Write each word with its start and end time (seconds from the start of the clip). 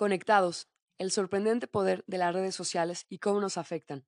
Conectados, 0.00 0.66
el 0.96 1.10
sorprendente 1.10 1.66
poder 1.66 2.04
de 2.06 2.16
las 2.16 2.32
redes 2.32 2.54
sociales 2.54 3.04
y 3.10 3.18
cómo 3.18 3.38
nos 3.38 3.58
afectan, 3.58 4.06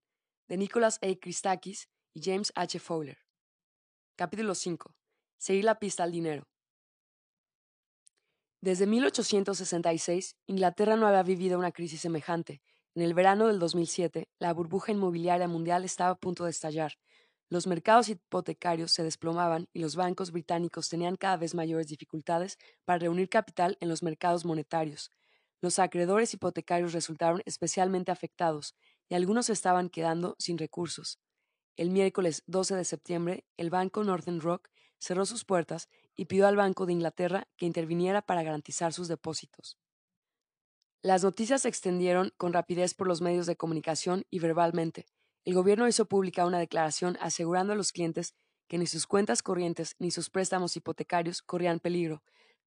de 0.48 0.56
Nicholas 0.56 0.98
A. 1.02 1.14
Christakis 1.20 1.90
y 2.14 2.22
James 2.22 2.50
H. 2.54 2.78
Fowler. 2.78 3.18
Capítulo 4.16 4.54
5. 4.54 4.94
Seguir 5.36 5.64
la 5.64 5.78
pista 5.78 6.02
al 6.02 6.10
dinero. 6.10 6.48
Desde 8.62 8.86
1866, 8.86 10.38
Inglaterra 10.46 10.96
no 10.96 11.06
había 11.06 11.22
vivido 11.24 11.58
una 11.58 11.72
crisis 11.72 12.00
semejante. 12.00 12.62
En 12.94 13.02
el 13.02 13.12
verano 13.12 13.48
del 13.48 13.58
2007, 13.58 14.30
la 14.38 14.54
burbuja 14.54 14.92
inmobiliaria 14.92 15.46
mundial 15.46 15.84
estaba 15.84 16.12
a 16.12 16.18
punto 16.18 16.44
de 16.44 16.52
estallar. 16.52 16.94
Los 17.50 17.66
mercados 17.66 18.08
hipotecarios 18.08 18.92
se 18.92 19.02
desplomaban 19.02 19.68
y 19.74 19.80
los 19.80 19.96
bancos 19.96 20.32
británicos 20.32 20.88
tenían 20.88 21.16
cada 21.16 21.36
vez 21.36 21.54
mayores 21.54 21.88
dificultades 21.88 22.56
para 22.86 23.00
reunir 23.00 23.28
capital 23.28 23.76
en 23.80 23.90
los 23.90 24.02
mercados 24.02 24.46
monetarios. 24.46 25.10
Los 25.62 25.78
acreedores 25.78 26.34
hipotecarios 26.34 26.92
resultaron 26.92 27.40
especialmente 27.46 28.10
afectados 28.10 28.74
y 29.08 29.14
algunos 29.14 29.48
estaban 29.48 29.88
quedando 29.88 30.34
sin 30.38 30.58
recursos. 30.58 31.20
El 31.76 31.90
miércoles 31.90 32.42
12 32.46 32.74
de 32.74 32.84
septiembre, 32.84 33.44
el 33.56 33.70
banco 33.70 34.02
Northern 34.02 34.40
Rock 34.40 34.68
cerró 34.98 35.24
sus 35.24 35.44
puertas 35.44 35.88
y 36.16 36.24
pidió 36.26 36.48
al 36.48 36.56
Banco 36.56 36.84
de 36.84 36.92
Inglaterra 36.92 37.48
que 37.56 37.66
interviniera 37.66 38.22
para 38.22 38.42
garantizar 38.42 38.92
sus 38.92 39.06
depósitos. 39.06 39.78
Las 41.00 41.22
noticias 41.22 41.62
se 41.62 41.68
extendieron 41.68 42.32
con 42.36 42.52
rapidez 42.52 42.94
por 42.94 43.06
los 43.06 43.20
medios 43.20 43.46
de 43.46 43.56
comunicación 43.56 44.24
y 44.30 44.40
verbalmente. 44.40 45.06
El 45.44 45.54
gobierno 45.54 45.88
hizo 45.88 46.06
pública 46.06 46.44
una 46.44 46.58
declaración 46.58 47.16
asegurando 47.20 47.72
a 47.72 47.76
los 47.76 47.92
clientes 47.92 48.34
que 48.68 48.78
ni 48.78 48.86
sus 48.86 49.06
cuentas 49.06 49.42
corrientes 49.42 49.94
ni 49.98 50.10
sus 50.10 50.28
préstamos 50.28 50.76
hipotecarios 50.76 51.40
corrían 51.40 51.78
peligro, 51.78 52.22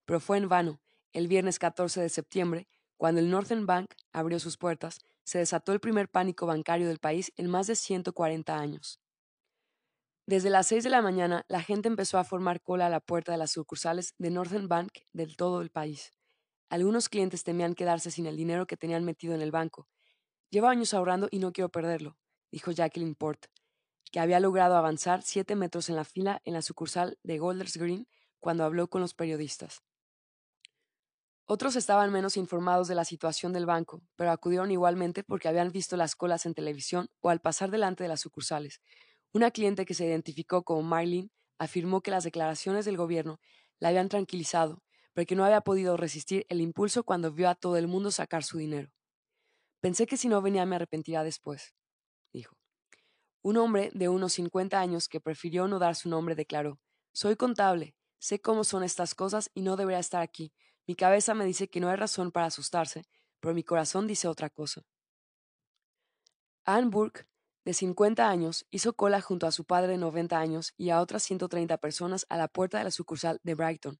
pero 0.06 0.20
fue 0.20 0.38
en 0.38 0.48
vano. 0.48 0.80
El 1.14 1.28
viernes 1.28 1.60
14 1.60 2.02
de 2.02 2.10
septiembre, 2.10 2.68
cuando 2.98 3.22
el 3.22 3.30
Northern 3.30 3.66
Bank 3.66 3.94
abrió 4.12 4.40
sus 4.40 4.58
puertas, 4.58 5.00
se 5.24 5.40
desató 5.40 5.74
el 5.74 5.80
primer 5.80 6.10
pánico 6.10 6.46
bancario 6.46 6.88
del 6.88 7.00
país 7.00 7.34
en 7.36 7.50
más 7.50 7.68
de 7.68 7.76
140 7.76 8.58
años. 8.58 9.02
Desde 10.28 10.50
las 10.50 10.68
6 10.68 10.84
de 10.84 10.90
la 10.90 11.02
mañana, 11.02 11.46
la 11.48 11.62
gente 11.62 11.88
empezó 11.88 12.18
a 12.18 12.24
formar 12.24 12.62
cola 12.62 12.88
a 12.88 12.90
la 12.90 13.00
puerta 13.00 13.32
de 13.32 13.38
las 13.38 13.52
sucursales 13.52 14.16
de 14.18 14.32
Northern 14.32 14.68
Bank 14.68 14.92
del 15.14 15.36
todo 15.36 15.62
el 15.62 15.70
país. 15.70 16.14
Algunos 16.70 17.10
clientes 17.10 17.44
temían 17.44 17.76
quedarse 17.76 18.10
sin 18.10 18.26
el 18.26 18.36
dinero 18.36 18.66
que 18.66 18.78
tenían 18.78 19.06
metido 19.06 19.36
en 19.36 19.42
el 19.42 19.52
banco. 19.52 19.88
Llevo 20.50 20.68
años 20.68 20.94
ahorrando 20.94 21.28
y 21.30 21.40
no 21.40 21.52
quiero 21.52 21.70
perderlo, 21.70 22.18
dijo 22.52 22.72
Jacqueline 22.72 23.16
Port, 23.16 23.46
que 24.12 24.20
había 24.20 24.40
logrado 24.40 24.76
avanzar 24.76 25.22
siete 25.22 25.56
metros 25.56 25.90
en 25.90 25.96
la 25.96 26.06
fila 26.06 26.42
en 26.44 26.54
la 26.54 26.62
sucursal 26.62 27.20
de 27.24 27.38
Golders 27.38 27.78
Green 27.78 28.08
cuando 28.40 28.64
habló 28.64 28.88
con 28.90 29.02
los 29.02 29.14
periodistas. 29.14 29.84
Otros 31.48 31.76
estaban 31.76 32.12
menos 32.12 32.38
informados 32.38 32.88
de 32.88 32.96
la 32.96 33.06
situación 33.06 33.54
del 33.54 33.68
banco, 33.68 34.02
pero 34.16 34.32
acudieron 34.32 34.72
igualmente 34.72 35.24
porque 35.24 35.48
habían 35.48 35.72
visto 35.72 35.96
las 35.96 36.16
colas 36.16 36.48
en 36.48 36.56
televisión 36.56 37.08
o 37.22 37.30
al 37.30 37.40
pasar 37.40 37.70
delante 37.70 38.04
de 38.04 38.10
las 38.10 38.22
sucursales. 38.22 38.82
Una 39.32 39.52
cliente 39.52 39.86
que 39.86 39.94
se 39.94 40.08
identificó 40.08 40.64
como 40.64 40.82
Marlene 40.82 41.30
afirmó 41.60 42.02
que 42.02 42.10
las 42.10 42.24
declaraciones 42.24 42.86
del 42.86 42.98
gobierno 42.98 43.40
la 43.80 43.90
habían 43.90 44.10
tranquilizado, 44.10 44.82
pero 45.14 45.28
que 45.28 45.36
no 45.36 45.46
había 45.46 45.62
podido 45.62 45.98
resistir 45.98 46.48
el 46.50 46.62
impulso 46.62 47.04
cuando 47.04 47.32
vio 47.32 47.48
a 47.48 47.56
todo 47.56 47.78
el 47.78 47.88
mundo 47.88 48.10
sacar 48.10 48.44
su 48.44 48.58
dinero. 48.58 48.92
Pensé 49.82 50.08
que 50.08 50.18
si 50.18 50.28
no 50.28 50.42
venía 50.42 50.66
me 50.66 50.78
arrepentiría 50.78 51.22
después, 51.22 51.76
dijo. 52.34 52.58
Un 53.44 53.58
hombre 53.58 53.92
de 53.94 54.10
unos 54.10 54.34
50 54.34 54.80
años 54.80 55.08
que 55.08 55.22
prefirió 55.22 55.68
no 55.68 55.78
dar 55.78 55.96
su 55.96 56.10
nombre 56.10 56.34
declaró, 56.34 56.80
Soy 57.14 57.36
contable, 57.36 57.96
sé 58.18 58.42
cómo 58.42 58.64
son 58.64 58.84
estas 58.84 59.14
cosas 59.14 59.52
y 59.54 59.62
no 59.62 59.76
debería 59.76 60.00
estar 60.00 60.24
aquí, 60.24 60.52
mi 60.88 60.96
cabeza 60.96 61.34
me 61.34 61.46
dice 61.46 61.68
que 61.68 61.80
no 61.80 61.90
hay 61.90 61.96
razón 61.96 62.32
para 62.32 62.48
asustarse, 62.48 63.06
pero 63.40 63.54
mi 63.54 63.64
corazón 63.64 64.08
dice 64.08 64.28
otra 64.28 64.50
cosa. 64.50 64.84
Anne 66.66 66.90
Burke, 66.90 67.28
de 67.64 67.74
50 67.74 68.30
años, 68.30 68.66
hizo 68.70 68.94
cola 68.94 69.22
junto 69.22 69.48
a 69.48 69.52
su 69.52 69.66
padre 69.66 69.94
de 69.94 69.98
90 69.98 70.38
años 70.40 70.74
y 70.78 70.90
a 70.90 71.02
otras 71.02 71.24
130 71.24 71.78
personas 71.78 72.26
a 72.30 72.38
la 72.38 72.48
puerta 72.48 72.78
de 72.78 72.84
la 72.84 72.92
sucursal 72.92 73.40
de 73.44 73.56
Brighton. 73.56 74.00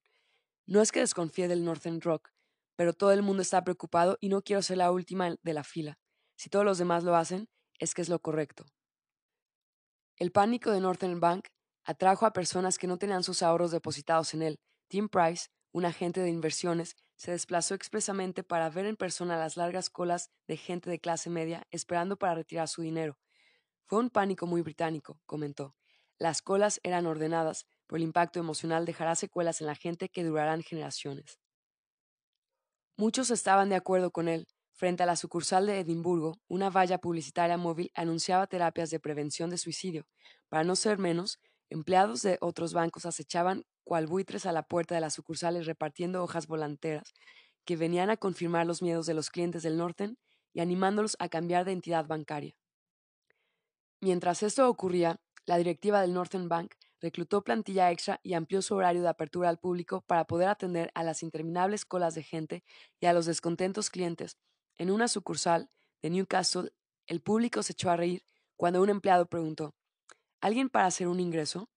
No 0.68 0.82
es 0.82 0.92
que 0.92 1.00
desconfíe 1.00 1.48
del 1.48 1.64
Northern 1.64 2.02
Rock, 2.02 2.32
pero 2.76 2.94
todo 2.94 3.12
el 3.12 3.22
mundo 3.22 3.42
está 3.42 3.64
preocupado 3.64 4.18
y 4.20 4.30
no 4.30 4.42
quiero 4.42 4.62
ser 4.62 4.78
la 4.78 4.92
última 4.92 5.36
de 5.42 5.54
la 5.54 5.64
fila. 5.64 6.00
Si 6.36 6.50
todos 6.50 6.66
los 6.66 6.78
demás 6.78 7.04
lo 7.04 7.16
hacen, 7.16 7.48
es 7.80 7.94
que 7.94 8.02
es 8.02 8.10
lo 8.10 8.20
correcto. 8.20 8.66
El 10.18 10.32
pánico 10.32 10.72
de 10.72 10.80
Northern 10.80 11.20
Bank 11.20 11.48
atrajo 11.84 12.26
a 12.26 12.34
personas 12.34 12.78
que 12.78 12.88
no 12.88 12.98
tenían 12.98 13.24
sus 13.24 13.44
ahorros 13.44 13.72
depositados 13.72 14.34
en 14.34 14.42
él. 14.42 14.60
Tim 14.88 15.10
Price, 15.10 15.50
un 15.76 15.84
agente 15.84 16.22
de 16.22 16.30
inversiones 16.30 16.96
se 17.18 17.32
desplazó 17.32 17.76
expresamente 17.76 18.44
para 18.44 18.70
ver 18.70 18.86
en 18.86 18.96
persona 18.96 19.38
las 19.38 19.58
largas 19.58 19.90
colas 19.90 20.32
de 20.48 20.56
gente 20.56 20.90
de 20.90 21.02
clase 21.02 21.30
media 21.30 21.68
esperando 21.70 22.16
para 22.16 22.34
retirar 22.34 22.70
su 22.70 22.82
dinero. 22.82 23.20
Fue 23.86 24.00
un 24.00 24.10
pánico 24.10 24.48
muy 24.48 24.62
británico, 24.62 25.20
comentó. 25.26 25.76
Las 26.18 26.42
colas 26.42 26.80
eran 26.84 27.06
ordenadas, 27.06 27.68
pero 27.88 27.98
el 27.98 28.04
impacto 28.04 28.40
emocional 28.40 28.86
dejará 28.86 29.16
secuelas 29.16 29.60
en 29.60 29.68
la 29.68 29.76
gente 29.76 30.08
que 30.08 30.24
durarán 30.24 30.64
generaciones. 30.64 31.42
Muchos 32.96 33.30
estaban 33.30 33.68
de 33.68 33.76
acuerdo 33.76 34.12
con 34.12 34.30
él. 34.30 34.48
Frente 34.72 35.04
a 35.04 35.06
la 35.06 35.18
sucursal 35.18 35.66
de 35.66 35.82
Edimburgo, 35.82 36.38
una 36.48 36.70
valla 36.70 37.00
publicitaria 37.00 37.58
móvil 37.58 37.92
anunciaba 37.96 38.48
terapias 38.48 38.92
de 38.92 39.02
prevención 39.02 39.50
de 39.50 39.58
suicidio. 39.58 40.08
Para 40.48 40.64
no 40.64 40.78
ser 40.78 41.00
menos, 41.00 41.38
empleados 41.70 42.22
de 42.22 42.38
otros 42.40 42.72
bancos 42.72 43.06
acechaban 43.06 43.66
cual 43.86 44.08
buitres 44.08 44.46
a 44.46 44.52
la 44.52 44.64
puerta 44.64 44.96
de 44.96 45.02
las 45.02 45.14
sucursales 45.14 45.66
repartiendo 45.66 46.22
hojas 46.22 46.48
volanteras 46.48 47.14
que 47.64 47.78
venían 47.78 48.10
a 48.10 48.18
confirmar 48.18 48.66
los 48.66 48.82
miedos 48.82 49.06
de 49.06 49.14
los 49.14 49.30
clientes 49.30 49.64
del 49.64 49.78
Norten 49.78 50.18
y 50.54 50.60
animándolos 50.60 51.16
a 51.20 51.30
cambiar 51.30 51.64
de 51.64 51.72
entidad 51.72 52.06
bancaria. 52.06 52.56
Mientras 54.02 54.44
esto 54.44 54.70
ocurría, 54.70 55.22
la 55.46 55.58
directiva 55.58 56.02
del 56.02 56.14
Northern 56.14 56.50
Bank 56.50 56.74
reclutó 57.00 57.44
plantilla 57.44 57.92
extra 57.92 58.20
y 58.24 58.34
amplió 58.34 58.62
su 58.62 58.76
horario 58.76 59.02
de 59.02 59.10
apertura 59.10 59.50
al 59.50 59.60
público 59.60 60.02
para 60.02 60.26
poder 60.26 60.50
atender 60.50 60.92
a 60.96 61.04
las 61.04 61.24
interminables 61.24 61.86
colas 61.86 62.16
de 62.16 62.24
gente 62.24 62.64
y 63.00 63.06
a 63.06 63.14
los 63.14 63.26
descontentos 63.26 63.90
clientes. 63.90 64.38
En 64.78 64.92
una 64.92 65.08
sucursal 65.08 65.70
de 66.02 66.10
Newcastle, 66.10 66.72
el 67.08 67.22
público 67.22 67.64
se 67.64 67.74
echó 67.74 67.90
a 67.92 67.98
reír 67.98 68.26
cuando 68.56 68.82
un 68.82 68.90
empleado 68.90 69.28
preguntó 69.28 69.76
¿Alguien 70.42 70.70
para 70.70 70.88
hacer 70.88 71.08
un 71.08 71.20
ingreso? 71.20 71.70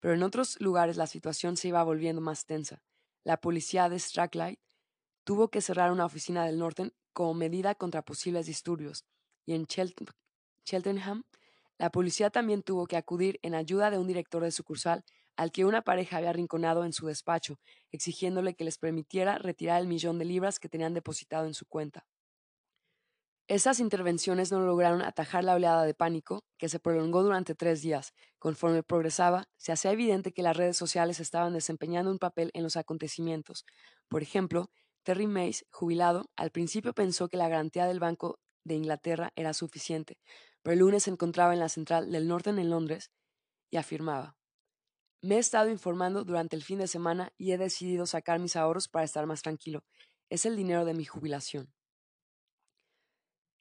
Pero 0.00 0.14
en 0.14 0.22
otros 0.22 0.60
lugares 0.60 0.96
la 0.96 1.06
situación 1.06 1.56
se 1.56 1.68
iba 1.68 1.82
volviendo 1.82 2.20
más 2.20 2.46
tensa. 2.46 2.82
La 3.24 3.40
policía 3.40 3.88
de 3.88 3.98
Strathclyde 3.98 4.60
tuvo 5.24 5.48
que 5.48 5.60
cerrar 5.60 5.92
una 5.92 6.06
oficina 6.06 6.44
del 6.44 6.58
Norton 6.58 6.92
como 7.12 7.34
medida 7.34 7.74
contra 7.74 8.02
posibles 8.02 8.46
disturbios, 8.46 9.04
y 9.44 9.54
en 9.54 9.66
Cheltenham 9.66 11.24
la 11.78 11.90
policía 11.90 12.30
también 12.30 12.62
tuvo 12.62 12.86
que 12.86 12.96
acudir 12.96 13.38
en 13.42 13.54
ayuda 13.54 13.90
de 13.90 13.98
un 13.98 14.06
director 14.06 14.42
de 14.42 14.50
sucursal 14.50 15.04
al 15.36 15.52
que 15.52 15.64
una 15.64 15.82
pareja 15.82 16.16
había 16.16 16.30
arrinconado 16.30 16.84
en 16.84 16.92
su 16.92 17.06
despacho, 17.06 17.60
exigiéndole 17.92 18.54
que 18.54 18.64
les 18.64 18.78
permitiera 18.78 19.38
retirar 19.38 19.80
el 19.80 19.86
millón 19.86 20.18
de 20.18 20.24
libras 20.24 20.58
que 20.58 20.68
tenían 20.68 20.94
depositado 20.94 21.46
en 21.46 21.54
su 21.54 21.66
cuenta. 21.66 22.06
Esas 23.48 23.80
intervenciones 23.80 24.52
no 24.52 24.60
lograron 24.60 25.00
atajar 25.00 25.42
la 25.42 25.54
oleada 25.54 25.84
de 25.84 25.94
pánico, 25.94 26.44
que 26.58 26.68
se 26.68 26.80
prolongó 26.80 27.22
durante 27.22 27.54
tres 27.54 27.80
días. 27.80 28.12
Conforme 28.38 28.82
progresaba, 28.82 29.48
se 29.56 29.72
hacía 29.72 29.90
evidente 29.92 30.32
que 30.32 30.42
las 30.42 30.54
redes 30.54 30.76
sociales 30.76 31.18
estaban 31.18 31.54
desempeñando 31.54 32.10
un 32.10 32.18
papel 32.18 32.50
en 32.52 32.62
los 32.62 32.76
acontecimientos. 32.76 33.64
Por 34.08 34.22
ejemplo, 34.22 34.70
Terry 35.02 35.26
Mays, 35.26 35.64
jubilado, 35.70 36.26
al 36.36 36.50
principio 36.50 36.92
pensó 36.92 37.28
que 37.28 37.38
la 37.38 37.48
garantía 37.48 37.86
del 37.86 38.00
Banco 38.00 38.38
de 38.64 38.74
Inglaterra 38.74 39.32
era 39.34 39.54
suficiente, 39.54 40.18
pero 40.62 40.74
el 40.74 40.80
lunes 40.80 41.04
se 41.04 41.10
encontraba 41.10 41.54
en 41.54 41.60
la 41.60 41.70
central 41.70 42.12
del 42.12 42.28
Northern 42.28 42.58
en 42.58 42.68
Londres 42.68 43.10
y 43.70 43.78
afirmaba: 43.78 44.36
Me 45.22 45.36
he 45.36 45.38
estado 45.38 45.70
informando 45.70 46.24
durante 46.24 46.54
el 46.56 46.64
fin 46.64 46.80
de 46.80 46.88
semana 46.88 47.32
y 47.38 47.52
he 47.52 47.58
decidido 47.58 48.04
sacar 48.04 48.40
mis 48.40 48.56
ahorros 48.56 48.88
para 48.88 49.06
estar 49.06 49.26
más 49.26 49.42
tranquilo. 49.42 49.84
Es 50.28 50.44
el 50.44 50.56
dinero 50.56 50.84
de 50.84 50.94
mi 50.94 51.06
jubilación. 51.06 51.72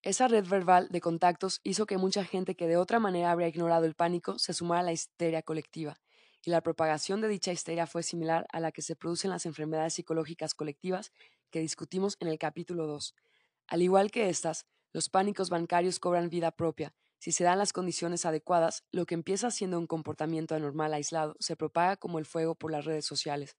Esa 0.08 0.30
red 0.30 0.48
verbal 0.48 0.88
de 0.90 1.02
contactos 1.02 1.60
hizo 1.66 1.86
que 1.86 1.98
mucha 1.98 2.24
gente 2.24 2.56
que 2.56 2.66
de 2.66 2.78
otra 2.78 2.98
manera 2.98 3.30
habría 3.30 3.50
ignorado 3.50 3.84
el 3.84 3.94
pánico 3.94 4.40
se 4.40 4.54
sumara 4.54 4.80
a 4.80 4.84
la 4.84 4.94
histeria 4.94 5.42
colectiva, 5.42 6.00
y 6.46 6.50
la 6.50 6.62
propagación 6.62 7.20
de 7.20 7.28
dicha 7.28 7.52
histeria 7.52 7.88
fue 7.88 8.04
similar 8.04 8.48
a 8.54 8.62
la 8.62 8.72
que 8.72 8.82
se 8.82 8.96
produce 8.96 9.28
en 9.28 9.32
las 9.32 9.46
enfermedades 9.46 9.96
psicológicas 9.96 10.54
colectivas 10.54 11.12
que 11.52 11.60
discutimos 11.60 12.16
en 12.22 12.30
el 12.30 12.40
capítulo 12.40 12.88
2. 12.88 13.16
Al 13.68 13.82
igual 13.82 14.10
que 14.10 14.30
estas, 14.30 14.66
los 14.94 15.10
pánicos 15.10 15.50
bancarios 15.50 16.00
cobran 16.00 16.30
vida 16.30 16.52
propia. 16.52 16.94
Si 17.20 17.34
se 17.34 17.44
dan 17.44 17.58
las 17.58 17.74
condiciones 17.74 18.26
adecuadas, 18.26 18.86
lo 18.94 19.06
que 19.06 19.16
empieza 19.16 19.52
siendo 19.52 19.78
un 19.78 19.88
comportamiento 19.88 20.56
anormal 20.56 20.94
aislado 20.94 21.36
se 21.42 21.58
propaga 21.58 21.98
como 21.98 22.18
el 22.18 22.26
fuego 22.26 22.56
por 22.56 22.72
las 22.72 22.86
redes 22.86 23.06
sociales. 23.06 23.58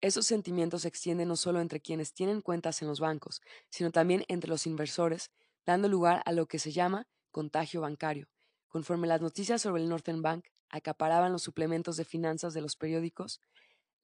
Esos 0.00 0.26
sentimientos 0.26 0.82
se 0.82 0.88
extienden 0.88 1.28
no 1.28 1.36
solo 1.36 1.60
entre 1.60 1.78
quienes 1.80 2.12
tienen 2.12 2.40
cuentas 2.40 2.82
en 2.82 2.88
los 2.88 2.98
bancos, 2.98 3.40
sino 3.70 3.92
también 3.92 4.24
entre 4.26 4.50
los 4.50 4.66
inversores, 4.66 5.30
dando 5.66 5.88
lugar 5.88 6.22
a 6.24 6.32
lo 6.32 6.46
que 6.46 6.58
se 6.58 6.72
llama 6.72 7.06
contagio 7.30 7.82
bancario. 7.82 8.28
Conforme 8.68 9.06
las 9.06 9.20
noticias 9.20 9.60
sobre 9.60 9.82
el 9.82 9.88
Northern 9.88 10.22
Bank 10.22 10.46
acaparaban 10.70 11.32
los 11.32 11.42
suplementos 11.42 11.96
de 11.96 12.04
finanzas 12.04 12.54
de 12.54 12.60
los 12.60 12.76
periódicos, 12.76 13.40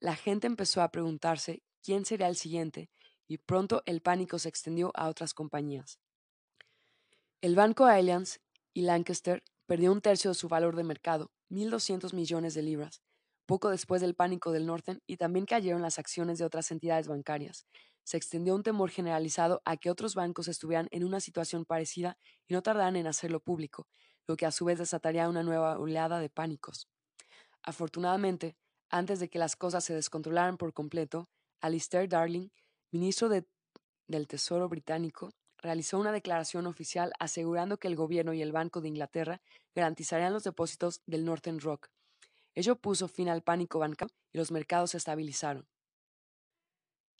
la 0.00 0.16
gente 0.16 0.46
empezó 0.46 0.82
a 0.82 0.90
preguntarse 0.90 1.62
quién 1.82 2.04
sería 2.04 2.28
el 2.28 2.36
siguiente 2.36 2.90
y 3.28 3.38
pronto 3.38 3.82
el 3.86 4.02
pánico 4.02 4.38
se 4.38 4.48
extendió 4.48 4.90
a 4.94 5.08
otras 5.08 5.32
compañías. 5.32 5.98
El 7.40 7.54
banco 7.54 7.86
Allianz 7.86 8.38
y 8.74 8.82
Lancaster 8.82 9.42
perdió 9.66 9.92
un 9.92 10.00
tercio 10.00 10.30
de 10.30 10.34
su 10.34 10.48
valor 10.48 10.76
de 10.76 10.84
mercado, 10.84 11.30
1.200 11.50 12.14
millones 12.14 12.54
de 12.54 12.62
libras, 12.62 13.02
poco 13.46 13.70
después 13.70 14.00
del 14.00 14.14
pánico 14.14 14.52
del 14.52 14.66
Northern 14.66 15.00
y 15.06 15.16
también 15.16 15.46
cayeron 15.46 15.82
las 15.82 15.98
acciones 15.98 16.38
de 16.38 16.44
otras 16.44 16.70
entidades 16.70 17.08
bancarias. 17.08 17.66
Se 18.04 18.16
extendió 18.16 18.54
un 18.54 18.62
temor 18.62 18.90
generalizado 18.90 19.62
a 19.64 19.76
que 19.76 19.90
otros 19.90 20.14
bancos 20.14 20.48
estuvieran 20.48 20.88
en 20.90 21.04
una 21.04 21.20
situación 21.20 21.64
parecida 21.64 22.18
y 22.46 22.54
no 22.54 22.62
tardaran 22.62 22.96
en 22.96 23.06
hacerlo 23.06 23.40
público, 23.40 23.86
lo 24.26 24.36
que 24.36 24.46
a 24.46 24.52
su 24.52 24.64
vez 24.64 24.78
desataría 24.78 25.28
una 25.28 25.42
nueva 25.42 25.78
oleada 25.78 26.18
de 26.18 26.30
pánicos. 26.30 26.88
Afortunadamente, 27.62 28.56
antes 28.90 29.20
de 29.20 29.28
que 29.28 29.38
las 29.38 29.56
cosas 29.56 29.84
se 29.84 29.94
descontrolaran 29.94 30.56
por 30.56 30.72
completo, 30.72 31.28
Alistair 31.60 32.08
Darling, 32.08 32.48
ministro 32.90 33.28
del 33.28 34.26
Tesoro 34.26 34.68
británico, 34.68 35.30
realizó 35.58 35.98
una 35.98 36.12
declaración 36.12 36.66
oficial 36.66 37.12
asegurando 37.20 37.78
que 37.78 37.88
el 37.88 37.96
gobierno 37.96 38.34
y 38.34 38.42
el 38.42 38.52
Banco 38.52 38.80
de 38.80 38.88
Inglaterra 38.88 39.40
garantizarían 39.74 40.32
los 40.32 40.42
depósitos 40.42 41.00
del 41.06 41.24
Northern 41.24 41.60
Rock. 41.60 41.88
Ello 42.54 42.76
puso 42.76 43.08
fin 43.08 43.28
al 43.28 43.42
pánico 43.42 43.78
bancario 43.78 44.14
y 44.32 44.38
los 44.38 44.50
mercados 44.50 44.90
se 44.90 44.98
estabilizaron. 44.98 45.66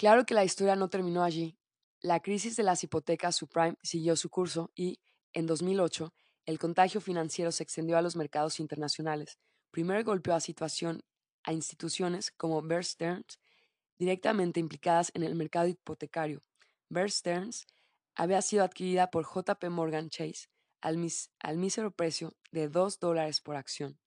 Claro 0.02 0.26
que 0.26 0.34
la 0.34 0.42
historia 0.42 0.74
no 0.74 0.88
terminó 0.88 1.22
allí. 1.22 1.56
La 2.00 2.18
crisis 2.18 2.56
de 2.56 2.64
las 2.64 2.82
hipotecas 2.82 3.36
subprime 3.36 3.76
siguió 3.84 4.16
su 4.16 4.30
curso 4.30 4.72
y, 4.74 4.98
en 5.32 5.46
2008, 5.46 6.12
el 6.44 6.58
contagio 6.58 7.00
financiero 7.00 7.52
se 7.52 7.62
extendió 7.62 7.96
a 7.96 8.02
los 8.02 8.16
mercados 8.16 8.58
internacionales. 8.58 9.38
Primero 9.70 10.02
golpeó 10.02 10.34
a, 10.34 10.40
situación, 10.40 11.04
instituciones 11.46 12.32
como 12.32 12.60
Bear 12.62 12.84
Stearns, 12.84 13.38
directamente 13.96 14.58
implicadas 14.58 15.12
en 15.14 15.22
el 15.22 15.36
mercado 15.36 15.68
hipotecario. 15.68 16.42
Bear 16.88 17.08
Stearns 17.08 17.64
había 18.16 18.42
sido 18.42 18.64
adquirida 18.64 19.08
por 19.08 19.24
JP 19.24 19.62
Morgan 19.70 20.10
Chase 20.10 20.48
al, 20.80 20.96
mísero 21.58 21.92
precio 21.92 22.34
de 22.50 22.68
2 22.68 22.98
dólares 22.98 23.40
por 23.40 23.54
acción. 23.54 24.00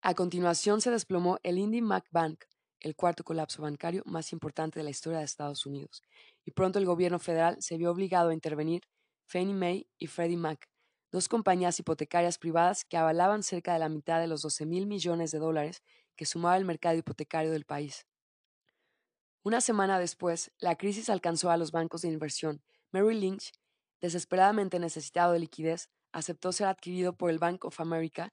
A 0.00 0.14
continuación 0.14 0.80
se 0.80 0.90
desplomó 0.90 1.38
el 1.42 1.58
Indy 1.58 1.82
Mac 1.82 2.06
Bank, 2.10 2.46
el 2.80 2.96
cuarto 2.96 3.24
colapso 3.24 3.62
bancario 3.62 4.02
más 4.06 4.32
importante 4.32 4.78
de 4.78 4.84
la 4.84 4.90
historia 4.90 5.18
de 5.18 5.24
Estados 5.24 5.66
Unidos, 5.66 6.02
y 6.44 6.50
pronto 6.50 6.78
el 6.78 6.86
gobierno 6.86 7.18
federal 7.18 7.56
se 7.60 7.76
vio 7.76 7.90
obligado 7.90 8.30
a 8.30 8.34
intervenir 8.34 8.82
Fannie 9.26 9.54
Mae 9.54 9.86
y 9.98 10.06
Freddie 10.06 10.36
Mac, 10.36 10.68
dos 11.10 11.28
compañías 11.28 11.78
hipotecarias 11.80 12.38
privadas 12.38 12.84
que 12.84 12.96
avalaban 12.96 13.42
cerca 13.42 13.72
de 13.72 13.78
la 13.78 13.88
mitad 13.88 14.20
de 14.20 14.26
los 14.26 14.42
12 14.42 14.66
mil 14.66 14.86
millones 14.86 15.30
de 15.30 15.38
dólares 15.38 15.82
que 16.14 16.26
sumaba 16.26 16.56
el 16.56 16.64
mercado 16.64 16.96
hipotecario 16.96 17.52
del 17.52 17.64
país. 17.64 18.06
Una 19.42 19.60
semana 19.60 19.98
después, 19.98 20.50
la 20.58 20.76
crisis 20.76 21.08
alcanzó 21.08 21.50
a 21.50 21.56
los 21.56 21.70
bancos 21.70 22.02
de 22.02 22.08
inversión. 22.08 22.62
Merrill 22.90 23.20
Lynch, 23.20 23.52
desesperadamente 24.00 24.78
necesitado 24.78 25.32
de 25.32 25.38
liquidez, 25.38 25.88
aceptó 26.12 26.50
ser 26.52 26.66
adquirido 26.66 27.16
por 27.16 27.30
el 27.30 27.38
Bank 27.38 27.64
of 27.64 27.80
America 27.80 28.32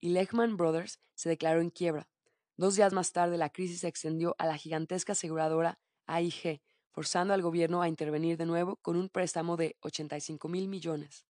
y 0.00 0.10
Lehman 0.10 0.56
Brothers 0.56 1.00
se 1.14 1.28
declaró 1.28 1.60
en 1.60 1.70
quiebra. 1.70 2.08
Dos 2.58 2.74
días 2.74 2.92
más 2.92 3.12
tarde, 3.12 3.38
la 3.38 3.50
crisis 3.50 3.80
se 3.80 3.86
extendió 3.86 4.34
a 4.36 4.44
la 4.44 4.58
gigantesca 4.58 5.12
aseguradora 5.12 5.78
AIG, 6.06 6.60
forzando 6.90 7.32
al 7.32 7.40
gobierno 7.40 7.82
a 7.82 7.88
intervenir 7.88 8.36
de 8.36 8.46
nuevo 8.46 8.78
con 8.82 8.96
un 8.96 9.08
préstamo 9.08 9.56
de 9.56 9.76
85 9.82 10.48
mil 10.48 10.66
millones. 10.66 11.24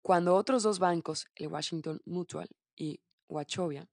Cuando 0.00 0.36
otros 0.36 0.62
dos 0.62 0.78
bancos, 0.78 1.26
el 1.34 1.48
Washington 1.48 2.00
Mutual 2.04 2.50
y 2.76 3.00
Wachovia, 3.28 3.88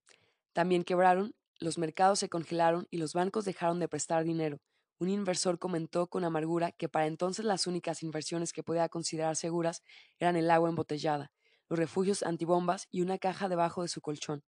también 0.53 0.83
quebraron, 0.83 1.33
los 1.57 1.79
mercados 1.79 2.19
se 2.19 2.29
congelaron 2.29 2.87
y 2.91 2.99
los 2.99 3.13
bancos 3.13 3.43
dejaron 3.43 3.79
de 3.79 3.87
prestar 3.87 4.25
dinero. 4.25 4.59
Un 4.99 5.09
inversor 5.09 5.57
comentó 5.57 6.05
con 6.05 6.25
amargura 6.25 6.73
que 6.73 6.89
para 6.89 7.07
entonces 7.07 7.43
las 7.43 7.65
únicas 7.65 8.03
inversiones 8.03 8.53
que 8.53 8.61
podía 8.61 8.87
considerar 8.87 9.35
seguras 9.35 9.81
eran 10.19 10.35
el 10.35 10.51
agua 10.51 10.69
embotellada, 10.69 11.31
los 11.69 11.79
refugios 11.79 12.21
antibombas 12.21 12.87
y 12.91 13.01
una 13.01 13.17
caja 13.17 13.49
debajo 13.49 13.81
de 13.81 13.87
su 13.87 13.99
colchón. 13.99 14.43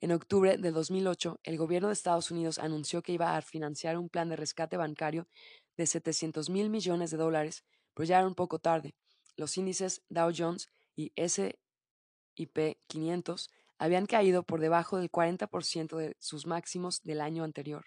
En 0.00 0.12
octubre 0.12 0.58
de 0.58 0.72
2008, 0.72 1.40
el 1.42 1.56
gobierno 1.56 1.88
de 1.88 1.94
Estados 1.94 2.30
Unidos 2.30 2.58
anunció 2.58 3.02
que 3.02 3.12
iba 3.12 3.36
a 3.36 3.40
financiar 3.40 3.96
un 3.96 4.10
plan 4.10 4.28
de 4.28 4.36
rescate 4.36 4.76
bancario 4.76 5.26
de 5.76 5.86
700 5.86 6.50
mil 6.50 6.68
millones 6.68 7.10
de 7.10 7.16
dólares, 7.16 7.64
pero 7.94 8.06
ya 8.06 8.18
era 8.18 8.26
un 8.26 8.34
poco 8.34 8.58
tarde. 8.58 8.94
Los 9.36 9.56
índices 9.56 10.02
Dow 10.10 10.30
Jones 10.36 10.68
y 10.94 11.12
S&P 11.16 12.78
500 12.86 13.50
habían 13.78 14.06
caído 14.06 14.42
por 14.42 14.60
debajo 14.60 14.98
del 14.98 15.10
40% 15.10 15.96
de 15.96 16.16
sus 16.18 16.46
máximos 16.46 17.02
del 17.02 17.22
año 17.22 17.42
anterior, 17.44 17.86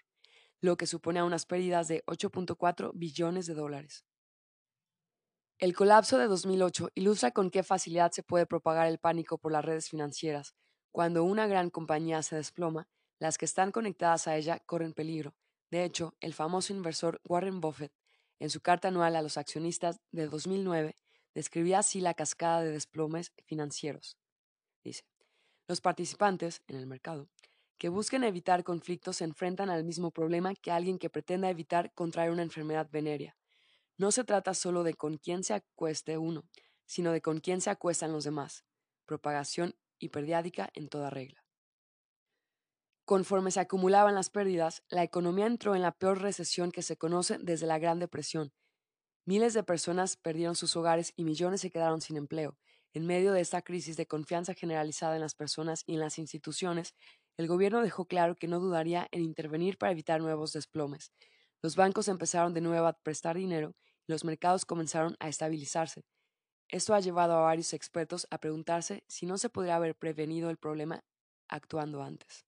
lo 0.60 0.76
que 0.76 0.86
supone 0.86 1.22
unas 1.22 1.46
pérdidas 1.46 1.86
de 1.86 2.02
8.4 2.06 2.90
billones 2.94 3.46
de 3.46 3.54
dólares. 3.54 4.04
El 5.58 5.76
colapso 5.76 6.18
de 6.18 6.26
2008 6.26 6.90
ilustra 6.94 7.30
con 7.30 7.50
qué 7.50 7.62
facilidad 7.62 8.10
se 8.12 8.22
puede 8.22 8.46
propagar 8.46 8.88
el 8.88 8.98
pánico 8.98 9.38
por 9.38 9.52
las 9.52 9.64
redes 9.64 9.88
financieras. 9.88 10.54
Cuando 10.92 11.24
una 11.24 11.46
gran 11.46 11.70
compañía 11.70 12.22
se 12.22 12.36
desploma, 12.36 12.88
las 13.18 13.38
que 13.38 13.44
están 13.44 13.72
conectadas 13.72 14.26
a 14.26 14.36
ella 14.36 14.58
corren 14.60 14.92
peligro. 14.92 15.34
De 15.70 15.84
hecho, 15.84 16.14
el 16.20 16.34
famoso 16.34 16.72
inversor 16.72 17.20
Warren 17.24 17.60
Buffett, 17.60 17.92
en 18.38 18.50
su 18.50 18.60
carta 18.60 18.88
anual 18.88 19.14
a 19.16 19.22
los 19.22 19.36
accionistas 19.36 20.00
de 20.10 20.26
2009, 20.26 20.96
describía 21.34 21.80
así 21.80 22.00
la 22.00 22.14
cascada 22.14 22.62
de 22.62 22.72
desplomes 22.72 23.32
financieros. 23.44 24.16
Dice, 24.82 25.04
los 25.68 25.80
participantes 25.80 26.62
en 26.66 26.76
el 26.76 26.86
mercado 26.86 27.28
que 27.80 27.88
busquen 27.88 28.24
evitar 28.24 28.62
conflictos 28.62 29.16
se 29.16 29.24
enfrentan 29.24 29.70
al 29.70 29.84
mismo 29.84 30.10
problema 30.10 30.54
que 30.54 30.70
alguien 30.70 30.98
que 30.98 31.08
pretenda 31.08 31.48
evitar 31.48 31.94
contraer 31.94 32.30
una 32.30 32.42
enfermedad 32.42 32.90
venérea. 32.92 33.38
No 33.96 34.12
se 34.12 34.22
trata 34.22 34.52
solo 34.52 34.82
de 34.82 34.92
con 34.92 35.16
quién 35.16 35.44
se 35.44 35.54
acueste 35.54 36.18
uno, 36.18 36.44
sino 36.84 37.10
de 37.10 37.22
con 37.22 37.40
quién 37.40 37.62
se 37.62 37.70
acuestan 37.70 38.12
los 38.12 38.24
demás. 38.24 38.66
Propagación 39.06 39.74
hiperdiádica 40.00 40.70
en 40.74 40.88
toda 40.88 41.10
regla. 41.10 41.44
Conforme 43.04 43.50
se 43.50 43.60
acumulaban 43.60 44.14
las 44.14 44.30
pérdidas, 44.30 44.82
la 44.88 45.02
economía 45.02 45.46
entró 45.46 45.74
en 45.74 45.82
la 45.82 45.92
peor 45.92 46.20
recesión 46.20 46.72
que 46.72 46.82
se 46.82 46.96
conoce 46.96 47.38
desde 47.40 47.66
la 47.66 47.78
Gran 47.78 47.98
Depresión. 47.98 48.52
Miles 49.26 49.54
de 49.54 49.62
personas 49.62 50.16
perdieron 50.16 50.56
sus 50.56 50.76
hogares 50.76 51.12
y 51.16 51.24
millones 51.24 51.60
se 51.60 51.70
quedaron 51.70 52.00
sin 52.00 52.16
empleo, 52.16 52.56
en 52.92 53.06
medio 53.06 53.32
de 53.32 53.40
esta 53.40 53.62
crisis 53.62 53.96
de 53.96 54.06
confianza 54.06 54.54
generalizada 54.54 55.14
en 55.14 55.20
las 55.20 55.36
personas 55.36 55.84
y 55.86 55.94
en 55.94 56.00
las 56.00 56.18
instituciones, 56.18 56.96
el 57.36 57.46
gobierno 57.46 57.82
dejó 57.82 58.06
claro 58.06 58.34
que 58.34 58.48
no 58.48 58.58
dudaría 58.58 59.06
en 59.12 59.22
intervenir 59.22 59.78
para 59.78 59.92
evitar 59.92 60.20
nuevos 60.20 60.52
desplomes. 60.52 61.12
Los 61.62 61.76
bancos 61.76 62.08
empezaron 62.08 62.52
de 62.52 62.60
nuevo 62.60 62.88
a 62.88 62.94
prestar 62.94 63.36
dinero 63.36 63.76
y 64.08 64.12
los 64.12 64.24
mercados 64.24 64.64
comenzaron 64.64 65.14
a 65.20 65.28
estabilizarse. 65.28 66.02
Esto 66.70 66.94
ha 66.94 67.00
llevado 67.00 67.34
a 67.34 67.40
varios 67.40 67.72
expertos 67.72 68.28
a 68.30 68.38
preguntarse 68.38 69.02
si 69.08 69.26
no 69.26 69.38
se 69.38 69.50
podría 69.50 69.74
haber 69.74 69.96
prevenido 69.96 70.50
el 70.50 70.56
problema 70.56 71.02
actuando 71.48 72.00
antes. 72.00 72.46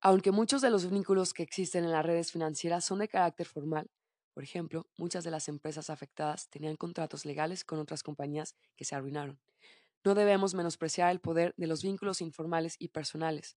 Aunque 0.00 0.32
muchos 0.32 0.60
de 0.60 0.70
los 0.70 0.90
vínculos 0.90 1.32
que 1.32 1.44
existen 1.44 1.84
en 1.84 1.92
las 1.92 2.04
redes 2.04 2.32
financieras 2.32 2.84
son 2.84 2.98
de 2.98 3.08
carácter 3.08 3.46
formal, 3.46 3.90
por 4.34 4.42
ejemplo, 4.42 4.86
muchas 4.96 5.22
de 5.22 5.30
las 5.30 5.48
empresas 5.48 5.88
afectadas 5.88 6.48
tenían 6.50 6.74
contratos 6.74 7.24
legales 7.24 7.64
con 7.64 7.78
otras 7.78 8.02
compañías 8.02 8.56
que 8.76 8.84
se 8.84 8.96
arruinaron. 8.96 9.38
No 10.04 10.14
debemos 10.14 10.54
menospreciar 10.54 11.12
el 11.12 11.20
poder 11.20 11.54
de 11.56 11.68
los 11.68 11.82
vínculos 11.82 12.20
informales 12.20 12.74
y 12.78 12.88
personales. 12.88 13.56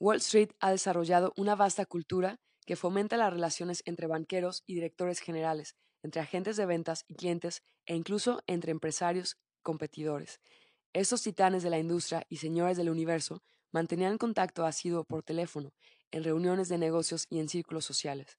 Wall 0.00 0.16
Street 0.16 0.50
ha 0.58 0.70
desarrollado 0.72 1.32
una 1.36 1.54
vasta 1.54 1.86
cultura 1.86 2.40
que 2.66 2.74
fomenta 2.74 3.16
las 3.16 3.32
relaciones 3.32 3.82
entre 3.86 4.06
banqueros 4.06 4.64
y 4.66 4.74
directores 4.74 5.20
generales, 5.20 5.76
entre 6.04 6.20
agentes 6.20 6.56
de 6.56 6.66
ventas 6.66 7.04
y 7.08 7.16
clientes 7.16 7.64
e 7.86 7.96
incluso 7.96 8.40
entre 8.46 8.70
empresarios 8.70 9.36
competidores. 9.62 10.38
Estos 10.92 11.22
titanes 11.22 11.64
de 11.64 11.70
la 11.70 11.80
industria 11.80 12.24
y 12.28 12.36
señores 12.36 12.76
del 12.76 12.90
universo 12.90 13.42
mantenían 13.72 14.18
contacto 14.18 14.64
asiduo 14.64 15.02
por 15.02 15.24
teléfono, 15.24 15.72
en 16.12 16.22
reuniones 16.22 16.68
de 16.68 16.78
negocios 16.78 17.26
y 17.28 17.40
en 17.40 17.48
círculos 17.48 17.84
sociales 17.84 18.38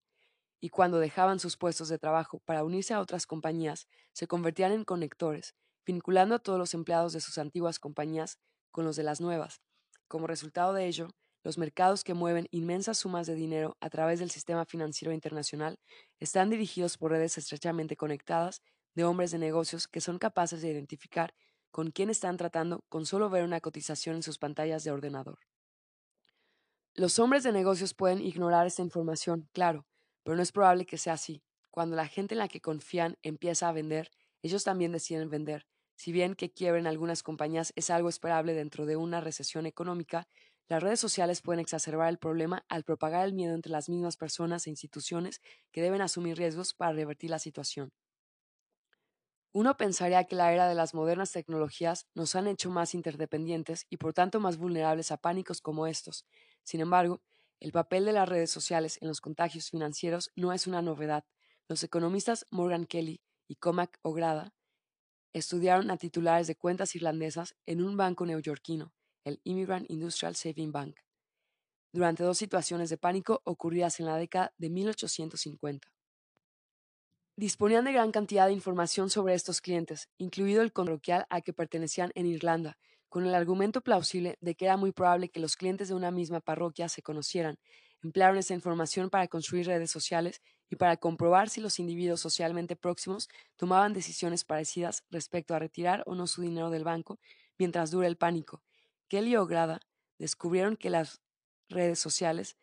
y 0.65 0.69
cuando 0.69 1.00
dejaban 1.00 1.39
sus 1.39 1.57
puestos 1.57 1.89
de 1.89 2.00
trabajo 2.00 2.39
para 2.39 2.63
unirse 2.63 2.95
a 2.95 3.00
otras 3.00 3.27
compañías, 3.27 3.88
se 4.13 4.25
convertían 4.25 4.72
en 4.72 4.84
conectores, 4.84 5.53
vinculando 5.86 6.34
a 6.34 6.39
todos 6.39 6.57
los 6.57 6.74
empleados 6.74 7.13
de 7.13 7.22
sus 7.22 7.38
antiguas 7.38 7.77
compañías 7.77 8.39
con 8.72 8.84
los 8.84 8.95
de 8.95 9.03
las 9.03 9.22
nuevas. 9.22 9.62
Como 10.07 10.25
resultado 10.25 10.74
de 10.74 10.88
ello, 10.88 11.10
los 11.45 11.59
mercados 11.59 12.03
que 12.03 12.15
mueven 12.15 12.47
inmensas 12.49 12.97
sumas 12.97 13.27
de 13.27 13.35
dinero 13.35 13.77
a 13.79 13.91
través 13.91 14.17
del 14.17 14.31
sistema 14.31 14.65
financiero 14.65 15.13
internacional 15.13 15.77
están 16.19 16.49
dirigidos 16.49 16.97
por 16.97 17.11
redes 17.11 17.37
estrechamente 17.37 17.95
conectadas 17.95 18.63
de 18.95 19.03
hombres 19.03 19.29
de 19.29 19.37
negocios 19.37 19.87
que 19.87 20.01
son 20.01 20.17
capaces 20.17 20.63
de 20.63 20.71
identificar 20.71 21.35
con 21.69 21.91
quién 21.91 22.09
están 22.09 22.37
tratando 22.37 22.83
con 22.89 23.05
solo 23.05 23.29
ver 23.29 23.43
una 23.43 23.61
cotización 23.61 24.15
en 24.15 24.23
sus 24.23 24.39
pantallas 24.39 24.83
de 24.83 24.89
ordenador. 24.89 25.37
Los 26.95 27.19
hombres 27.19 27.43
de 27.43 27.51
negocios 27.51 27.93
pueden 27.93 28.21
ignorar 28.21 28.65
esta 28.65 28.81
información, 28.81 29.47
claro, 29.53 29.85
pero 30.23 30.35
no 30.35 30.41
es 30.41 30.51
probable 30.51 30.87
que 30.87 30.97
sea 30.97 31.13
así. 31.13 31.43
Cuando 31.69 31.95
la 31.95 32.07
gente 32.07 32.33
en 32.33 32.39
la 32.39 32.47
que 32.47 32.59
confían 32.59 33.17
empieza 33.21 33.69
a 33.69 33.71
vender, 33.71 34.09
ellos 34.41 34.63
también 34.63 34.91
deciden 34.91 35.29
vender. 35.29 35.67
Si 35.95 36.11
bien 36.11 36.33
que 36.33 36.51
quiebren 36.51 36.87
algunas 36.87 37.21
compañías 37.21 37.71
es 37.75 37.91
algo 37.91 38.09
esperable 38.09 38.53
dentro 38.53 38.87
de 38.87 38.97
una 38.97 39.21
recesión 39.21 39.67
económica, 39.67 40.27
Las 40.67 40.81
redes 40.81 41.00
sociales 41.00 41.41
pueden 41.41 41.60
exacerbar 41.60 42.10
el 42.10 42.17
problema 42.17 42.65
al 42.69 42.84
propagar 42.84 43.25
el 43.25 43.34
miedo 43.34 43.53
entre 43.53 43.72
las 43.72 43.88
mismas 43.88 44.17
personas 44.17 44.65
e 44.65 44.72
instituciones 44.72 45.41
que 45.72 45.81
deben 45.81 46.01
asumir 46.01 46.38
riesgos 46.38 46.74
para 46.74 46.93
revertir 46.93 47.29
la 47.29 47.39
situación. 47.39 47.93
Uno 49.53 49.77
pensaría 49.77 50.24
que 50.25 50.36
la 50.36 50.51
era 50.51 50.67
de 50.67 50.75
las 50.75 50.93
modernas 50.93 51.31
tecnologías 51.31 52.07
nos 52.13 52.36
han 52.36 52.48
hecho 52.48 52.69
más 52.69 52.93
interdependientes 52.93 53.86
y 53.89 53.98
por 53.98 54.13
tanto 54.13 54.39
más 54.39 54.57
vulnerables 54.57 55.12
a 55.12 55.17
pánicos 55.17 55.62
como 55.62 55.88
estos. 55.88 56.25
Sin 56.63 56.81
embargo, 56.81 57.22
el 57.60 57.72
papel 57.72 58.03
de 58.05 58.12
las 58.12 58.27
redes 58.27 58.51
sociales 58.51 58.98
en 59.01 59.07
los 59.07 59.22
contagios 59.22 59.69
financieros 59.69 60.31
no 60.36 60.51
es 60.51 60.67
una 60.67 60.81
novedad. 60.81 61.24
Los 61.69 61.84
economistas 61.84 62.45
Morgan 62.51 62.86
Kelly 62.86 63.22
y 63.48 63.55
Comac 63.55 63.98
O'Grada 64.01 64.53
estudiaron 65.34 65.89
a 65.91 65.98
titulares 65.98 66.48
de 66.48 66.55
cuentas 66.55 66.95
irlandesas 66.95 67.55
en 67.65 67.81
un 67.81 67.95
banco 67.98 68.25
neoyorquino, 68.25 68.93
el 69.25 69.41
Immigrant 69.44 69.89
Industrial 69.89 70.36
Saving 70.36 70.72
Bank, 70.72 70.96
durante 71.91 72.24
dos 72.24 72.38
situaciones 72.38 72.89
de 72.89 72.98
pánico 72.98 73.41
ocurridas 73.44 74.00
en 74.00 74.05
la 74.05 74.17
década 74.17 74.53
de 74.58 74.70
1850. 74.70 75.88
Disponían 77.38 77.84
de 77.84 77.91
gran 77.91 78.12
cantidad 78.12 78.48
de 78.48 78.53
información 78.53 79.10
sobre 79.10 79.34
estos 79.34 79.60
clientes, 79.60 80.08
incluido 80.17 80.62
el 80.62 80.72
coloquial 80.72 81.25
a 81.29 81.41
que 81.41 81.51
pertenecían 81.51 82.12
en 82.15 82.27
Irlanda, 82.27 82.77
con 83.10 83.25
el 83.25 83.36
argumento 83.36 83.82
plausible 83.82 84.38
de 84.41 84.55
que 84.55 84.65
era 84.65 84.77
muy 84.77 84.91
probable 84.91 85.29
que 85.29 85.39
los 85.39 85.55
clientes 85.55 85.89
de 85.89 85.96
una 85.96 86.12
misma 86.12 86.39
parroquia 86.39 86.88
se 86.88 87.01
conocieran. 87.01 87.58
Emplearon 88.03 88.38
esa 88.38 88.53
información 88.53 89.10
para 89.10 89.27
construir 89.27 89.65
redes 89.65 89.89
sociales 89.89 90.41
y 90.70 90.75
para 90.75 90.98
comprobar 90.98 91.50
si 91.50 91.62
los 91.62 91.79
individuos 91.79 92.22
socialmente 92.22 92.75
próximos 92.75 93.27
tomaban 93.55 93.94
decisiones 93.94 94.44
parecidas 94.44 95.03
respecto 95.10 95.55
a 95.55 95.60
retirar 95.60 96.03
o 96.05 96.15
no 96.15 96.27
su 96.27 96.41
dinero 96.41 96.70
del 96.70 96.84
banco 96.84 97.20
mientras 97.58 97.91
dura 97.91 98.08
el 98.08 98.17
pánico. 98.17 98.62
Kelly 99.07 99.35
O'Grada 99.35 99.81
descubrieron 100.17 100.77
que 100.77 100.89
las 100.89 101.21
redes 101.69 102.00
sociales 102.00 102.57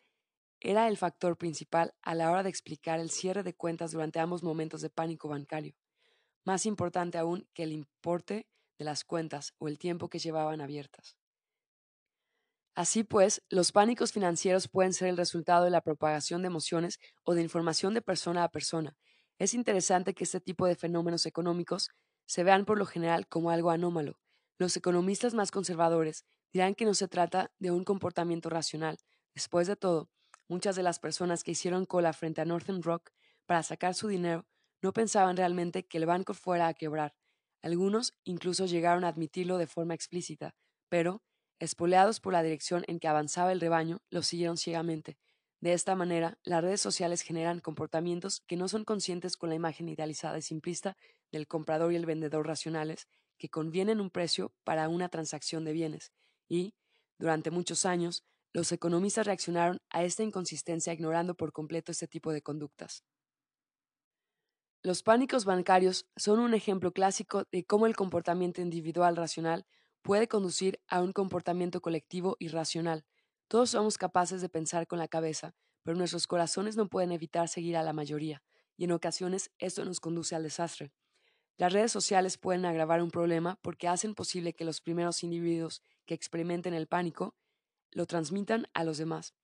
era 0.59 0.87
el 0.87 0.97
factor 0.97 1.37
principal 1.37 1.93
a 2.01 2.15
la 2.15 2.31
hora 2.31 2.43
de 2.43 2.49
explicar 2.49 2.99
el 2.99 3.09
cierre 3.09 3.43
de 3.43 3.53
cuentas 3.53 3.91
durante 3.91 4.19
ambos 4.19 4.43
momentos 4.43 4.81
de 4.81 4.89
pánico 4.89 5.27
bancario, 5.29 5.75
más 6.45 6.65
importante 6.65 7.17
aún 7.17 7.47
que 7.53 7.63
el 7.63 7.71
importe 7.71 8.47
de 8.77 8.85
las 8.85 9.03
cuentas 9.03 9.53
o 9.59 9.67
el 9.67 9.77
tiempo 9.77 10.09
que 10.09 10.19
llevaban 10.19 10.61
abiertas. 10.61 11.17
Así 12.75 13.03
pues, 13.03 13.43
los 13.49 13.71
pánicos 13.71 14.11
financieros 14.11 14.67
pueden 14.67 14.93
ser 14.93 15.09
el 15.09 15.17
resultado 15.17 15.63
de 15.63 15.69
la 15.69 15.81
propagación 15.81 16.41
de 16.41 16.47
emociones 16.47 16.99
o 17.23 17.35
de 17.35 17.41
información 17.41 17.93
de 17.93 18.01
persona 18.01 18.43
a 18.43 18.49
persona. 18.49 18.97
Es 19.37 19.53
interesante 19.53 20.13
que 20.13 20.23
este 20.23 20.39
tipo 20.39 20.65
de 20.65 20.75
fenómenos 20.75 21.25
económicos 21.25 21.89
se 22.25 22.43
vean 22.43 22.65
por 22.65 22.77
lo 22.79 22.85
general 22.85 23.27
como 23.27 23.51
algo 23.51 23.69
anómalo. 23.69 24.17
Los 24.57 24.77
economistas 24.77 25.33
más 25.33 25.51
conservadores 25.51 26.25
dirán 26.51 26.75
que 26.75 26.85
no 26.85 26.93
se 26.93 27.07
trata 27.07 27.51
de 27.59 27.71
un 27.71 27.83
comportamiento 27.83 28.49
racional. 28.49 28.97
Después 29.33 29.67
de 29.67 29.75
todo, 29.75 30.09
Muchas 30.49 30.75
de 30.75 30.83
las 30.83 30.99
personas 30.99 31.43
que 31.43 31.51
hicieron 31.51 31.85
cola 31.85 32.13
frente 32.13 32.41
a 32.41 32.45
Northern 32.45 32.83
Rock 32.83 33.11
para 33.45 33.63
sacar 33.63 33.93
su 33.95 34.07
dinero 34.07 34.45
no 34.81 34.93
pensaban 34.93 35.37
realmente 35.37 35.87
que 35.87 35.97
el 35.97 36.05
banco 36.05 36.33
fuera 36.33 36.67
a 36.67 36.73
quebrar. 36.73 37.15
Algunos 37.61 38.13
incluso 38.25 38.65
llegaron 38.65 39.05
a 39.05 39.07
admitirlo 39.07 39.57
de 39.57 39.67
forma 39.67 39.93
explícita, 39.93 40.53
pero, 40.89 41.23
espoleados 41.59 42.19
por 42.19 42.33
la 42.33 42.43
dirección 42.43 42.83
en 42.87 42.99
que 42.99 43.07
avanzaba 43.07 43.53
el 43.53 43.61
rebaño, 43.61 44.01
lo 44.09 44.21
siguieron 44.21 44.57
ciegamente. 44.57 45.17
De 45.61 45.71
esta 45.71 45.95
manera, 45.95 46.37
las 46.43 46.61
redes 46.61 46.81
sociales 46.81 47.21
generan 47.21 47.61
comportamientos 47.61 48.41
que 48.45 48.57
no 48.57 48.67
son 48.67 48.83
conscientes 48.83 49.37
con 49.37 49.47
la 49.47 49.55
imagen 49.55 49.87
idealizada 49.87 50.37
y 50.37 50.41
simplista 50.41 50.97
del 51.31 51.47
comprador 51.47 51.93
y 51.93 51.95
el 51.95 52.05
vendedor 52.05 52.45
racionales 52.45 53.07
que 53.43 53.49
convienen 53.49 53.99
un 53.99 54.09
precio 54.09 54.53
para 54.63 54.87
una 54.87 55.09
transacción 55.09 55.65
de 55.65 55.73
bienes, 55.73 56.13
y, 56.47 56.75
durante 57.19 57.51
muchos 57.51 57.85
años, 57.85 58.23
los 58.53 58.71
economistas 58.71 59.25
reaccionaron 59.25 59.81
a 59.89 60.05
esta 60.05 60.23
inconsistencia 60.23 60.93
ignorando 60.93 61.35
por 61.35 61.51
completo 61.51 61.91
este 61.91 62.07
tipo 62.07 62.31
de 62.31 62.41
conductas. 62.41 63.03
Los 64.81 65.03
pánicos 65.03 65.43
bancarios 65.43 66.05
son 66.15 66.39
un 66.39 66.53
ejemplo 66.53 66.93
clásico 66.93 67.43
de 67.51 67.65
cómo 67.65 67.85
el 67.85 67.97
comportamiento 67.97 68.61
individual 68.61 69.17
racional 69.17 69.65
puede 70.03 70.29
conducir 70.29 70.79
a 70.87 71.01
un 71.01 71.11
comportamiento 71.11 71.81
colectivo 71.81 72.37
irracional. 72.39 73.03
Todos 73.49 73.71
somos 73.71 73.97
capaces 73.97 74.39
de 74.39 74.47
pensar 74.47 74.87
con 74.87 74.99
la 74.99 75.09
cabeza, 75.09 75.53
pero 75.83 75.97
nuestros 75.97 76.27
corazones 76.27 76.77
no 76.77 76.87
pueden 76.87 77.11
evitar 77.11 77.49
seguir 77.49 77.75
a 77.75 77.83
la 77.83 77.91
mayoría, 77.91 78.41
y 78.77 78.85
en 78.85 78.93
ocasiones 78.93 79.51
esto 79.57 79.83
nos 79.83 79.99
conduce 79.99 80.33
al 80.33 80.43
desastre. 80.43 80.93
Las 81.57 81.71
redes 81.71 81.91
sociales 81.91 82.37
pueden 82.37 82.65
agravar 82.65 83.01
un 83.01 83.11
problema 83.11 83.59
porque 83.61 83.87
hacen 83.87 84.15
posible 84.15 84.53
que 84.53 84.65
los 84.65 84.81
primeros 84.81 85.23
individuos 85.23 85.81
que 86.05 86.15
experimenten 86.15 86.73
el 86.73 86.87
pánico 86.87 87.35
lo 87.91 88.07
transmitan 88.07 88.67
a 88.73 88.83
los 88.83 88.97
demás, 88.97 89.35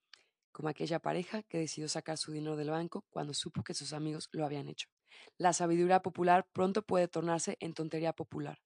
como 0.51 0.69
aquella 0.69 0.99
pareja 0.99 1.43
que 1.43 1.59
decidió 1.59 1.87
sacar 1.87 2.17
su 2.17 2.31
dinero 2.31 2.55
del 2.55 2.71
banco 2.71 3.05
cuando 3.09 3.33
supo 3.33 3.63
que 3.63 3.75
sus 3.75 3.93
amigos 3.93 4.27
lo 4.31 4.43
habían 4.43 4.67
hecho. 4.67 4.89
La 5.37 5.53
sabiduría 5.53 6.01
popular 6.01 6.47
pronto 6.51 6.81
puede 6.81 7.07
tornarse 7.07 7.57
en 7.59 7.73
tontería 7.73 8.13
popular. 8.13 8.59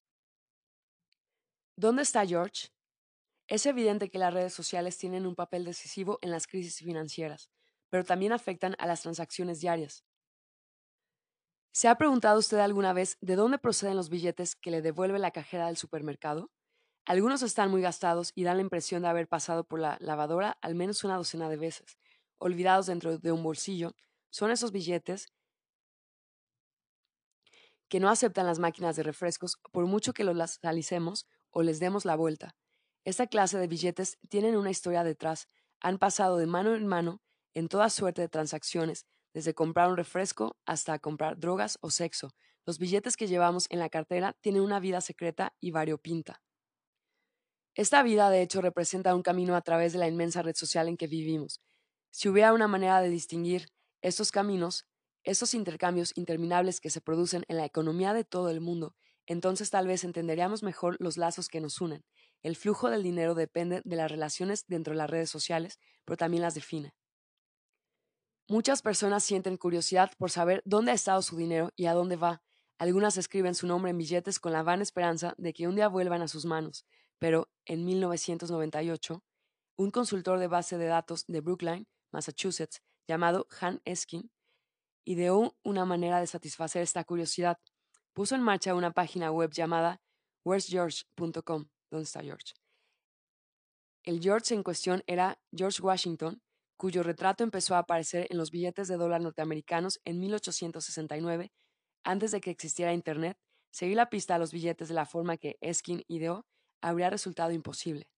¿Dónde 1.76 2.04
está 2.04 2.26
George? 2.26 2.70
Es 3.48 3.66
evidente 3.66 4.10
que 4.10 4.20
las 4.20 4.34
redes 4.34 4.54
sociales 4.54 4.98
tienen 4.98 5.26
un 5.26 5.36
papel 5.36 5.66
decisivo 5.66 6.18
en 6.22 6.32
las 6.32 6.48
crisis 6.48 6.78
financieras, 6.78 7.50
pero 7.90 8.06
también 8.06 8.32
afectan 8.32 8.76
a 8.80 8.88
las 8.88 9.02
transacciones 9.02 9.60
diarias. 9.60 10.06
¿Se 11.76 11.88
ha 11.88 11.96
preguntado 11.96 12.38
usted 12.38 12.60
alguna 12.60 12.94
vez 12.94 13.18
de 13.20 13.36
dónde 13.36 13.58
proceden 13.58 13.96
los 13.96 14.10
billetes 14.10 14.56
que 14.56 14.70
le 14.70 14.84
devuelve 14.84 15.18
la 15.18 15.32
cajera 15.32 15.66
del 15.66 15.76
supermercado? 15.76 16.52
Algunos 17.04 17.42
están 17.42 17.72
muy 17.72 17.82
gastados 17.82 18.32
y 18.36 18.44
dan 18.44 18.58
la 18.58 18.62
impresión 18.62 19.02
de 19.02 19.08
haber 19.08 19.28
pasado 19.28 19.64
por 19.64 19.80
la 19.80 19.98
lavadora 20.00 20.56
al 20.62 20.76
menos 20.76 21.04
una 21.04 21.18
docena 21.18 21.50
de 21.50 21.58
veces. 21.58 21.98
Olvidados 22.38 22.86
dentro 22.86 23.18
de 23.18 23.32
un 23.32 23.42
bolsillo, 23.42 23.96
son 24.30 24.52
esos 24.52 24.72
billetes 24.72 25.30
que 27.90 28.00
no 28.00 28.10
aceptan 28.10 28.46
las 28.46 28.60
máquinas 28.60 28.96
de 28.96 29.02
refrescos 29.02 29.58
por 29.72 29.88
mucho 29.88 30.14
que 30.14 30.24
los 30.24 30.60
salicemos 30.62 31.26
o 31.50 31.64
les 31.64 31.80
demos 31.80 32.06
la 32.06 32.16
vuelta. 32.16 32.56
Esta 33.04 33.26
clase 33.26 33.58
de 33.58 33.66
billetes 33.66 34.20
tienen 34.30 34.56
una 34.58 34.70
historia 34.70 35.04
detrás. 35.04 35.48
Han 35.82 35.98
pasado 35.98 36.38
de 36.38 36.46
mano 36.46 36.76
en 36.76 36.86
mano 36.86 37.24
en 37.56 37.68
toda 37.68 37.90
suerte 37.90 38.22
de 38.22 38.30
transacciones, 38.30 39.08
desde 39.34 39.54
comprar 39.54 39.90
un 39.90 39.98
refresco 39.98 40.58
hasta 40.66 41.00
comprar 41.00 41.40
drogas 41.40 41.78
o 41.82 41.90
sexo. 41.90 42.34
Los 42.66 42.80
billetes 42.80 43.18
que 43.18 43.28
llevamos 43.28 43.68
en 43.70 43.80
la 43.80 43.90
cartera 43.90 44.38
tienen 44.42 44.62
una 44.62 44.80
vida 44.80 45.02
secreta 45.02 45.54
y 45.60 45.72
variopinta. 45.72 46.42
Esta 47.76 48.04
vida, 48.04 48.30
de 48.30 48.42
hecho, 48.42 48.62
representa 48.62 49.16
un 49.16 49.24
camino 49.24 49.56
a 49.56 49.62
través 49.62 49.94
de 49.94 50.00
la 50.00 50.08
inmensa 50.08 50.44
red 50.44 50.56
social 50.56 50.88
en 50.88 50.96
que 50.96 51.08
vivimos. 51.08 51.62
Si 52.12 52.30
hubiera 52.30 52.54
una 52.54 52.68
manera 52.68 53.02
de 53.02 53.10
distinguir 53.10 53.70
estos 54.02 54.32
caminos, 54.32 54.86
estos 55.24 55.56
intercambios 55.56 56.12
interminables 56.16 56.80
que 56.80 56.92
se 56.92 57.02
producen 57.02 57.44
en 57.48 57.58
la 57.58 57.66
economía 57.66 58.14
de 58.14 58.24
todo 58.24 58.50
el 58.50 58.62
mundo, 58.62 58.96
entonces 59.26 59.70
tal 59.70 59.88
vez 59.88 60.04
entenderíamos 60.04 60.62
mejor 60.64 60.98
los 61.00 61.18
lazos 61.18 61.48
que 61.48 61.62
nos 61.62 61.82
unen. 61.82 62.06
El 62.44 62.56
flujo 62.56 62.90
del 62.90 63.04
dinero 63.04 63.34
depende 63.34 63.82
de 63.84 63.96
las 63.96 64.12
relaciones 64.12 64.66
dentro 64.68 64.94
de 64.94 64.98
las 64.98 65.10
redes 65.10 65.30
sociales, 65.30 65.80
pero 66.06 66.18
también 66.18 66.44
las 66.44 66.56
define. 66.56 66.94
Muchas 68.48 68.82
personas 68.82 69.24
sienten 69.24 69.58
curiosidad 69.58 70.12
por 70.18 70.32
saber 70.32 70.62
dónde 70.66 70.92
ha 70.92 70.96
estado 70.96 71.22
su 71.22 71.38
dinero 71.38 71.72
y 71.76 71.86
a 71.86 71.94
dónde 71.94 72.16
va. 72.16 72.42
Algunas 72.78 73.18
escriben 73.18 73.56
su 73.56 73.68
nombre 73.68 73.92
en 73.92 73.98
billetes 73.98 74.40
con 74.40 74.52
la 74.52 74.64
vana 74.64 74.84
esperanza 74.84 75.34
de 75.38 75.54
que 75.54 75.68
un 75.68 75.76
día 75.76 75.88
vuelvan 75.88 76.22
a 76.22 76.28
sus 76.28 76.46
manos 76.46 76.86
pero 77.24 77.50
en 77.64 77.86
1998, 77.86 79.24
un 79.78 79.92
consultor 79.92 80.40
de 80.40 80.48
base 80.48 80.78
de 80.78 80.88
datos 80.88 81.24
de 81.28 81.40
Brookline, 81.40 81.88
Massachusetts, 82.12 82.82
llamado 83.08 83.48
Han 83.62 83.82
Eskin, 83.86 84.30
ideó 85.06 85.56
una 85.64 85.86
manera 85.86 86.20
de 86.20 86.28
satisfacer 86.28 86.82
esta 86.82 87.06
curiosidad. 87.06 87.62
Puso 88.12 88.36
en 88.36 88.42
marcha 88.42 88.76
una 88.76 88.92
página 88.92 89.32
web 89.32 89.52
llamada 89.54 90.02
where'sgeorge.com, 90.44 91.70
¿dónde 91.90 92.04
está 92.04 92.22
George? 92.22 92.56
El 94.04 94.20
George 94.20 94.54
en 94.54 94.62
cuestión 94.62 95.02
era 95.08 95.42
George 95.56 95.82
Washington, 95.82 96.43
cuyo 96.84 97.02
retrato 97.02 97.46
empezó 97.46 97.76
a 97.76 97.78
aparecer 97.78 98.28
en 98.30 98.38
los 98.38 98.52
billetes 98.52 98.90
de 98.90 98.98
dólar 98.98 99.22
norteamericanos 99.22 100.02
en 100.04 100.20
1869, 100.20 101.54
antes 102.04 102.32
de 102.32 102.42
que 102.42 102.52
existiera 102.52 102.92
Internet. 102.92 103.38
Seguí 103.72 103.96
la 103.96 104.10
pista 104.10 104.36
a 104.36 104.38
los 104.38 104.52
billetes 104.52 104.90
de 104.90 104.94
la 104.94 105.06
forma 105.06 105.38
que 105.38 105.56
Eskin 105.62 106.04
ideó 106.10 106.46
habría 106.82 107.10
resultado 107.10 107.54
imposible. 107.54 108.10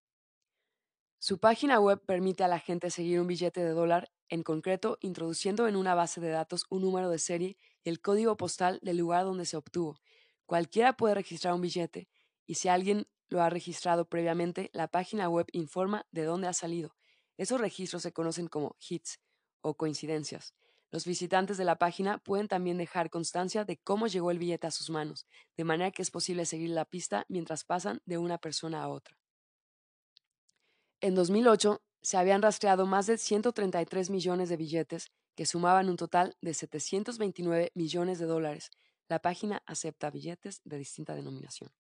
Su 1.19 1.38
página 1.38 1.79
web 1.79 2.01
permite 2.07 2.43
a 2.43 2.48
la 2.48 2.57
gente 2.57 2.89
seguir 2.89 3.22
un 3.22 3.27
billete 3.27 3.63
de 3.63 3.69
dólar, 3.69 4.10
en 4.29 4.41
concreto 4.41 4.98
introduciendo 5.00 5.67
en 5.67 5.75
una 5.75 5.93
base 5.93 6.19
de 6.19 6.29
datos 6.29 6.65
un 6.72 6.81
número 6.81 7.12
de 7.12 7.19
serie 7.19 7.57
y 7.84 7.89
el 7.89 8.01
código 8.01 8.36
postal 8.36 8.79
del 8.81 8.98
lugar 8.98 9.25
donde 9.25 9.45
se 9.45 9.57
obtuvo. 9.57 10.00
Cualquiera 10.48 10.98
puede 10.98 11.13
registrar 11.13 11.53
un 11.53 11.62
billete 11.62 12.10
y 12.48 12.55
si 12.55 12.67
alguien 12.67 13.05
lo 13.27 13.43
ha 13.43 13.51
registrado 13.51 14.05
previamente, 14.10 14.72
la 14.74 14.88
página 14.88 15.29
web 15.29 15.45
informa 15.51 16.07
de 16.10 16.24
dónde 16.24 16.48
ha 16.48 16.53
salido. 16.53 16.95
Esos 17.38 17.60
registros 17.60 18.04
se 18.04 18.13
conocen 18.13 18.48
como 18.48 18.75
hits 18.88 19.20
o 19.62 19.75
coincidencias. 19.75 20.54
Los 20.92 21.06
visitantes 21.06 21.58
de 21.58 21.65
la 21.65 21.77
página 21.77 22.20
pueden 22.20 22.48
también 22.48 22.77
dejar 22.77 23.10
constancia 23.10 23.65
de 23.65 23.77
cómo 23.77 24.08
llegó 24.08 24.32
el 24.32 24.39
billete 24.39 24.68
a 24.68 24.72
sus 24.72 24.89
manos, 24.89 25.25
de 25.58 25.63
manera 25.63 25.92
que 25.92 26.01
es 26.01 26.12
posible 26.12 26.46
seguir 26.46 26.70
la 26.70 26.86
pista 26.86 27.25
mientras 27.27 27.63
pasan 27.63 28.01
de 28.06 28.18
una 28.18 28.38
persona 28.38 28.82
a 28.82 28.88
otra. 28.88 29.18
En 31.01 31.15
2008 31.15 31.82
se 32.01 32.18
habían 32.18 32.42
rastreado 32.42 32.86
más 32.86 33.08
de 33.08 33.18
133 33.18 34.10
millones 34.10 34.48
de 34.48 34.58
billetes 34.58 35.12
que 35.36 35.46
sumaban 35.46 35.89
un 35.89 35.98
total 35.98 36.38
de 36.42 36.54
729 36.54 37.72
millones 37.75 38.20
de 38.20 38.25
dólares. 38.25 38.72
La 39.10 39.20
página 39.20 39.62
acepta 39.65 40.10
billetes 40.10 40.62
de 40.63 40.77
distinta 40.77 41.13
denominación. 41.13 41.72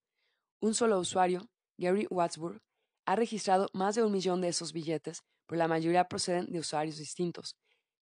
Un 0.59 0.73
solo 0.73 0.99
usuario, 0.99 1.47
Gary 1.77 2.07
Watsburg, 2.09 2.61
ha 3.05 3.15
registrado 3.15 3.69
más 3.73 3.95
de 3.95 4.03
un 4.03 4.11
millón 4.11 4.41
de 4.41 4.49
esos 4.49 4.73
billetes, 4.73 5.23
pero 5.47 5.59
la 5.59 5.67
mayoría 5.67 6.07
proceden 6.07 6.51
de 6.51 6.59
usuarios 6.59 6.97
distintos. 6.97 7.55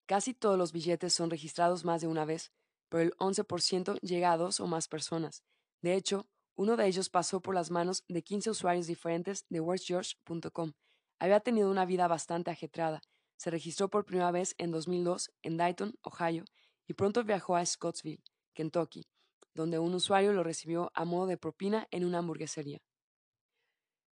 Casi 0.06 0.34
todos 0.34 0.58
los 0.58 0.72
billetes 0.72 1.14
son 1.14 1.30
registrados 1.30 1.86
más 1.86 2.02
de 2.02 2.08
una 2.08 2.26
vez, 2.26 2.52
pero 2.90 3.04
el 3.04 3.14
11% 3.18 4.00
llega 4.02 4.32
a 4.32 4.38
dos 4.38 4.60
o 4.60 4.68
más 4.68 4.88
personas. 4.88 5.44
De 5.82 5.96
hecho, 5.96 6.28
uno 6.56 6.78
de 6.78 6.86
ellos 6.88 7.10
pasó 7.10 7.42
por 7.42 7.56
las 7.56 7.72
manos 7.72 8.04
de 8.08 8.22
15 8.22 8.52
usuarios 8.52 8.88
diferentes 8.88 9.46
de 9.50 9.60
Where'sGeorge.com. 9.60 10.74
Había 11.20 11.40
tenido 11.40 11.72
una 11.72 11.86
vida 11.86 12.08
bastante 12.08 12.52
ajetreada. 12.52 13.02
Se 13.38 13.50
registró 13.50 13.90
por 13.90 14.06
primera 14.06 14.32
vez 14.32 14.54
en 14.58 14.72
2002 14.72 15.32
en 15.42 15.58
Dayton, 15.58 15.96
Ohio, 16.02 16.46
y 16.88 16.94
pronto 16.94 17.24
viajó 17.24 17.56
a 17.56 17.66
Scottsville, 17.66 18.24
Kentucky, 18.54 19.08
donde 19.54 19.80
un 19.80 19.94
usuario 19.96 20.34
lo 20.34 20.44
recibió 20.44 20.92
a 20.94 21.06
modo 21.06 21.28
de 21.28 21.38
propina 21.38 21.88
en 21.92 22.06
una 22.06 22.20
hamburguesería. 22.20 22.80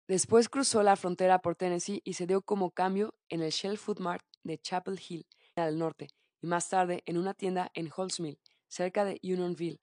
Después 0.08 0.48
cruzó 0.48 0.84
la 0.84 0.94
frontera 0.94 1.40
por 1.40 1.56
Tennessee 1.56 2.00
y 2.04 2.12
se 2.12 2.28
dio 2.28 2.40
como 2.40 2.70
cambio 2.70 3.18
en 3.28 3.42
el 3.42 3.50
Shell 3.50 3.76
Food 3.76 3.98
Mart 3.98 4.24
de 4.44 4.56
Chapel 4.56 5.00
Hill, 5.00 5.26
al 5.56 5.78
norte, 5.78 6.10
y 6.40 6.46
más 6.46 6.68
tarde 6.68 7.02
en 7.06 7.18
una 7.18 7.34
tienda 7.34 7.72
en 7.74 7.90
Holmes 7.94 8.20
Mill, 8.20 8.38
cerca 8.68 9.04
de 9.04 9.18
Unionville. 9.24 9.80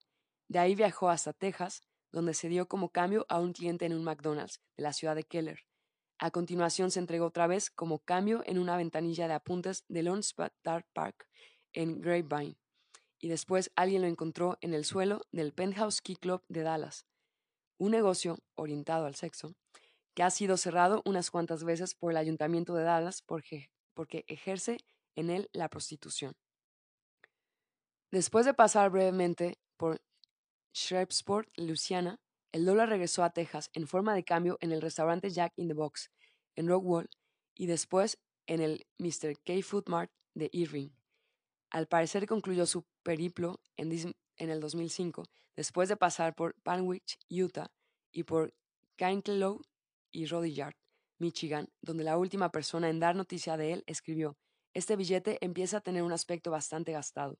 De 0.47 0.59
ahí 0.59 0.75
viajó 0.75 1.09
hasta 1.09 1.33
Texas, 1.33 1.81
donde 2.13 2.33
se 2.33 2.47
dio 2.47 2.69
como 2.69 2.87
cambio 2.87 3.25
a 3.27 3.39
un 3.41 3.51
cliente 3.51 3.85
en 3.85 3.93
un 3.93 4.05
McDonald's 4.05 4.61
de 4.77 4.83
la 4.83 4.93
ciudad 4.93 5.15
de 5.15 5.25
Keller. 5.25 5.59
A 6.19 6.31
continuación 6.31 6.89
se 6.89 6.99
entregó 6.99 7.25
otra 7.25 7.47
vez 7.47 7.69
como 7.69 7.99
cambio 7.99 8.43
en 8.45 8.59
una 8.59 8.77
ventanilla 8.77 9.27
de 9.27 9.33
apuntes 9.33 9.83
de 9.89 10.03
Lone 10.03 10.21
Star 10.21 10.85
Park 10.93 11.27
en 11.73 11.99
Grapevine. 11.99 12.55
Y 13.19 13.27
después 13.27 13.73
alguien 13.75 14.03
lo 14.03 14.07
encontró 14.07 14.57
en 14.61 14.73
el 14.73 14.85
suelo 14.85 15.25
del 15.33 15.51
Penthouse 15.51 16.01
Key 16.01 16.15
Club 16.15 16.45
de 16.47 16.61
Dallas, 16.61 17.05
un 17.77 17.91
negocio 17.91 18.37
orientado 18.55 19.05
al 19.05 19.15
sexo 19.15 19.53
que 20.13 20.23
ha 20.23 20.29
sido 20.29 20.57
cerrado 20.57 21.01
unas 21.05 21.31
cuantas 21.31 21.63
veces 21.63 21.95
por 21.95 22.11
el 22.11 22.17
ayuntamiento 22.17 22.73
de 22.75 22.83
Dallas 22.83 23.21
porque, 23.21 23.71
porque 23.93 24.25
ejerce 24.27 24.77
en 25.15 25.29
él 25.29 25.49
la 25.53 25.69
prostitución. 25.69 26.35
Después 28.11 28.45
de 28.45 28.53
pasar 28.53 28.91
brevemente 28.91 29.57
por 29.77 30.01
Shreveport, 30.73 31.49
Louisiana, 31.57 32.19
el 32.51 32.65
dólar 32.65 32.89
regresó 32.89 33.23
a 33.23 33.31
Texas 33.31 33.71
en 33.73 33.87
forma 33.87 34.13
de 34.13 34.23
cambio 34.23 34.57
en 34.61 34.71
el 34.71 34.81
restaurante 34.81 35.31
Jack 35.31 35.53
in 35.55 35.67
the 35.67 35.73
Box 35.73 36.11
en 36.55 36.67
Rockwall 36.67 37.09
y 37.55 37.65
después 37.65 38.19
en 38.45 38.61
el 38.61 38.85
Mr. 38.99 39.39
K 39.43 39.53
Food 39.63 39.85
Mart 39.87 40.11
de 40.35 40.49
Irving. 40.51 40.89
Al 41.71 41.87
parecer 41.87 42.27
concluyó 42.27 42.67
su 42.67 42.85
periplo 43.01 43.59
en, 43.77 43.91
el 44.37 44.59
2005 44.59 45.23
después 45.55 45.89
de 45.89 45.97
pasar 45.97 46.35
por 46.35 46.53
Panwich, 46.61 47.17
Utah 47.29 47.71
y 48.11 48.23
por 48.23 48.53
Kanklow 48.95 49.61
y 50.13 50.27
Rodillard, 50.27 50.75
Michigan, 51.19 51.67
donde 51.81 52.05
la 52.05 52.17
última 52.17 52.51
persona 52.51 52.89
en 52.89 53.01
dar 53.01 53.15
noticia 53.15 53.57
de 53.57 53.73
él 53.73 53.83
escribió, 53.87 54.37
este 54.73 54.95
billete 54.95 55.37
empieza 55.41 55.77
a 55.77 55.81
tener 55.81 56.03
un 56.03 56.13
aspecto 56.13 56.51
bastante 56.51 56.93
gastado. 56.93 57.37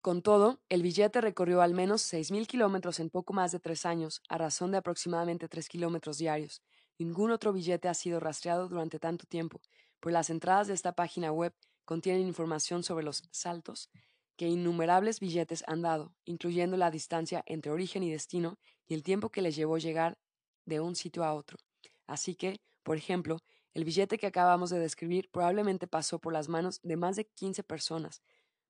Con 0.00 0.22
todo, 0.22 0.60
el 0.68 0.82
billete 0.82 1.20
recorrió 1.20 1.62
al 1.62 1.74
menos 1.74 2.02
6.000 2.02 2.46
kilómetros 2.46 2.98
en 3.00 3.10
poco 3.10 3.32
más 3.32 3.52
de 3.52 3.60
tres 3.60 3.86
años, 3.86 4.20
a 4.28 4.38
razón 4.38 4.72
de 4.72 4.78
aproximadamente 4.78 5.48
3 5.48 5.68
kilómetros 5.68 6.18
diarios. 6.18 6.62
Ningún 6.98 7.30
otro 7.30 7.52
billete 7.52 7.88
ha 7.88 7.94
sido 7.94 8.20
rastreado 8.20 8.68
durante 8.68 8.98
tanto 8.98 9.26
tiempo, 9.26 9.60
pues 10.00 10.12
las 10.12 10.30
entradas 10.30 10.66
de 10.66 10.74
esta 10.74 10.92
página 10.92 11.30
web 11.30 11.54
contienen 11.84 12.26
información 12.26 12.82
sobre 12.82 13.04
los 13.04 13.22
saltos 13.30 13.90
que 14.36 14.48
innumerables 14.48 15.20
billetes 15.20 15.62
han 15.68 15.82
dado, 15.82 16.14
incluyendo 16.24 16.76
la 16.76 16.90
distancia 16.90 17.44
entre 17.46 17.70
origen 17.70 18.02
y 18.02 18.10
destino 18.10 18.58
y 18.88 18.94
el 18.94 19.02
tiempo 19.02 19.30
que 19.30 19.42
les 19.42 19.54
llevó 19.54 19.78
llegar 19.78 20.18
de 20.64 20.80
un 20.80 20.94
sitio 20.94 21.24
a 21.24 21.34
otro. 21.34 21.58
Así 22.06 22.34
que, 22.34 22.60
por 22.82 22.96
ejemplo, 22.96 23.38
el 23.74 23.84
billete 23.84 24.18
que 24.18 24.26
acabamos 24.26 24.70
de 24.70 24.78
describir 24.78 25.30
probablemente 25.30 25.86
pasó 25.86 26.18
por 26.18 26.32
las 26.32 26.48
manos 26.48 26.80
de 26.82 26.96
más 26.96 27.16
de 27.16 27.24
15 27.24 27.62
personas, 27.62 28.22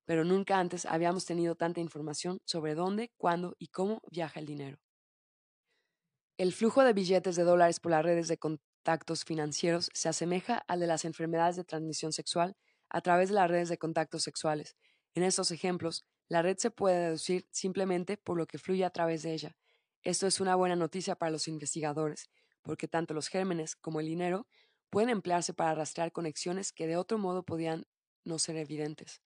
pero 0.05 0.25
nunca 0.25 0.59
antes 0.59 0.87
habíamos 0.87 1.25
tenido 1.25 1.55
tanta 1.55 1.81
información 1.81 2.39
sobre 2.45 2.75
dónde, 2.75 3.13
cuándo 3.17 3.55
y 3.59 3.69
cómo 3.69 4.01
viaja 4.11 4.41
el 4.41 4.47
dinero. 4.47 4.79
El 6.39 6.53
flujo 6.53 6.83
de 6.83 6.93
billetes 6.93 7.37
de 7.37 7.45
dólares 7.45 7.81
por 7.81 7.93
las 7.93 8.05
redes 8.05 8.29
de 8.29 8.39
contactos 8.39 9.25
financieros 9.25 9.91
se 9.93 10.09
asemeja 10.09 10.59
al 10.67 10.81
de 10.81 10.87
las 10.87 11.05
enfermedades 11.05 11.57
de 11.57 11.65
transmisión 11.65 12.13
sexual 12.13 12.57
a 12.91 13.01
través 13.01 13.29
de 13.29 13.37
las 13.37 13.51
redes 13.51 13.69
de 13.69 13.79
contactos 13.79 14.23
sexuales. 14.23 14.77
En 15.15 15.23
estos 15.23 15.51
ejemplos, 15.51 16.05
la 16.29 16.43
red 16.43 16.57
se 16.59 16.71
puede 16.71 17.07
deducir 17.07 17.47
simplemente 17.51 18.17
por 18.17 18.39
lo 18.39 18.47
que 18.47 18.59
fluye 18.59 18.85
a 18.85 18.91
través 18.91 19.23
de 19.23 19.35
ella, 19.35 19.57
esto 20.03 20.27
es 20.27 20.41
una 20.41 20.57
buena 20.57 20.77
noticia 20.77 21.15
para 21.17 21.31
los 21.31 21.49
investigadores, 21.49 22.31
porque 22.63 22.89
tanto 22.89 23.15
los 23.15 23.29
gérmenes 23.29 23.77
como 23.77 24.01
el 24.01 24.07
dinero 24.07 24.47
pueden 24.91 25.11
emplearse 25.11 25.55
para 25.55 25.75
rastrear 25.75 26.13
conexiones 26.13 26.73
que 26.73 26.87
de 26.87 26.97
otro 26.97 27.19
modo 27.19 27.45
podían 27.45 27.87
no 28.25 28.39
ser 28.39 28.57
evidentes. 28.57 29.23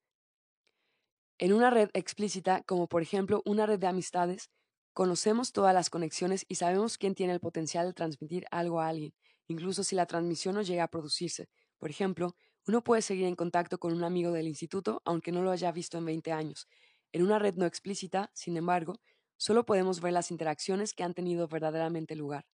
En 1.39 1.53
una 1.53 1.71
red 1.71 1.91
explícita, 1.93 2.63
como 2.63 2.89
por 2.89 3.03
ejemplo 3.03 3.43
una 3.45 3.67
red 3.67 3.79
de 3.79 3.87
amistades, 3.87 4.51
conocemos 4.95 5.53
todas 5.53 5.75
las 5.75 5.91
conexiones 5.91 6.47
y 6.49 6.55
sabemos 6.55 6.97
quién 6.97 7.15
tiene 7.15 7.35
el 7.35 7.41
potencial 7.41 7.87
de 7.87 7.93
transmitir 7.93 8.47
algo 8.51 8.81
a 8.81 8.89
alguien, 8.89 9.13
incluso 9.47 9.85
si 9.85 9.95
la 9.95 10.07
transmisión 10.07 10.55
no 10.55 10.63
llega 10.63 10.85
a 10.85 10.89
producirse. 10.89 11.51
Por 11.79 11.91
ejemplo, 11.91 12.35
uno 12.67 12.83
puede 12.83 13.03
seguir 13.03 13.27
en 13.27 13.37
contacto 13.37 13.79
con 13.79 13.93
un 13.93 14.05
amigo 14.05 14.33
del 14.33 14.49
instituto 14.49 15.03
aunque 15.05 15.33
no 15.33 15.43
lo 15.43 15.51
haya 15.51 15.71
visto 15.73 15.99
en 15.99 16.07
20 16.07 16.33
años. 16.33 16.69
En 17.13 17.23
una 17.23 17.39
red 17.39 17.55
no 17.57 17.67
explícita, 17.67 18.31
sin 18.35 18.57
embargo, 18.57 19.01
solo 19.37 19.67
podemos 19.67 20.01
ver 20.01 20.13
las 20.13 20.31
interacciones 20.31 20.95
que 20.95 21.05
han 21.05 21.15
tenido 21.15 21.49
verdaderamente 21.49 22.17
lugar. 22.17 22.47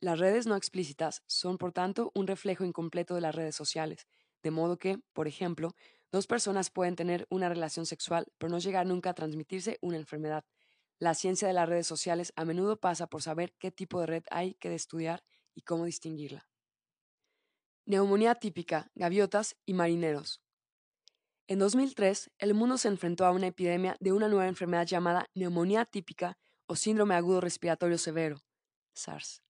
Las 0.00 0.18
redes 0.18 0.46
no 0.46 0.54
explícitas 0.56 1.22
son, 1.26 1.58
por 1.58 1.72
tanto, 1.72 2.12
un 2.14 2.26
reflejo 2.26 2.64
incompleto 2.64 3.14
de 3.14 3.22
las 3.22 3.34
redes 3.34 3.56
sociales, 3.56 4.06
de 4.42 4.50
modo 4.50 4.78
que, 4.78 4.98
por 5.12 5.26
ejemplo, 5.26 5.74
dos 6.12 6.26
personas 6.26 6.70
pueden 6.70 6.94
tener 6.94 7.26
una 7.30 7.48
relación 7.48 7.86
sexual, 7.86 8.26
pero 8.38 8.50
no 8.50 8.58
llegar 8.58 8.86
nunca 8.86 9.10
a 9.10 9.14
transmitirse 9.14 9.78
una 9.80 9.96
enfermedad. 9.96 10.44
La 10.98 11.14
ciencia 11.14 11.48
de 11.48 11.54
las 11.54 11.68
redes 11.68 11.86
sociales 11.86 12.32
a 12.36 12.44
menudo 12.44 12.78
pasa 12.78 13.06
por 13.06 13.22
saber 13.22 13.54
qué 13.58 13.70
tipo 13.70 14.00
de 14.00 14.06
red 14.06 14.24
hay 14.30 14.54
que 14.54 14.74
estudiar 14.74 15.24
y 15.54 15.62
cómo 15.62 15.86
distinguirla. 15.86 16.48
Neumonía 17.86 18.34
típica, 18.34 18.90
gaviotas 18.94 19.56
y 19.64 19.72
marineros. 19.72 20.43
En 21.46 21.58
2003, 21.58 22.30
el 22.38 22.54
mundo 22.54 22.78
se 22.78 22.88
enfrentó 22.88 23.26
a 23.26 23.30
una 23.30 23.48
epidemia 23.48 23.96
de 24.00 24.12
una 24.12 24.28
nueva 24.28 24.48
enfermedad 24.48 24.86
llamada 24.86 25.26
neumonía 25.34 25.84
típica 25.84 26.38
o 26.66 26.74
síndrome 26.74 27.14
agudo 27.14 27.42
respiratorio 27.42 27.98
severo, 27.98 28.38
SARS. 28.94 29.42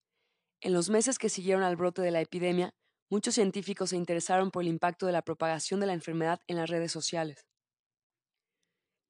En 0.61 0.73
los 0.73 0.91
meses 0.91 1.19
que 1.19 1.29
siguieron 1.29 1.63
al 1.63 1.77
brote 1.77 2.03
de 2.03 2.11
la 2.11 2.21
epidemia, 2.21 2.75
muchos 3.11 3.35
científicos 3.35 3.91
se 3.91 3.97
interesaron 3.97 4.51
por 4.51 4.65
el 4.65 4.71
impacto 4.71 5.07
de 5.07 5.13
la 5.13 5.23
propagación 5.23 5.79
de 5.79 5.87
la 5.87 5.93
enfermedad 5.93 6.41
en 6.49 6.57
las 6.57 6.69
redes 6.69 6.91
sociales. 6.91 7.47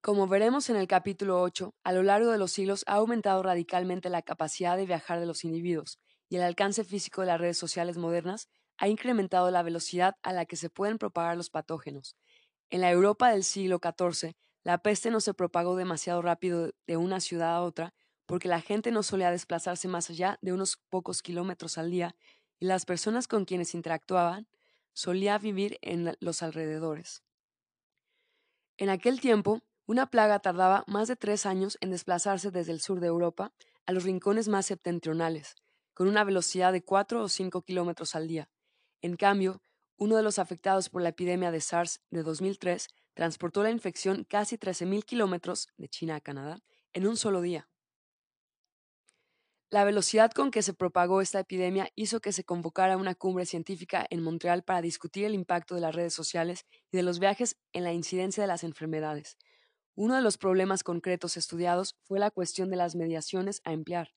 Como 0.01 0.27
veremos 0.27 0.69
en 0.69 0.75
el 0.75 0.87
capítulo 0.87 1.41
8, 1.41 1.73
a 1.83 1.91
lo 1.91 2.03
largo 2.03 2.29
de 2.29 2.37
los 2.37 2.51
siglos 2.51 2.83
ha 2.85 2.97
aumentado 2.97 3.41
radicalmente 3.41 4.11
la 4.11 4.21
capacidad 4.21 4.77
de 4.77 4.85
viajar 4.85 5.19
de 5.19 5.25
los 5.25 5.43
individuos, 5.43 5.97
y 6.29 6.35
el 6.35 6.43
alcance 6.43 6.83
físico 6.83 7.21
de 7.21 7.27
las 7.27 7.41
redes 7.41 7.57
sociales 7.57 7.97
modernas 7.97 8.47
ha 8.77 8.87
incrementado 8.89 9.49
la 9.49 9.63
velocidad 9.63 10.13
a 10.21 10.33
la 10.33 10.45
que 10.45 10.55
se 10.55 10.69
pueden 10.69 10.99
propagar 10.99 11.35
los 11.35 11.49
patógenos, 11.49 12.15
en 12.69 12.81
la 12.81 12.91
Europa 12.91 13.31
del 13.31 13.43
siglo 13.43 13.79
XIV, 13.79 14.35
la 14.63 14.79
peste 14.79 15.11
no 15.11 15.19
se 15.19 15.33
propagó 15.33 15.75
demasiado 15.75 16.21
rápido 16.21 16.71
de 16.87 16.97
una 16.97 17.19
ciudad 17.19 17.55
a 17.55 17.61
otra 17.61 17.93
porque 18.25 18.47
la 18.47 18.61
gente 18.61 18.91
no 18.91 19.03
solía 19.03 19.31
desplazarse 19.31 19.87
más 19.87 20.09
allá 20.09 20.39
de 20.41 20.53
unos 20.53 20.77
pocos 20.89 21.21
kilómetros 21.21 21.77
al 21.77 21.91
día 21.91 22.15
y 22.59 22.65
las 22.65 22.85
personas 22.85 23.27
con 23.27 23.45
quienes 23.45 23.75
interactuaban 23.75 24.47
solían 24.93 25.41
vivir 25.41 25.77
en 25.81 26.15
los 26.19 26.41
alrededores. 26.41 27.23
En 28.77 28.89
aquel 28.89 29.21
tiempo, 29.21 29.61
una 29.85 30.09
plaga 30.09 30.39
tardaba 30.39 30.83
más 30.87 31.07
de 31.07 31.15
tres 31.15 31.45
años 31.45 31.77
en 31.81 31.91
desplazarse 31.91 32.49
desde 32.49 32.71
el 32.71 32.81
sur 32.81 32.99
de 32.99 33.07
Europa 33.07 33.53
a 33.85 33.91
los 33.91 34.03
rincones 34.03 34.47
más 34.47 34.65
septentrionales, 34.65 35.55
con 35.93 36.07
una 36.07 36.23
velocidad 36.23 36.73
de 36.73 36.83
cuatro 36.83 37.21
o 37.21 37.29
cinco 37.29 37.61
kilómetros 37.61 38.15
al 38.15 38.27
día. 38.27 38.49
En 39.01 39.15
cambio, 39.15 39.61
uno 39.97 40.17
de 40.17 40.23
los 40.23 40.39
afectados 40.39 40.89
por 40.89 41.01
la 41.01 41.09
epidemia 41.09 41.51
de 41.51 41.61
SARS 41.61 42.01
de 42.09 42.23
2003 42.23 42.87
transportó 43.13 43.63
la 43.63 43.71
infección 43.71 44.25
casi 44.25 44.57
13.000 44.57 45.03
kilómetros 45.05 45.67
de 45.77 45.87
China 45.87 46.15
a 46.15 46.21
Canadá 46.21 46.61
en 46.93 47.07
un 47.07 47.17
solo 47.17 47.41
día. 47.41 47.69
La 49.71 49.83
velocidad 49.83 50.31
con 50.31 50.51
que 50.51 50.61
se 50.61 50.73
propagó 50.73 51.21
esta 51.21 51.39
epidemia 51.39 51.89
hizo 51.95 52.21
que 52.21 52.31
se 52.31 52.43
convocara 52.43 52.97
una 52.97 53.15
cumbre 53.15 53.45
científica 53.45 54.05
en 54.09 54.21
Montreal 54.21 54.63
para 54.63 54.81
discutir 54.81 55.25
el 55.25 55.33
impacto 55.33 55.75
de 55.75 55.81
las 55.81 55.95
redes 55.95 56.13
sociales 56.13 56.65
y 56.91 56.97
de 56.97 57.03
los 57.03 57.19
viajes 57.19 57.57
en 57.73 57.83
la 57.83 57.91
incidencia 57.91 58.43
de 58.43 58.47
las 58.47 58.63
enfermedades. 58.63 59.37
Uno 59.95 60.15
de 60.15 60.21
los 60.21 60.37
problemas 60.37 60.83
concretos 60.83 61.35
estudiados 61.35 61.95
fue 62.03 62.19
la 62.19 62.31
cuestión 62.31 62.69
de 62.69 62.75
las 62.75 62.95
mediaciones 62.95 63.61
a 63.63 63.73
emplear. 63.73 64.13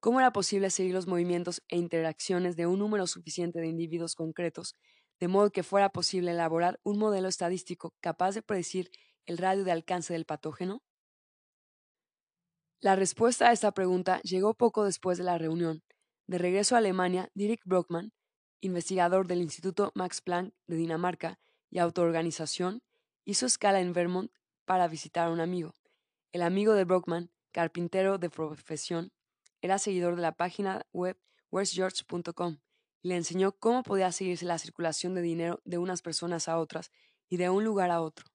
¿Cómo 0.00 0.18
era 0.18 0.32
posible 0.32 0.70
seguir 0.70 0.94
los 0.94 1.06
movimientos 1.06 1.62
e 1.68 1.76
interacciones 1.76 2.56
de 2.56 2.66
un 2.66 2.78
número 2.78 3.06
suficiente 3.06 3.60
de 3.60 3.66
individuos 3.66 4.14
concretos, 4.14 4.74
de 5.20 5.28
modo 5.28 5.50
que 5.50 5.62
fuera 5.62 5.90
posible 5.90 6.30
elaborar 6.30 6.80
un 6.82 6.98
modelo 6.98 7.28
estadístico 7.28 7.94
capaz 8.00 8.34
de 8.34 8.40
predecir 8.40 8.90
el 9.26 9.36
radio 9.36 9.62
de 9.62 9.72
alcance 9.72 10.14
del 10.14 10.24
patógeno? 10.24 10.82
La 12.80 12.96
respuesta 12.96 13.50
a 13.50 13.52
esta 13.52 13.72
pregunta 13.72 14.22
llegó 14.22 14.54
poco 14.54 14.84
después 14.84 15.18
de 15.18 15.24
la 15.24 15.36
reunión. 15.36 15.82
De 16.26 16.38
regreso 16.38 16.76
a 16.76 16.78
Alemania, 16.78 17.30
Dirk 17.34 17.60
Brockmann, 17.66 18.14
investigador 18.62 19.26
del 19.26 19.42
Instituto 19.42 19.92
Max 19.94 20.22
Planck 20.22 20.54
de 20.66 20.76
Dinamarca 20.76 21.38
y 21.68 21.78
autoorganización, 21.78 22.82
hizo 23.26 23.44
escala 23.44 23.82
en 23.82 23.92
Vermont 23.92 24.32
para 24.64 24.88
visitar 24.88 25.28
a 25.28 25.30
un 25.30 25.40
amigo. 25.40 25.74
El 26.32 26.40
amigo 26.40 26.72
de 26.72 26.84
Brockman, 26.84 27.30
carpintero 27.52 28.16
de 28.16 28.30
profesión, 28.30 29.12
era 29.62 29.78
seguidor 29.78 30.16
de 30.16 30.22
la 30.22 30.32
página 30.32 30.86
web 30.92 31.18
where'sgeorge.com 31.50 32.58
y 33.02 33.08
le 33.08 33.16
enseñó 33.16 33.52
cómo 33.52 33.82
podía 33.82 34.12
seguirse 34.12 34.44
la 34.44 34.58
circulación 34.58 35.14
de 35.14 35.22
dinero 35.22 35.60
de 35.64 35.78
unas 35.78 36.02
personas 36.02 36.48
a 36.48 36.58
otras 36.58 36.90
y 37.28 37.36
de 37.36 37.50
un 37.50 37.64
lugar 37.64 37.90
a 37.90 38.00
otro. 38.02 38.26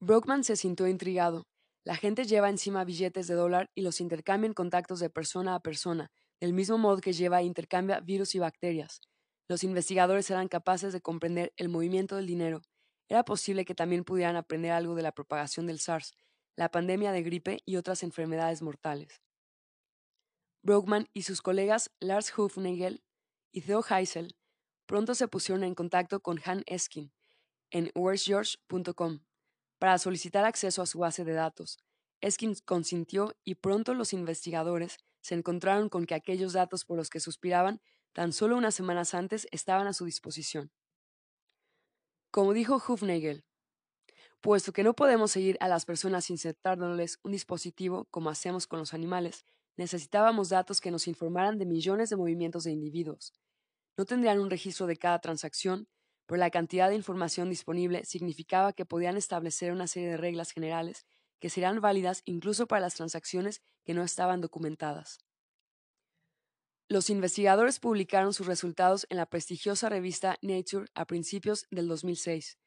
Brockman 0.00 0.44
se 0.44 0.56
sintió 0.56 0.86
intrigado. 0.88 1.46
La 1.84 1.96
gente 1.96 2.24
lleva 2.24 2.48
encima 2.48 2.84
billetes 2.84 3.26
de 3.26 3.34
dólar 3.34 3.70
y 3.74 3.82
los 3.82 4.00
intercambia 4.00 4.46
en 4.46 4.54
contactos 4.54 5.00
de 5.00 5.10
persona 5.10 5.54
a 5.54 5.60
persona, 5.60 6.10
del 6.40 6.52
mismo 6.52 6.78
modo 6.78 7.00
que 7.00 7.12
lleva 7.12 7.40
e 7.40 7.44
intercambia 7.44 8.00
virus 8.00 8.34
y 8.34 8.38
bacterias. 8.38 9.00
Los 9.48 9.64
investigadores 9.64 10.30
eran 10.30 10.48
capaces 10.48 10.92
de 10.92 11.00
comprender 11.00 11.52
el 11.56 11.68
movimiento 11.68 12.16
del 12.16 12.26
dinero. 12.26 12.62
Era 13.08 13.24
posible 13.24 13.64
que 13.64 13.74
también 13.74 14.04
pudieran 14.04 14.36
aprender 14.36 14.72
algo 14.72 14.94
de 14.94 15.02
la 15.02 15.12
propagación 15.12 15.66
del 15.66 15.80
SARS, 15.80 16.14
la 16.56 16.70
pandemia 16.70 17.12
de 17.12 17.22
gripe 17.22 17.58
y 17.64 17.76
otras 17.76 18.02
enfermedades 18.02 18.62
mortales. 18.62 19.22
Brockman 20.62 21.08
y 21.12 21.22
sus 21.22 21.42
colegas 21.42 21.90
Lars 22.00 22.36
Hufnagel 22.36 23.02
y 23.50 23.62
Theo 23.62 23.82
Heisel 23.88 24.36
pronto 24.86 25.14
se 25.14 25.28
pusieron 25.28 25.64
en 25.64 25.74
contacto 25.74 26.20
con 26.20 26.40
Han 26.44 26.62
Eskin 26.66 27.12
en 27.70 27.90
where'sgeorge.com 27.94 29.20
para 29.78 29.98
solicitar 29.98 30.44
acceso 30.44 30.82
a 30.82 30.86
su 30.86 31.00
base 31.00 31.24
de 31.24 31.32
datos. 31.32 31.78
Eskin 32.20 32.54
consintió 32.64 33.34
y 33.42 33.56
pronto 33.56 33.94
los 33.94 34.12
investigadores 34.12 34.98
se 35.20 35.34
encontraron 35.34 35.88
con 35.88 36.06
que 36.06 36.14
aquellos 36.14 36.52
datos 36.52 36.84
por 36.84 36.96
los 36.96 37.10
que 37.10 37.18
suspiraban 37.18 37.80
tan 38.12 38.32
solo 38.32 38.56
unas 38.56 38.74
semanas 38.74 39.14
antes 39.14 39.48
estaban 39.50 39.86
a 39.86 39.92
su 39.92 40.04
disposición. 40.04 40.70
Como 42.30 42.52
dijo 42.52 42.76
Hufnagel, 42.76 43.44
puesto 44.42 44.72
que 44.72 44.82
no 44.82 44.94
podemos 44.94 45.30
seguir 45.30 45.56
a 45.60 45.68
las 45.68 45.86
personas 45.86 46.28
insertándoles 46.28 47.18
un 47.22 47.32
dispositivo 47.32 48.06
como 48.10 48.28
hacemos 48.28 48.66
con 48.66 48.80
los 48.80 48.92
animales, 48.92 49.46
necesitábamos 49.76 50.50
datos 50.50 50.80
que 50.80 50.90
nos 50.90 51.08
informaran 51.08 51.58
de 51.58 51.64
millones 51.64 52.10
de 52.10 52.16
movimientos 52.16 52.64
de 52.64 52.72
individuos. 52.72 53.32
No 53.96 54.04
tendrían 54.04 54.40
un 54.40 54.50
registro 54.50 54.86
de 54.86 54.96
cada 54.96 55.20
transacción, 55.20 55.88
pero 56.26 56.38
la 56.38 56.50
cantidad 56.50 56.88
de 56.88 56.96
información 56.96 57.48
disponible 57.48 58.04
significaba 58.04 58.72
que 58.72 58.84
podían 58.84 59.16
establecer 59.16 59.72
una 59.72 59.86
serie 59.86 60.10
de 60.10 60.16
reglas 60.16 60.50
generales 60.50 61.06
que 61.40 61.50
serán 61.50 61.80
válidas 61.80 62.22
incluso 62.24 62.66
para 62.66 62.80
las 62.80 62.94
transacciones 62.94 63.62
que 63.84 63.94
no 63.94 64.02
estaban 64.02 64.40
documentadas. 64.40 65.18
Los 66.88 67.10
investigadores 67.10 67.80
publicaron 67.80 68.34
sus 68.34 68.46
resultados 68.46 69.06
en 69.08 69.16
la 69.16 69.26
prestigiosa 69.26 69.88
revista 69.88 70.36
Nature 70.42 70.86
a 70.94 71.06
principios 71.06 71.66
del 71.70 71.88
2006. 71.88 72.58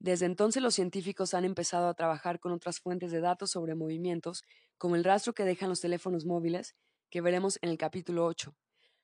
Desde 0.00 0.24
entonces 0.24 0.62
los 0.62 0.74
científicos 0.74 1.34
han 1.34 1.44
empezado 1.44 1.86
a 1.86 1.94
trabajar 1.94 2.40
con 2.40 2.52
otras 2.52 2.80
fuentes 2.80 3.12
de 3.12 3.20
datos 3.20 3.50
sobre 3.50 3.74
movimientos, 3.74 4.42
como 4.78 4.96
el 4.96 5.04
rastro 5.04 5.34
que 5.34 5.44
dejan 5.44 5.68
los 5.68 5.82
teléfonos 5.82 6.24
móviles, 6.24 6.74
que 7.10 7.20
veremos 7.20 7.58
en 7.60 7.68
el 7.68 7.76
capítulo 7.76 8.24
8. 8.24 8.56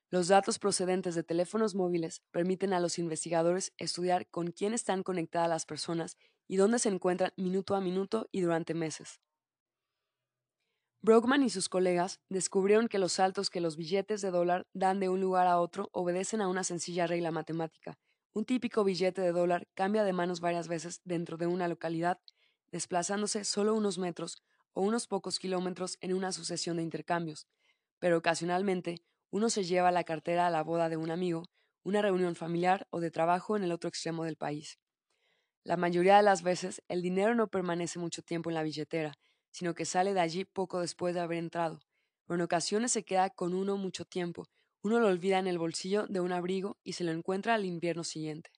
Los 0.08 0.28
datos 0.28 0.58
procedentes 0.58 1.14
de 1.14 1.22
teléfonos 1.22 1.74
móviles 1.74 2.22
permiten 2.30 2.72
a 2.72 2.80
los 2.80 2.98
investigadores 2.98 3.74
estudiar 3.76 4.26
con 4.30 4.52
quién 4.52 4.72
están 4.72 5.02
conectadas 5.02 5.50
las 5.50 5.66
personas 5.66 6.16
y 6.48 6.56
dónde 6.56 6.78
se 6.78 6.88
encuentran 6.88 7.32
minuto 7.36 7.74
a 7.74 7.82
minuto 7.82 8.28
y 8.32 8.40
durante 8.40 8.72
meses. 8.72 9.20
Brockman 11.02 11.42
y 11.42 11.50
sus 11.50 11.68
colegas 11.68 12.20
descubrieron 12.30 12.88
que 12.88 12.98
los 12.98 13.12
saltos 13.12 13.50
que 13.50 13.60
los 13.60 13.76
billetes 13.76 14.22
de 14.22 14.30
dólar 14.30 14.66
dan 14.72 14.98
de 14.98 15.10
un 15.10 15.20
lugar 15.20 15.46
a 15.46 15.60
otro 15.60 15.90
obedecen 15.92 16.40
a 16.40 16.48
una 16.48 16.64
sencilla 16.64 17.06
regla 17.06 17.30
matemática. 17.30 17.98
Un 18.36 18.44
típico 18.44 18.84
billete 18.84 19.22
de 19.22 19.32
dólar 19.32 19.66
cambia 19.72 20.04
de 20.04 20.12
manos 20.12 20.40
varias 20.40 20.68
veces 20.68 21.00
dentro 21.04 21.38
de 21.38 21.46
una 21.46 21.68
localidad, 21.68 22.20
desplazándose 22.70 23.44
solo 23.44 23.72
unos 23.72 23.96
metros 23.96 24.42
o 24.74 24.82
unos 24.82 25.06
pocos 25.06 25.38
kilómetros 25.38 25.96
en 26.02 26.12
una 26.12 26.32
sucesión 26.32 26.76
de 26.76 26.82
intercambios, 26.82 27.46
pero 27.98 28.18
ocasionalmente 28.18 29.00
uno 29.30 29.48
se 29.48 29.64
lleva 29.64 29.90
la 29.90 30.04
cartera 30.04 30.46
a 30.46 30.50
la 30.50 30.62
boda 30.62 30.90
de 30.90 30.98
un 30.98 31.10
amigo, 31.10 31.44
una 31.82 32.02
reunión 32.02 32.36
familiar 32.36 32.86
o 32.90 33.00
de 33.00 33.10
trabajo 33.10 33.56
en 33.56 33.64
el 33.64 33.72
otro 33.72 33.88
extremo 33.88 34.24
del 34.24 34.36
país. 34.36 34.78
La 35.64 35.78
mayoría 35.78 36.18
de 36.18 36.22
las 36.22 36.42
veces 36.42 36.82
el 36.88 37.00
dinero 37.00 37.34
no 37.34 37.48
permanece 37.48 37.98
mucho 37.98 38.20
tiempo 38.20 38.50
en 38.50 38.54
la 38.56 38.62
billetera, 38.62 39.14
sino 39.50 39.72
que 39.72 39.86
sale 39.86 40.12
de 40.12 40.20
allí 40.20 40.44
poco 40.44 40.80
después 40.80 41.14
de 41.14 41.20
haber 41.20 41.38
entrado. 41.38 41.80
Pero 42.26 42.34
en 42.34 42.42
ocasiones 42.42 42.92
se 42.92 43.02
queda 43.02 43.30
con 43.30 43.54
uno 43.54 43.78
mucho 43.78 44.04
tiempo, 44.04 44.46
uno 44.86 45.00
lo 45.00 45.08
olvida 45.08 45.40
en 45.40 45.48
el 45.48 45.58
bolsillo 45.58 46.06
de 46.06 46.20
un 46.20 46.30
abrigo 46.30 46.78
y 46.84 46.92
se 46.92 47.02
lo 47.02 47.10
encuentra 47.10 47.54
al 47.54 47.64
invierno 47.64 48.04
siguiente. 48.04 48.50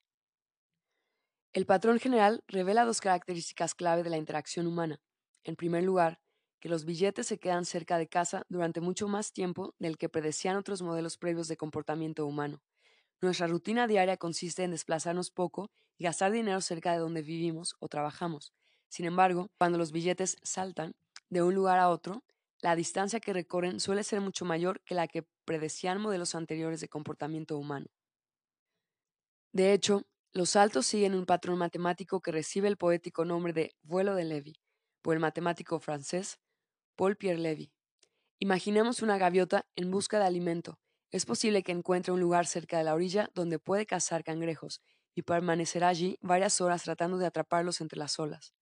El 1.53 1.65
patrón 1.65 1.99
general 1.99 2.43
revela 2.47 2.85
dos 2.85 3.01
características 3.01 3.73
clave 3.73 4.03
de 4.03 4.11
la 4.11 4.17
interacción 4.17 4.67
humana. 4.67 5.01
En 5.43 5.55
primer 5.55 5.83
lugar, 5.83 6.19
que 6.59 6.69
los 6.69 6.85
billetes 6.85 7.25
se 7.25 7.39
quedan 7.39 7.65
cerca 7.65 7.97
de 7.97 8.07
casa 8.07 8.45
durante 8.47 8.79
mucho 8.79 9.07
más 9.07 9.33
tiempo 9.33 9.73
del 9.79 9.97
que 9.97 10.07
predecían 10.07 10.55
otros 10.55 10.83
modelos 10.83 11.17
previos 11.17 11.47
de 11.47 11.57
comportamiento 11.57 12.27
humano. 12.27 12.61
Nuestra 13.21 13.47
rutina 13.47 13.87
diaria 13.87 14.17
consiste 14.17 14.63
en 14.63 14.69
desplazarnos 14.69 15.31
poco 15.31 15.71
y 15.97 16.03
gastar 16.03 16.31
dinero 16.31 16.61
cerca 16.61 16.91
de 16.91 16.99
donde 16.99 17.23
vivimos 17.23 17.75
o 17.79 17.87
trabajamos. 17.87 18.53
Sin 18.87 19.05
embargo, 19.05 19.49
cuando 19.57 19.79
los 19.79 19.91
billetes 19.91 20.37
saltan 20.43 20.93
de 21.29 21.41
un 21.41 21.55
lugar 21.55 21.79
a 21.79 21.89
otro, 21.89 22.23
la 22.61 22.75
distancia 22.75 23.19
que 23.19 23.33
recorren 23.33 23.79
suele 23.79 24.03
ser 24.03 24.21
mucho 24.21 24.45
mayor 24.45 24.81
que 24.85 24.95
la 24.95 25.07
que 25.07 25.25
predecían 25.45 26.01
modelos 26.01 26.35
anteriores 26.35 26.81
de 26.81 26.89
comportamiento 26.89 27.57
humano. 27.57 27.87
De 29.51 29.73
hecho, 29.73 30.03
los 30.31 30.51
saltos 30.51 30.85
siguen 30.85 31.15
un 31.15 31.25
patrón 31.25 31.57
matemático 31.57 32.21
que 32.21 32.31
recibe 32.31 32.67
el 32.67 32.77
poético 32.77 33.25
nombre 33.25 33.53
de 33.53 33.75
vuelo 33.81 34.13
de 34.13 34.25
Levy, 34.25 34.53
por 35.01 35.15
el 35.15 35.19
matemático 35.19 35.79
francés 35.79 36.39
Paul 36.95 37.15
Pierre 37.15 37.39
Levy. 37.39 37.71
Imaginemos 38.37 39.01
una 39.01 39.17
gaviota 39.17 39.65
en 39.75 39.89
busca 39.89 40.19
de 40.19 40.25
alimento. 40.25 40.79
Es 41.11 41.25
posible 41.25 41.63
que 41.63 41.71
encuentre 41.71 42.13
un 42.13 42.19
lugar 42.19 42.45
cerca 42.45 42.77
de 42.77 42.83
la 42.83 42.93
orilla 42.93 43.29
donde 43.33 43.57
puede 43.57 43.85
cazar 43.85 44.23
cangrejos 44.23 44.81
y 45.15 45.23
permanecerá 45.23 45.87
allí 45.87 46.17
varias 46.21 46.61
horas 46.61 46.83
tratando 46.83 47.17
de 47.17 47.25
atraparlos 47.25 47.81
entre 47.81 47.97
las 47.97 48.19
olas. 48.19 48.53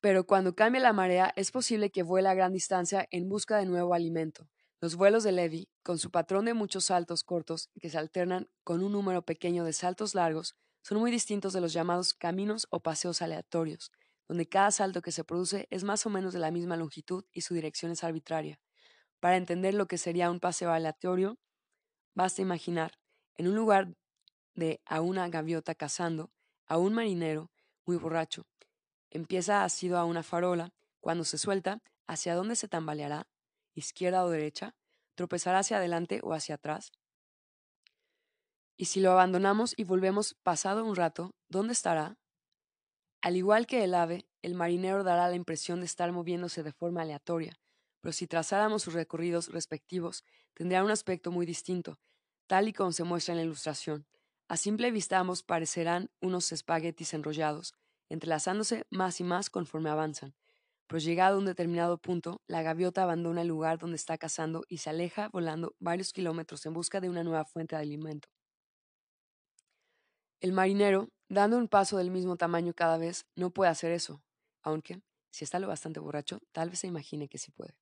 Pero 0.00 0.26
cuando 0.26 0.54
cambia 0.54 0.80
la 0.80 0.92
marea 0.92 1.32
es 1.36 1.50
posible 1.50 1.90
que 1.90 2.02
vuele 2.04 2.28
a 2.28 2.34
gran 2.34 2.52
distancia 2.52 3.08
en 3.10 3.28
busca 3.28 3.56
de 3.58 3.66
nuevo 3.66 3.94
alimento. 3.94 4.48
Los 4.80 4.94
vuelos 4.94 5.24
de 5.24 5.32
Levy, 5.32 5.68
con 5.82 5.98
su 5.98 6.12
patrón 6.12 6.44
de 6.44 6.54
muchos 6.54 6.84
saltos 6.84 7.24
cortos 7.24 7.70
que 7.80 7.90
se 7.90 7.98
alternan 7.98 8.48
con 8.62 8.84
un 8.84 8.92
número 8.92 9.22
pequeño 9.22 9.64
de 9.64 9.72
saltos 9.72 10.14
largos, 10.14 10.54
son 10.82 10.98
muy 10.98 11.10
distintos 11.10 11.52
de 11.52 11.60
los 11.60 11.72
llamados 11.72 12.14
caminos 12.14 12.68
o 12.70 12.80
paseos 12.80 13.22
aleatorios, 13.22 13.90
donde 14.28 14.48
cada 14.48 14.70
salto 14.70 15.02
que 15.02 15.10
se 15.10 15.24
produce 15.24 15.66
es 15.70 15.82
más 15.82 16.06
o 16.06 16.10
menos 16.10 16.32
de 16.32 16.38
la 16.38 16.52
misma 16.52 16.76
longitud 16.76 17.24
y 17.32 17.40
su 17.40 17.54
dirección 17.54 17.90
es 17.90 18.04
arbitraria. 18.04 18.60
Para 19.18 19.36
entender 19.36 19.74
lo 19.74 19.88
que 19.88 19.98
sería 19.98 20.30
un 20.30 20.38
paseo 20.38 20.70
aleatorio, 20.70 21.38
basta 22.14 22.40
imaginar, 22.40 22.92
en 23.36 23.48
un 23.48 23.56
lugar 23.56 23.96
de 24.54 24.80
a 24.86 25.00
una 25.00 25.28
gaviota 25.28 25.74
cazando, 25.74 26.30
a 26.66 26.78
un 26.78 26.94
marinero 26.94 27.50
muy 27.84 27.96
borracho. 27.96 28.46
Empieza 29.10 29.64
asido 29.64 29.98
a 29.98 30.04
una 30.04 30.22
farola, 30.22 30.72
cuando 31.00 31.24
se 31.24 31.38
suelta, 31.38 31.82
¿hacia 32.06 32.34
dónde 32.34 32.56
se 32.56 32.68
tambaleará? 32.68 33.28
¿Izquierda 33.74 34.24
o 34.24 34.30
derecha? 34.30 34.74
¿Tropezará 35.14 35.60
hacia 35.60 35.78
adelante 35.78 36.20
o 36.22 36.34
hacia 36.34 36.56
atrás? 36.56 36.92
Y 38.76 38.84
si 38.84 39.00
lo 39.00 39.10
abandonamos 39.10 39.74
y 39.76 39.84
volvemos 39.84 40.34
pasado 40.34 40.84
un 40.84 40.94
rato, 40.94 41.34
¿dónde 41.48 41.72
estará? 41.72 42.18
Al 43.20 43.36
igual 43.36 43.66
que 43.66 43.82
el 43.82 43.94
ave, 43.94 44.28
el 44.42 44.54
marinero 44.54 45.02
dará 45.02 45.28
la 45.28 45.34
impresión 45.34 45.80
de 45.80 45.86
estar 45.86 46.12
moviéndose 46.12 46.62
de 46.62 46.72
forma 46.72 47.02
aleatoria, 47.02 47.58
pero 48.00 48.12
si 48.12 48.28
trazáramos 48.28 48.82
sus 48.82 48.94
recorridos 48.94 49.48
respectivos, 49.48 50.24
tendría 50.54 50.84
un 50.84 50.92
aspecto 50.92 51.32
muy 51.32 51.44
distinto, 51.44 51.98
tal 52.46 52.68
y 52.68 52.72
como 52.72 52.92
se 52.92 53.02
muestra 53.02 53.32
en 53.32 53.38
la 53.38 53.44
ilustración. 53.44 54.06
A 54.46 54.56
simple 54.56 54.92
vista 54.92 55.18
ambos 55.18 55.42
parecerán 55.42 56.10
unos 56.20 56.52
espaguetis 56.52 57.12
enrollados, 57.14 57.74
entrelazándose 58.08 58.84
más 58.90 59.20
y 59.20 59.24
más 59.24 59.50
conforme 59.50 59.90
avanzan. 59.90 60.34
Pero 60.86 60.98
llegado 61.00 61.36
a 61.36 61.38
un 61.38 61.44
determinado 61.44 61.98
punto, 61.98 62.40
la 62.46 62.62
gaviota 62.62 63.02
abandona 63.02 63.42
el 63.42 63.48
lugar 63.48 63.78
donde 63.78 63.96
está 63.96 64.16
cazando 64.16 64.64
y 64.68 64.78
se 64.78 64.90
aleja 64.90 65.28
volando 65.28 65.74
varios 65.78 66.12
kilómetros 66.12 66.64
en 66.64 66.72
busca 66.72 67.00
de 67.00 67.10
una 67.10 67.24
nueva 67.24 67.44
fuente 67.44 67.76
de 67.76 67.82
alimento. 67.82 68.28
El 70.40 70.52
marinero, 70.52 71.08
dando 71.28 71.58
un 71.58 71.68
paso 71.68 71.98
del 71.98 72.10
mismo 72.10 72.36
tamaño 72.36 72.72
cada 72.72 72.96
vez, 72.96 73.26
no 73.34 73.50
puede 73.50 73.70
hacer 73.70 73.92
eso, 73.92 74.22
aunque, 74.62 75.02
si 75.30 75.44
está 75.44 75.58
lo 75.58 75.68
bastante 75.68 76.00
borracho, 76.00 76.40
tal 76.52 76.70
vez 76.70 76.78
se 76.78 76.86
imagine 76.86 77.28
que 77.28 77.38
sí 77.38 77.50
puede. 77.50 77.74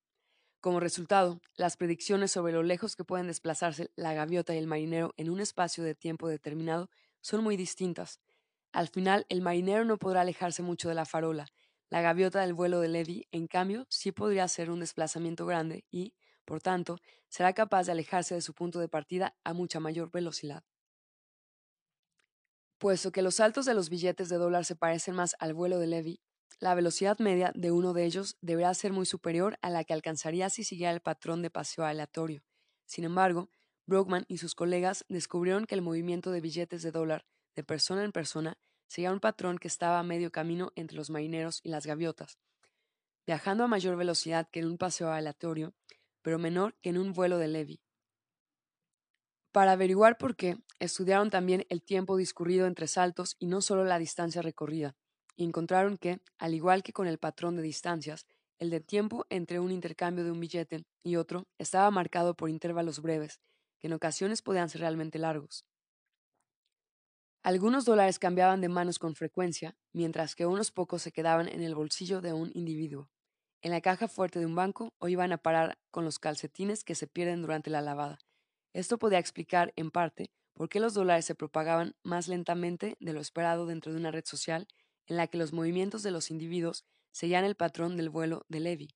Como 0.60 0.80
resultado, 0.80 1.40
las 1.54 1.76
predicciones 1.76 2.32
sobre 2.32 2.52
lo 2.52 2.64
lejos 2.64 2.96
que 2.96 3.04
pueden 3.04 3.28
desplazarse 3.28 3.92
la 3.94 4.14
gaviota 4.14 4.54
y 4.54 4.58
el 4.58 4.66
marinero 4.66 5.14
en 5.16 5.30
un 5.30 5.38
espacio 5.38 5.84
de 5.84 5.94
tiempo 5.94 6.28
determinado 6.28 6.90
son 7.20 7.44
muy 7.44 7.56
distintas. 7.56 8.20
Al 8.76 8.88
final, 8.88 9.24
el 9.30 9.40
marinero 9.40 9.86
no 9.86 9.96
podrá 9.96 10.20
alejarse 10.20 10.62
mucho 10.62 10.90
de 10.90 10.94
la 10.94 11.06
farola. 11.06 11.46
La 11.88 12.02
gaviota 12.02 12.42
del 12.42 12.52
vuelo 12.52 12.78
de 12.78 12.88
Levy, 12.88 13.26
en 13.32 13.46
cambio, 13.46 13.86
sí 13.88 14.12
podría 14.12 14.44
hacer 14.44 14.70
un 14.70 14.80
desplazamiento 14.80 15.46
grande 15.46 15.86
y, 15.90 16.12
por 16.44 16.60
tanto, 16.60 16.98
será 17.26 17.54
capaz 17.54 17.86
de 17.86 17.92
alejarse 17.92 18.34
de 18.34 18.42
su 18.42 18.52
punto 18.52 18.78
de 18.78 18.90
partida 18.90 19.34
a 19.44 19.54
mucha 19.54 19.80
mayor 19.80 20.10
velocidad. 20.10 20.62
Puesto 22.76 23.12
que 23.12 23.22
los 23.22 23.36
saltos 23.36 23.64
de 23.64 23.72
los 23.72 23.88
billetes 23.88 24.28
de 24.28 24.36
dólar 24.36 24.66
se 24.66 24.76
parecen 24.76 25.14
más 25.14 25.36
al 25.38 25.54
vuelo 25.54 25.78
de 25.78 25.86
Levy, 25.86 26.20
la 26.60 26.74
velocidad 26.74 27.18
media 27.18 27.52
de 27.54 27.70
uno 27.70 27.94
de 27.94 28.04
ellos 28.04 28.36
deberá 28.42 28.74
ser 28.74 28.92
muy 28.92 29.06
superior 29.06 29.56
a 29.62 29.70
la 29.70 29.84
que 29.84 29.94
alcanzaría 29.94 30.50
si 30.50 30.64
siguiera 30.64 30.92
el 30.92 31.00
patrón 31.00 31.40
de 31.40 31.48
paseo 31.48 31.86
aleatorio. 31.86 32.44
Sin 32.84 33.04
embargo, 33.04 33.48
Brockman 33.86 34.26
y 34.28 34.36
sus 34.36 34.54
colegas 34.54 35.06
descubrieron 35.08 35.64
que 35.64 35.74
el 35.74 35.80
movimiento 35.80 36.30
de 36.30 36.42
billetes 36.42 36.82
de 36.82 36.90
dólar 36.90 37.24
de 37.54 37.64
persona 37.64 38.04
en 38.04 38.12
persona 38.12 38.58
seguía 38.86 39.12
un 39.12 39.20
patrón 39.20 39.58
que 39.58 39.68
estaba 39.68 39.98
a 39.98 40.02
medio 40.02 40.30
camino 40.30 40.72
entre 40.76 40.96
los 40.96 41.10
marineros 41.10 41.60
y 41.62 41.70
las 41.70 41.86
gaviotas, 41.86 42.38
viajando 43.26 43.64
a 43.64 43.68
mayor 43.68 43.96
velocidad 43.96 44.48
que 44.50 44.60
en 44.60 44.66
un 44.66 44.78
paseo 44.78 45.10
aleatorio, 45.10 45.74
pero 46.22 46.38
menor 46.38 46.74
que 46.80 46.90
en 46.90 46.98
un 46.98 47.12
vuelo 47.12 47.38
de 47.38 47.48
Levy. 47.48 47.80
Para 49.52 49.72
averiguar 49.72 50.18
por 50.18 50.36
qué, 50.36 50.58
estudiaron 50.80 51.30
también 51.30 51.64
el 51.70 51.82
tiempo 51.82 52.16
discurrido 52.16 52.66
entre 52.66 52.88
saltos 52.88 53.36
y 53.38 53.46
no 53.46 53.62
solo 53.62 53.84
la 53.84 53.98
distancia 53.98 54.42
recorrida, 54.42 54.96
y 55.34 55.44
encontraron 55.44 55.98
que, 55.98 56.20
al 56.38 56.54
igual 56.54 56.82
que 56.82 56.92
con 56.92 57.06
el 57.06 57.18
patrón 57.18 57.56
de 57.56 57.62
distancias, 57.62 58.26
el 58.58 58.70
de 58.70 58.80
tiempo 58.80 59.26
entre 59.28 59.60
un 59.60 59.70
intercambio 59.70 60.24
de 60.24 60.30
un 60.30 60.40
billete 60.40 60.84
y 61.02 61.16
otro 61.16 61.46
estaba 61.58 61.90
marcado 61.90 62.34
por 62.34 62.50
intervalos 62.50 63.00
breves, 63.00 63.40
que 63.78 63.86
en 63.86 63.92
ocasiones 63.92 64.42
podían 64.42 64.68
ser 64.68 64.80
realmente 64.80 65.18
largos. 65.18 65.64
Algunos 67.46 67.84
dólares 67.84 68.18
cambiaban 68.18 68.60
de 68.60 68.68
manos 68.68 68.98
con 68.98 69.14
frecuencia, 69.14 69.76
mientras 69.92 70.34
que 70.34 70.46
unos 70.46 70.72
pocos 70.72 71.02
se 71.02 71.12
quedaban 71.12 71.46
en 71.46 71.62
el 71.62 71.76
bolsillo 71.76 72.20
de 72.20 72.32
un 72.32 72.50
individuo, 72.54 73.08
en 73.62 73.70
la 73.70 73.80
caja 73.80 74.08
fuerte 74.08 74.40
de 74.40 74.46
un 74.46 74.56
banco 74.56 74.94
o 74.98 75.06
iban 75.06 75.30
a 75.30 75.38
parar 75.38 75.78
con 75.92 76.04
los 76.04 76.18
calcetines 76.18 76.82
que 76.82 76.96
se 76.96 77.06
pierden 77.06 77.42
durante 77.42 77.70
la 77.70 77.82
lavada, 77.82 78.18
esto 78.72 78.98
podía 78.98 79.20
explicar, 79.20 79.72
en 79.76 79.92
parte, 79.92 80.32
por 80.54 80.68
qué 80.68 80.80
los 80.80 80.92
dólares 80.92 81.24
se 81.24 81.36
propagaban 81.36 81.94
más 82.02 82.26
lentamente 82.26 82.96
de 82.98 83.12
lo 83.12 83.20
esperado 83.20 83.64
dentro 83.66 83.92
de 83.92 83.98
una 84.00 84.10
red 84.10 84.24
social 84.24 84.66
en 85.06 85.16
la 85.16 85.28
que 85.28 85.38
los 85.38 85.52
movimientos 85.52 86.02
de 86.02 86.10
los 86.10 86.32
individuos 86.32 86.84
seguían 87.12 87.44
el 87.44 87.54
patrón 87.54 87.96
del 87.96 88.10
vuelo 88.10 88.44
de 88.48 88.58
Levy. 88.58 88.88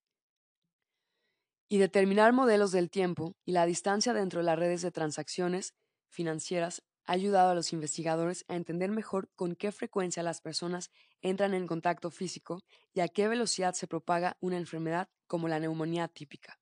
Y 1.69 1.77
determinar 1.77 2.33
modelos 2.33 2.73
del 2.73 2.89
tiempo 2.89 3.33
y 3.45 3.53
la 3.53 3.65
distancia 3.65 4.13
dentro 4.13 4.41
de 4.41 4.45
las 4.47 4.59
redes 4.59 4.81
de 4.81 4.91
transacciones 4.91 5.73
financieras 6.09 6.83
ha 7.11 7.13
ayudado 7.13 7.49
a 7.49 7.55
los 7.55 7.73
investigadores 7.73 8.45
a 8.47 8.55
entender 8.55 8.89
mejor 8.89 9.29
con 9.35 9.57
qué 9.57 9.73
frecuencia 9.73 10.23
las 10.23 10.39
personas 10.39 10.91
entran 11.21 11.53
en 11.53 11.67
contacto 11.67 12.09
físico 12.09 12.61
y 12.93 13.01
a 13.01 13.09
qué 13.09 13.27
velocidad 13.27 13.73
se 13.73 13.85
propaga 13.85 14.37
una 14.39 14.55
enfermedad 14.55 15.09
como 15.27 15.49
la 15.49 15.59
neumonía 15.59 16.07
típica. 16.07 16.57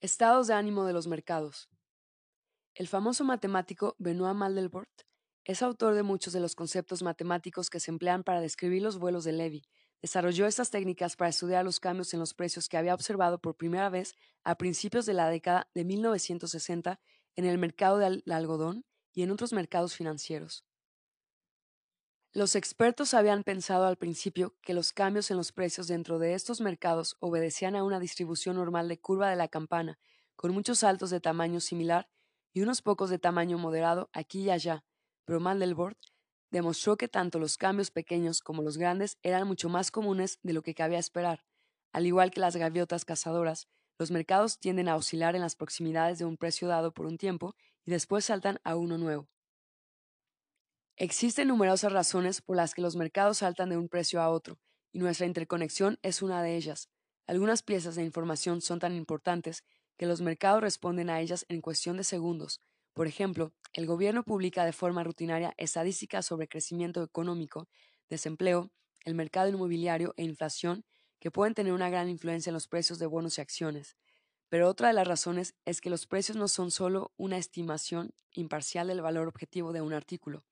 Estados 0.00 0.46
de 0.46 0.54
ánimo 0.54 0.86
de 0.86 0.94
los 0.94 1.06
mercados. 1.06 1.68
El 2.74 2.88
famoso 2.88 3.24
matemático 3.24 3.94
Benoit 3.98 4.34
Mandelbrot 4.34 5.06
es 5.44 5.60
autor 5.60 5.94
de 5.94 6.02
muchos 6.02 6.32
de 6.32 6.40
los 6.40 6.54
conceptos 6.54 7.02
matemáticos 7.02 7.68
que 7.68 7.78
se 7.78 7.90
emplean 7.90 8.24
para 8.24 8.40
describir 8.40 8.80
los 8.80 8.98
vuelos 8.98 9.24
de 9.24 9.32
Levy. 9.32 9.64
Desarrolló 10.00 10.46
estas 10.46 10.70
técnicas 10.70 11.14
para 11.14 11.28
estudiar 11.28 11.62
los 11.62 11.78
cambios 11.78 12.14
en 12.14 12.20
los 12.20 12.32
precios 12.32 12.70
que 12.70 12.78
había 12.78 12.94
observado 12.94 13.38
por 13.38 13.54
primera 13.54 13.90
vez 13.90 14.14
a 14.44 14.56
principios 14.56 15.04
de 15.04 15.12
la 15.12 15.28
década 15.28 15.68
de 15.74 15.84
1960 15.84 16.98
en 17.36 17.44
el 17.44 17.58
mercado 17.58 17.98
del 17.98 18.22
algodón 18.30 18.84
y 19.12 19.22
en 19.22 19.30
otros 19.30 19.52
mercados 19.52 19.94
financieros. 19.94 20.64
Los 22.32 22.54
expertos 22.54 23.14
habían 23.14 23.44
pensado 23.44 23.86
al 23.86 23.96
principio 23.96 24.54
que 24.60 24.74
los 24.74 24.92
cambios 24.92 25.30
en 25.30 25.38
los 25.38 25.52
precios 25.52 25.86
dentro 25.86 26.18
de 26.18 26.34
estos 26.34 26.60
mercados 26.60 27.16
obedecían 27.20 27.76
a 27.76 27.84
una 27.84 27.98
distribución 27.98 28.56
normal 28.56 28.88
de 28.88 29.00
curva 29.00 29.30
de 29.30 29.36
la 29.36 29.48
campana, 29.48 29.98
con 30.34 30.52
muchos 30.52 30.80
saltos 30.80 31.08
de 31.08 31.20
tamaño 31.20 31.60
similar 31.60 32.10
y 32.52 32.60
unos 32.60 32.82
pocos 32.82 33.08
de 33.08 33.18
tamaño 33.18 33.56
moderado 33.56 34.10
aquí 34.12 34.42
y 34.42 34.50
allá, 34.50 34.84
pero 35.24 35.40
Mandelbrot 35.40 35.96
demostró 36.50 36.96
que 36.96 37.08
tanto 37.08 37.38
los 37.38 37.56
cambios 37.56 37.90
pequeños 37.90 38.40
como 38.40 38.62
los 38.62 38.76
grandes 38.76 39.18
eran 39.22 39.46
mucho 39.46 39.68
más 39.68 39.90
comunes 39.90 40.38
de 40.42 40.52
lo 40.52 40.62
que 40.62 40.74
cabía 40.74 40.98
esperar. 40.98 41.44
Al 41.92 42.06
igual 42.06 42.30
que 42.30 42.40
las 42.40 42.56
gaviotas 42.56 43.04
cazadoras, 43.04 43.68
los 43.98 44.10
mercados 44.10 44.58
tienden 44.58 44.88
a 44.88 44.96
oscilar 44.96 45.34
en 45.34 45.42
las 45.42 45.56
proximidades 45.56 46.18
de 46.18 46.24
un 46.24 46.36
precio 46.36 46.68
dado 46.68 46.92
por 46.92 47.06
un 47.06 47.18
tiempo 47.18 47.54
y 47.84 47.90
después 47.90 48.24
saltan 48.24 48.60
a 48.64 48.76
uno 48.76 48.98
nuevo. 48.98 49.28
Existen 50.96 51.48
numerosas 51.48 51.92
razones 51.92 52.40
por 52.40 52.56
las 52.56 52.74
que 52.74 52.82
los 52.82 52.96
mercados 52.96 53.38
saltan 53.38 53.68
de 53.68 53.76
un 53.76 53.88
precio 53.88 54.20
a 54.20 54.30
otro, 54.30 54.58
y 54.92 54.98
nuestra 54.98 55.26
interconexión 55.26 55.98
es 56.02 56.22
una 56.22 56.42
de 56.42 56.56
ellas. 56.56 56.88
Algunas 57.26 57.62
piezas 57.62 57.96
de 57.96 58.04
información 58.04 58.60
son 58.60 58.78
tan 58.78 58.94
importantes 58.94 59.64
que 59.98 60.06
los 60.06 60.20
mercados 60.20 60.62
responden 60.62 61.10
a 61.10 61.20
ellas 61.20 61.44
en 61.48 61.60
cuestión 61.60 61.96
de 61.96 62.04
segundos. 62.04 62.60
Por 62.94 63.06
ejemplo, 63.06 63.52
el 63.74 63.86
gobierno 63.86 64.22
publica 64.22 64.64
de 64.64 64.72
forma 64.72 65.04
rutinaria 65.04 65.52
estadísticas 65.58 66.24
sobre 66.24 66.48
crecimiento 66.48 67.02
económico, 67.02 67.68
desempleo, 68.08 68.70
el 69.04 69.14
mercado 69.14 69.50
inmobiliario 69.50 70.14
e 70.16 70.24
inflación 70.24 70.84
que 71.18 71.30
pueden 71.30 71.54
tener 71.54 71.72
una 71.72 71.90
gran 71.90 72.08
influencia 72.08 72.50
en 72.50 72.54
los 72.54 72.68
precios 72.68 72.98
de 72.98 73.06
bonos 73.06 73.38
y 73.38 73.40
acciones. 73.40 73.96
Pero 74.48 74.68
otra 74.68 74.88
de 74.88 74.94
las 74.94 75.08
razones 75.08 75.54
es 75.64 75.80
que 75.80 75.90
los 75.90 76.06
precios 76.06 76.36
no 76.36 76.48
son 76.48 76.70
solo 76.70 77.12
una 77.16 77.36
estimación 77.36 78.14
imparcial 78.32 78.88
del 78.88 79.02
valor 79.02 79.28
objetivo 79.28 79.72
de 79.72 79.80
un 79.80 79.92
artículo. 79.92 80.44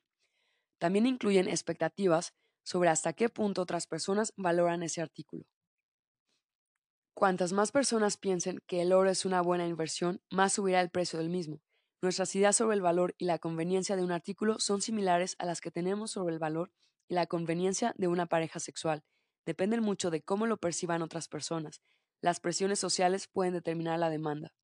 También 0.79 1.07
incluyen 1.07 1.48
expectativas 1.48 2.35
sobre 2.64 2.88
hasta 2.88 3.12
qué 3.12 3.29
punto 3.29 3.62
otras 3.62 3.87
personas 3.87 4.33
valoran 4.37 4.83
ese 4.83 5.00
artículo. 5.00 5.46
Cuantas 7.14 7.53
más 7.53 7.70
personas 7.70 8.16
piensen 8.16 8.61
que 8.66 8.83
el 8.83 8.92
oro 8.92 9.09
es 9.09 9.24
una 9.24 9.40
buena 9.40 9.66
inversión, 9.68 10.20
más 10.31 10.55
subirá 10.55 10.81
el 10.81 10.90
precio 10.90 11.18
del 11.18 11.31
mismo. 11.31 11.62
Nuestras 12.03 12.35
ideas 12.35 12.57
sobre 12.57 12.74
el 12.74 12.83
valor 12.83 13.14
y 13.18 13.27
la 13.27 13.38
conveniencia 13.38 13.96
de 13.96 14.03
un 14.03 14.11
artículo 14.11 14.59
son 14.59 14.83
similares 14.83 15.37
a 15.38 15.46
las 15.46 15.61
que 15.61 15.70
tenemos 15.70 16.11
sobre 16.11 16.35
el 16.35 16.40
valor 16.40 16.72
y 17.09 17.14
la 17.14 17.27
conveniencia 17.27 17.94
de 17.96 18.09
una 18.09 18.27
pareja 18.27 18.59
sexual. 18.59 19.05
Dependen 19.44 19.83
mucho 19.83 20.11
de 20.11 20.22
cómo 20.22 20.46
lo 20.46 20.57
perciban 20.57 21.02
otras 21.02 21.28
personas. 21.28 21.83
Las 22.20 22.40
presiones 22.40 22.78
sociales 22.78 23.28
pueden 23.28 23.52
determinar 23.52 23.98
la 23.98 24.11
demanda. 24.11 24.54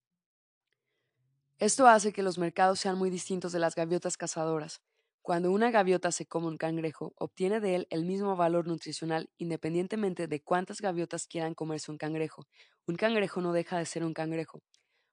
Esto 1.59 1.87
hace 1.87 2.13
que 2.13 2.23
los 2.23 2.39
mercados 2.39 2.81
sean 2.81 2.97
muy 2.97 3.11
distintos 3.11 3.53
de 3.53 3.59
las 3.59 3.75
gaviotas 3.75 4.17
cazadoras. 4.17 4.81
Cuando 5.21 5.53
una 5.53 5.71
gaviota 5.71 6.11
se 6.11 6.27
come 6.27 6.47
un 6.47 6.57
cangrejo, 6.57 7.13
obtiene 7.17 7.61
de 7.61 7.75
él 7.75 7.87
el 7.91 8.07
mismo 8.07 8.35
valor 8.35 8.67
nutricional 8.67 9.29
independientemente 9.37 10.27
de 10.27 10.43
cuántas 10.43 10.81
gaviotas 10.81 11.27
quieran 11.27 11.55
comerse 11.55 11.91
un 11.91 11.99
cangrejo. 11.99 12.47
Un 12.87 12.97
cangrejo 12.97 13.43
no 13.43 13.53
deja 13.53 13.77
de 13.77 13.85
ser 13.85 14.05
un 14.05 14.15
cangrejo. 14.15 14.63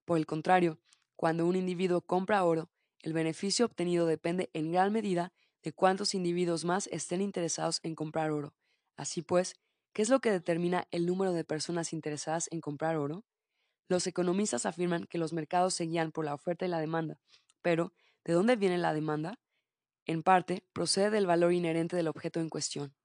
Por 0.06 0.18
el 0.18 0.26
contrario, 0.26 0.80
cuando 1.18 1.46
un 1.46 1.58
individuo 1.58 2.00
compra 2.00 2.46
oro, 2.46 2.70
el 3.02 3.12
beneficio 3.12 3.66
obtenido 3.66 4.06
depende 4.06 4.50
en 4.54 4.72
gran 4.72 4.94
medida 4.94 5.34
de 5.64 5.74
cuántos 5.74 6.14
individuos 6.14 6.64
más 6.64 6.88
estén 6.88 7.20
interesados 7.20 7.82
en 7.84 7.94
comprar 7.94 8.32
oro. 8.32 8.54
Así 8.98 9.22
pues, 9.22 9.56
¿qué 9.94 10.02
es 10.02 10.10
lo 10.10 10.20
que 10.20 10.32
determina 10.32 10.88
el 10.92 11.06
número 11.06 11.34
de 11.34 11.46
personas 11.46 11.94
interesadas 11.94 12.50
en 12.52 12.62
comprar 12.62 12.98
oro? 12.98 13.24
Los 13.90 14.08
economistas 14.08 14.66
afirman 14.66 15.06
que 15.06 15.18
los 15.18 15.34
mercados 15.34 15.74
se 15.74 15.86
guían 15.86 16.12
por 16.12 16.26
la 16.26 16.34
oferta 16.34 16.66
y 16.66 16.70
la 16.70 16.80
demanda, 16.80 17.20
pero 17.62 17.94
¿de 18.26 18.34
dónde 18.34 18.56
viene 18.58 18.78
la 18.78 18.94
demanda? 18.94 19.40
en 20.08 20.24
parte, 20.24 20.66
procede 20.74 21.12
del 21.12 21.28
valor 21.28 21.54
inherente 21.54 21.96
del 21.96 22.08
objeto 22.08 22.40
en 22.40 22.50
cuestión. 22.50 22.96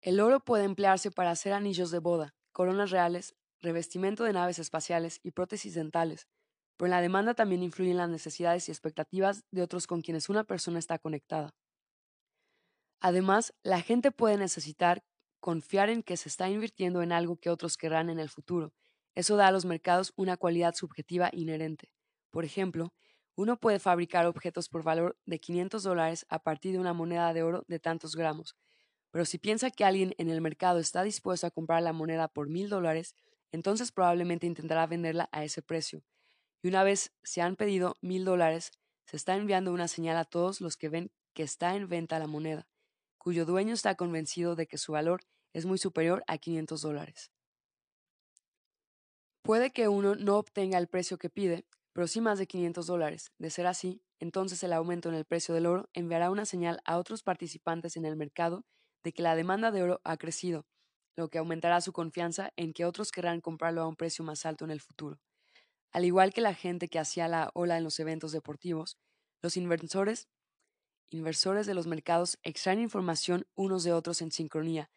El 0.00 0.20
oro 0.20 0.40
puede 0.40 0.64
emplearse 0.64 1.10
para 1.12 1.30
hacer 1.30 1.52
anillos 1.52 1.90
de 1.92 2.00
boda, 2.00 2.34
coronas 2.52 2.90
reales, 2.90 3.36
revestimiento 3.60 4.24
de 4.24 4.32
naves 4.32 4.58
espaciales 4.58 5.20
y 5.22 5.30
prótesis 5.30 5.74
dentales, 5.74 6.26
pero 6.76 6.86
en 6.86 6.90
la 6.90 7.00
demanda 7.00 7.34
también 7.34 7.62
influyen 7.62 7.96
las 7.96 8.10
necesidades 8.10 8.68
y 8.68 8.72
expectativas 8.72 9.44
de 9.52 9.62
otros 9.62 9.86
con 9.86 10.02
quienes 10.02 10.28
una 10.28 10.44
persona 10.44 10.80
está 10.80 10.98
conectada. 10.98 11.54
Además, 13.00 13.54
la 13.62 13.80
gente 13.80 14.10
puede 14.10 14.36
necesitar 14.36 15.04
confiar 15.40 15.88
en 15.88 16.02
que 16.02 16.16
se 16.16 16.28
está 16.28 16.48
invirtiendo 16.48 17.02
en 17.02 17.12
algo 17.12 17.36
que 17.36 17.50
otros 17.50 17.76
querrán 17.76 18.10
en 18.10 18.18
el 18.18 18.28
futuro. 18.28 18.72
Eso 19.14 19.36
da 19.36 19.48
a 19.48 19.52
los 19.52 19.64
mercados 19.64 20.12
una 20.16 20.36
cualidad 20.36 20.74
subjetiva 20.74 21.30
inherente. 21.32 21.92
Por 22.30 22.44
ejemplo, 22.44 22.92
uno 23.36 23.58
puede 23.58 23.78
fabricar 23.78 24.26
objetos 24.26 24.68
por 24.68 24.82
valor 24.82 25.16
de 25.24 25.38
500 25.38 25.82
dólares 25.82 26.26
a 26.28 26.42
partir 26.42 26.72
de 26.72 26.78
una 26.78 26.92
moneda 26.92 27.32
de 27.32 27.42
oro 27.42 27.64
de 27.68 27.78
tantos 27.78 28.16
gramos, 28.16 28.56
pero 29.10 29.24
si 29.24 29.38
piensa 29.38 29.70
que 29.70 29.84
alguien 29.84 30.14
en 30.18 30.28
el 30.28 30.40
mercado 30.40 30.78
está 30.78 31.02
dispuesto 31.02 31.46
a 31.46 31.50
comprar 31.50 31.82
la 31.82 31.92
moneda 31.92 32.28
por 32.28 32.48
mil 32.48 32.68
dólares, 32.68 33.14
entonces 33.50 33.92
probablemente 33.92 34.46
intentará 34.46 34.86
venderla 34.86 35.28
a 35.32 35.44
ese 35.44 35.62
precio. 35.62 36.02
Y 36.62 36.68
una 36.68 36.82
vez 36.82 37.12
se 37.22 37.40
han 37.40 37.56
pedido 37.56 37.96
mil 38.02 38.24
dólares, 38.24 38.72
se 39.06 39.16
está 39.16 39.36
enviando 39.36 39.72
una 39.72 39.88
señal 39.88 40.16
a 40.16 40.24
todos 40.24 40.60
los 40.60 40.76
que 40.76 40.88
ven 40.88 41.10
que 41.32 41.42
está 41.42 41.76
en 41.76 41.88
venta 41.88 42.18
la 42.18 42.26
moneda, 42.26 42.66
cuyo 43.28 43.44
dueño 43.44 43.74
está 43.74 43.94
convencido 43.94 44.56
de 44.56 44.66
que 44.66 44.78
su 44.78 44.92
valor 44.92 45.20
es 45.52 45.66
muy 45.66 45.76
superior 45.76 46.24
a 46.28 46.38
500 46.38 46.80
dólares. 46.80 47.30
Puede 49.42 49.70
que 49.70 49.86
uno 49.86 50.14
no 50.14 50.38
obtenga 50.38 50.78
el 50.78 50.88
precio 50.88 51.18
que 51.18 51.28
pide, 51.28 51.66
pero 51.92 52.06
sí 52.06 52.22
más 52.22 52.38
de 52.38 52.46
500 52.46 52.86
dólares. 52.86 53.30
De 53.36 53.50
ser 53.50 53.66
así, 53.66 54.00
entonces 54.18 54.62
el 54.62 54.72
aumento 54.72 55.10
en 55.10 55.14
el 55.14 55.26
precio 55.26 55.54
del 55.54 55.66
oro 55.66 55.90
enviará 55.92 56.30
una 56.30 56.46
señal 56.46 56.80
a 56.86 56.96
otros 56.96 57.22
participantes 57.22 57.98
en 57.98 58.06
el 58.06 58.16
mercado 58.16 58.64
de 59.04 59.12
que 59.12 59.20
la 59.20 59.36
demanda 59.36 59.70
de 59.72 59.82
oro 59.82 60.00
ha 60.04 60.16
crecido, 60.16 60.64
lo 61.14 61.28
que 61.28 61.36
aumentará 61.36 61.82
su 61.82 61.92
confianza 61.92 62.54
en 62.56 62.72
que 62.72 62.86
otros 62.86 63.12
querrán 63.12 63.42
comprarlo 63.42 63.82
a 63.82 63.88
un 63.88 63.96
precio 63.96 64.24
más 64.24 64.46
alto 64.46 64.64
en 64.64 64.70
el 64.70 64.80
futuro. 64.80 65.20
Al 65.92 66.06
igual 66.06 66.32
que 66.32 66.40
la 66.40 66.54
gente 66.54 66.88
que 66.88 66.98
hacía 66.98 67.28
la 67.28 67.50
ola 67.52 67.76
en 67.76 67.84
los 67.84 68.00
eventos 68.00 68.32
deportivos, 68.32 68.96
los 69.42 69.58
inversores, 69.58 70.28
inversores 71.10 71.66
de 71.66 71.74
los 71.74 71.86
mercados 71.86 72.38
extraen 72.42 72.80
información 72.80 73.46
unos 73.54 73.84
de 73.84 73.92
otros 73.92 74.22
en 74.22 74.30
sincronía, 74.30 74.90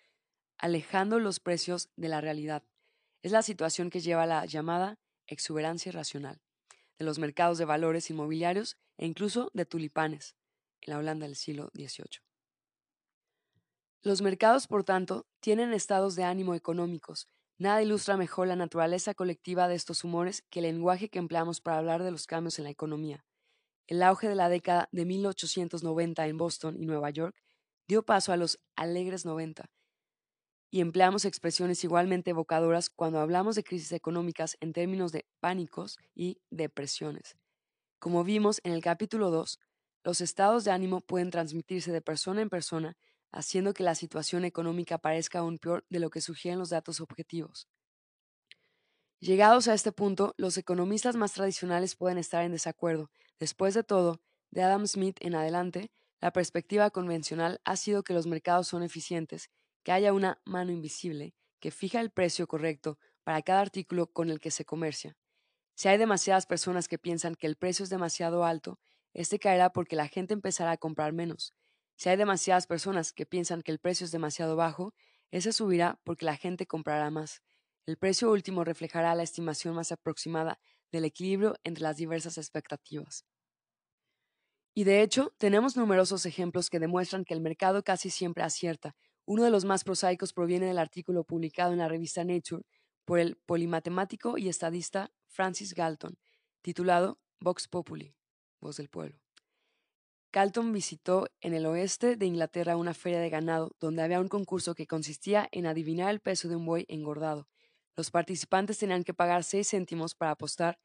alejando 0.57 1.19
los 1.19 1.39
precios 1.39 1.89
de 1.95 2.09
la 2.09 2.21
realidad. 2.21 2.63
Es 3.21 3.31
la 3.31 3.41
situación 3.41 3.89
que 3.89 3.99
lleva 3.99 4.23
a 4.23 4.27
la 4.27 4.45
llamada 4.45 4.99
exuberancia 5.27 5.91
racional 5.91 6.41
de 6.97 7.05
los 7.05 7.17
mercados 7.17 7.57
de 7.57 7.65
valores 7.65 8.11
inmobiliarios 8.11 8.77
e 8.97 9.07
incluso 9.07 9.49
de 9.55 9.65
tulipanes 9.65 10.35
en 10.81 10.93
la 10.93 10.99
Holanda 10.99 11.25
del 11.25 11.35
siglo 11.35 11.71
XVIII. 11.73 12.21
Los 14.03 14.21
mercados, 14.21 14.67
por 14.67 14.83
tanto, 14.83 15.25
tienen 15.39 15.73
estados 15.73 16.15
de 16.15 16.23
ánimo 16.23 16.53
económicos. 16.53 17.27
Nada 17.57 17.81
ilustra 17.81 18.17
mejor 18.17 18.47
la 18.47 18.55
naturaleza 18.55 19.13
colectiva 19.13 19.67
de 19.67 19.75
estos 19.75 20.03
humores 20.03 20.43
que 20.49 20.59
el 20.59 20.65
lenguaje 20.65 21.09
que 21.09 21.19
empleamos 21.19 21.61
para 21.61 21.77
hablar 21.77 22.03
de 22.03 22.11
los 22.11 22.27
cambios 22.27 22.57
en 22.59 22.65
la 22.65 22.71
economía. 22.71 23.25
El 23.87 24.03
auge 24.03 24.29
de 24.29 24.35
la 24.35 24.49
década 24.49 24.87
de 24.91 25.05
1890 25.05 26.27
en 26.27 26.37
Boston 26.37 26.77
y 26.79 26.85
Nueva 26.85 27.09
York 27.09 27.35
dio 27.87 28.03
paso 28.03 28.31
a 28.31 28.37
los 28.37 28.59
alegres 28.75 29.25
90, 29.25 29.69
y 30.71 30.79
empleamos 30.79 31.25
expresiones 31.25 31.83
igualmente 31.83 32.31
evocadoras 32.31 32.89
cuando 32.89 33.19
hablamos 33.19 33.55
de 33.55 33.63
crisis 33.63 33.91
económicas 33.91 34.55
en 34.61 34.71
términos 34.71 35.11
de 35.11 35.25
pánicos 35.41 35.97
y 36.15 36.39
depresiones. 36.49 37.35
Como 37.99 38.23
vimos 38.23 38.61
en 38.63 38.71
el 38.71 38.81
capítulo 38.81 39.29
2, 39.29 39.59
los 40.03 40.21
estados 40.21 40.63
de 40.63 40.71
ánimo 40.71 41.01
pueden 41.01 41.29
transmitirse 41.29 41.91
de 41.91 42.01
persona 42.01 42.41
en 42.41 42.49
persona, 42.49 42.97
haciendo 43.33 43.73
que 43.73 43.83
la 43.83 43.95
situación 43.95 44.45
económica 44.45 44.97
parezca 44.97 45.39
aún 45.39 45.59
peor 45.59 45.85
de 45.89 45.99
lo 45.99 46.09
que 46.09 46.21
sugieren 46.21 46.57
los 46.57 46.69
datos 46.69 47.01
objetivos. 47.01 47.67
Llegados 49.19 49.67
a 49.67 49.73
este 49.73 49.91
punto, 49.91 50.33
los 50.37 50.57
economistas 50.57 51.15
más 51.15 51.33
tradicionales 51.33 51.95
pueden 51.95 52.17
estar 52.17 52.43
en 52.43 52.53
desacuerdo. 52.53 53.11
Después 53.41 53.73
de 53.73 53.83
todo, 53.83 54.21
de 54.51 54.61
Adam 54.61 54.85
Smith 54.85 55.17
en 55.19 55.33
adelante, 55.33 55.91
la 56.19 56.31
perspectiva 56.31 56.91
convencional 56.91 57.59
ha 57.65 57.75
sido 57.75 58.03
que 58.03 58.13
los 58.13 58.27
mercados 58.27 58.67
son 58.67 58.83
eficientes 58.83 59.49
que 59.81 59.91
haya 59.91 60.13
una 60.13 60.39
mano 60.45 60.71
invisible 60.71 61.33
que 61.59 61.71
fija 61.71 62.01
el 62.01 62.11
precio 62.11 62.45
correcto 62.45 62.99
para 63.23 63.41
cada 63.41 63.61
artículo 63.61 64.13
con 64.13 64.29
el 64.29 64.39
que 64.39 64.51
se 64.51 64.63
comercia. 64.63 65.17
Si 65.73 65.87
hay 65.87 65.97
demasiadas 65.97 66.45
personas 66.45 66.87
que 66.87 66.99
piensan 66.99 67.33
que 67.33 67.47
el 67.47 67.55
precio 67.55 67.81
es 67.81 67.89
demasiado 67.89 68.45
alto, 68.45 68.79
este 69.11 69.39
caerá 69.39 69.71
porque 69.71 69.95
la 69.95 70.07
gente 70.07 70.35
empezará 70.35 70.73
a 70.73 70.77
comprar 70.77 71.11
menos. 71.11 71.55
Si 71.95 72.09
hay 72.09 72.17
demasiadas 72.17 72.67
personas 72.67 73.11
que 73.11 73.25
piensan 73.25 73.63
que 73.63 73.71
el 73.71 73.79
precio 73.79 74.05
es 74.05 74.11
demasiado 74.11 74.55
bajo, 74.55 74.93
ese 75.31 75.51
subirá 75.51 75.99
porque 76.03 76.25
la 76.25 76.37
gente 76.37 76.67
comprará 76.67 77.09
más. 77.09 77.41
El 77.87 77.97
precio 77.97 78.29
último 78.29 78.63
reflejará 78.63 79.15
la 79.15 79.23
estimación 79.23 79.73
más 79.73 79.91
aproximada 79.91 80.59
del 80.91 81.05
equilibrio 81.05 81.55
entre 81.63 81.81
las 81.81 81.97
diversas 81.97 82.37
expectativas. 82.37 83.25
Y 84.73 84.85
de 84.85 85.01
hecho, 85.01 85.33
tenemos 85.37 85.75
numerosos 85.75 86.25
ejemplos 86.25 86.69
que 86.69 86.79
demuestran 86.79 87.25
que 87.25 87.33
el 87.33 87.41
mercado 87.41 87.83
casi 87.83 88.09
siempre 88.09 88.43
acierta, 88.43 88.95
uno 89.25 89.43
de 89.43 89.49
los 89.51 89.65
más 89.65 89.83
prosaicos 89.83 90.33
proviene 90.33 90.65
del 90.65 90.77
artículo 90.77 91.23
publicado 91.23 91.71
en 91.71 91.79
la 91.79 91.87
revista 91.87 92.23
Nature 92.23 92.63
por 93.05 93.19
el 93.19 93.37
polimatemático 93.45 94.37
y 94.37 94.49
estadista 94.49 95.11
Francis 95.27 95.73
Galton, 95.73 96.17
titulado 96.61 97.19
Vox 97.39 97.67
Populi, 97.67 98.15
Voz 98.59 98.77
del 98.77 98.89
Pueblo. 98.89 99.19
Galton 100.33 100.71
visitó 100.71 101.27
en 101.41 101.53
el 101.53 101.65
oeste 101.65 102.15
de 102.15 102.25
Inglaterra 102.25 102.77
una 102.77 102.93
feria 102.93 103.19
de 103.19 103.29
ganado 103.29 103.75
donde 103.79 104.01
había 104.01 104.21
un 104.21 104.29
concurso 104.29 104.75
que 104.75 104.87
consistía 104.87 105.47
en 105.51 105.65
adivinar 105.65 106.09
el 106.09 106.21
peso 106.21 106.47
de 106.47 106.55
un 106.55 106.65
buey 106.65 106.85
engordado. 106.87 107.47
Los 107.97 108.11
participantes 108.11 108.77
tenían 108.77 109.03
que 109.03 109.13
pagar 109.13 109.43
seis 109.43 109.69
céntimos 109.69 110.15
para 110.15 110.31
apostar 110.31 110.79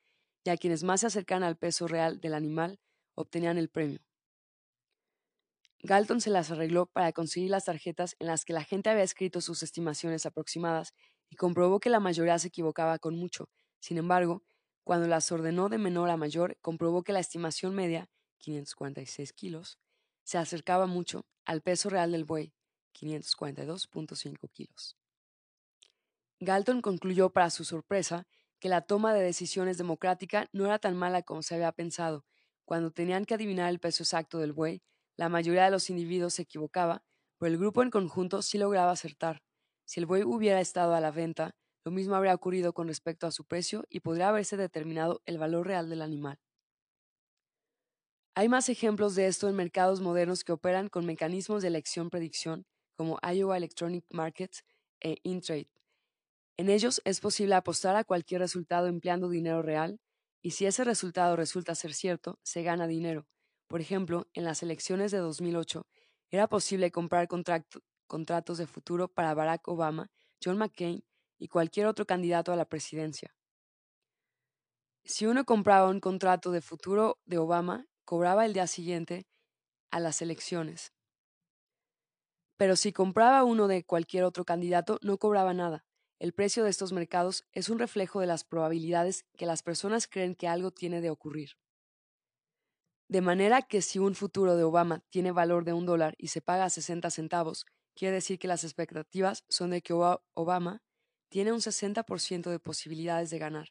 y 0.45 0.51
a 0.51 0.57
quienes 0.57 0.83
más 0.83 1.01
se 1.01 1.07
acercan 1.07 1.43
al 1.43 1.57
peso 1.57 1.87
real 1.87 2.21
del 2.21 2.35
animal 2.35 2.81
obtenían 3.17 3.59
el 3.59 3.69
premio. 3.69 3.99
Galton 5.83 6.21
se 6.21 6.31
las 6.31 6.51
arregló 6.51 6.87
para 6.87 7.13
conseguir 7.13 7.51
las 7.51 7.65
tarjetas 7.65 8.17
en 8.19 8.29
las 8.29 8.45
que 8.45 8.53
la 8.53 8.65
gente 8.65 8.91
había 8.91 9.03
escrito 9.03 9.41
sus 9.41 9.63
estimaciones 9.63 10.27
aproximadas 10.27 10.95
y 11.29 11.37
comprobó 11.37 11.81
que 11.81 11.91
la 11.91 12.01
mayoría 12.01 12.39
se 12.39 12.49
equivocaba 12.49 12.99
con 12.99 13.17
mucho. 13.17 13.49
Sin 13.81 13.99
embargo, 13.99 14.43
cuando 14.85 15.09
las 15.09 15.31
ordenó 15.33 15.69
de 15.69 15.79
menor 15.79 16.11
a 16.11 16.17
mayor, 16.17 16.59
comprobó 16.61 17.03
que 17.03 17.13
la 17.13 17.21
estimación 17.21 17.75
media, 17.75 18.09
546 18.39 19.33
kilos, 19.33 19.79
se 20.23 20.39
acercaba 20.39 20.87
mucho 20.87 21.27
al 21.45 21.63
peso 21.63 21.89
real 21.89 22.13
del 22.13 22.25
buey, 22.25 22.53
542.5 22.95 24.51
kilos. 24.53 24.97
Galton 26.41 26.83
concluyó 26.83 27.31
para 27.31 27.51
su 27.51 27.65
sorpresa 27.65 28.27
que 28.59 28.69
la 28.69 28.83
toma 28.83 29.15
de 29.15 29.23
decisiones 29.23 29.79
democrática 29.79 30.49
no 30.53 30.67
era 30.67 30.79
tan 30.79 30.97
mala 30.97 31.23
como 31.23 31.43
se 31.43 31.55
había 31.55 31.73
pensado. 31.73 32.25
Cuando 32.67 32.91
tenían 32.91 33.25
que 33.25 33.35
adivinar 33.35 33.71
el 33.71 33.79
peso 33.79 34.03
exacto 34.03 34.39
del 34.39 34.53
buey, 34.53 34.83
la 35.17 35.29
mayoría 35.29 35.65
de 35.65 35.71
los 35.71 35.89
individuos 35.89 36.35
se 36.35 36.43
equivocaba, 36.43 37.05
pero 37.39 37.53
el 37.53 37.59
grupo 37.59 37.83
en 37.83 37.91
conjunto 37.91 38.43
sí 38.43 38.59
lograba 38.59 38.91
acertar. 38.91 39.43
Si 39.87 40.01
el 40.01 40.07
buey 40.07 40.25
hubiera 40.25 40.61
estado 40.61 40.95
a 40.95 41.01
la 41.01 41.13
venta, 41.13 41.55
lo 41.85 41.93
mismo 41.93 42.17
habría 42.17 42.35
ocurrido 42.35 42.73
con 42.73 42.89
respecto 42.89 43.29
a 43.29 43.31
su 43.31 43.45
precio 43.45 43.85
y 43.89 44.01
podría 44.01 44.31
haberse 44.31 44.57
determinado 44.57 45.23
el 45.27 45.39
valor 45.39 45.69
real 45.69 45.89
del 45.89 46.03
animal. 46.03 46.41
Hay 48.35 48.49
más 48.49 48.69
ejemplos 48.69 49.15
de 49.15 49.29
esto 49.29 49.49
en 49.49 49.55
mercados 49.55 50.01
modernos 50.01 50.43
que 50.43 50.53
operan 50.53 50.89
con 50.89 51.07
mecanismos 51.07 51.63
de 51.63 51.69
elección-predicción, 51.69 52.67
como 52.97 53.19
Iowa 53.23 53.57
Electronic 53.57 54.05
Markets 54.11 54.65
e 55.01 55.19
Intrade. 55.23 55.71
En 56.59 56.69
ellos 56.69 57.01
es 57.05 57.21
posible 57.21 57.55
apostar 57.55 57.95
a 57.95 58.05
cualquier 58.05 58.41
resultado 58.41 58.89
empleando 58.89 59.29
dinero 59.29 59.63
real, 59.63 60.01
y 60.47 60.53
si 60.53 60.65
ese 60.65 60.85
resultado 60.85 61.35
resulta 61.35 61.75
ser 61.75 61.93
cierto, 61.93 62.39
se 62.45 62.63
gana 62.63 62.87
dinero. 62.87 63.27
Por 63.67 63.81
ejemplo, 63.81 64.29
en 64.33 64.45
las 64.45 64.63
elecciones 64.63 65.11
de 65.11 65.19
2008 65.19 65.89
era 66.31 66.47
posible 66.47 66.93
comprar 66.93 67.27
contratos 67.27 68.57
de 68.57 68.69
futuro 68.69 69.09
para 69.09 69.35
Barack 69.35 69.67
Obama, 69.67 70.09
John 70.41 70.57
McCain 70.57 71.05
y 71.37 71.49
cualquier 71.49 71.89
otro 71.89 72.07
candidato 72.07 72.53
a 72.53 72.57
la 72.57 72.65
presidencia. 72.65 73.35
Si 75.03 75.27
uno 75.27 75.45
compraba 75.45 75.89
un 75.89 75.99
contrato 75.99 76.53
de 76.53 76.61
futuro 76.61 77.19
de 77.25 77.39
Obama, 77.39 77.89
cobraba 78.05 78.47
el 78.47 78.53
día 78.53 78.69
siguiente 78.69 79.27
a 79.91 79.99
las 79.99 80.23
elecciones. 80.23 80.93
Pero 82.57 82.77
si 82.77 82.93
compraba 82.93 83.43
uno 83.43 83.67
de 83.67 83.83
cualquier 83.83 84.23
otro 84.23 84.45
candidato, 84.45 85.01
no 85.03 85.19
cobraba 85.19 85.55
nada. 85.55 85.86
El 86.19 86.33
precio 86.33 86.65
de 86.65 86.71
estos 86.71 86.93
mercados 86.93 87.45
es 87.53 87.69
un 87.69 87.79
reflejo 87.79 88.21
de 88.21 88.27
las 88.27 88.43
probabilidades 88.43 89.27
que 89.37 89.45
las 89.45 89.63
personas 89.63 90.07
creen 90.07 90.35
que 90.35 90.49
algo 90.49 90.71
tiene 90.71 91.03
de 91.03 91.11
ocurrir. 91.11 91.51
De 93.09 93.21
manera 93.21 93.63
que 93.63 93.83
si 93.83 93.99
un 93.99 94.15
futuro 94.15 94.57
de 94.57 94.65
Obama 94.65 95.05
tiene 95.11 95.31
valor 95.31 95.65
de 95.65 95.75
un 95.75 95.85
dólar 95.85 96.15
y 96.19 96.29
se 96.29 96.41
paga 96.41 96.65
a 96.65 96.71
60 96.71 97.11
centavos, 97.11 97.67
quiere 97.95 98.15
decir 98.15 98.39
que 98.39 98.49
las 98.49 98.65
expectativas 98.65 99.45
son 99.49 99.71
de 99.71 99.83
que 99.83 99.93
Obama 99.93 100.83
tiene 101.29 101.53
un 101.53 101.61
60% 101.61 102.51
de 102.51 102.59
posibilidades 102.59 103.31
de 103.31 103.39
ganar. 103.39 103.69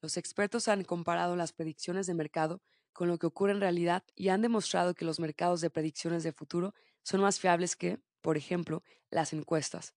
Los 0.00 0.16
expertos 0.16 0.68
han 0.68 0.84
comparado 0.84 1.36
las 1.36 1.52
predicciones 1.52 2.06
de 2.06 2.14
mercado 2.14 2.62
con 2.92 3.08
lo 3.08 3.18
que 3.18 3.26
ocurre 3.26 3.52
en 3.52 3.60
realidad 3.60 4.02
y 4.14 4.28
han 4.28 4.42
demostrado 4.42 4.94
que 4.94 5.04
los 5.04 5.20
mercados 5.20 5.60
de 5.60 5.70
predicciones 5.70 6.22
de 6.24 6.32
futuro 6.32 6.74
son 7.02 7.20
más 7.20 7.38
fiables 7.38 7.76
que, 7.76 8.00
por 8.20 8.36
ejemplo, 8.36 8.82
las 9.10 9.32
encuestas. 9.32 9.94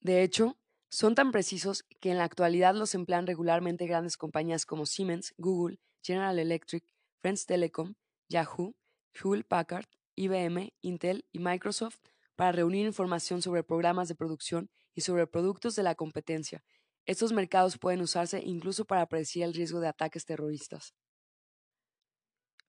De 0.00 0.22
hecho, 0.22 0.58
son 0.90 1.14
tan 1.14 1.32
precisos 1.32 1.84
que 2.00 2.10
en 2.10 2.18
la 2.18 2.24
actualidad 2.24 2.74
los 2.74 2.94
emplean 2.94 3.26
regularmente 3.26 3.86
grandes 3.86 4.16
compañías 4.16 4.64
como 4.64 4.86
Siemens, 4.86 5.34
Google, 5.36 5.78
General 6.02 6.38
Electric, 6.38 6.84
Friends 7.20 7.46
Telecom, 7.46 7.94
Yahoo, 8.28 8.74
Hewlett 9.12 9.46
Packard, 9.46 9.86
IBM, 10.14 10.72
Intel 10.80 11.26
y 11.32 11.38
Microsoft 11.40 11.98
para 12.36 12.52
reunir 12.52 12.86
información 12.86 13.42
sobre 13.42 13.64
programas 13.64 14.08
de 14.08 14.14
producción 14.14 14.70
y 14.94 15.02
sobre 15.02 15.26
productos 15.26 15.76
de 15.76 15.82
la 15.82 15.94
competencia. 15.94 16.62
Estos 17.04 17.32
mercados 17.32 17.78
pueden 17.78 18.00
usarse 18.00 18.40
incluso 18.44 18.84
para 18.84 19.06
predecir 19.06 19.42
el 19.42 19.54
riesgo 19.54 19.80
de 19.80 19.88
ataques 19.88 20.24
terroristas. 20.24 20.94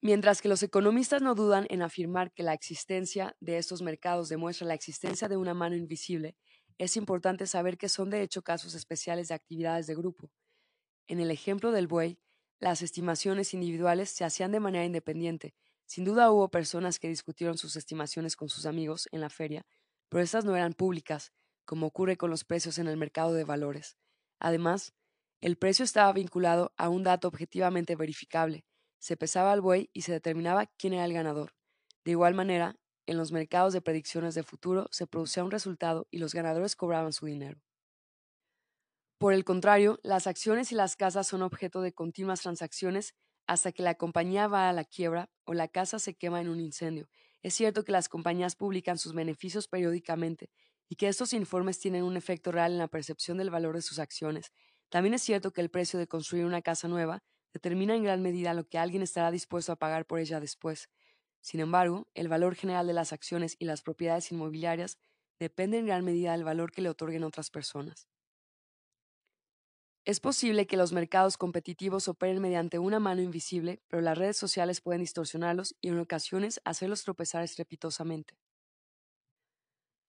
Mientras 0.01 0.41
que 0.41 0.47
los 0.47 0.63
economistas 0.63 1.21
no 1.21 1.35
dudan 1.35 1.65
en 1.69 1.81
afirmar 1.81 2.31
que 2.31 2.43
la 2.43 2.53
existencia 2.53 3.35
de 3.41 3.57
estos 3.57 3.81
mercados 3.81 4.29
demuestra 4.29 4.65
la 4.65 4.73
existencia 4.73 5.27
de 5.27 5.35
una 5.35 5.53
mano 5.53 5.75
invisible, 5.75 6.37
es 6.79 6.97
importante 6.97 7.47
saber 7.47 7.77
que 7.77 7.89
son 7.89 8.09
de 8.09 8.23
hecho 8.23 8.41
casos 8.43 8.73
especiales 8.75 9.29
de 9.29 9.35
actividades 9.35 9.87
de 9.87 9.95
grupo. 9.95 10.31
En 11.07 11.19
el 11.19 11.31
ejemplo 11.31 11.71
del 11.71 11.87
buey, 11.87 12.19
las 12.59 12.81
estimaciones 12.81 13.53
individuales 13.53 14.09
se 14.09 14.25
hacían 14.25 14.51
de 14.51 14.59
manera 14.61 14.85
independiente. 14.85 15.55
Sin 15.85 16.05
duda 16.05 16.31
hubo 16.31 16.49
personas 16.49 16.99
que 16.99 17.09
discutieron 17.09 17.57
sus 17.57 17.75
estimaciones 17.75 18.35
con 18.35 18.49
sus 18.49 18.65
amigos 18.65 19.07
en 19.11 19.21
la 19.21 19.29
feria, 19.29 19.65
pero 20.09 20.23
estas 20.23 20.45
no 20.45 20.55
eran 20.55 20.73
públicas, 20.73 21.31
como 21.65 21.87
ocurre 21.87 22.17
con 22.17 22.29
los 22.29 22.43
precios 22.45 22.79
en 22.79 22.87
el 22.87 22.97
mercado 22.97 23.33
de 23.33 23.43
valores. 23.43 23.97
Además, 24.39 24.93
El 25.41 25.57
precio 25.57 25.85
estaba 25.85 26.11
vinculado 26.13 26.73
a 26.77 26.89
un 26.89 27.03
dato 27.03 27.27
objetivamente 27.27 27.95
verificable. 27.95 28.65
Se 28.99 29.17
pesaba 29.17 29.53
al 29.53 29.61
buey 29.61 29.89
y 29.93 30.01
se 30.01 30.11
determinaba 30.11 30.67
quién 30.77 30.93
era 30.93 31.05
el 31.05 31.13
ganador. 31.13 31.53
De 32.05 32.11
igual 32.11 32.33
manera, 32.35 32.75
en 33.09 33.17
los 33.17 33.31
mercados 33.31 33.73
de 33.73 33.81
predicciones 33.81 34.35
de 34.35 34.43
futuro 34.43 34.87
se 34.91 35.07
producía 35.07 35.43
un 35.43 35.51
resultado 35.51 36.07
y 36.11 36.19
los 36.19 36.33
ganadores 36.33 36.75
cobraban 36.75 37.13
su 37.13 37.25
dinero. 37.25 37.59
Por 39.17 39.33
el 39.33 39.43
contrario, 39.43 39.99
las 40.03 40.27
acciones 40.27 40.71
y 40.71 40.75
las 40.75 40.95
casas 40.95 41.27
son 41.27 41.41
objeto 41.41 41.81
de 41.81 41.91
continuas 41.93 42.41
transacciones 42.41 43.15
hasta 43.47 43.71
que 43.71 43.83
la 43.83 43.95
compañía 43.95 44.47
va 44.47 44.69
a 44.69 44.73
la 44.73 44.85
quiebra 44.85 45.29
o 45.43 45.53
la 45.53 45.67
casa 45.67 45.99
se 45.99 46.15
quema 46.15 46.39
en 46.39 46.49
un 46.49 46.59
incendio. 46.59 47.09
Es 47.41 47.53
cierto 47.53 47.83
que 47.83 47.91
las 47.91 48.09
compañías 48.09 48.55
publican 48.55 48.97
sus 48.97 49.13
beneficios 49.13 49.67
periódicamente 49.67 50.51
y 50.87 50.95
que 50.95 51.07
estos 51.07 51.33
informes 51.33 51.79
tienen 51.79 52.03
un 52.03 52.15
efecto 52.15 52.51
real 52.51 52.71
en 52.71 52.77
la 52.77 52.87
percepción 52.87 53.37
del 53.37 53.49
valor 53.49 53.75
de 53.75 53.81
sus 53.81 53.99
acciones. 53.99 54.51
También 54.89 55.13
es 55.13 55.21
cierto 55.21 55.51
que 55.51 55.61
el 55.61 55.69
precio 55.69 55.99
de 55.99 56.07
construir 56.07 56.45
una 56.45 56.61
casa 56.61 56.87
nueva 56.87 57.23
determina 57.53 57.95
en 57.95 58.03
gran 58.03 58.21
medida 58.21 58.53
lo 58.53 58.67
que 58.67 58.77
alguien 58.77 59.01
estará 59.01 59.31
dispuesto 59.31 59.71
a 59.71 59.75
pagar 59.77 60.05
por 60.05 60.19
ella 60.19 60.39
después. 60.39 60.89
Sin 61.41 61.59
embargo, 61.59 62.07
el 62.13 62.29
valor 62.29 62.55
general 62.55 62.87
de 62.87 62.93
las 62.93 63.11
acciones 63.13 63.55
y 63.59 63.65
las 63.65 63.81
propiedades 63.81 64.31
inmobiliarias 64.31 64.99
depende 65.39 65.77
en 65.77 65.85
gran 65.87 66.05
medida 66.05 66.31
del 66.33 66.43
valor 66.45 66.71
que 66.71 66.81
le 66.81 66.89
otorguen 66.89 67.23
otras 67.25 67.49
personas. 67.49 68.07
Es 70.03 70.19
posible 70.19 70.67
que 70.67 70.75
los 70.75 70.91
mercados 70.91 71.37
competitivos 71.37 72.09
operen 72.09 72.41
mediante 72.41 72.79
una 72.79 72.99
mano 72.99 73.21
invisible, 73.21 73.81
pero 73.87 74.01
las 74.01 74.17
redes 74.17 74.35
sociales 74.35 74.81
pueden 74.81 74.99
distorsionarlos 74.99 75.77
y 75.79 75.87
en 75.87 75.99
ocasiones 75.99 76.59
hacerlos 76.65 77.03
tropezar 77.05 77.43
estrepitosamente. 77.43 78.37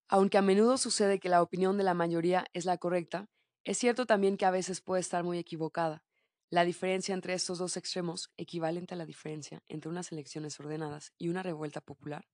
Aunque 0.09 0.37
a 0.37 0.43
menudo 0.43 0.76
sucede 0.76 1.18
que 1.20 1.31
la 1.31 1.41
opinión 1.41 1.78
de 1.78 1.85
la 1.85 1.95
mayoría 1.95 2.45
es 2.53 2.66
la 2.66 2.76
correcta, 2.76 3.31
es 3.64 3.78
cierto 3.78 4.05
también 4.05 4.37
que 4.37 4.45
a 4.45 4.51
veces 4.51 4.83
puede 4.83 5.01
estar 5.01 5.24
muy 5.24 5.39
equivocada. 5.39 6.05
La 6.51 6.65
diferencia 6.65 7.15
entre 7.15 7.35
estos 7.35 7.59
dos 7.59 7.77
extremos, 7.77 8.33
equivalente 8.37 8.95
a 8.95 8.97
la 8.97 9.07
diferencia 9.07 9.63
entre 9.69 9.89
unas 9.89 10.11
elecciones 10.11 10.59
ordenadas 10.59 11.13
y 11.17 11.29
una 11.29 11.45
revuelta 11.45 11.81
popular, 11.81 12.27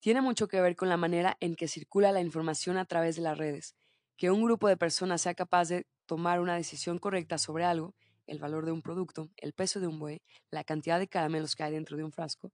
tiene 0.00 0.20
mucho 0.20 0.48
que 0.48 0.60
ver 0.60 0.74
con 0.76 0.88
la 0.88 0.96
manera 0.96 1.36
en 1.40 1.54
que 1.54 1.68
circula 1.68 2.10
la 2.10 2.20
información 2.20 2.78
a 2.78 2.84
través 2.84 3.14
de 3.16 3.22
las 3.22 3.38
redes. 3.38 3.76
Que 4.16 4.32
un 4.32 4.42
grupo 4.42 4.68
de 4.68 4.76
personas 4.76 5.22
sea 5.22 5.34
capaz 5.34 5.68
de 5.68 5.86
tomar 6.06 6.40
una 6.40 6.56
decisión 6.56 6.98
correcta 6.98 7.38
sobre 7.38 7.64
algo, 7.64 7.94
el 8.26 8.40
valor 8.40 8.66
de 8.66 8.72
un 8.72 8.82
producto, 8.82 9.30
el 9.36 9.52
peso 9.52 9.78
de 9.78 9.86
un 9.86 10.00
buey, 10.00 10.20
la 10.50 10.64
cantidad 10.64 10.98
de 10.98 11.08
caramelos 11.08 11.54
que 11.54 11.62
hay 11.62 11.72
dentro 11.72 11.96
de 11.96 12.04
un 12.04 12.12
frasco, 12.12 12.52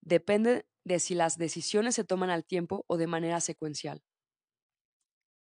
depende 0.00 0.66
de 0.84 0.98
si 0.98 1.14
las 1.14 1.38
decisiones 1.38 1.94
se 1.94 2.04
toman 2.04 2.30
al 2.30 2.44
tiempo 2.44 2.84
o 2.88 2.96
de 2.96 3.06
manera 3.06 3.40
secuencial. 3.40 4.02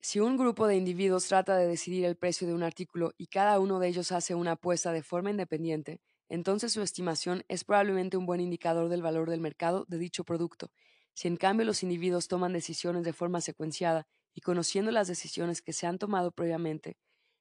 Si 0.02 0.20
un 0.20 0.38
grupo 0.38 0.68
de 0.68 0.78
individuos 0.78 1.28
trata 1.28 1.58
de 1.58 1.68
decidir 1.68 2.06
el 2.06 2.16
precio 2.16 2.48
de 2.48 2.54
un 2.54 2.64
artículo 2.64 3.14
y 3.18 3.28
cada 3.28 3.60
uno 3.60 3.80
de 3.80 3.90
ellos 3.90 4.12
hace 4.12 4.34
una 4.34 4.54
apuesta 4.54 4.92
de 4.94 5.04
forma 5.04 5.30
independiente, 5.30 6.02
entonces 6.30 6.72
su 6.74 6.82
estimación 6.82 7.44
es 7.48 7.64
probablemente 7.64 8.16
un 8.18 8.26
buen 8.26 8.40
indicador 8.40 8.88
del 8.90 9.02
valor 9.02 9.30
del 9.30 9.42
mercado 9.42 9.86
de 9.90 9.98
dicho 9.98 10.24
producto. 10.24 10.72
Si 11.14 11.28
en 11.28 11.36
cambio 11.38 11.66
los 11.66 11.84
individuos 11.84 12.28
toman 12.28 12.54
decisiones 12.54 13.04
de 13.04 13.14
forma 13.14 13.42
secuenciada 13.42 14.08
y 14.34 14.42
conociendo 14.42 14.92
las 14.92 15.08
decisiones 15.08 15.62
que 15.62 15.74
se 15.74 15.86
han 15.86 15.98
tomado 15.98 16.32
previamente, 16.32 16.98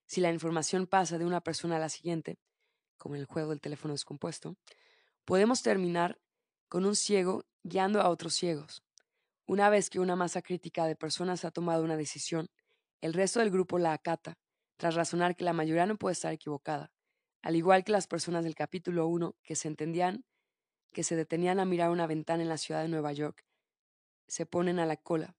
si 0.06 0.20
la 0.20 0.32
información 0.32 0.86
pasa 0.86 1.18
de 1.18 1.26
una 1.26 1.40
persona 1.42 1.76
a 1.76 1.80
la 1.80 1.88
siguiente, 1.90 2.38
como 2.98 3.14
en 3.16 3.22
el 3.22 3.26
juego 3.26 3.50
del 3.50 3.60
teléfono 3.60 3.94
descompuesto, 3.94 4.56
podemos 5.24 5.62
terminar 5.62 6.20
con 6.68 6.86
un 6.86 6.96
ciego 6.96 7.46
guiando 7.64 8.00
a 8.02 8.10
otros 8.10 8.34
ciegos. 8.34 8.82
Una 9.48 9.70
vez 9.70 9.88
que 9.88 9.98
una 9.98 10.14
masa 10.14 10.42
crítica 10.42 10.86
de 10.86 10.94
personas 10.94 11.46
ha 11.46 11.50
tomado 11.50 11.82
una 11.82 11.96
decisión, 11.96 12.50
el 13.00 13.14
resto 13.14 13.40
del 13.40 13.50
grupo 13.50 13.78
la 13.78 13.94
acata, 13.94 14.38
tras 14.76 14.94
razonar 14.94 15.36
que 15.36 15.44
la 15.44 15.54
mayoría 15.54 15.86
no 15.86 15.96
puede 15.96 16.12
estar 16.12 16.34
equivocada, 16.34 16.92
al 17.40 17.56
igual 17.56 17.82
que 17.82 17.92
las 17.92 18.06
personas 18.06 18.44
del 18.44 18.54
capítulo 18.54 19.06
1 19.06 19.36
que 19.42 19.56
se 19.56 19.68
entendían 19.68 20.24
que 20.92 21.02
se 21.02 21.16
detenían 21.16 21.60
a 21.60 21.64
mirar 21.64 21.90
una 21.90 22.06
ventana 22.06 22.42
en 22.42 22.50
la 22.50 22.58
ciudad 22.58 22.82
de 22.82 22.88
Nueva 22.88 23.12
York, 23.14 23.46
se 24.26 24.44
ponen 24.44 24.78
a 24.80 24.84
la 24.84 24.96
cola, 24.96 25.34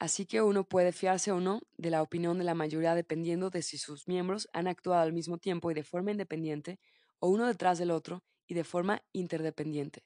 Así 0.00 0.26
que 0.26 0.42
uno 0.42 0.64
puede 0.64 0.92
fiarse 0.92 1.30
o 1.30 1.40
no 1.40 1.60
de 1.76 1.90
la 1.90 2.02
opinión 2.02 2.38
de 2.38 2.44
la 2.44 2.54
mayoría 2.54 2.94
dependiendo 2.94 3.50
de 3.50 3.62
si 3.62 3.78
sus 3.78 4.08
miembros 4.08 4.48
han 4.52 4.66
actuado 4.66 5.00
al 5.00 5.12
mismo 5.12 5.38
tiempo 5.38 5.70
y 5.70 5.74
de 5.74 5.84
forma 5.84 6.10
independiente, 6.10 6.80
o 7.20 7.28
uno 7.28 7.46
detrás 7.46 7.78
del 7.78 7.92
otro 7.92 8.24
y 8.46 8.54
de 8.54 8.64
forma 8.64 9.02
interdependiente. 9.12 10.04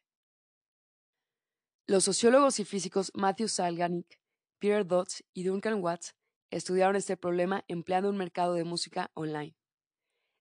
Los 1.91 2.05
sociólogos 2.05 2.61
y 2.61 2.67
físicos 2.67 3.11
Matthew 3.15 3.49
Salganik, 3.49 4.21
Peter 4.59 4.87
Dodds 4.87 5.25
y 5.33 5.45
Duncan 5.45 5.83
Watts 5.83 6.15
estudiaron 6.51 6.97
este 6.97 7.17
problema 7.17 7.65
empleando 7.67 8.11
un 8.11 8.19
mercado 8.19 8.53
de 8.53 8.65
música 8.65 9.11
online. 9.15 9.57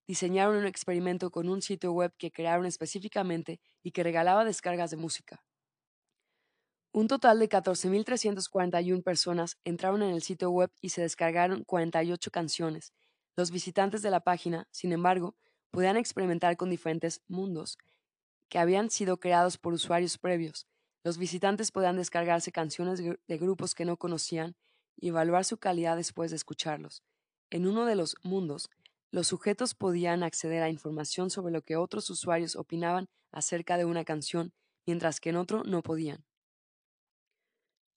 Diseñaron 0.08 0.58
un 0.58 0.66
experimento 0.66 1.32
con 1.32 1.48
un 1.48 1.62
sitio 1.62 1.93
web 1.93 2.14
que 2.18 2.34
crearon 2.34 2.66
específicamente 2.66 3.62
y 3.82 3.91
que 3.91 4.04
regalaba 4.04 4.43
descargas 4.43 4.91
de 4.91 4.98
música. 4.98 5.45
Un 6.91 7.08
total 7.08 7.39
de 7.39 7.48
14.341 7.48 9.02
personas 9.02 9.58
entraron 9.64 10.04
en 10.04 10.14
el 10.14 10.24
sitio 10.24 10.52
web 10.52 10.70
y 10.82 10.89
se 10.89 11.02
descargaron 11.02 11.64
48 11.64 12.30
canciones. 12.30 12.91
Los 13.38 13.52
visitantes 13.52 14.02
de 14.02 14.12
la 14.12 14.20
página, 14.20 14.68
sin 14.72 14.91
embargo, 14.91 15.38
podían 15.72 15.95
experimentar 15.95 16.58
con 16.58 16.70
diferentes 16.70 17.22
mundos 17.30 17.78
que 18.50 18.60
habían 18.60 18.89
sido 18.89 19.22
creados 19.22 19.58
por 19.58 19.72
usuarios 19.72 20.18
previos. 20.18 20.68
Los 21.04 21.18
visitantes 21.18 21.72
podían 21.72 21.95
descargarse 21.98 22.52
canciones 22.52 23.02
de 23.02 23.38
grupos 23.38 23.74
que 23.76 23.86
no 23.86 23.98
conocían 23.98 24.56
y 24.95 25.10
evaluar 25.10 25.45
su 25.45 25.58
calidad 25.58 25.95
después 25.95 26.32
de 26.32 26.38
escucharlos. 26.38 27.04
En 27.50 27.68
uno 27.68 27.86
de 27.86 27.95
los 27.95 28.16
mundos, 28.24 28.70
los 29.12 29.28
sujetos 29.28 29.74
podían 29.74 30.24
acceder 30.24 30.62
a 30.64 30.70
información 30.70 31.30
sobre 31.30 31.54
lo 31.54 31.62
que 31.62 31.78
otros 31.78 32.10
usuarios 32.10 32.56
opinaban 32.56 33.08
acerca 33.32 33.78
de 33.78 33.86
una 33.86 34.04
canción, 34.04 34.54
mientras 34.86 35.20
que 35.20 35.30
en 35.30 35.38
otro 35.38 35.64
no 35.64 35.82
podían. 35.82 36.26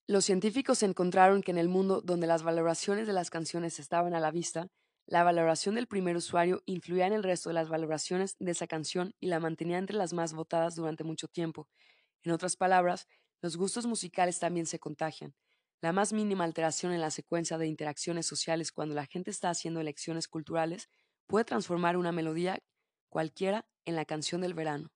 Los 0.07 0.25
científicos 0.25 0.83
encontraron 0.83 1.41
que 1.41 1.49
en 1.51 1.57
el 1.57 1.67
mundo 1.69 2.01
donde 2.01 2.27
las 2.27 2.43
valoraciones 2.43 3.07
de 3.07 3.13
las 3.13 3.29
canciones 3.31 3.79
estaban 3.79 4.13
a 4.13 4.19
la 4.19 4.29
vista, 4.31 4.67
la 5.07 5.23
valoración 5.23 5.73
del 5.75 5.87
primer 5.87 6.15
usuario 6.15 6.61
influía 6.67 7.07
en 7.07 7.13
el 7.13 7.23
resto 7.23 7.49
de 7.49 7.55
las 7.55 7.69
valoraciones 7.69 8.35
de 8.39 8.51
esa 8.51 8.67
canción 8.67 9.13
y 9.19 9.27
la 9.27 9.39
mantenía 9.39 9.79
entre 9.79 9.97
las 9.97 10.13
más 10.13 10.33
votadas 10.33 10.75
durante 10.75 11.03
mucho 11.03 11.27
tiempo. 11.27 11.67
En 12.23 12.31
otras 12.31 12.55
palabras, 12.55 13.07
los 13.41 13.57
gustos 13.57 13.85
musicales 13.85 14.39
también 14.39 14.65
se 14.65 14.79
contagian. 14.79 15.35
La 15.81 15.93
más 15.93 16.13
mínima 16.13 16.43
alteración 16.43 16.93
en 16.93 17.01
la 17.01 17.09
secuencia 17.09 17.57
de 17.57 17.67
interacciones 17.67 18.27
sociales 18.27 18.71
cuando 18.71 18.93
la 18.93 19.07
gente 19.07 19.31
está 19.31 19.49
haciendo 19.49 19.79
elecciones 19.79 20.27
culturales 20.27 20.89
puede 21.25 21.45
transformar 21.45 21.97
una 21.97 22.11
melodía 22.11 22.61
cualquiera 23.09 23.65
en 23.85 23.95
la 23.95 24.05
canción 24.05 24.41
del 24.41 24.53
verano. 24.53 24.91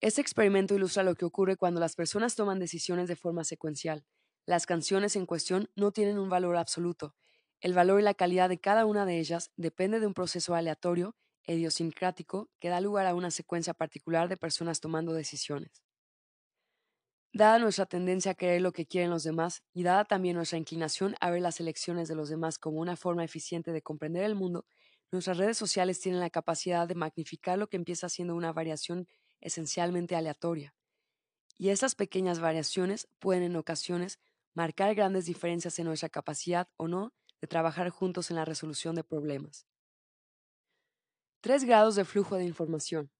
Este 0.00 0.22
experimento 0.22 0.74
ilustra 0.74 1.02
lo 1.02 1.14
que 1.14 1.26
ocurre 1.26 1.56
cuando 1.56 1.80
las 1.80 1.94
personas 1.94 2.34
toman 2.34 2.58
decisiones 2.58 3.08
de 3.08 3.16
forma 3.16 3.44
secuencial. 3.44 4.06
Las 4.46 4.64
canciones 4.64 5.14
en 5.16 5.26
cuestión 5.26 5.70
no 5.76 5.92
tienen 5.92 6.18
un 6.18 6.30
valor 6.30 6.56
absoluto. 6.56 7.14
El 7.60 7.74
valor 7.74 8.00
y 8.00 8.04
la 8.04 8.14
calidad 8.14 8.48
de 8.48 8.58
cada 8.58 8.86
una 8.86 9.04
de 9.04 9.18
ellas 9.18 9.52
depende 9.56 10.00
de 10.00 10.06
un 10.06 10.14
proceso 10.14 10.54
aleatorio 10.54 11.14
idiosincrático 11.56 12.50
que 12.60 12.68
da 12.68 12.80
lugar 12.80 13.06
a 13.06 13.14
una 13.14 13.30
secuencia 13.30 13.74
particular 13.74 14.28
de 14.28 14.36
personas 14.36 14.80
tomando 14.80 15.12
decisiones. 15.12 15.82
Dada 17.32 17.60
nuestra 17.60 17.86
tendencia 17.86 18.32
a 18.32 18.34
querer 18.34 18.60
lo 18.60 18.72
que 18.72 18.86
quieren 18.86 19.10
los 19.10 19.22
demás 19.22 19.62
y 19.72 19.84
dada 19.84 20.04
también 20.04 20.36
nuestra 20.36 20.58
inclinación 20.58 21.14
a 21.20 21.30
ver 21.30 21.42
las 21.42 21.60
elecciones 21.60 22.08
de 22.08 22.16
los 22.16 22.28
demás 22.28 22.58
como 22.58 22.80
una 22.80 22.96
forma 22.96 23.24
eficiente 23.24 23.72
de 23.72 23.82
comprender 23.82 24.24
el 24.24 24.34
mundo, 24.34 24.66
nuestras 25.12 25.38
redes 25.38 25.56
sociales 25.56 26.00
tienen 26.00 26.20
la 26.20 26.30
capacidad 26.30 26.88
de 26.88 26.94
magnificar 26.96 27.58
lo 27.58 27.68
que 27.68 27.76
empieza 27.76 28.08
siendo 28.08 28.34
una 28.34 28.52
variación 28.52 29.06
esencialmente 29.40 30.16
aleatoria. 30.16 30.74
Y 31.56 31.68
esas 31.68 31.94
pequeñas 31.94 32.40
variaciones 32.40 33.08
pueden 33.20 33.44
en 33.44 33.56
ocasiones 33.56 34.18
marcar 34.54 34.94
grandes 34.94 35.26
diferencias 35.26 35.78
en 35.78 35.86
nuestra 35.86 36.08
capacidad 36.08 36.68
o 36.76 36.88
no 36.88 37.12
de 37.40 37.46
trabajar 37.46 37.90
juntos 37.90 38.30
en 38.30 38.36
la 38.36 38.44
resolución 38.44 38.96
de 38.96 39.04
problemas. 39.04 39.69
Tres 41.42 41.64
grados 41.64 41.94
de 41.94 42.04
flujo 42.04 42.36
de 42.36 42.44
información. 42.44 43.10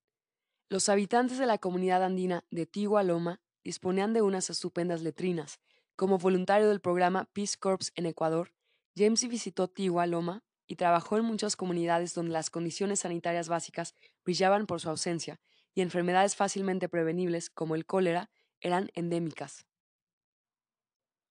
Los 0.68 0.91
habitantes 0.91 1.39
de 1.39 1.47
la 1.47 1.57
comunidad 1.57 2.05
andina 2.05 2.45
de 2.51 2.66
Tigua 2.66 3.03
Loma 3.03 3.41
disponían 3.64 4.12
de 4.12 4.21
unas 4.21 4.51
estupendas 4.51 5.01
letrinas. 5.01 5.59
Como 5.97 6.18
voluntario 6.18 6.68
del 6.68 6.83
programa 6.83 7.31
Peace 7.33 7.57
Corps 7.59 7.93
en 7.95 8.05
Ecuador, 8.05 8.53
James 8.95 9.27
visitó 9.27 9.68
Tigua 9.68 10.07
Loma 10.07 10.45
y 10.66 10.77
trabajó 10.77 11.16
en 11.16 11.25
muchas 11.25 11.57
comunidades 11.57 12.12
donde 12.12 12.33
las 12.33 12.51
condiciones 12.51 13.01
sanitarias 13.01 13.49
básicas 13.49 13.95
brillaban 14.23 14.66
por 14.66 14.83
su 14.83 14.91
ausencia 14.91 15.41
y 15.75 15.81
enfermedades 15.81 16.37
fácilmente 16.37 16.91
prevenibles, 16.91 17.49
como 17.49 17.75
el 17.75 17.87
cólera, 17.87 18.31
eran 18.61 18.91
endémicas. 18.93 19.64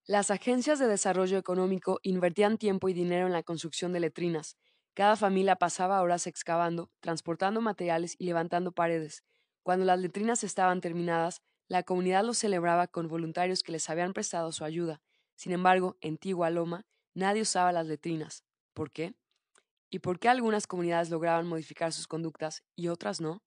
Las 0.07 0.31
agencias 0.31 0.79
de 0.79 0.87
desarrollo 0.87 1.37
económico 1.37 1.99
invertían 2.01 2.57
tiempo 2.57 2.89
y 2.89 2.93
dinero 2.93 3.27
en 3.27 3.33
la 3.33 3.43
construcción 3.43 3.93
de 3.93 3.99
letrinas. 3.99 4.57
Cada 4.93 5.15
familia 5.15 5.55
pasaba 5.55 6.01
horas 6.01 6.27
excavando, 6.27 6.91
transportando 6.99 7.61
materiales 7.61 8.15
y 8.17 8.25
levantando 8.25 8.71
paredes. 8.71 9.23
Cuando 9.63 9.85
las 9.85 9.99
letrinas 9.99 10.43
estaban 10.43 10.81
terminadas, 10.81 11.41
la 11.67 11.83
comunidad 11.83 12.23
los 12.23 12.37
celebraba 12.37 12.87
con 12.87 13.07
voluntarios 13.07 13.63
que 13.63 13.71
les 13.71 13.89
habían 13.89 14.13
prestado 14.13 14.51
su 14.51 14.63
ayuda. 14.63 15.01
Sin 15.35 15.51
embargo, 15.51 15.97
en 16.01 16.17
Tigua 16.17 16.49
Loma, 16.49 16.85
nadie 17.13 17.41
usaba 17.43 17.71
las 17.71 17.87
letrinas. 17.87 18.43
¿Por 18.73 18.91
qué? 18.91 19.13
¿Y 19.89 19.99
por 19.99 20.19
qué 20.19 20.29
algunas 20.29 20.67
comunidades 20.67 21.09
lograban 21.09 21.47
modificar 21.47 21.93
sus 21.93 22.07
conductas 22.07 22.63
y 22.75 22.87
otras 22.89 23.21
no? 23.21 23.43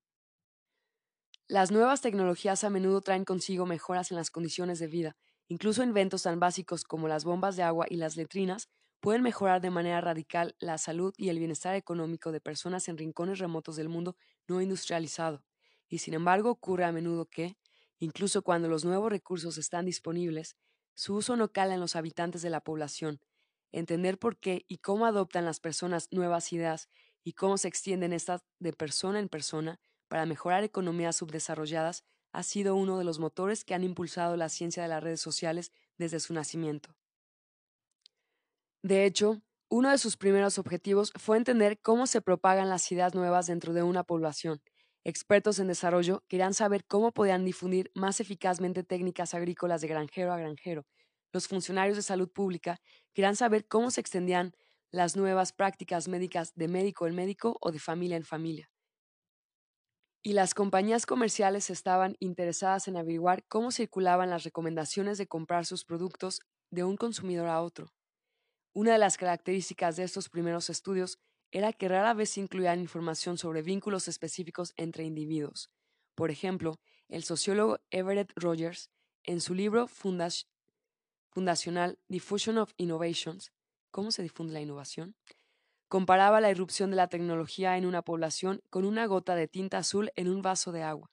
Las 1.48 1.70
nuevas 1.70 2.00
tecnologías 2.00 2.64
a 2.64 2.70
menudo 2.70 3.00
traen 3.00 3.24
consigo 3.24 3.66
mejoras 3.66 4.10
en 4.10 4.16
las 4.16 4.30
condiciones 4.30 4.78
de 4.78 4.86
vida. 4.88 5.16
Incluso 5.48 5.82
inventos 5.82 6.22
tan 6.22 6.40
básicos 6.40 6.84
como 6.84 7.08
las 7.08 7.24
bombas 7.24 7.56
de 7.56 7.62
agua 7.62 7.86
y 7.88 7.96
las 7.96 8.16
letrinas 8.16 8.68
pueden 9.02 9.22
mejorar 9.22 9.60
de 9.60 9.70
manera 9.70 10.00
radical 10.00 10.54
la 10.60 10.78
salud 10.78 11.12
y 11.16 11.28
el 11.28 11.40
bienestar 11.40 11.74
económico 11.74 12.30
de 12.30 12.40
personas 12.40 12.86
en 12.86 12.96
rincones 12.96 13.40
remotos 13.40 13.74
del 13.74 13.88
mundo 13.88 14.16
no 14.46 14.60
industrializado. 14.60 15.44
Y 15.88 15.98
sin 15.98 16.14
embargo 16.14 16.50
ocurre 16.50 16.84
a 16.84 16.92
menudo 16.92 17.26
que, 17.26 17.58
incluso 17.98 18.42
cuando 18.42 18.68
los 18.68 18.84
nuevos 18.84 19.10
recursos 19.10 19.58
están 19.58 19.86
disponibles, 19.86 20.56
su 20.94 21.16
uso 21.16 21.34
no 21.34 21.52
cala 21.52 21.74
en 21.74 21.80
los 21.80 21.96
habitantes 21.96 22.42
de 22.42 22.50
la 22.50 22.60
población. 22.60 23.20
Entender 23.72 24.20
por 24.20 24.38
qué 24.38 24.64
y 24.68 24.78
cómo 24.78 25.04
adoptan 25.04 25.44
las 25.44 25.58
personas 25.58 26.06
nuevas 26.12 26.52
ideas 26.52 26.88
y 27.24 27.32
cómo 27.32 27.58
se 27.58 27.66
extienden 27.66 28.12
estas 28.12 28.44
de 28.60 28.72
persona 28.72 29.18
en 29.18 29.28
persona 29.28 29.80
para 30.06 30.26
mejorar 30.26 30.62
economías 30.62 31.16
subdesarrolladas 31.16 32.04
ha 32.30 32.44
sido 32.44 32.76
uno 32.76 32.98
de 32.98 33.04
los 33.04 33.18
motores 33.18 33.64
que 33.64 33.74
han 33.74 33.82
impulsado 33.82 34.36
la 34.36 34.48
ciencia 34.48 34.84
de 34.84 34.88
las 34.88 35.02
redes 35.02 35.20
sociales 35.20 35.72
desde 35.98 36.20
su 36.20 36.34
nacimiento. 36.34 36.94
De 38.82 39.04
hecho, 39.04 39.42
uno 39.70 39.90
de 39.90 39.98
sus 39.98 40.16
primeros 40.16 40.58
objetivos 40.58 41.12
fue 41.16 41.36
entender 41.36 41.80
cómo 41.80 42.06
se 42.06 42.20
propagan 42.20 42.68
las 42.68 42.90
ideas 42.92 43.14
nuevas 43.14 43.46
dentro 43.46 43.72
de 43.72 43.82
una 43.82 44.04
población. 44.04 44.60
Expertos 45.04 45.58
en 45.58 45.68
desarrollo 45.68 46.24
querían 46.28 46.54
saber 46.54 46.84
cómo 46.86 47.12
podían 47.12 47.44
difundir 47.44 47.90
más 47.94 48.20
eficazmente 48.20 48.84
técnicas 48.84 49.34
agrícolas 49.34 49.80
de 49.80 49.88
granjero 49.88 50.32
a 50.32 50.36
granjero. 50.38 50.86
Los 51.32 51.48
funcionarios 51.48 51.96
de 51.96 52.02
salud 52.02 52.30
pública 52.30 52.78
querían 53.14 53.36
saber 53.36 53.66
cómo 53.66 53.90
se 53.90 54.00
extendían 54.00 54.52
las 54.90 55.16
nuevas 55.16 55.52
prácticas 55.52 56.08
médicas 56.08 56.52
de 56.54 56.68
médico 56.68 57.06
en 57.06 57.14
médico 57.14 57.56
o 57.60 57.72
de 57.72 57.78
familia 57.78 58.16
en 58.16 58.24
familia. 58.24 58.70
Y 60.24 60.32
las 60.32 60.54
compañías 60.54 61.06
comerciales 61.06 61.70
estaban 61.70 62.16
interesadas 62.18 62.88
en 62.88 62.96
averiguar 62.96 63.44
cómo 63.46 63.70
circulaban 63.70 64.30
las 64.30 64.42
recomendaciones 64.42 65.16
de 65.16 65.28
comprar 65.28 65.64
sus 65.64 65.84
productos 65.84 66.40
de 66.70 66.82
un 66.82 66.96
consumidor 66.96 67.46
a 67.48 67.62
otro. 67.62 67.92
Una 68.74 68.92
de 68.92 68.98
las 68.98 69.16
características 69.16 69.96
de 69.96 70.04
estos 70.04 70.28
primeros 70.28 70.70
estudios 70.70 71.18
era 71.50 71.72
que 71.72 71.88
rara 71.88 72.14
vez 72.14 72.38
incluían 72.38 72.80
información 72.80 73.36
sobre 73.36 73.62
vínculos 73.62 74.08
específicos 74.08 74.72
entre 74.76 75.04
individuos. 75.04 75.70
Por 76.14 76.30
ejemplo, 76.30 76.80
el 77.08 77.24
sociólogo 77.24 77.80
Everett 77.90 78.32
Rogers, 78.36 78.90
en 79.24 79.40
su 79.40 79.54
libro 79.54 79.86
fundacional 79.86 80.46
Diffusion 82.08 82.58
of 82.58 82.72
Innovations, 82.76 83.52
¿Cómo 83.90 84.10
se 84.10 84.22
difunde 84.22 84.54
la 84.54 84.62
innovación? 84.62 85.14
comparaba 85.92 86.40
la 86.40 86.50
irrupción 86.50 86.88
de 86.88 86.96
la 86.96 87.08
tecnología 87.08 87.76
en 87.76 87.84
una 87.84 88.00
población 88.00 88.62
con 88.70 88.86
una 88.86 89.04
gota 89.04 89.34
de 89.34 89.46
tinta 89.46 89.76
azul 89.76 90.10
en 90.16 90.30
un 90.30 90.40
vaso 90.40 90.72
de 90.72 90.82
agua. 90.82 91.10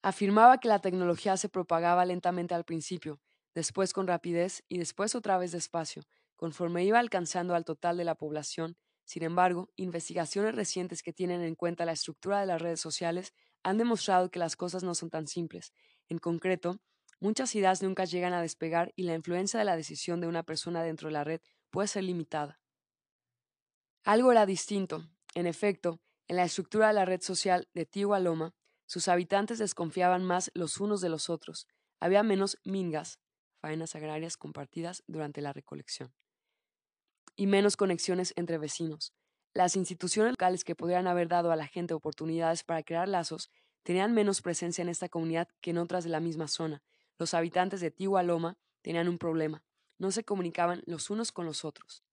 Afirmaba 0.00 0.56
que 0.56 0.68
la 0.68 0.78
tecnología 0.78 1.36
se 1.36 1.50
propagaba 1.50 2.06
lentamente 2.06 2.54
al 2.54 2.64
principio, 2.64 3.20
después 3.54 3.92
con 3.92 4.06
rapidez 4.06 4.62
y 4.68 4.78
después 4.78 5.14
otra 5.14 5.38
vez 5.38 5.52
despacio, 5.52 6.02
conforme 6.36 6.84
iba 6.84 6.98
alcanzando 6.98 7.54
al 7.54 7.64
total 7.64 7.96
de 7.96 8.04
la 8.04 8.14
población. 8.14 8.76
Sin 9.04 9.22
embargo, 9.22 9.70
investigaciones 9.76 10.54
recientes 10.54 11.02
que 11.02 11.12
tienen 11.12 11.42
en 11.42 11.54
cuenta 11.54 11.84
la 11.84 11.92
estructura 11.92 12.40
de 12.40 12.46
las 12.46 12.62
redes 12.62 12.80
sociales 12.80 13.34
han 13.62 13.76
demostrado 13.76 14.30
que 14.30 14.38
las 14.38 14.56
cosas 14.56 14.82
no 14.82 14.94
son 14.94 15.10
tan 15.10 15.26
simples. 15.26 15.72
En 16.08 16.18
concreto, 16.18 16.80
muchas 17.18 17.54
ideas 17.54 17.82
nunca 17.82 18.04
llegan 18.04 18.32
a 18.32 18.42
despegar 18.42 18.92
y 18.96 19.02
la 19.02 19.14
influencia 19.14 19.58
de 19.58 19.64
la 19.64 19.76
decisión 19.76 20.20
de 20.20 20.28
una 20.28 20.42
persona 20.44 20.82
dentro 20.82 21.08
de 21.08 21.12
la 21.12 21.24
red 21.24 21.40
puede 21.70 21.88
ser 21.88 22.04
limitada. 22.04 22.60
Algo 24.04 24.32
era 24.32 24.46
distinto. 24.46 25.08
En 25.34 25.46
efecto, 25.46 26.00
en 26.26 26.36
la 26.36 26.44
estructura 26.44 26.88
de 26.88 26.94
la 26.94 27.04
red 27.04 27.20
social 27.20 27.68
de 27.74 27.86
Tihualoma, 27.86 28.54
sus 28.86 29.08
habitantes 29.08 29.58
desconfiaban 29.58 30.24
más 30.24 30.50
los 30.54 30.80
unos 30.80 31.00
de 31.00 31.08
los 31.08 31.28
otros. 31.30 31.68
Había 32.00 32.22
menos 32.22 32.58
mingas, 32.64 33.18
faenas 33.60 33.94
agrarias 33.94 34.36
compartidas 34.36 35.02
durante 35.06 35.40
la 35.40 35.52
recolección, 35.52 36.12
y 37.36 37.46
menos 37.46 37.76
conexiones 37.76 38.32
entre 38.36 38.58
vecinos. 38.58 39.12
Las 39.54 39.76
instituciones 39.76 40.32
locales 40.32 40.64
que 40.64 40.76
podrían 40.76 41.06
haber 41.06 41.28
dado 41.28 41.50
a 41.50 41.56
la 41.56 41.66
gente 41.66 41.94
oportunidades 41.94 42.64
para 42.64 42.82
crear 42.82 43.08
lazos 43.08 43.50
tenían 43.82 44.14
menos 44.14 44.42
presencia 44.42 44.82
en 44.82 44.88
esta 44.88 45.08
comunidad 45.08 45.48
que 45.60 45.70
en 45.70 45.78
otras 45.78 46.04
de 46.04 46.10
la 46.10 46.20
misma 46.20 46.48
zona. 46.48 46.82
Los 47.18 47.34
habitantes 47.34 47.80
de 47.80 47.90
Tihualoma 47.90 48.58
tenían 48.82 49.08
un 49.08 49.18
problema. 49.18 49.64
No 49.98 50.10
se 50.10 50.24
comunicaban 50.24 50.82
los 50.86 51.10
unos 51.10 51.32
con 51.32 51.46
los 51.46 51.64
otros. 51.64 52.04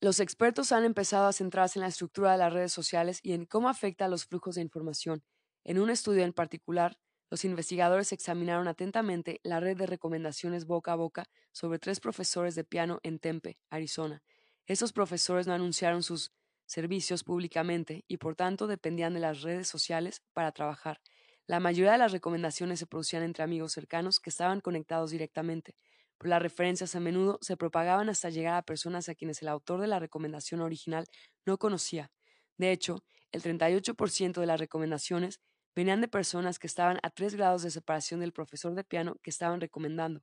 Los 0.00 0.20
expertos 0.20 0.72
han 0.72 0.84
empezado 0.84 1.26
a 1.26 1.32
centrarse 1.32 1.78
en 1.78 1.82
la 1.82 1.88
estructura 1.88 2.32
de 2.32 2.38
las 2.38 2.52
redes 2.52 2.72
sociales 2.72 3.18
y 3.22 3.32
en 3.32 3.46
cómo 3.46 3.68
afecta 3.68 4.04
a 4.04 4.08
los 4.08 4.26
flujos 4.26 4.54
de 4.54 4.62
información. 4.62 5.24
En 5.64 5.78
un 5.78 5.90
estudio 5.90 6.22
en 6.22 6.32
particular, 6.32 6.98
los 7.30 7.44
investigadores 7.44 8.12
examinaron 8.12 8.68
atentamente 8.68 9.40
la 9.42 9.60
red 9.60 9.76
de 9.76 9.86
recomendaciones 9.86 10.66
boca 10.66 10.92
a 10.92 10.96
boca 10.96 11.24
sobre 11.52 11.78
tres 11.78 12.00
profesores 12.00 12.54
de 12.54 12.64
piano 12.64 13.00
en 13.02 13.18
Tempe, 13.18 13.58
Arizona. 13.70 14.22
Estos 14.66 14.92
profesores 14.92 15.46
no 15.46 15.54
anunciaron 15.54 16.02
sus 16.02 16.32
servicios 16.66 17.24
públicamente 17.24 18.04
y 18.08 18.16
por 18.16 18.36
tanto 18.36 18.66
dependían 18.66 19.14
de 19.14 19.20
las 19.20 19.42
redes 19.42 19.68
sociales 19.68 20.22
para 20.32 20.52
trabajar. 20.52 21.00
La 21.46 21.60
mayoría 21.60 21.92
de 21.92 21.98
las 21.98 22.12
recomendaciones 22.12 22.78
se 22.80 22.86
producían 22.86 23.22
entre 23.22 23.44
amigos 23.44 23.72
cercanos 23.72 24.18
que 24.18 24.30
estaban 24.30 24.60
conectados 24.60 25.10
directamente 25.10 25.76
pero 26.18 26.30
las 26.30 26.42
referencias 26.42 26.94
a 26.94 27.00
menudo 27.00 27.38
se 27.42 27.56
propagaban 27.56 28.08
hasta 28.08 28.30
llegar 28.30 28.54
a 28.54 28.62
personas 28.62 29.08
a 29.08 29.14
quienes 29.14 29.42
el 29.42 29.48
autor 29.48 29.80
de 29.80 29.86
la 29.86 29.98
recomendación 29.98 30.60
original 30.60 31.06
no 31.44 31.58
conocía. 31.58 32.10
De 32.56 32.72
hecho, 32.72 33.04
el 33.32 33.42
38% 33.42 34.40
de 34.40 34.46
las 34.46 34.60
recomendaciones 34.60 35.40
venían 35.76 36.00
de 36.00 36.08
personas 36.08 36.58
que 36.58 36.66
estaban 36.66 36.98
a 37.02 37.10
tres 37.10 37.34
grados 37.34 37.62
de 37.62 37.70
separación 37.70 38.20
del 38.20 38.32
profesor 38.32 38.74
de 38.74 38.82
piano 38.82 39.16
que 39.22 39.30
estaban 39.30 39.60
recomendando, 39.60 40.22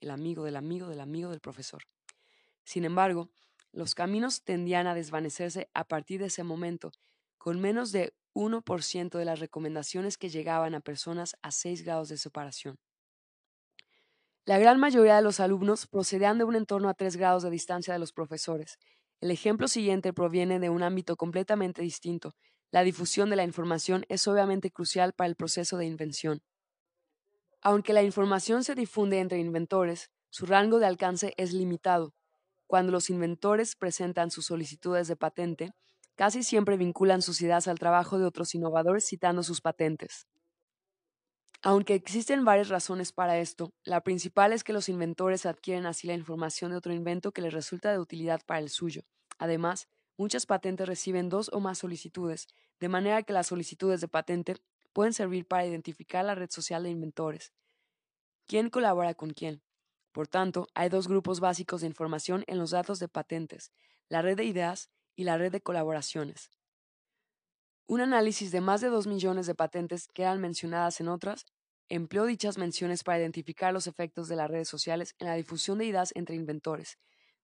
el 0.00 0.10
amigo 0.10 0.42
del 0.44 0.56
amigo 0.56 0.88
del 0.88 1.00
amigo 1.00 1.30
del 1.30 1.40
profesor. 1.40 1.82
Sin 2.64 2.84
embargo, 2.84 3.30
los 3.72 3.94
caminos 3.94 4.42
tendían 4.42 4.86
a 4.86 4.94
desvanecerse 4.94 5.68
a 5.74 5.84
partir 5.84 6.20
de 6.20 6.26
ese 6.26 6.42
momento, 6.42 6.92
con 7.36 7.60
menos 7.60 7.92
de 7.92 8.14
1% 8.34 9.18
de 9.18 9.24
las 9.24 9.38
recomendaciones 9.38 10.16
que 10.16 10.30
llegaban 10.30 10.74
a 10.74 10.80
personas 10.80 11.36
a 11.42 11.50
seis 11.50 11.84
grados 11.84 12.08
de 12.08 12.16
separación. 12.16 12.78
La 14.46 14.58
gran 14.58 14.80
mayoría 14.80 15.16
de 15.16 15.22
los 15.22 15.40
alumnos 15.40 15.86
procedían 15.86 16.38
de 16.38 16.44
un 16.44 16.56
entorno 16.56 16.88
a 16.88 16.94
tres 16.94 17.16
grados 17.16 17.42
de 17.42 17.50
distancia 17.50 17.92
de 17.92 18.00
los 18.00 18.12
profesores. 18.12 18.78
El 19.20 19.30
ejemplo 19.30 19.68
siguiente 19.68 20.12
proviene 20.14 20.58
de 20.58 20.70
un 20.70 20.82
ámbito 20.82 21.16
completamente 21.16 21.82
distinto. 21.82 22.34
La 22.70 22.84
difusión 22.84 23.30
de 23.30 23.36
la 23.36 23.44
información 23.44 24.04
es 24.08 24.28
obviamente 24.28 24.70
crucial 24.70 25.12
para 25.12 25.28
el 25.28 25.36
proceso 25.36 25.76
de 25.76 25.86
invención. 25.86 26.42
Aunque 27.62 27.92
la 27.92 28.02
información 28.02 28.64
se 28.64 28.74
difunde 28.74 29.20
entre 29.20 29.38
inventores, 29.38 30.10
su 30.30 30.46
rango 30.46 30.78
de 30.78 30.86
alcance 30.86 31.34
es 31.36 31.52
limitado. 31.52 32.14
Cuando 32.66 32.92
los 32.92 33.10
inventores 33.10 33.74
presentan 33.74 34.30
sus 34.30 34.46
solicitudes 34.46 35.08
de 35.08 35.16
patente, 35.16 35.70
casi 36.14 36.42
siempre 36.44 36.76
vinculan 36.76 37.22
sus 37.22 37.42
ideas 37.42 37.66
al 37.66 37.78
trabajo 37.78 38.18
de 38.18 38.24
otros 38.24 38.54
innovadores 38.54 39.04
citando 39.04 39.42
sus 39.42 39.60
patentes. 39.60 40.26
Aunque 41.62 41.94
existen 41.94 42.44
varias 42.44 42.68
razones 42.68 43.12
para 43.12 43.38
esto, 43.38 43.74
la 43.84 44.00
principal 44.02 44.52
es 44.52 44.64
que 44.64 44.72
los 44.72 44.88
inventores 44.88 45.44
adquieren 45.44 45.84
así 45.84 46.06
la 46.06 46.14
información 46.14 46.70
de 46.70 46.78
otro 46.78 46.94
invento 46.94 47.32
que 47.32 47.42
les 47.42 47.52
resulta 47.52 47.90
de 47.90 47.98
utilidad 47.98 48.40
para 48.46 48.60
el 48.60 48.70
suyo. 48.70 49.02
Además, 49.38 49.88
muchas 50.20 50.44
patentes 50.44 50.86
reciben 50.86 51.30
dos 51.30 51.48
o 51.50 51.60
más 51.60 51.78
solicitudes, 51.78 52.46
de 52.78 52.90
manera 52.90 53.22
que 53.22 53.32
las 53.32 53.46
solicitudes 53.46 54.02
de 54.02 54.08
patente 54.08 54.54
pueden 54.92 55.14
servir 55.14 55.46
para 55.46 55.64
identificar 55.64 56.22
la 56.26 56.34
red 56.34 56.50
social 56.50 56.82
de 56.82 56.90
inventores. 56.90 57.54
¿Quién 58.46 58.68
colabora 58.68 59.14
con 59.14 59.30
quién? 59.30 59.62
Por 60.12 60.28
tanto, 60.28 60.68
hay 60.74 60.90
dos 60.90 61.08
grupos 61.08 61.40
básicos 61.40 61.80
de 61.80 61.86
información 61.86 62.44
en 62.48 62.58
los 62.58 62.72
datos 62.72 62.98
de 62.98 63.08
patentes, 63.08 63.72
la 64.10 64.20
red 64.20 64.36
de 64.36 64.44
ideas 64.44 64.90
y 65.16 65.24
la 65.24 65.38
red 65.38 65.50
de 65.52 65.62
colaboraciones. 65.62 66.50
Un 67.86 68.02
análisis 68.02 68.52
de 68.52 68.60
más 68.60 68.82
de 68.82 68.88
2 68.88 69.06
millones 69.06 69.46
de 69.46 69.54
patentes 69.54 70.06
que 70.12 70.20
eran 70.20 70.38
mencionadas 70.38 71.00
en 71.00 71.08
otras 71.08 71.46
empleó 71.88 72.26
dichas 72.26 72.58
menciones 72.58 73.04
para 73.04 73.20
identificar 73.20 73.72
los 73.72 73.86
efectos 73.86 74.28
de 74.28 74.36
las 74.36 74.50
redes 74.50 74.68
sociales 74.68 75.14
en 75.18 75.28
la 75.28 75.34
difusión 75.36 75.78
de 75.78 75.86
ideas 75.86 76.12
entre 76.14 76.36
inventores. 76.36 76.98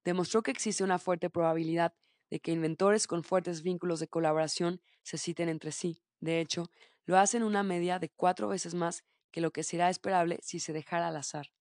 Demostró 0.05 0.43
que 0.43 0.51
existe 0.51 0.85
una 0.85 0.99
fuerte 0.99 1.31
probabilidad 1.31 1.95
de 2.31 2.41
que 2.41 2.53
inventores 2.53 3.07
con 3.07 3.23
fuertes 3.23 3.63
vínculos 3.63 4.01
de 4.01 4.09
colaboración 4.09 4.81
se 5.03 5.19
citen 5.19 5.49
entre 5.49 5.73
sí. 5.73 6.03
De 6.21 6.41
hecho, 6.41 6.71
lo 7.05 7.19
hacen 7.19 7.43
una 7.43 7.63
media 7.63 7.99
de 7.99 8.11
cuatro 8.11 8.49
veces 8.49 8.75
más 8.75 9.05
que 9.31 9.41
lo 9.41 9.53
que 9.53 9.63
será 9.63 9.91
esperable 9.91 10.39
si 10.43 10.61
se 10.61 10.73
dejara 10.73 11.09
al 11.09 11.17
azar. 11.17 11.53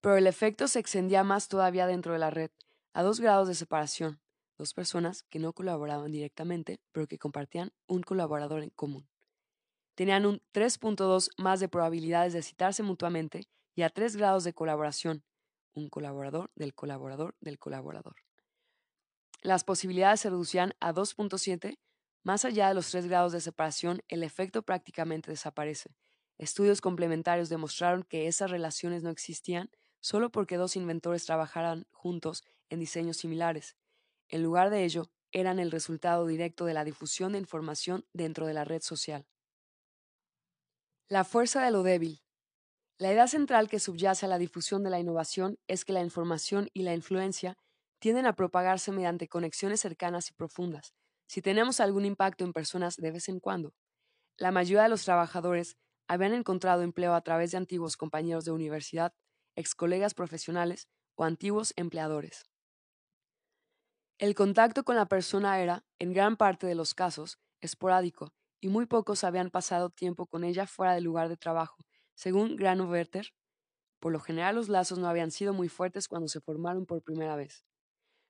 Pero 0.00 0.16
el 0.16 0.26
efecto 0.26 0.68
se 0.68 0.78
extendía 0.78 1.24
más 1.24 1.48
todavía 1.48 1.86
dentro 1.86 2.12
de 2.12 2.18
la 2.18 2.30
red, 2.30 2.50
a 2.92 3.02
dos 3.02 3.20
grados 3.20 3.48
de 3.48 3.54
separación 3.54 4.20
dos 4.58 4.74
personas 4.74 5.22
que 5.22 5.38
no 5.38 5.52
colaboraban 5.52 6.10
directamente, 6.10 6.80
pero 6.92 7.06
que 7.06 7.18
compartían 7.18 7.72
un 7.86 8.02
colaborador 8.02 8.62
en 8.62 8.70
común. 8.70 9.08
Tenían 9.94 10.26
un 10.26 10.42
3.2 10.52 11.30
más 11.38 11.60
de 11.60 11.68
probabilidades 11.68 12.32
de 12.32 12.42
citarse 12.42 12.82
mutuamente 12.82 13.48
y 13.74 13.82
a 13.82 13.90
3 13.90 14.16
grados 14.16 14.44
de 14.44 14.52
colaboración, 14.52 15.24
un 15.74 15.88
colaborador 15.88 16.50
del 16.56 16.74
colaborador 16.74 17.36
del 17.40 17.58
colaborador. 17.58 18.27
Las 19.40 19.64
posibilidades 19.64 20.20
se 20.20 20.30
reducían 20.30 20.74
a 20.80 20.92
2.7, 20.92 21.78
más 22.24 22.44
allá 22.44 22.68
de 22.68 22.74
los 22.74 22.90
3 22.90 23.06
grados 23.06 23.32
de 23.32 23.40
separación, 23.40 24.02
el 24.08 24.22
efecto 24.22 24.62
prácticamente 24.62 25.30
desaparece. 25.30 25.94
Estudios 26.36 26.80
complementarios 26.80 27.48
demostraron 27.48 28.02
que 28.02 28.26
esas 28.26 28.50
relaciones 28.50 29.02
no 29.02 29.10
existían 29.10 29.70
solo 30.00 30.30
porque 30.30 30.56
dos 30.56 30.76
inventores 30.76 31.24
trabajaran 31.24 31.86
juntos 31.90 32.44
en 32.68 32.80
diseños 32.80 33.16
similares. 33.16 33.76
En 34.28 34.42
lugar 34.42 34.70
de 34.70 34.84
ello, 34.84 35.10
eran 35.32 35.58
el 35.58 35.70
resultado 35.70 36.26
directo 36.26 36.64
de 36.64 36.74
la 36.74 36.84
difusión 36.84 37.32
de 37.32 37.38
información 37.38 38.06
dentro 38.12 38.46
de 38.46 38.54
la 38.54 38.64
red 38.64 38.82
social. 38.82 39.26
La 41.08 41.24
fuerza 41.24 41.64
de 41.64 41.70
lo 41.70 41.82
débil. 41.82 42.22
La 42.98 43.12
idea 43.12 43.28
central 43.28 43.68
que 43.68 43.78
subyace 43.78 44.26
a 44.26 44.28
la 44.28 44.38
difusión 44.38 44.82
de 44.82 44.90
la 44.90 45.00
innovación 45.00 45.58
es 45.68 45.84
que 45.84 45.92
la 45.92 46.02
información 46.02 46.68
y 46.72 46.82
la 46.82 46.94
influencia 46.94 47.56
tienden 47.98 48.26
a 48.26 48.34
propagarse 48.34 48.92
mediante 48.92 49.28
conexiones 49.28 49.80
cercanas 49.80 50.30
y 50.30 50.32
profundas, 50.32 50.94
si 51.26 51.42
tenemos 51.42 51.80
algún 51.80 52.04
impacto 52.04 52.44
en 52.44 52.52
personas 52.52 52.96
de 52.96 53.10
vez 53.10 53.28
en 53.28 53.40
cuando. 53.40 53.74
La 54.36 54.52
mayoría 54.52 54.84
de 54.84 54.88
los 54.88 55.04
trabajadores 55.04 55.76
habían 56.08 56.32
encontrado 56.34 56.82
empleo 56.82 57.14
a 57.14 57.20
través 57.22 57.50
de 57.50 57.58
antiguos 57.58 57.96
compañeros 57.96 58.44
de 58.44 58.52
universidad, 58.52 59.12
ex 59.56 59.74
colegas 59.74 60.14
profesionales 60.14 60.88
o 61.16 61.24
antiguos 61.24 61.72
empleadores. 61.76 62.44
El 64.18 64.34
contacto 64.34 64.84
con 64.84 64.96
la 64.96 65.06
persona 65.06 65.60
era, 65.60 65.84
en 65.98 66.12
gran 66.12 66.36
parte 66.36 66.66
de 66.66 66.74
los 66.74 66.94
casos, 66.94 67.38
esporádico, 67.60 68.32
y 68.60 68.68
muy 68.68 68.86
pocos 68.86 69.24
habían 69.24 69.50
pasado 69.50 69.90
tiempo 69.90 70.26
con 70.26 70.44
ella 70.44 70.66
fuera 70.66 70.94
del 70.94 71.04
lugar 71.04 71.28
de 71.28 71.36
trabajo. 71.36 71.76
Según 72.14 72.56
Granovetter, 72.56 73.28
por 74.00 74.12
lo 74.12 74.20
general 74.20 74.56
los 74.56 74.68
lazos 74.68 74.98
no 74.98 75.08
habían 75.08 75.30
sido 75.30 75.54
muy 75.54 75.68
fuertes 75.68 76.08
cuando 76.08 76.28
se 76.28 76.40
formaron 76.40 76.86
por 76.86 77.02
primera 77.02 77.36
vez. 77.36 77.67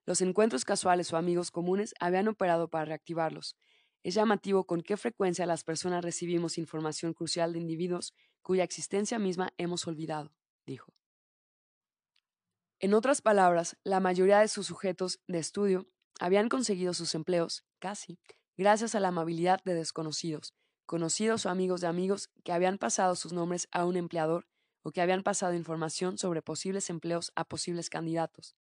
Los 0.09 0.23
encuentros 0.23 0.65
casuales 0.65 1.13
o 1.13 1.19
amigos 1.19 1.51
comunes 1.51 1.95
habían 2.01 2.29
operado 2.29 2.69
para 2.69 2.87
reactivarlos. 2.87 3.59
Es 4.03 4.15
llamativo 4.15 4.65
con 4.65 4.81
qué 4.81 4.97
frecuencia 4.97 5.45
las 5.45 5.65
personas 5.65 6.03
recibimos 6.03 6.57
información 6.57 7.13
crucial 7.13 7.53
de 7.53 7.59
individuos 7.59 8.15
cuya 8.41 8.65
existencia 8.65 9.19
misma 9.19 9.53
hemos 9.59 9.87
olvidado, 9.87 10.33
dijo. 10.65 10.95
En 12.81 12.95
otras 12.95 13.21
palabras, 13.21 13.77
la 13.85 14.01
mayoría 14.01 14.39
de 14.39 14.49
sus 14.49 14.69
sujetos 14.69 15.21
de 15.29 15.41
estudio 15.41 15.87
habían 16.21 16.49
conseguido 16.49 16.95
sus 16.95 17.15
empleos, 17.15 17.67
casi, 17.79 18.19
gracias 18.57 18.95
a 18.95 19.01
la 19.01 19.09
amabilidad 19.09 19.61
de 19.67 19.75
desconocidos, 19.75 20.55
conocidos 20.87 21.45
o 21.45 21.51
amigos 21.51 21.83
de 21.83 21.89
amigos 21.89 22.31
que 22.45 22.53
habían 22.53 22.79
pasado 22.79 23.15
sus 23.15 23.35
nombres 23.35 23.69
a 23.73 23.85
un 23.85 23.99
empleador 23.99 24.47
o 24.81 24.91
que 24.91 25.03
habían 25.03 25.23
pasado 25.23 25.53
información 25.53 26.17
sobre 26.17 26.41
posibles 26.41 26.89
empleos 26.89 27.31
a 27.37 27.45
posibles 27.45 27.91
candidatos. 27.91 28.57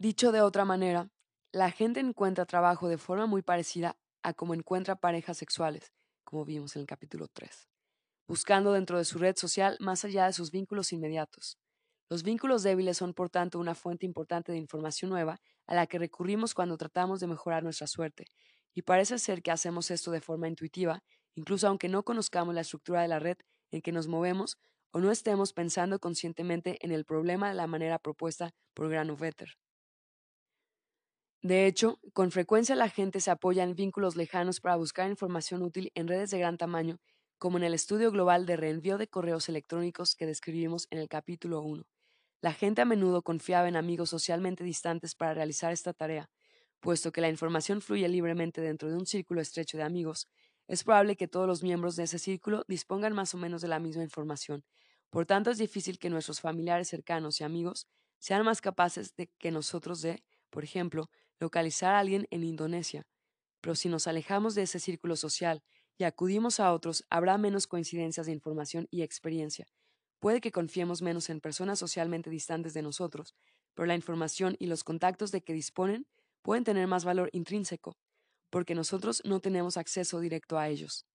Dicho 0.00 0.30
de 0.30 0.42
otra 0.42 0.64
manera, 0.64 1.10
la 1.50 1.72
gente 1.72 1.98
encuentra 1.98 2.46
trabajo 2.46 2.88
de 2.88 2.98
forma 2.98 3.26
muy 3.26 3.42
parecida 3.42 3.98
a 4.22 4.32
como 4.32 4.54
encuentra 4.54 4.94
parejas 4.94 5.38
sexuales, 5.38 5.92
como 6.22 6.44
vimos 6.44 6.76
en 6.76 6.82
el 6.82 6.86
capítulo 6.86 7.26
3, 7.26 7.68
buscando 8.28 8.72
dentro 8.72 8.98
de 8.98 9.04
su 9.04 9.18
red 9.18 9.34
social 9.34 9.76
más 9.80 10.04
allá 10.04 10.26
de 10.26 10.34
sus 10.34 10.52
vínculos 10.52 10.92
inmediatos. 10.92 11.58
Los 12.08 12.22
vínculos 12.22 12.62
débiles 12.62 12.96
son, 12.96 13.12
por 13.12 13.28
tanto, 13.28 13.58
una 13.58 13.74
fuente 13.74 14.06
importante 14.06 14.52
de 14.52 14.58
información 14.58 15.10
nueva 15.10 15.40
a 15.66 15.74
la 15.74 15.88
que 15.88 15.98
recurrimos 15.98 16.54
cuando 16.54 16.76
tratamos 16.76 17.18
de 17.18 17.26
mejorar 17.26 17.64
nuestra 17.64 17.88
suerte, 17.88 18.26
y 18.74 18.82
parece 18.82 19.18
ser 19.18 19.42
que 19.42 19.50
hacemos 19.50 19.90
esto 19.90 20.12
de 20.12 20.20
forma 20.20 20.46
intuitiva, 20.46 21.02
incluso 21.34 21.66
aunque 21.66 21.88
no 21.88 22.04
conozcamos 22.04 22.54
la 22.54 22.60
estructura 22.60 23.02
de 23.02 23.08
la 23.08 23.18
red 23.18 23.38
en 23.72 23.82
que 23.82 23.90
nos 23.90 24.06
movemos 24.06 24.58
o 24.92 25.00
no 25.00 25.10
estemos 25.10 25.52
pensando 25.52 25.98
conscientemente 25.98 26.78
en 26.82 26.92
el 26.92 27.04
problema 27.04 27.48
de 27.48 27.56
la 27.56 27.66
manera 27.66 27.98
propuesta 27.98 28.52
por 28.74 28.88
Granovetter. 28.88 29.58
De 31.42 31.66
hecho, 31.66 32.00
con 32.14 32.30
frecuencia 32.32 32.74
la 32.74 32.88
gente 32.88 33.20
se 33.20 33.30
apoya 33.30 33.62
en 33.62 33.74
vínculos 33.74 34.16
lejanos 34.16 34.60
para 34.60 34.76
buscar 34.76 35.08
información 35.08 35.62
útil 35.62 35.92
en 35.94 36.08
redes 36.08 36.30
de 36.30 36.38
gran 36.38 36.56
tamaño, 36.56 36.98
como 37.38 37.58
en 37.58 37.64
el 37.64 37.74
estudio 37.74 38.10
global 38.10 38.44
de 38.44 38.56
reenvío 38.56 38.98
de 38.98 39.08
correos 39.08 39.48
electrónicos 39.48 40.16
que 40.16 40.26
describimos 40.26 40.88
en 40.90 40.98
el 40.98 41.08
capítulo 41.08 41.60
1. 41.62 41.84
La 42.40 42.52
gente 42.52 42.82
a 42.82 42.84
menudo 42.84 43.22
confiaba 43.22 43.68
en 43.68 43.76
amigos 43.76 44.10
socialmente 44.10 44.64
distantes 44.64 45.14
para 45.14 45.34
realizar 45.34 45.72
esta 45.72 45.92
tarea. 45.92 46.28
Puesto 46.80 47.12
que 47.12 47.20
la 47.20 47.28
información 47.28 47.80
fluye 47.80 48.08
libremente 48.08 48.60
dentro 48.60 48.88
de 48.88 48.96
un 48.96 49.06
círculo 49.06 49.40
estrecho 49.40 49.76
de 49.76 49.84
amigos, 49.84 50.28
es 50.68 50.84
probable 50.84 51.16
que 51.16 51.28
todos 51.28 51.46
los 51.46 51.62
miembros 51.62 51.96
de 51.96 52.04
ese 52.04 52.18
círculo 52.18 52.64
dispongan 52.68 53.14
más 53.14 53.34
o 53.34 53.38
menos 53.38 53.62
de 53.62 53.68
la 53.68 53.78
misma 53.78 54.02
información. 54.02 54.64
Por 55.10 55.24
tanto, 55.24 55.50
es 55.50 55.58
difícil 55.58 55.98
que 55.98 56.10
nuestros 56.10 56.40
familiares 56.40 56.88
cercanos 56.88 57.40
y 57.40 57.44
amigos 57.44 57.88
sean 58.18 58.44
más 58.44 58.60
capaces 58.60 59.14
de 59.16 59.28
que 59.38 59.50
nosotros 59.50 60.02
de, 60.02 60.22
por 60.50 60.64
ejemplo, 60.64 61.08
localizar 61.40 61.94
a 61.94 62.00
alguien 62.00 62.26
en 62.30 62.44
Indonesia. 62.44 63.06
Pero 63.60 63.74
si 63.74 63.88
nos 63.88 64.06
alejamos 64.06 64.54
de 64.54 64.62
ese 64.62 64.78
círculo 64.78 65.16
social 65.16 65.62
y 65.96 66.04
acudimos 66.04 66.60
a 66.60 66.72
otros, 66.72 67.04
habrá 67.10 67.38
menos 67.38 67.66
coincidencias 67.66 68.26
de 68.26 68.32
información 68.32 68.86
y 68.90 69.02
experiencia, 69.02 69.66
Puede 70.20 70.40
que 70.40 70.50
confiemos 70.50 71.00
menos 71.00 71.30
en 71.30 71.40
personas 71.40 71.78
socialmente 71.78 72.28
distantes 72.28 72.74
de 72.74 72.82
nosotros, 72.82 73.34
pero 73.74 73.86
la 73.86 73.94
información 73.94 74.56
y 74.58 74.66
los 74.66 74.82
contactos 74.82 75.30
de 75.30 75.42
que 75.42 75.52
disponen 75.52 76.06
pueden 76.42 76.64
tener 76.64 76.88
más 76.88 77.04
valor 77.04 77.30
intrínseco, 77.32 77.96
porque 78.50 78.74
nosotros 78.74 79.22
no 79.24 79.40
tenemos 79.40 79.76
acceso 79.76 80.18
directo 80.18 80.58
a 80.58 80.68
ellos. 80.68 81.06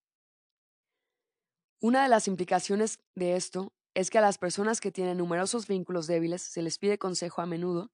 Una 1.81 2.03
de 2.03 2.09
las 2.09 2.29
implicaciones 2.29 2.99
de 3.13 3.35
esto 3.35 3.73
es 3.93 4.09
que 4.09 4.19
a 4.19 4.21
las 4.21 4.37
personas 4.37 4.79
que 4.79 4.91
tienen 4.91 5.17
numerosos 5.17 5.67
vínculos 5.67 6.07
débiles 6.07 6.41
se 6.41 6.61
les 6.61 6.77
pide 6.77 6.97
consejo 6.97 7.41
a 7.41 7.45
menudo 7.45 7.91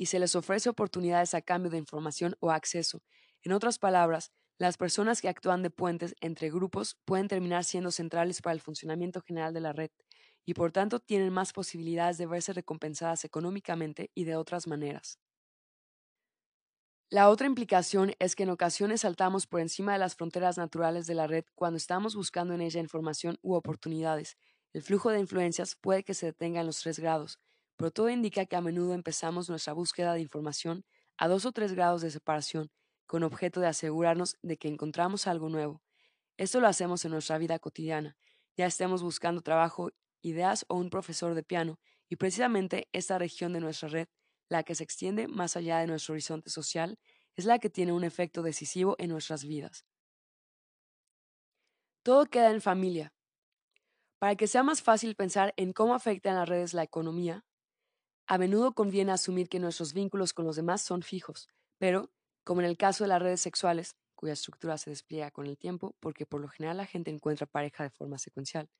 y 0.00 0.06
se 0.06 0.18
les 0.18 0.34
ofrece 0.34 0.70
oportunidades 0.70 1.34
a 1.34 1.42
cambio 1.42 1.70
de 1.70 1.76
información 1.76 2.34
o 2.40 2.50
acceso. 2.50 3.02
En 3.42 3.52
otras 3.52 3.78
palabras, 3.78 4.32
las 4.56 4.78
personas 4.78 5.20
que 5.20 5.28
actúan 5.28 5.62
de 5.62 5.68
puentes 5.68 6.14
entre 6.22 6.48
grupos 6.48 6.96
pueden 7.04 7.28
terminar 7.28 7.64
siendo 7.64 7.90
centrales 7.90 8.40
para 8.40 8.54
el 8.54 8.62
funcionamiento 8.62 9.20
general 9.20 9.52
de 9.52 9.60
la 9.60 9.74
red, 9.74 9.90
y 10.46 10.54
por 10.54 10.72
tanto 10.72 11.00
tienen 11.00 11.34
más 11.34 11.52
posibilidades 11.52 12.16
de 12.16 12.24
verse 12.24 12.54
recompensadas 12.54 13.26
económicamente 13.26 14.10
y 14.14 14.24
de 14.24 14.36
otras 14.36 14.66
maneras. 14.66 15.18
La 17.10 17.28
otra 17.28 17.46
implicación 17.46 18.14
es 18.20 18.34
que 18.34 18.44
en 18.44 18.50
ocasiones 18.50 19.02
saltamos 19.02 19.46
por 19.46 19.60
encima 19.60 19.92
de 19.92 19.98
las 19.98 20.14
fronteras 20.16 20.56
naturales 20.56 21.06
de 21.06 21.14
la 21.14 21.26
red 21.26 21.44
cuando 21.54 21.76
estamos 21.76 22.16
buscando 22.16 22.54
en 22.54 22.62
ella 22.62 22.80
información 22.80 23.36
u 23.42 23.52
oportunidades. 23.52 24.38
El 24.72 24.80
flujo 24.80 25.10
de 25.10 25.20
influencias 25.20 25.76
puede 25.78 26.04
que 26.04 26.14
se 26.14 26.24
detenga 26.24 26.60
en 26.60 26.66
los 26.66 26.80
tres 26.80 26.98
grados, 26.98 27.38
pero 27.80 27.90
todo 27.90 28.10
indica 28.10 28.44
que 28.44 28.56
a 28.56 28.60
menudo 28.60 28.92
empezamos 28.92 29.48
nuestra 29.48 29.72
búsqueda 29.72 30.12
de 30.12 30.20
información 30.20 30.84
a 31.16 31.28
dos 31.28 31.46
o 31.46 31.52
tres 31.52 31.72
grados 31.72 32.02
de 32.02 32.10
separación, 32.10 32.70
con 33.06 33.22
objeto 33.22 33.58
de 33.58 33.68
asegurarnos 33.68 34.36
de 34.42 34.58
que 34.58 34.68
encontramos 34.68 35.26
algo 35.26 35.48
nuevo. 35.48 35.80
Esto 36.36 36.60
lo 36.60 36.66
hacemos 36.66 37.06
en 37.06 37.12
nuestra 37.12 37.38
vida 37.38 37.58
cotidiana, 37.58 38.18
ya 38.54 38.66
estemos 38.66 39.02
buscando 39.02 39.40
trabajo 39.40 39.92
ideas 40.20 40.66
o 40.68 40.74
un 40.74 40.90
profesor 40.90 41.34
de 41.34 41.42
piano, 41.42 41.80
y 42.06 42.16
precisamente 42.16 42.86
esta 42.92 43.16
región 43.18 43.54
de 43.54 43.60
nuestra 43.60 43.88
red, 43.88 44.08
la 44.50 44.62
que 44.62 44.74
se 44.74 44.84
extiende 44.84 45.26
más 45.26 45.56
allá 45.56 45.78
de 45.78 45.86
nuestro 45.86 46.12
horizonte 46.12 46.50
social, 46.50 46.98
es 47.34 47.46
la 47.46 47.58
que 47.60 47.70
tiene 47.70 47.94
un 47.94 48.04
efecto 48.04 48.42
decisivo 48.42 48.94
en 48.98 49.08
nuestras 49.08 49.46
vidas. 49.46 49.86
Todo 52.02 52.26
queda 52.26 52.50
en 52.50 52.60
familia. 52.60 53.14
Para 54.18 54.36
que 54.36 54.48
sea 54.48 54.62
más 54.62 54.82
fácil 54.82 55.16
pensar 55.16 55.54
en 55.56 55.72
cómo 55.72 55.94
afectan 55.94 56.34
las 56.34 56.46
redes 56.46 56.74
la 56.74 56.82
economía, 56.82 57.42
a 58.30 58.38
menudo 58.38 58.74
conviene 58.74 59.10
asumir 59.10 59.48
que 59.48 59.58
nuestros 59.58 59.92
vínculos 59.92 60.32
con 60.32 60.44
los 60.44 60.54
demás 60.54 60.82
son 60.82 61.02
fijos, 61.02 61.48
pero, 61.78 62.12
como 62.44 62.60
en 62.60 62.68
el 62.68 62.76
caso 62.76 63.02
de 63.02 63.08
las 63.08 63.20
redes 63.20 63.40
sexuales, 63.40 63.96
cuya 64.14 64.34
estructura 64.34 64.78
se 64.78 64.88
despliega 64.88 65.32
con 65.32 65.46
el 65.46 65.58
tiempo, 65.58 65.96
porque 65.98 66.26
por 66.26 66.40
lo 66.40 66.46
general 66.46 66.76
la 66.76 66.86
gente 66.86 67.10
encuentra 67.10 67.48
pareja 67.48 67.82
de 67.82 67.90
forma 67.90 68.18
secuencial, 68.18 68.70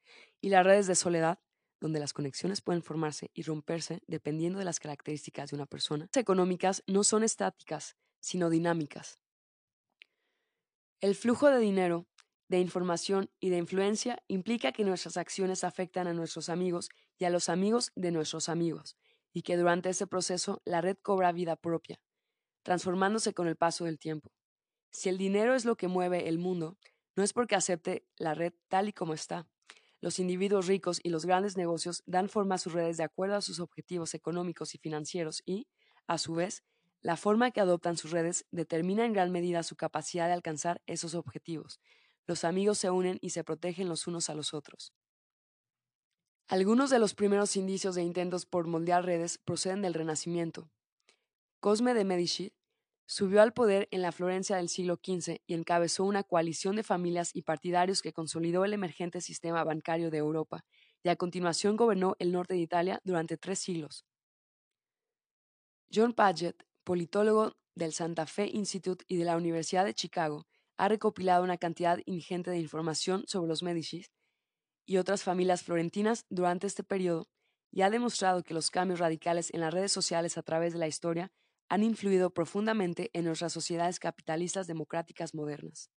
y 0.40 0.50
las 0.50 0.64
redes 0.64 0.86
de 0.86 0.94
soledad, 0.94 1.40
donde 1.80 1.98
las 1.98 2.12
conexiones 2.12 2.60
pueden 2.60 2.84
formarse 2.84 3.32
y 3.34 3.42
romperse 3.42 4.04
dependiendo 4.06 4.60
de 4.60 4.66
las 4.66 4.78
características 4.78 5.50
de 5.50 5.56
una 5.56 5.66
persona. 5.66 6.06
Las 6.14 6.22
económicas 6.22 6.84
no 6.86 7.02
son 7.02 7.24
estáticas, 7.24 7.96
sino 8.20 8.50
dinámicas. 8.50 9.18
El 11.00 11.16
flujo 11.16 11.50
de 11.50 11.58
dinero, 11.58 12.06
de 12.46 12.60
información 12.60 13.30
y 13.40 13.50
de 13.50 13.58
influencia 13.58 14.22
implica 14.28 14.70
que 14.70 14.84
nuestras 14.84 15.16
acciones 15.16 15.64
afectan 15.64 16.06
a 16.06 16.12
nuestros 16.12 16.48
amigos 16.48 16.88
y 17.18 17.24
a 17.24 17.30
los 17.30 17.48
amigos 17.48 17.90
de 17.96 18.12
nuestros 18.12 18.48
amigos, 18.48 18.96
y 19.32 19.42
que 19.42 19.56
durante 19.56 19.88
ese 19.90 20.06
proceso 20.06 20.60
la 20.64 20.80
red 20.80 20.96
cobra 21.02 21.32
vida 21.32 21.56
propia, 21.56 22.02
transformándose 22.62 23.34
con 23.34 23.46
el 23.46 23.56
paso 23.56 23.84
del 23.84 23.98
tiempo. 23.98 24.32
Si 24.90 25.08
el 25.08 25.18
dinero 25.18 25.54
es 25.54 25.64
lo 25.64 25.76
que 25.76 25.88
mueve 25.88 26.28
el 26.28 26.38
mundo, 26.38 26.76
no 27.16 27.22
es 27.22 27.32
porque 27.32 27.54
acepte 27.54 28.06
la 28.16 28.34
red 28.34 28.52
tal 28.68 28.88
y 28.88 28.92
como 28.92 29.14
está. 29.14 29.48
Los 30.00 30.18
individuos 30.18 30.66
ricos 30.66 31.00
y 31.02 31.10
los 31.10 31.26
grandes 31.26 31.56
negocios 31.56 32.02
dan 32.06 32.28
forma 32.28 32.54
a 32.54 32.58
sus 32.58 32.72
redes 32.72 32.96
de 32.96 33.04
acuerdo 33.04 33.36
a 33.36 33.42
sus 33.42 33.60
objetivos 33.60 34.14
económicos 34.14 34.74
y 34.74 34.78
financieros 34.78 35.42
y, 35.44 35.68
a 36.06 36.16
su 36.18 36.34
vez, 36.34 36.64
la 37.02 37.16
forma 37.16 37.50
que 37.50 37.60
adoptan 37.60 37.96
sus 37.96 38.10
redes 38.10 38.46
determina 38.50 39.04
en 39.04 39.12
gran 39.12 39.30
medida 39.30 39.62
su 39.62 39.76
capacidad 39.76 40.26
de 40.26 40.32
alcanzar 40.32 40.82
esos 40.86 41.14
objetivos. 41.14 41.80
Los 42.26 42.44
amigos 42.44 42.78
se 42.78 42.90
unen 42.90 43.18
y 43.20 43.30
se 43.30 43.44
protegen 43.44 43.88
los 43.88 44.06
unos 44.06 44.30
a 44.30 44.34
los 44.34 44.54
otros. 44.54 44.92
Algunos 46.50 46.90
de 46.90 46.98
los 46.98 47.14
primeros 47.14 47.54
indicios 47.54 47.94
de 47.94 48.02
intentos 48.02 48.44
por 48.44 48.66
moldear 48.66 49.04
redes 49.04 49.38
proceden 49.38 49.82
del 49.82 49.94
Renacimiento. 49.94 50.68
Cosme 51.60 51.94
de 51.94 52.04
Medici, 52.04 52.52
subió 53.06 53.40
al 53.40 53.52
poder 53.52 53.86
en 53.92 54.02
la 54.02 54.10
Florencia 54.10 54.56
del 54.56 54.68
siglo 54.68 54.96
XV 54.96 55.36
y 55.46 55.54
encabezó 55.54 56.02
una 56.02 56.24
coalición 56.24 56.74
de 56.74 56.82
familias 56.82 57.30
y 57.34 57.42
partidarios 57.42 58.02
que 58.02 58.12
consolidó 58.12 58.64
el 58.64 58.72
emergente 58.72 59.20
sistema 59.20 59.62
bancario 59.62 60.10
de 60.10 60.18
Europa, 60.18 60.64
y 61.04 61.10
a 61.10 61.14
continuación 61.14 61.76
gobernó 61.76 62.16
el 62.18 62.32
norte 62.32 62.54
de 62.54 62.60
Italia 62.60 63.00
durante 63.04 63.36
tres 63.36 63.60
siglos. 63.60 64.04
John 65.94 66.14
Paget, 66.14 66.56
politólogo 66.82 67.52
del 67.76 67.92
Santa 67.92 68.26
Fe 68.26 68.50
Institute 68.52 69.04
y 69.06 69.18
de 69.18 69.24
la 69.24 69.36
Universidad 69.36 69.84
de 69.84 69.94
Chicago, 69.94 70.48
ha 70.76 70.88
recopilado 70.88 71.44
una 71.44 71.58
cantidad 71.58 72.00
ingente 72.06 72.50
de 72.50 72.58
información 72.58 73.22
sobre 73.28 73.46
los 73.46 73.62
Medicis 73.62 74.10
y 74.86 74.96
otras 74.96 75.22
familias 75.22 75.62
florentinas 75.62 76.26
durante 76.28 76.66
este 76.66 76.82
periodo 76.82 77.28
y 77.70 77.82
ha 77.82 77.90
demostrado 77.90 78.42
que 78.42 78.54
los 78.54 78.70
cambios 78.70 79.00
radicales 79.00 79.52
en 79.54 79.60
las 79.60 79.72
redes 79.72 79.92
sociales 79.92 80.36
a 80.38 80.42
través 80.42 80.72
de 80.72 80.78
la 80.78 80.88
historia 80.88 81.32
han 81.68 81.84
influido 81.84 82.34
profundamente 82.34 83.10
en 83.12 83.24
nuestras 83.24 83.52
sociedades 83.52 84.00
capitalistas 84.00 84.66
democráticas 84.66 85.34
modernas. 85.34 85.90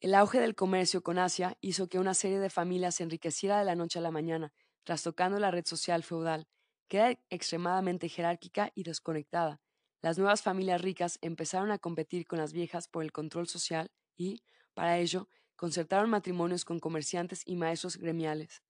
El 0.00 0.14
auge 0.14 0.38
del 0.38 0.54
comercio 0.54 1.02
con 1.02 1.18
Asia 1.18 1.56
hizo 1.60 1.88
que 1.88 1.98
una 1.98 2.14
serie 2.14 2.38
de 2.38 2.50
familias 2.50 2.96
se 2.96 3.02
enriqueciera 3.02 3.58
de 3.58 3.64
la 3.64 3.74
noche 3.74 3.98
a 3.98 4.02
la 4.02 4.10
mañana, 4.10 4.52
trastocando 4.84 5.38
la 5.40 5.50
red 5.50 5.64
social 5.66 6.04
feudal, 6.04 6.46
que 6.88 6.98
era 6.98 7.18
extremadamente 7.30 8.08
jerárquica 8.08 8.70
y 8.74 8.84
desconectada. 8.84 9.60
Las 10.00 10.16
nuevas 10.16 10.42
familias 10.42 10.82
ricas 10.82 11.18
empezaron 11.20 11.70
a 11.72 11.78
competir 11.78 12.26
con 12.26 12.38
las 12.38 12.52
viejas 12.52 12.86
por 12.86 13.02
el 13.02 13.12
control 13.12 13.48
social 13.48 13.90
y, 14.16 14.42
para 14.74 14.98
ello, 14.98 15.28
concertaron 15.58 16.08
matrimonios 16.08 16.64
con 16.64 16.78
comerciantes 16.78 17.42
y 17.44 17.56
maestros 17.56 17.96
gremiales, 17.96 18.62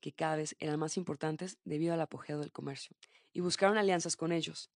que 0.00 0.12
cada 0.12 0.36
vez 0.36 0.54
eran 0.58 0.78
más 0.78 0.98
importantes 0.98 1.58
debido 1.64 1.94
al 1.94 2.00
apogeo 2.02 2.38
del 2.38 2.52
comercio, 2.52 2.94
y 3.32 3.40
buscaron 3.40 3.78
alianzas 3.78 4.16
con 4.16 4.30
ellos. 4.30 4.70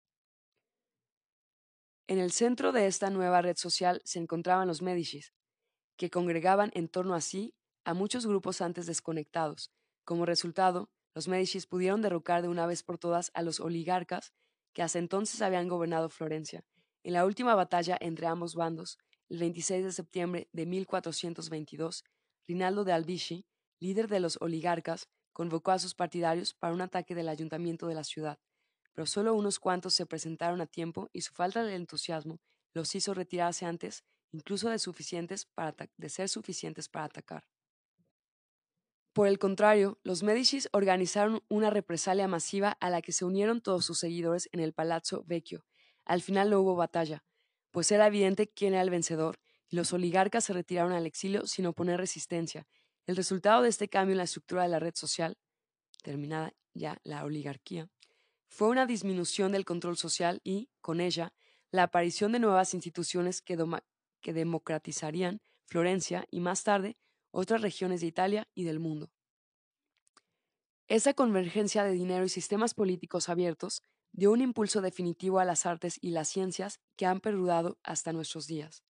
En 2.06 2.18
el 2.18 2.32
centro 2.32 2.72
de 2.72 2.86
esta 2.86 3.10
nueva 3.10 3.42
red 3.42 3.58
social 3.58 4.00
se 4.06 4.20
encontraban 4.20 4.66
los 4.66 4.80
Medicis, 4.80 5.34
que 5.98 6.08
congregaban 6.08 6.70
en 6.72 6.88
torno 6.88 7.14
a 7.14 7.20
sí 7.20 7.54
a 7.84 7.92
muchos 7.92 8.26
grupos 8.26 8.62
antes 8.62 8.86
desconectados. 8.86 9.70
Como 10.04 10.24
resultado, 10.24 10.88
los 11.14 11.28
Medicis 11.28 11.66
pudieron 11.66 12.00
derrocar 12.00 12.40
de 12.40 12.48
una 12.48 12.66
vez 12.66 12.82
por 12.82 12.96
todas 12.96 13.30
a 13.34 13.42
los 13.42 13.60
oligarcas 13.60 14.32
que 14.72 14.82
hasta 14.82 14.98
entonces 14.98 15.42
habían 15.42 15.68
gobernado 15.68 16.08
Florencia. 16.08 16.64
En 17.02 17.12
la 17.12 17.26
última 17.26 17.54
batalla 17.54 17.98
entre 18.00 18.26
ambos 18.28 18.54
bandos, 18.54 18.98
el 19.28 19.38
26 19.38 19.84
de 19.84 19.92
septiembre 19.92 20.48
de 20.52 20.66
1422, 20.66 22.04
Rinaldo 22.46 22.84
de 22.84 22.92
Albisci, 22.92 23.46
líder 23.80 24.08
de 24.08 24.20
los 24.20 24.38
oligarcas, 24.40 25.08
convocó 25.32 25.72
a 25.72 25.78
sus 25.78 25.94
partidarios 25.94 26.54
para 26.54 26.74
un 26.74 26.80
ataque 26.80 27.14
del 27.14 27.28
ayuntamiento 27.28 27.86
de 27.86 27.94
la 27.94 28.04
ciudad 28.04 28.38
pero 28.94 29.06
solo 29.06 29.34
unos 29.34 29.58
cuantos 29.58 29.92
se 29.94 30.06
presentaron 30.06 30.60
a 30.60 30.66
tiempo 30.66 31.10
y 31.12 31.20
su 31.20 31.34
falta 31.34 31.64
de 31.64 31.74
entusiasmo 31.74 32.40
los 32.72 32.94
hizo 32.94 33.12
retirarse 33.12 33.66
antes 33.66 34.04
incluso 34.32 34.68
de, 34.70 34.78
suficientes 34.78 35.46
para 35.46 35.76
de 35.96 36.08
ser 36.08 36.28
suficientes 36.28 36.88
para 36.88 37.06
atacar. 37.06 37.46
Por 39.12 39.28
el 39.28 39.38
contrario, 39.38 40.00
los 40.02 40.24
Medicis 40.24 40.68
organizaron 40.72 41.44
una 41.48 41.70
represalia 41.70 42.26
masiva 42.26 42.70
a 42.80 42.90
la 42.90 43.00
que 43.00 43.12
se 43.12 43.24
unieron 43.24 43.60
todos 43.60 43.84
sus 43.84 43.98
seguidores 43.98 44.48
en 44.50 44.58
el 44.58 44.72
Palazzo 44.72 45.22
Vecchio. 45.24 45.64
Al 46.04 46.20
final 46.20 46.50
no 46.50 46.60
hubo 46.60 46.74
batalla, 46.74 47.22
pues 47.74 47.90
era 47.90 48.06
evidente 48.06 48.46
quién 48.46 48.72
era 48.74 48.82
el 48.82 48.90
vencedor, 48.90 49.40
y 49.68 49.74
los 49.74 49.92
oligarcas 49.92 50.44
se 50.44 50.52
retiraron 50.52 50.92
al 50.92 51.06
exilio 51.06 51.44
sin 51.44 51.66
oponer 51.66 51.98
resistencia. 51.98 52.68
El 53.04 53.16
resultado 53.16 53.62
de 53.62 53.68
este 53.68 53.88
cambio 53.88 54.12
en 54.12 54.18
la 54.18 54.24
estructura 54.24 54.62
de 54.62 54.68
la 54.68 54.78
red 54.78 54.94
social, 54.94 55.36
terminada 56.04 56.54
ya 56.72 57.00
la 57.02 57.24
oligarquía, 57.24 57.88
fue 58.46 58.68
una 58.68 58.86
disminución 58.86 59.50
del 59.50 59.64
control 59.64 59.96
social 59.96 60.40
y, 60.44 60.70
con 60.80 61.00
ella, 61.00 61.34
la 61.72 61.82
aparición 61.82 62.30
de 62.30 62.38
nuevas 62.38 62.74
instituciones 62.74 63.42
que, 63.42 63.58
que 64.20 64.32
democratizarían 64.32 65.40
Florencia 65.66 66.26
y 66.30 66.38
más 66.38 66.62
tarde 66.62 66.96
otras 67.32 67.60
regiones 67.60 68.02
de 68.02 68.06
Italia 68.06 68.46
y 68.54 68.62
del 68.62 68.78
mundo. 68.78 69.10
Esa 70.86 71.12
convergencia 71.12 71.82
de 71.82 71.90
dinero 71.90 72.24
y 72.24 72.28
sistemas 72.28 72.72
políticos 72.72 73.28
abiertos 73.28 73.82
dio 74.16 74.30
un 74.30 74.40
impulso 74.40 74.80
definitivo 74.80 75.40
a 75.40 75.44
las 75.44 75.66
artes 75.66 75.98
y 76.00 76.10
las 76.10 76.28
ciencias 76.28 76.80
que 76.96 77.04
han 77.04 77.20
perdurado 77.20 77.78
hasta 77.82 78.12
nuestros 78.12 78.46
días. 78.46 78.84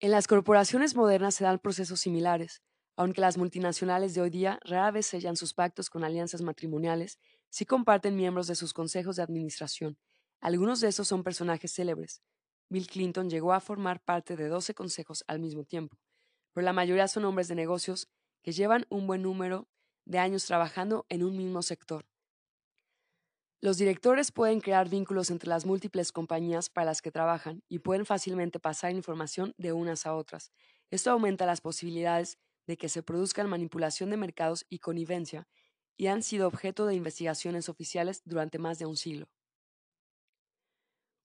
En 0.00 0.10
las 0.10 0.26
corporaciones 0.26 0.96
modernas 0.96 1.36
se 1.36 1.44
dan 1.44 1.60
procesos 1.60 2.00
similares, 2.00 2.62
aunque 2.96 3.20
las 3.20 3.38
multinacionales 3.38 4.12
de 4.14 4.22
hoy 4.22 4.30
día 4.30 4.58
rara 4.64 4.90
vez 4.90 5.06
sellan 5.06 5.36
sus 5.36 5.54
pactos 5.54 5.88
con 5.88 6.02
alianzas 6.02 6.42
matrimoniales 6.42 7.18
sí 7.48 7.64
comparten 7.64 8.16
miembros 8.16 8.48
de 8.48 8.56
sus 8.56 8.74
consejos 8.74 9.16
de 9.16 9.22
administración. 9.22 9.98
Algunos 10.40 10.80
de 10.80 10.88
esos 10.88 11.06
son 11.06 11.22
personajes 11.22 11.72
célebres. 11.72 12.22
Bill 12.68 12.88
Clinton 12.88 13.30
llegó 13.30 13.52
a 13.52 13.60
formar 13.60 14.02
parte 14.02 14.36
de 14.36 14.48
12 14.48 14.74
consejos 14.74 15.24
al 15.28 15.38
mismo 15.38 15.64
tiempo, 15.64 15.96
pero 16.52 16.64
la 16.64 16.72
mayoría 16.72 17.06
son 17.06 17.24
hombres 17.24 17.46
de 17.46 17.54
negocios 17.54 18.08
que 18.42 18.52
llevan 18.52 18.84
un 18.90 19.06
buen 19.06 19.22
número 19.22 19.68
de 20.04 20.18
años 20.18 20.44
trabajando 20.44 21.06
en 21.08 21.22
un 21.22 21.36
mismo 21.36 21.62
sector. 21.62 22.04
Los 23.66 23.78
directores 23.78 24.30
pueden 24.30 24.60
crear 24.60 24.88
vínculos 24.88 25.28
entre 25.28 25.48
las 25.48 25.66
múltiples 25.66 26.12
compañías 26.12 26.70
para 26.70 26.84
las 26.84 27.02
que 27.02 27.10
trabajan 27.10 27.64
y 27.68 27.80
pueden 27.80 28.06
fácilmente 28.06 28.60
pasar 28.60 28.92
información 28.92 29.54
de 29.58 29.72
unas 29.72 30.06
a 30.06 30.14
otras. 30.14 30.52
Esto 30.88 31.10
aumenta 31.10 31.46
las 31.46 31.60
posibilidades 31.60 32.38
de 32.68 32.76
que 32.76 32.88
se 32.88 33.02
produzcan 33.02 33.50
manipulación 33.50 34.10
de 34.10 34.18
mercados 34.18 34.66
y 34.68 34.78
connivencia 34.78 35.48
y 35.96 36.06
han 36.06 36.22
sido 36.22 36.46
objeto 36.46 36.86
de 36.86 36.94
investigaciones 36.94 37.68
oficiales 37.68 38.22
durante 38.24 38.60
más 38.60 38.78
de 38.78 38.86
un 38.86 38.96
siglo. 38.96 39.26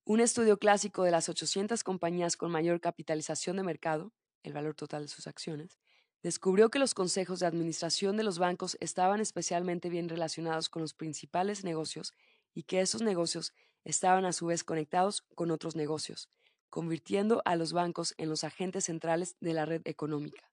Un 0.04 0.18
estudio 0.18 0.58
clásico 0.58 1.04
de 1.04 1.12
las 1.12 1.28
800 1.28 1.84
compañías 1.84 2.36
con 2.36 2.50
mayor 2.50 2.80
capitalización 2.80 3.56
de 3.56 3.62
mercado, 3.62 4.12
el 4.42 4.52
valor 4.52 4.74
total 4.74 5.02
de 5.02 5.08
sus 5.08 5.28
acciones, 5.28 5.78
descubrió 6.22 6.70
que 6.70 6.78
los 6.78 6.94
consejos 6.94 7.40
de 7.40 7.46
administración 7.46 8.16
de 8.16 8.22
los 8.22 8.38
bancos 8.38 8.76
estaban 8.80 9.20
especialmente 9.20 9.88
bien 9.88 10.08
relacionados 10.08 10.68
con 10.68 10.82
los 10.82 10.94
principales 10.94 11.64
negocios 11.64 12.12
y 12.54 12.64
que 12.64 12.80
esos 12.80 13.02
negocios 13.02 13.52
estaban 13.84 14.24
a 14.24 14.32
su 14.32 14.46
vez 14.46 14.64
conectados 14.64 15.22
con 15.34 15.50
otros 15.50 15.76
negocios, 15.76 16.28
convirtiendo 16.70 17.42
a 17.44 17.56
los 17.56 17.72
bancos 17.72 18.14
en 18.18 18.28
los 18.28 18.44
agentes 18.44 18.84
centrales 18.84 19.36
de 19.40 19.52
la 19.54 19.66
red 19.66 19.82
económica. 19.84 20.50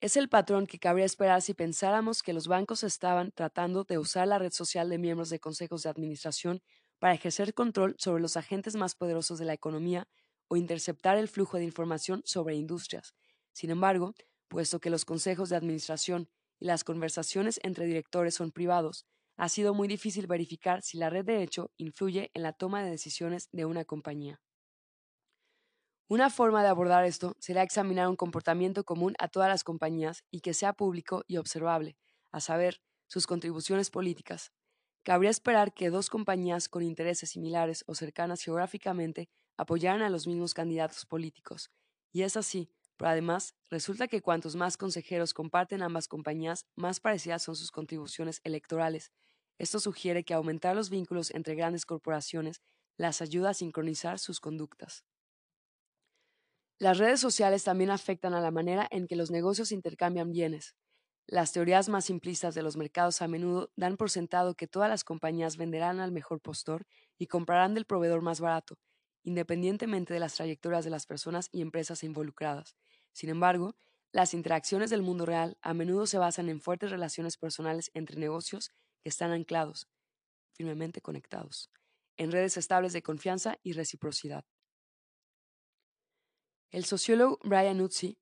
Es 0.00 0.16
el 0.16 0.28
patrón 0.28 0.66
que 0.66 0.80
cabría 0.80 1.04
esperar 1.04 1.42
si 1.42 1.54
pensáramos 1.54 2.22
que 2.24 2.32
los 2.32 2.48
bancos 2.48 2.82
estaban 2.82 3.30
tratando 3.30 3.84
de 3.84 3.98
usar 3.98 4.26
la 4.26 4.38
red 4.38 4.50
social 4.50 4.88
de 4.88 4.98
miembros 4.98 5.30
de 5.30 5.38
consejos 5.38 5.84
de 5.84 5.90
administración 5.90 6.60
para 6.98 7.14
ejercer 7.14 7.54
control 7.54 7.94
sobre 7.98 8.20
los 8.20 8.36
agentes 8.36 8.74
más 8.74 8.96
poderosos 8.96 9.38
de 9.38 9.44
la 9.44 9.52
economía 9.52 10.08
o 10.48 10.56
interceptar 10.56 11.18
el 11.18 11.28
flujo 11.28 11.56
de 11.56 11.64
información 11.64 12.22
sobre 12.24 12.56
industrias. 12.56 13.14
Sin 13.52 13.70
embargo, 13.70 14.14
puesto 14.48 14.80
que 14.80 14.90
los 14.90 15.04
consejos 15.04 15.50
de 15.50 15.56
administración 15.56 16.28
y 16.58 16.64
las 16.66 16.82
conversaciones 16.84 17.60
entre 17.62 17.86
directores 17.86 18.34
son 18.34 18.50
privados, 18.50 19.06
ha 19.36 19.48
sido 19.48 19.74
muy 19.74 19.88
difícil 19.88 20.26
verificar 20.26 20.82
si 20.82 20.98
la 20.98 21.10
red 21.10 21.24
de 21.24 21.42
hecho 21.42 21.72
influye 21.76 22.30
en 22.34 22.42
la 22.42 22.52
toma 22.52 22.82
de 22.82 22.90
decisiones 22.90 23.48
de 23.52 23.64
una 23.64 23.84
compañía. 23.84 24.40
Una 26.08 26.30
forma 26.30 26.62
de 26.62 26.68
abordar 26.68 27.04
esto 27.04 27.34
será 27.38 27.62
examinar 27.62 28.08
un 28.08 28.16
comportamiento 28.16 28.84
común 28.84 29.14
a 29.18 29.28
todas 29.28 29.48
las 29.48 29.64
compañías 29.64 30.24
y 30.30 30.40
que 30.40 30.54
sea 30.54 30.74
público 30.74 31.24
y 31.26 31.38
observable, 31.38 31.96
a 32.30 32.40
saber, 32.40 32.80
sus 33.08 33.26
contribuciones 33.26 33.90
políticas. 33.90 34.52
Cabría 35.04 35.30
esperar 35.30 35.74
que 35.74 35.90
dos 35.90 36.10
compañías 36.10 36.68
con 36.68 36.82
intereses 36.82 37.30
similares 37.30 37.84
o 37.86 37.94
cercanas 37.94 38.42
geográficamente 38.42 39.28
apoyaran 39.56 40.02
a 40.02 40.10
los 40.10 40.26
mismos 40.26 40.54
candidatos 40.54 41.06
políticos, 41.06 41.70
y 42.12 42.22
es 42.22 42.36
así, 42.36 42.70
además 43.06 43.54
resulta 43.70 44.08
que 44.08 44.22
cuantos 44.22 44.56
más 44.56 44.76
consejeros 44.76 45.34
comparten 45.34 45.82
ambas 45.82 46.08
compañías, 46.08 46.66
más 46.76 47.00
parecidas 47.00 47.42
son 47.42 47.56
sus 47.56 47.70
contribuciones 47.70 48.40
electorales. 48.44 49.12
Esto 49.58 49.80
sugiere 49.80 50.24
que 50.24 50.34
aumentar 50.34 50.76
los 50.76 50.90
vínculos 50.90 51.30
entre 51.30 51.54
grandes 51.54 51.86
corporaciones 51.86 52.62
las 52.96 53.22
ayuda 53.22 53.50
a 53.50 53.54
sincronizar 53.54 54.18
sus 54.18 54.40
conductas. 54.40 55.04
Las 56.78 56.98
redes 56.98 57.20
sociales 57.20 57.64
también 57.64 57.90
afectan 57.90 58.34
a 58.34 58.40
la 58.40 58.50
manera 58.50 58.86
en 58.90 59.06
que 59.06 59.16
los 59.16 59.30
negocios 59.30 59.72
intercambian 59.72 60.30
bienes. 60.30 60.74
Las 61.26 61.52
teorías 61.52 61.88
más 61.88 62.06
simplistas 62.06 62.54
de 62.54 62.62
los 62.62 62.76
mercados 62.76 63.22
a 63.22 63.28
menudo 63.28 63.70
dan 63.76 63.96
por 63.96 64.10
sentado 64.10 64.54
que 64.54 64.66
todas 64.68 64.90
las 64.90 65.04
compañías 65.04 65.56
venderán 65.56 66.00
al 66.00 66.12
mejor 66.12 66.40
postor 66.40 66.86
y 67.18 67.26
comprarán 67.28 67.74
del 67.74 67.86
proveedor 67.86 68.22
más 68.22 68.40
barato, 68.40 68.78
independientemente 69.24 70.12
de 70.14 70.20
las 70.20 70.34
trayectorias 70.34 70.84
de 70.84 70.90
las 70.90 71.06
personas 71.06 71.48
y 71.52 71.62
empresas 71.62 72.02
involucradas. 72.04 72.76
Sin 73.12 73.30
embargo, 73.30 73.76
las 74.12 74.34
interacciones 74.34 74.90
del 74.90 75.02
mundo 75.02 75.24
real 75.24 75.56
a 75.62 75.72
menudo 75.74 76.06
se 76.06 76.18
basan 76.18 76.48
en 76.48 76.60
fuertes 76.60 76.90
relaciones 76.90 77.36
personales 77.36 77.90
entre 77.94 78.18
negocios 78.18 78.70
que 79.02 79.08
están 79.08 79.30
anclados, 79.30 79.88
firmemente 80.52 81.00
conectados, 81.00 81.70
en 82.16 82.30
redes 82.30 82.56
estables 82.56 82.92
de 82.92 83.02
confianza 83.02 83.58
y 83.62 83.72
reciprocidad. 83.72 84.44
El 86.70 86.84
sociólogo 86.84 87.38
Brian 87.42 87.80
Utsi, 87.80 88.18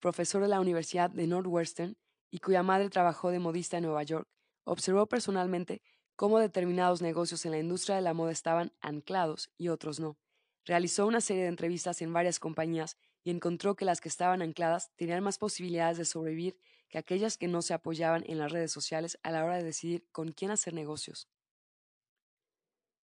profesor 0.00 0.42
de 0.42 0.48
la 0.48 0.60
Universidad 0.60 1.10
de 1.10 1.26
Northwestern 1.26 1.96
y 2.30 2.38
cuya 2.38 2.62
madre 2.62 2.90
trabajó 2.90 3.30
de 3.30 3.38
modista 3.38 3.78
en 3.78 3.84
Nueva 3.84 4.02
York, 4.02 4.28
observó 4.64 5.06
personalmente 5.06 5.82
cómo 6.14 6.38
determinados 6.38 7.00
negocios 7.00 7.44
en 7.44 7.52
la 7.52 7.58
industria 7.58 7.96
de 7.96 8.02
la 8.02 8.14
moda 8.14 8.32
estaban 8.32 8.72
anclados 8.80 9.50
y 9.56 9.68
otros 9.68 9.98
no. 10.00 10.18
Realizó 10.64 11.06
una 11.06 11.20
serie 11.20 11.44
de 11.44 11.48
entrevistas 11.48 12.02
en 12.02 12.12
varias 12.12 12.38
compañías 12.38 12.96
y 13.24 13.30
encontró 13.30 13.76
que 13.76 13.84
las 13.84 14.00
que 14.00 14.08
estaban 14.08 14.42
ancladas 14.42 14.90
tenían 14.96 15.22
más 15.22 15.38
posibilidades 15.38 15.98
de 15.98 16.04
sobrevivir 16.04 16.58
que 16.88 16.98
aquellas 16.98 17.36
que 17.36 17.48
no 17.48 17.62
se 17.62 17.74
apoyaban 17.74 18.24
en 18.26 18.38
las 18.38 18.52
redes 18.52 18.72
sociales 18.72 19.18
a 19.22 19.30
la 19.30 19.44
hora 19.44 19.56
de 19.56 19.64
decidir 19.64 20.06
con 20.12 20.32
quién 20.32 20.50
hacer 20.50 20.74
negocios. 20.74 21.28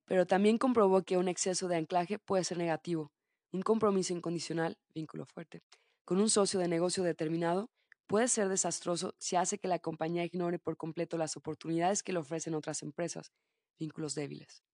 Pero 0.06 0.26
también 0.26 0.58
comprobó 0.58 1.02
que 1.02 1.16
un 1.16 1.28
exceso 1.28 1.68
de 1.68 1.76
anclaje 1.76 2.18
puede 2.18 2.44
ser 2.44 2.58
negativo. 2.58 3.12
Un 3.52 3.62
compromiso 3.62 4.12
incondicional, 4.12 4.78
vínculo 4.94 5.26
fuerte, 5.26 5.62
con 6.04 6.20
un 6.20 6.30
socio 6.30 6.58
de 6.58 6.68
negocio 6.68 7.02
determinado 7.04 7.70
puede 8.06 8.28
ser 8.28 8.48
desastroso 8.48 9.14
si 9.18 9.36
hace 9.36 9.58
que 9.58 9.68
la 9.68 9.78
compañía 9.78 10.24
ignore 10.24 10.58
por 10.58 10.76
completo 10.76 11.18
las 11.18 11.36
oportunidades 11.36 12.02
que 12.02 12.12
le 12.12 12.18
ofrecen 12.18 12.54
otras 12.54 12.82
empresas, 12.82 13.32
vínculos 13.78 14.14
débiles. 14.14 14.64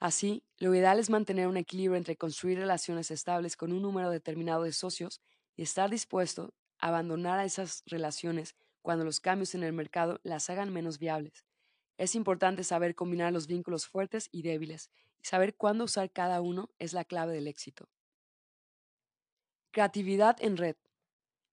Así, 0.00 0.42
lo 0.56 0.74
ideal 0.74 0.98
es 0.98 1.10
mantener 1.10 1.46
un 1.46 1.58
equilibrio 1.58 1.98
entre 1.98 2.16
construir 2.16 2.58
relaciones 2.58 3.10
estables 3.10 3.54
con 3.56 3.70
un 3.70 3.82
número 3.82 4.10
determinado 4.10 4.62
de 4.62 4.72
socios 4.72 5.20
y 5.56 5.62
estar 5.62 5.90
dispuesto 5.90 6.54
a 6.78 6.88
abandonar 6.88 7.44
esas 7.44 7.82
relaciones 7.84 8.56
cuando 8.80 9.04
los 9.04 9.20
cambios 9.20 9.54
en 9.54 9.62
el 9.62 9.74
mercado 9.74 10.18
las 10.22 10.48
hagan 10.48 10.72
menos 10.72 10.98
viables. 10.98 11.44
Es 11.98 12.14
importante 12.14 12.64
saber 12.64 12.94
combinar 12.94 13.30
los 13.30 13.46
vínculos 13.46 13.86
fuertes 13.86 14.30
y 14.32 14.40
débiles 14.40 14.90
y 15.22 15.26
saber 15.26 15.54
cuándo 15.54 15.84
usar 15.84 16.10
cada 16.10 16.40
uno 16.40 16.70
es 16.78 16.94
la 16.94 17.04
clave 17.04 17.34
del 17.34 17.46
éxito. 17.46 17.90
Creatividad 19.70 20.38
en 20.40 20.56
red. 20.56 20.76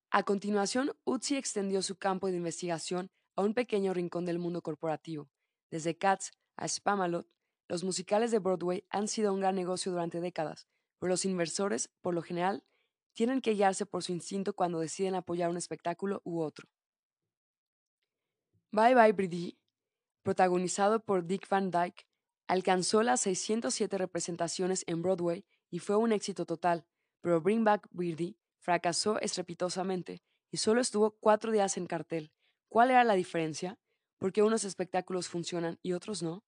A 0.10 0.24
continuación, 0.24 0.94
Utsi 1.04 1.36
extendió 1.36 1.82
su 1.82 1.98
campo 1.98 2.28
de 2.28 2.38
investigación 2.38 3.12
a 3.36 3.42
un 3.42 3.54
pequeño 3.54 3.94
rincón 3.94 4.24
del 4.24 4.40
mundo 4.40 4.62
corporativo. 4.62 5.30
Desde 5.70 5.98
Cats 5.98 6.32
a 6.56 6.66
Spamalot, 6.70 7.28
los 7.68 7.84
musicales 7.84 8.32
de 8.32 8.40
Broadway 8.40 8.86
han 8.90 9.08
sido 9.08 9.34
un 9.34 9.42
gran 9.42 9.56
negocio 9.56 9.92
durante 9.92 10.22
décadas, 10.22 10.68
pero 11.00 11.10
los 11.10 11.26
inversores, 11.26 11.90
por 12.02 12.14
lo 12.14 12.22
general, 12.22 12.64
tienen 13.14 13.42
que 13.42 13.54
guiarse 13.54 13.86
por 13.86 14.04
su 14.04 14.12
instinto 14.12 14.54
cuando 14.54 14.80
deciden 14.80 15.16
apoyar 15.16 15.50
un 15.50 15.58
espectáculo 15.58 16.22
u 16.24 16.42
otro. 16.42 16.68
Bye 18.72 18.96
Bye 18.96 19.14
Birdie, 19.14 19.58
protagonizado 20.24 21.04
por 21.04 21.26
Dick 21.26 21.48
Van 21.50 21.72
Dyke, 21.72 22.08
alcanzó 22.48 23.04
las 23.04 23.22
607 23.22 23.98
representaciones 23.98 24.84
en 24.88 25.02
Broadway 25.02 25.46
y 25.70 25.80
fue 25.80 25.96
un 25.96 26.12
éxito 26.12 26.46
total, 26.46 26.86
pero 27.22 27.42
Bring 27.42 27.64
Back 27.64 27.88
Birdie 27.92 28.38
fracasó 28.60 29.20
estrepitosamente 29.20 30.22
y 30.52 30.58
solo 30.58 30.82
estuvo 30.82 31.12
cuatro 31.12 31.52
días 31.52 31.78
en 31.78 31.88
cartel. 31.88 32.32
¿Cuál 32.70 32.92
era 32.92 33.04
la 33.04 33.16
diferencia? 33.16 33.80
¿Por 34.18 34.32
qué 34.32 34.44
unos 34.44 34.64
espectáculos 34.64 35.28
funcionan 35.28 35.80
y 35.82 35.94
otros 35.94 36.24
no? 36.24 36.44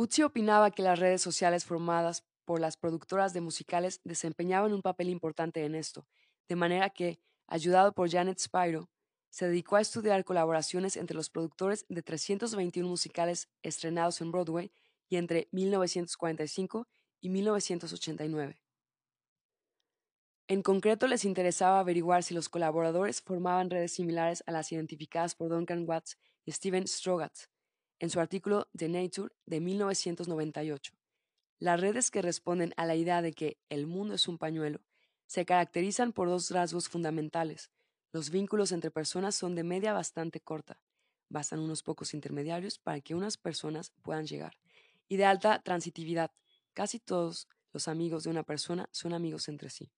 Uzi 0.00 0.22
opinaba 0.22 0.70
que 0.70 0.84
las 0.84 1.00
redes 1.00 1.20
sociales 1.20 1.64
formadas 1.64 2.24
por 2.44 2.60
las 2.60 2.76
productoras 2.76 3.32
de 3.32 3.40
musicales 3.40 4.00
desempeñaban 4.04 4.72
un 4.72 4.80
papel 4.80 5.08
importante 5.08 5.64
en 5.64 5.74
esto, 5.74 6.06
de 6.46 6.54
manera 6.54 6.88
que, 6.90 7.18
ayudado 7.48 7.92
por 7.92 8.08
Janet 8.08 8.38
Spiro, 8.38 8.88
se 9.28 9.48
dedicó 9.48 9.74
a 9.74 9.80
estudiar 9.80 10.24
colaboraciones 10.24 10.96
entre 10.96 11.16
los 11.16 11.30
productores 11.30 11.84
de 11.88 12.00
321 12.04 12.88
musicales 12.88 13.48
estrenados 13.64 14.20
en 14.20 14.30
Broadway 14.30 14.70
y 15.08 15.16
entre 15.16 15.48
1945 15.50 16.86
y 17.20 17.30
1989. 17.30 18.62
En 20.46 20.62
concreto, 20.62 21.08
les 21.08 21.24
interesaba 21.24 21.80
averiguar 21.80 22.22
si 22.22 22.34
los 22.34 22.48
colaboradores 22.48 23.20
formaban 23.20 23.68
redes 23.68 23.94
similares 23.94 24.44
a 24.46 24.52
las 24.52 24.70
identificadas 24.70 25.34
por 25.34 25.48
Duncan 25.48 25.88
Watts 25.88 26.16
y 26.44 26.52
Steven 26.52 26.86
Strogatz, 26.86 27.48
en 27.98 28.10
su 28.10 28.20
artículo 28.20 28.68
The 28.76 28.88
Nature 28.88 29.34
de 29.46 29.60
1998. 29.60 30.94
Las 31.58 31.80
redes 31.80 32.10
que 32.10 32.22
responden 32.22 32.72
a 32.76 32.86
la 32.86 32.94
idea 32.94 33.22
de 33.22 33.32
que 33.32 33.58
el 33.68 33.86
mundo 33.86 34.14
es 34.14 34.28
un 34.28 34.38
pañuelo 34.38 34.80
se 35.28 35.44
caracterizan 35.44 36.12
por 36.12 36.28
dos 36.28 36.50
rasgos 36.50 36.88
fundamentales. 36.88 37.70
Los 38.12 38.30
vínculos 38.30 38.72
entre 38.72 38.90
personas 38.90 39.34
son 39.34 39.54
de 39.54 39.62
media 39.62 39.92
bastante 39.92 40.40
corta, 40.40 40.80
bastan 41.28 41.60
unos 41.60 41.82
pocos 41.82 42.14
intermediarios 42.14 42.78
para 42.78 43.00
que 43.00 43.14
unas 43.14 43.36
personas 43.36 43.92
puedan 44.02 44.26
llegar, 44.26 44.58
y 45.06 45.16
de 45.18 45.26
alta 45.26 45.62
transitividad. 45.62 46.32
Casi 46.72 46.98
todos 46.98 47.46
los 47.74 47.88
amigos 47.88 48.24
de 48.24 48.30
una 48.30 48.42
persona 48.42 48.88
son 48.90 49.12
amigos 49.12 49.48
entre 49.48 49.68
sí. 49.68 49.92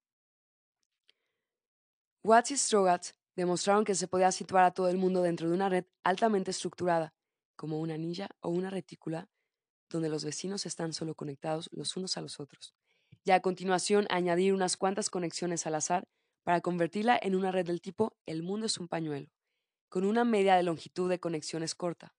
Watts 2.23 2.51
y 2.51 2.57
Strogatz 2.57 3.13
demostraron 3.35 3.85
que 3.85 3.95
se 3.95 4.09
podía 4.09 4.31
situar 4.33 4.65
a 4.65 4.71
todo 4.71 4.89
el 4.89 4.97
mundo 4.97 5.21
dentro 5.21 5.47
de 5.47 5.55
una 5.55 5.69
red 5.69 5.85
altamente 6.03 6.51
estructurada, 6.51 7.13
como 7.61 7.79
una 7.79 7.93
anilla 7.93 8.27
o 8.39 8.49
una 8.49 8.71
retícula 8.71 9.29
donde 9.87 10.09
los 10.09 10.25
vecinos 10.25 10.65
están 10.65 10.93
solo 10.93 11.13
conectados 11.13 11.69
los 11.71 11.95
unos 11.95 12.17
a 12.17 12.21
los 12.21 12.39
otros, 12.39 12.73
y 13.23 13.29
a 13.29 13.39
continuación 13.39 14.07
añadir 14.09 14.55
unas 14.55 14.77
cuantas 14.77 15.11
conexiones 15.11 15.67
al 15.67 15.75
azar 15.75 16.07
para 16.41 16.61
convertirla 16.61 17.19
en 17.21 17.35
una 17.35 17.51
red 17.51 17.67
del 17.67 17.79
tipo 17.79 18.17
el 18.25 18.41
mundo 18.41 18.65
es 18.65 18.79
un 18.79 18.87
pañuelo, 18.87 19.29
con 19.89 20.05
una 20.05 20.23
media 20.25 20.55
de 20.55 20.63
longitud 20.63 21.07
de 21.07 21.19
conexiones 21.19 21.75
corta. 21.75 22.15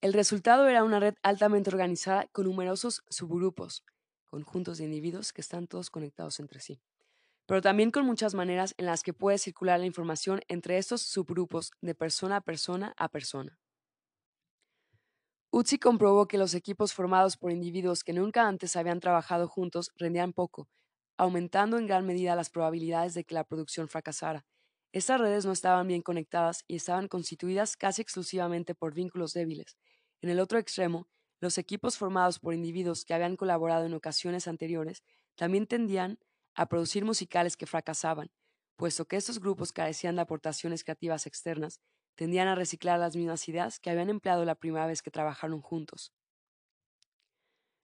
El 0.00 0.14
resultado 0.14 0.66
era 0.66 0.82
una 0.82 0.98
red 0.98 1.16
altamente 1.22 1.68
organizada 1.68 2.26
con 2.28 2.46
numerosos 2.46 3.02
subgrupos, 3.10 3.84
conjuntos 4.24 4.78
de 4.78 4.84
individuos 4.84 5.34
que 5.34 5.42
están 5.42 5.66
todos 5.66 5.90
conectados 5.90 6.40
entre 6.40 6.60
sí, 6.60 6.80
pero 7.44 7.60
también 7.60 7.90
con 7.90 8.06
muchas 8.06 8.32
maneras 8.32 8.74
en 8.78 8.86
las 8.86 9.02
que 9.02 9.12
puede 9.12 9.36
circular 9.36 9.78
la 9.78 9.84
información 9.84 10.40
entre 10.48 10.78
estos 10.78 11.02
subgrupos 11.02 11.72
de 11.82 11.94
persona 11.94 12.36
a 12.36 12.40
persona 12.40 12.94
a 12.96 13.10
persona. 13.10 13.58
Utsi 15.56 15.78
comprobó 15.78 16.26
que 16.26 16.36
los 16.36 16.52
equipos 16.54 16.94
formados 16.94 17.36
por 17.36 17.52
individuos 17.52 18.02
que 18.02 18.12
nunca 18.12 18.48
antes 18.48 18.74
habían 18.74 18.98
trabajado 18.98 19.46
juntos 19.46 19.92
rendían 19.94 20.32
poco, 20.32 20.68
aumentando 21.16 21.78
en 21.78 21.86
gran 21.86 22.04
medida 22.04 22.34
las 22.34 22.50
probabilidades 22.50 23.14
de 23.14 23.22
que 23.22 23.36
la 23.36 23.44
producción 23.44 23.86
fracasara. 23.88 24.44
Estas 24.90 25.20
redes 25.20 25.46
no 25.46 25.52
estaban 25.52 25.86
bien 25.86 26.02
conectadas 26.02 26.64
y 26.66 26.74
estaban 26.74 27.06
constituidas 27.06 27.76
casi 27.76 28.02
exclusivamente 28.02 28.74
por 28.74 28.94
vínculos 28.94 29.32
débiles. 29.32 29.76
En 30.22 30.28
el 30.28 30.40
otro 30.40 30.58
extremo, 30.58 31.06
los 31.38 31.56
equipos 31.56 31.98
formados 31.98 32.40
por 32.40 32.52
individuos 32.52 33.04
que 33.04 33.14
habían 33.14 33.36
colaborado 33.36 33.86
en 33.86 33.94
ocasiones 33.94 34.48
anteriores 34.48 35.04
también 35.36 35.68
tendían 35.68 36.18
a 36.56 36.66
producir 36.66 37.04
musicales 37.04 37.56
que 37.56 37.66
fracasaban, 37.66 38.32
puesto 38.74 39.04
que 39.04 39.14
estos 39.14 39.38
grupos 39.38 39.70
carecían 39.70 40.16
de 40.16 40.22
aportaciones 40.22 40.82
creativas 40.82 41.28
externas 41.28 41.78
tendían 42.14 42.48
a 42.48 42.54
reciclar 42.54 42.98
las 42.98 43.16
mismas 43.16 43.48
ideas 43.48 43.80
que 43.80 43.90
habían 43.90 44.10
empleado 44.10 44.44
la 44.44 44.54
primera 44.54 44.86
vez 44.86 45.02
que 45.02 45.10
trabajaron 45.10 45.60
juntos. 45.60 46.12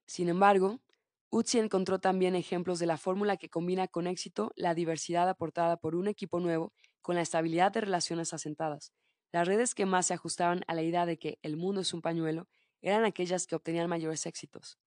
Sin 0.05 0.29
embargo, 0.29 0.81
Utsi 1.29 1.59
encontró 1.59 1.99
también 1.99 2.35
ejemplos 2.35 2.79
de 2.79 2.85
la 2.85 2.97
fórmula 2.97 3.37
que 3.37 3.49
combina 3.49 3.87
con 3.87 4.07
éxito 4.07 4.51
la 4.55 4.75
diversidad 4.75 5.29
aportada 5.29 5.77
por 5.77 5.95
un 5.95 6.07
equipo 6.07 6.39
nuevo 6.39 6.73
con 7.01 7.15
la 7.15 7.21
estabilidad 7.21 7.71
de 7.71 7.81
relaciones 7.81 8.33
asentadas. 8.33 8.91
Las 9.31 9.47
redes 9.47 9.73
que 9.73 9.85
más 9.85 10.07
se 10.07 10.13
ajustaban 10.13 10.63
a 10.67 10.75
la 10.75 10.81
idea 10.81 11.05
de 11.05 11.17
que 11.17 11.39
el 11.41 11.55
mundo 11.55 11.81
es 11.81 11.93
un 11.93 12.01
pañuelo 12.01 12.49
eran 12.81 13.05
aquellas 13.05 13.47
que 13.47 13.55
obtenían 13.55 13.87
mayores 13.87 14.25
éxitos. 14.25 14.77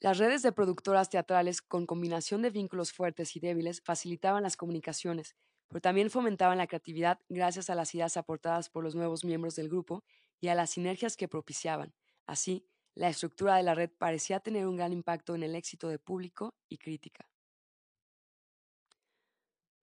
Las 0.00 0.18
redes 0.18 0.42
de 0.42 0.52
productoras 0.52 1.10
teatrales 1.10 1.60
con 1.62 1.86
combinación 1.86 2.42
de 2.42 2.50
vínculos 2.50 2.92
fuertes 2.92 3.36
y 3.36 3.40
débiles 3.40 3.82
facilitaban 3.82 4.42
las 4.42 4.56
comunicaciones, 4.56 5.36
pero 5.70 5.80
también 5.80 6.10
fomentaban 6.10 6.58
la 6.58 6.66
creatividad 6.66 7.20
gracias 7.28 7.70
a 7.70 7.76
las 7.76 7.94
ideas 7.94 8.16
aportadas 8.16 8.68
por 8.68 8.82
los 8.82 8.96
nuevos 8.96 9.24
miembros 9.24 9.54
del 9.54 9.68
grupo 9.68 10.02
y 10.40 10.48
a 10.48 10.56
las 10.56 10.70
sinergias 10.70 11.16
que 11.16 11.28
propiciaban. 11.28 11.94
Así, 12.26 12.66
la 12.96 13.08
estructura 13.08 13.56
de 13.56 13.62
la 13.62 13.76
red 13.76 13.90
parecía 13.96 14.40
tener 14.40 14.66
un 14.66 14.76
gran 14.76 14.92
impacto 14.92 15.36
en 15.36 15.44
el 15.44 15.54
éxito 15.54 15.88
de 15.88 16.00
público 16.00 16.56
y 16.68 16.78
crítica. 16.78 17.28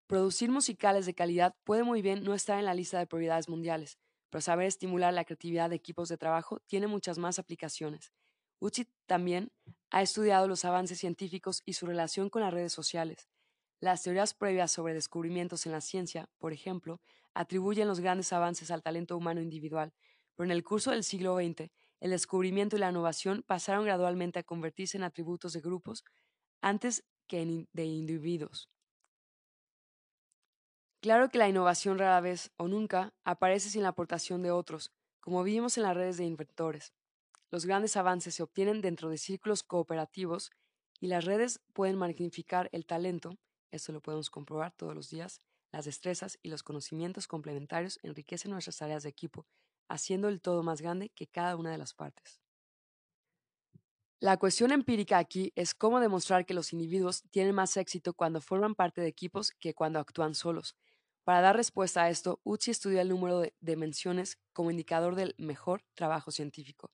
Producir 0.08 0.52
musicales 0.52 1.06
de 1.06 1.16
calidad 1.16 1.56
puede 1.64 1.84
muy 1.84 2.02
bien 2.02 2.24
no 2.24 2.34
estar 2.34 2.60
en 2.60 2.66
la 2.66 2.74
lista 2.74 3.00
de 3.00 3.08
prioridades 3.08 3.48
mundiales, 3.48 3.98
pero 4.30 4.42
saber 4.42 4.68
estimular 4.68 5.14
la 5.14 5.24
creatividad 5.24 5.70
de 5.70 5.78
equipos 5.78 6.10
de 6.10 6.18
trabajo 6.18 6.60
tiene 6.68 6.88
muchas 6.88 7.18
más 7.18 7.40
aplicaciones. 7.40 8.12
Uchi 8.60 8.90
también 9.06 9.54
ha 9.90 10.02
estudiado 10.02 10.48
los 10.50 10.66
avances 10.66 11.00
científicos 11.00 11.62
y 11.66 11.74
su 11.74 11.86
relación 11.86 12.30
con 12.30 12.42
las 12.42 12.54
redes 12.54 12.74
sociales. 12.74 13.30
Las 13.80 14.02
teorías 14.02 14.34
previas 14.34 14.72
sobre 14.72 14.96
descubrimientos 14.96 15.68
en 15.68 15.72
la 15.72 15.82
ciencia, 15.82 16.30
por 16.40 16.52
ejemplo, 16.52 17.00
atribuyen 17.36 17.88
los 17.88 18.00
grandes 18.00 18.34
avances 18.34 18.72
al 18.72 18.82
talento 18.82 19.16
humano 19.16 19.40
individual, 19.40 19.94
pero 20.36 20.46
en 20.46 20.52
el 20.52 20.64
curso 20.64 20.92
del 20.92 21.04
siglo 21.04 21.36
XX, 21.36 21.70
el 22.00 22.10
descubrimiento 22.10 22.76
y 22.76 22.80
la 22.80 22.90
innovación 22.90 23.44
pasaron 23.46 23.86
gradualmente 23.86 24.40
a 24.40 24.44
convertirse 24.44 24.98
en 24.98 25.04
atributos 25.04 25.54
de 25.54 25.62
grupos 25.62 26.04
antes 26.62 27.04
que 27.28 27.68
de 27.72 27.86
individuos. 27.86 28.70
Claro 31.00 31.30
que 31.30 31.38
la 31.38 31.48
innovación 31.48 32.00
rara 32.00 32.20
vez 32.22 32.52
o 32.58 32.68
nunca 32.68 33.14
aparece 33.24 33.70
sin 33.70 33.84
la 33.84 33.90
aportación 33.90 34.42
de 34.42 34.50
otros, 34.50 34.92
como 35.20 35.44
vimos 35.44 35.78
en 35.78 35.84
las 35.84 35.96
redes 35.96 36.18
de 36.18 36.26
inventores. 36.26 36.94
Los 37.52 37.66
grandes 37.68 37.96
avances 37.96 38.34
se 38.34 38.44
obtienen 38.44 38.82
dentro 38.82 39.10
de 39.10 39.20
círculos 39.20 39.62
cooperativos 39.62 40.50
y 41.00 41.08
las 41.08 41.26
redes 41.26 41.62
pueden 41.74 41.98
magnificar 41.98 42.70
el 42.72 42.86
talento 42.86 43.38
esto 43.72 43.92
lo 43.92 44.02
podemos 44.02 44.30
comprobar 44.30 44.72
todos 44.72 44.96
los 44.96 45.10
días, 45.10 45.42
las 45.72 45.86
destrezas 45.86 46.40
y 46.42 46.50
los 46.50 46.64
conocimientos 46.64 47.28
complementarios 47.28 48.00
enriquecen 48.04 48.52
nuestras 48.52 48.82
áreas 48.82 49.04
de 49.04 49.10
equipo, 49.10 49.46
haciendo 49.90 50.30
el 50.30 50.42
todo 50.42 50.64
más 50.64 50.82
grande 50.82 51.10
que 51.10 51.28
cada 51.28 51.56
una 51.56 51.72
de 51.72 51.78
las 51.78 51.94
partes. 51.94 52.42
La 54.20 54.38
cuestión 54.38 54.72
empírica 54.72 55.20
aquí 55.20 55.54
es 55.56 55.76
cómo 55.76 56.00
demostrar 56.00 56.46
que 56.46 56.56
los 56.56 56.74
individuos 56.74 57.24
tienen 57.30 57.54
más 57.54 57.78
éxito 57.78 58.14
cuando 58.16 58.42
forman 58.42 58.74
parte 58.74 59.00
de 59.00 59.08
equipos 59.08 59.52
que 59.60 59.76
cuando 59.76 60.00
actúan 60.00 60.34
solos. 60.34 60.76
Para 61.24 61.42
dar 61.42 61.56
respuesta 61.56 62.04
a 62.04 62.10
esto, 62.10 62.40
Uchi 62.44 62.72
estudió 62.72 63.00
el 63.00 63.10
número 63.10 63.42
de 63.42 63.54
dimensiones 63.60 64.40
como 64.54 64.72
indicador 64.72 65.14
del 65.14 65.36
mejor 65.38 65.84
trabajo 65.94 66.32
científico. 66.32 66.90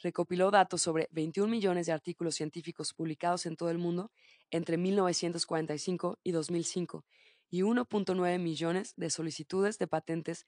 Recopiló 0.00 0.50
datos 0.50 0.82
sobre 0.82 1.08
21 1.12 1.48
millones 1.48 1.86
de 1.86 1.92
artículos 1.92 2.34
científicos 2.34 2.92
publicados 2.92 3.46
en 3.46 3.56
todo 3.56 3.70
el 3.70 3.78
mundo 3.78 4.10
entre 4.50 4.76
1945 4.76 6.18
y 6.22 6.32
2005 6.32 7.04
y 7.50 7.62
1.9 7.62 8.38
millones 8.38 8.94
de 8.96 9.10
solicitudes 9.10 9.78
de 9.78 9.86
patentes 9.86 10.46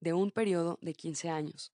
de 0.00 0.12
un 0.12 0.30
periodo 0.30 0.78
de 0.80 0.94
15 0.94 1.30
años. 1.30 1.72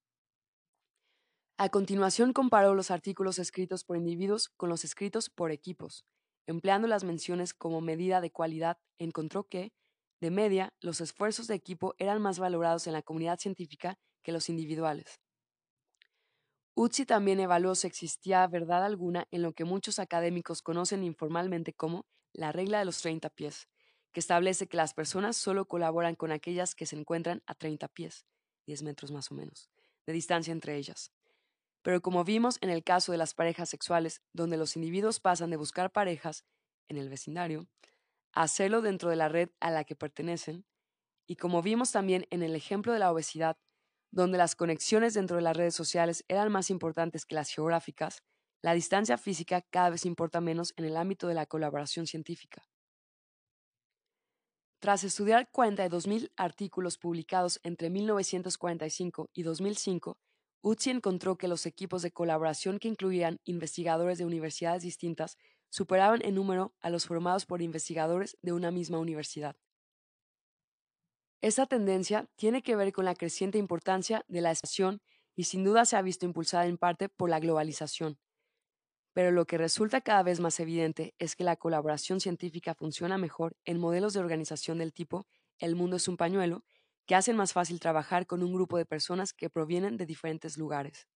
A 1.59 1.69
continuación 1.69 2.33
comparó 2.33 2.75
los 2.75 2.91
artículos 2.91 3.39
escritos 3.39 3.85
por 3.85 3.97
individuos 3.97 4.49
con 4.49 4.69
los 4.71 4.85
escritos 4.85 5.29
por 5.29 5.53
equipos. 5.53 6.07
Empleando 6.47 6.89
las 6.89 7.05
menciones 7.05 7.53
como 7.53 7.81
medida 7.81 8.21
de 8.21 8.33
cualidad, 8.33 8.79
encontró 8.99 9.45
que, 9.45 9.73
de 10.21 10.31
media, 10.31 10.73
los 10.81 11.01
esfuerzos 11.01 11.47
de 11.49 11.55
equipo 11.55 11.95
eran 11.99 12.23
más 12.23 12.39
valorados 12.39 12.87
en 12.87 12.95
la 12.95 13.03
comunidad 13.03 13.39
científica 13.39 13.99
que 14.23 14.33
los 14.33 14.49
individuales. 14.49 15.21
Utsi 16.75 17.05
también 17.05 17.41
evaluó 17.41 17.75
si 17.75 17.87
existía 17.87 18.47
verdad 18.47 18.85
alguna 18.85 19.27
en 19.31 19.43
lo 19.43 19.53
que 19.53 19.65
muchos 19.65 19.99
académicos 19.99 20.63
conocen 20.63 21.05
informalmente 21.05 21.73
como 21.73 22.07
la 22.33 22.53
regla 22.53 22.79
de 22.79 22.85
los 22.85 23.01
30 23.01 23.29
pies, 23.31 23.69
que 24.13 24.21
establece 24.21 24.67
que 24.67 24.77
las 24.77 24.95
personas 24.95 25.37
solo 25.37 25.67
colaboran 25.67 26.15
con 26.15 26.33
aquellas 26.33 26.75
que 26.75 26.87
se 26.87 26.97
encuentran 26.97 27.43
a 27.47 27.55
30 27.55 27.89
pies, 27.89 28.25
10 28.67 28.83
metros 28.83 29.11
más 29.11 29.31
o 29.31 29.35
menos, 29.35 29.71
de 30.07 30.13
distancia 30.13 30.53
entre 30.53 30.77
ellas. 30.77 31.13
Pero 31.83 32.03
como 32.03 32.25
vimos 32.25 32.59
en 32.61 32.71
el 32.71 32.85
caso 32.85 33.13
de 33.13 33.19
las 33.19 33.35
parejas 33.35 33.69
sexuales, 33.69 34.23
donde 34.33 34.57
los 34.57 34.77
individuos 34.77 35.21
pasan 35.21 35.51
de 35.51 35.57
buscar 35.57 35.91
parejas 35.91 36.45
en 36.89 36.99
el 36.99 37.09
vecindario 37.09 37.67
a 38.33 38.43
hacerlo 38.43 38.81
dentro 38.81 39.11
de 39.11 39.17
la 39.17 39.29
red 39.29 39.51
a 39.61 39.71
la 39.71 39.85
que 39.85 39.97
pertenecen, 39.97 40.65
y 41.27 41.37
como 41.37 41.63
vimos 41.63 41.93
también 41.93 42.27
en 42.31 42.43
el 42.43 42.55
ejemplo 42.55 42.93
de 42.93 42.99
la 42.99 43.13
obesidad, 43.13 43.57
donde 44.11 44.39
las 44.39 44.57
conexiones 44.57 45.15
dentro 45.15 45.37
de 45.37 45.43
las 45.43 45.57
redes 45.57 45.75
sociales 45.75 46.25
eran 46.29 46.51
más 46.51 46.71
importantes 46.71 47.25
que 47.25 47.35
las 47.35 47.51
geográficas, 47.51 48.23
la 48.63 48.75
distancia 48.75 49.17
física 49.17 49.63
cada 49.63 49.91
vez 49.91 50.05
importa 50.05 50.41
menos 50.41 50.75
en 50.77 50.85
el 50.85 50.97
ámbito 50.97 51.29
de 51.29 51.35
la 51.35 51.47
colaboración 51.47 52.07
científica. 52.07 52.67
Tras 54.81 55.05
estudiar 55.05 55.51
42.000 55.53 56.33
artículos 56.37 56.97
publicados 56.97 57.61
entre 57.63 57.91
1945 57.91 59.31
y 59.35 59.43
2005, 59.43 60.19
Utsi 60.63 60.91
encontró 60.91 61.37
que 61.37 61.49
los 61.49 61.67
equipos 61.67 62.03
de 62.03 62.13
colaboración 62.13 62.79
que 62.79 62.89
incluían 62.89 63.41
investigadores 63.45 64.19
de 64.19 64.25
universidades 64.25 64.83
distintas 64.83 65.37
superaban 65.71 66.21
en 66.25 66.35
número 66.35 66.75
a 66.81 66.91
los 66.91 67.07
formados 67.07 67.47
por 67.47 67.63
investigadores 67.63 68.37
de 68.43 68.53
una 68.53 68.71
misma 68.71 68.99
universidad. 68.99 69.57
Esa 71.43 71.67
tendencia 71.67 72.29
tiene 72.37 72.63
que 72.63 72.77
ver 72.77 72.93
con 72.93 73.05
la 73.05 73.15
creciente 73.15 73.57
importancia 73.57 74.25
de 74.29 74.43
la 74.43 74.51
estación 74.51 75.01
y 75.35 75.45
sin 75.45 75.65
duda 75.65 75.85
se 75.87 75.97
ha 75.97 76.03
visto 76.03 76.27
impulsada 76.27 76.67
en 76.67 76.77
parte 76.77 77.09
por 77.09 77.31
la 77.31 77.41
globalización. 77.41 78.19
Pero 79.15 79.31
lo 79.31 79.47
que 79.47 79.59
resulta 79.59 80.03
cada 80.03 80.23
vez 80.23 80.39
más 80.39 80.61
evidente 80.61 81.15
es 81.19 81.37
que 81.37 81.45
la 81.45 81.57
colaboración 81.57 82.21
científica 82.21 82.75
funciona 82.75 83.19
mejor 83.19 83.57
en 83.65 83.81
modelos 83.81 84.13
de 84.13 84.21
organización 84.21 84.79
del 84.79 84.93
tipo 84.93 85.27
el 85.59 85.77
mundo 85.77 85.97
es 85.97 86.09
un 86.09 86.17
pañuelo 86.17 86.65
que 87.07 87.15
hacen 87.15 87.37
más 87.37 87.53
fácil 87.53 87.81
trabajar 87.81 88.27
con 88.27 88.43
un 88.43 88.53
grupo 88.53 88.79
de 88.79 88.87
personas 88.87 89.35
que 89.35 89.51
provienen 89.51 89.97
de 89.97 90.07
diferentes 90.07 90.57
lugares. 90.57 91.07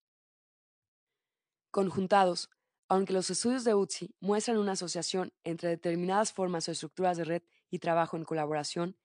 Conjuntados, 1.71 2.51
aunque 2.89 3.13
los 3.13 3.31
estudios 3.31 3.65
de 3.65 3.75
UTSI 3.75 4.15
muestran 4.21 4.59
una 4.59 4.73
asociación 4.73 5.33
entre 5.45 5.71
determinadas 5.71 6.33
formas 6.33 6.69
o 6.69 6.73
estructuras 6.73 7.17
de 7.17 7.25
red 7.25 7.43
y 7.71 7.79
trabajo 7.79 8.17
en 8.17 8.25
colaboración, 8.25 8.97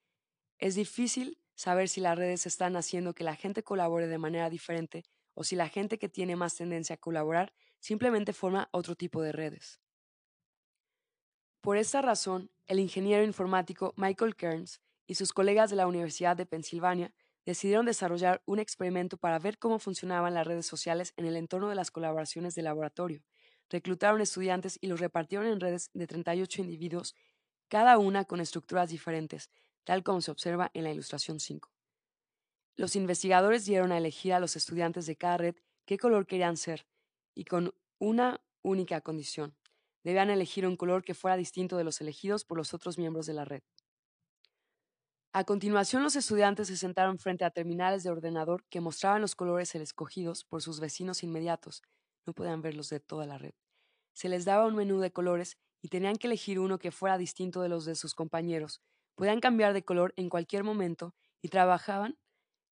es 0.59 0.75
difícil 0.75 1.39
saber 1.55 1.89
si 1.89 2.01
las 2.01 2.17
redes 2.17 2.45
están 2.45 2.75
haciendo 2.75 3.13
que 3.13 3.23
la 3.23 3.35
gente 3.35 3.63
colabore 3.63 4.07
de 4.07 4.17
manera 4.17 4.49
diferente 4.49 5.03
o 5.33 5.43
si 5.43 5.55
la 5.55 5.69
gente 5.69 5.97
que 5.97 6.09
tiene 6.09 6.35
más 6.35 6.55
tendencia 6.55 6.95
a 6.95 6.99
colaborar 6.99 7.53
simplemente 7.79 8.33
forma 8.33 8.69
otro 8.71 8.95
tipo 8.95 9.21
de 9.21 9.31
redes. 9.31 9.79
Por 11.61 11.77
esta 11.77 12.01
razón, 12.01 12.51
el 12.67 12.79
ingeniero 12.79 13.23
informático 13.23 13.93
Michael 13.97 14.35
Kearns 14.35 14.81
y 15.07 15.15
sus 15.15 15.33
colegas 15.33 15.69
de 15.69 15.75
la 15.75 15.87
Universidad 15.87 16.37
de 16.37 16.45
Pensilvania 16.45 17.13
decidieron 17.45 17.85
desarrollar 17.85 18.41
un 18.45 18.59
experimento 18.59 19.17
para 19.17 19.39
ver 19.39 19.57
cómo 19.57 19.79
funcionaban 19.79 20.33
las 20.33 20.45
redes 20.45 20.65
sociales 20.65 21.13
en 21.17 21.25
el 21.25 21.35
entorno 21.35 21.69
de 21.69 21.75
las 21.75 21.89
colaboraciones 21.89 22.53
de 22.55 22.61
laboratorio. 22.61 23.23
Reclutaron 23.69 24.21
estudiantes 24.21 24.77
y 24.81 24.87
los 24.87 24.99
repartieron 24.99 25.47
en 25.47 25.59
redes 25.59 25.89
de 25.93 26.05
38 26.05 26.61
individuos, 26.61 27.15
cada 27.69 27.97
una 27.97 28.25
con 28.25 28.39
estructuras 28.39 28.89
diferentes, 28.89 29.49
tal 29.89 30.03
como 30.03 30.21
se 30.21 30.29
observa 30.29 30.69
en 30.75 30.83
la 30.83 30.91
ilustración 30.91 31.39
5. 31.39 31.67
Los 32.75 32.95
investigadores 32.95 33.65
dieron 33.65 33.91
a 33.91 33.97
elegir 33.97 34.33
a 34.33 34.39
los 34.39 34.55
estudiantes 34.55 35.07
de 35.07 35.15
cada 35.15 35.37
red 35.37 35.55
qué 35.87 35.97
color 35.97 36.27
querían 36.27 36.57
ser, 36.57 36.85
y 37.33 37.45
con 37.45 37.73
una 37.97 38.39
única 38.61 39.01
condición. 39.01 39.57
Debían 40.03 40.29
elegir 40.29 40.67
un 40.67 40.75
color 40.75 41.03
que 41.03 41.15
fuera 41.15 41.37
distinto 41.37 41.75
de 41.75 41.85
los 41.85 42.01
elegidos 42.01 42.45
por 42.45 42.59
los 42.59 42.75
otros 42.75 42.99
miembros 42.99 43.25
de 43.25 43.33
la 43.33 43.45
red. 43.45 43.63
A 45.33 45.43
continuación, 45.43 46.03
los 46.03 46.15
estudiantes 46.15 46.67
se 46.67 46.77
sentaron 46.77 47.17
frente 47.17 47.43
a 47.43 47.49
terminales 47.49 48.03
de 48.03 48.11
ordenador 48.11 48.63
que 48.69 48.81
mostraban 48.81 49.21
los 49.21 49.33
colores 49.33 49.73
escogidos 49.73 50.43
por 50.43 50.61
sus 50.61 50.79
vecinos 50.79 51.23
inmediatos. 51.23 51.81
No 52.27 52.33
podían 52.33 52.61
verlos 52.61 52.89
de 52.89 52.99
toda 52.99 53.25
la 53.25 53.39
red. 53.39 53.55
Se 54.13 54.29
les 54.29 54.45
daba 54.45 54.67
un 54.67 54.75
menú 54.75 54.99
de 54.99 55.11
colores 55.11 55.57
y 55.81 55.87
tenían 55.87 56.17
que 56.17 56.27
elegir 56.27 56.59
uno 56.59 56.77
que 56.77 56.91
fuera 56.91 57.17
distinto 57.17 57.61
de 57.61 57.69
los 57.69 57.85
de 57.85 57.95
sus 57.95 58.13
compañeros. 58.13 58.83
Podían 59.19 59.41
cambiar 59.41 59.73
de 59.73 59.83
color 59.83 60.13
en 60.15 60.29
cualquier 60.29 60.63
momento 60.63 61.13
y 61.41 61.49
trabajaban 61.49 62.17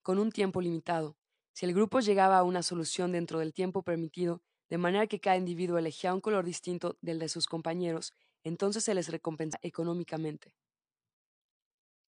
con 0.01 0.17
un 0.17 0.31
tiempo 0.31 0.61
limitado. 0.61 1.17
Si 1.51 1.65
el 1.65 1.73
grupo 1.73 1.99
llegaba 1.99 2.37
a 2.37 2.43
una 2.43 2.63
solución 2.63 3.11
dentro 3.11 3.39
del 3.39 3.51
tiempo 3.51 3.83
permitido, 3.83 4.41
de 4.69 4.77
manera 4.77 5.07
que 5.07 5.19
cada 5.19 5.35
individuo 5.35 5.77
elegía 5.77 6.13
un 6.13 6.21
color 6.21 6.45
distinto 6.45 6.97
del 7.01 7.19
de 7.19 7.27
sus 7.27 7.47
compañeros, 7.47 8.13
entonces 8.45 8.85
se 8.85 8.93
les 8.93 9.09
recompensa 9.09 9.59
económicamente. 9.61 10.55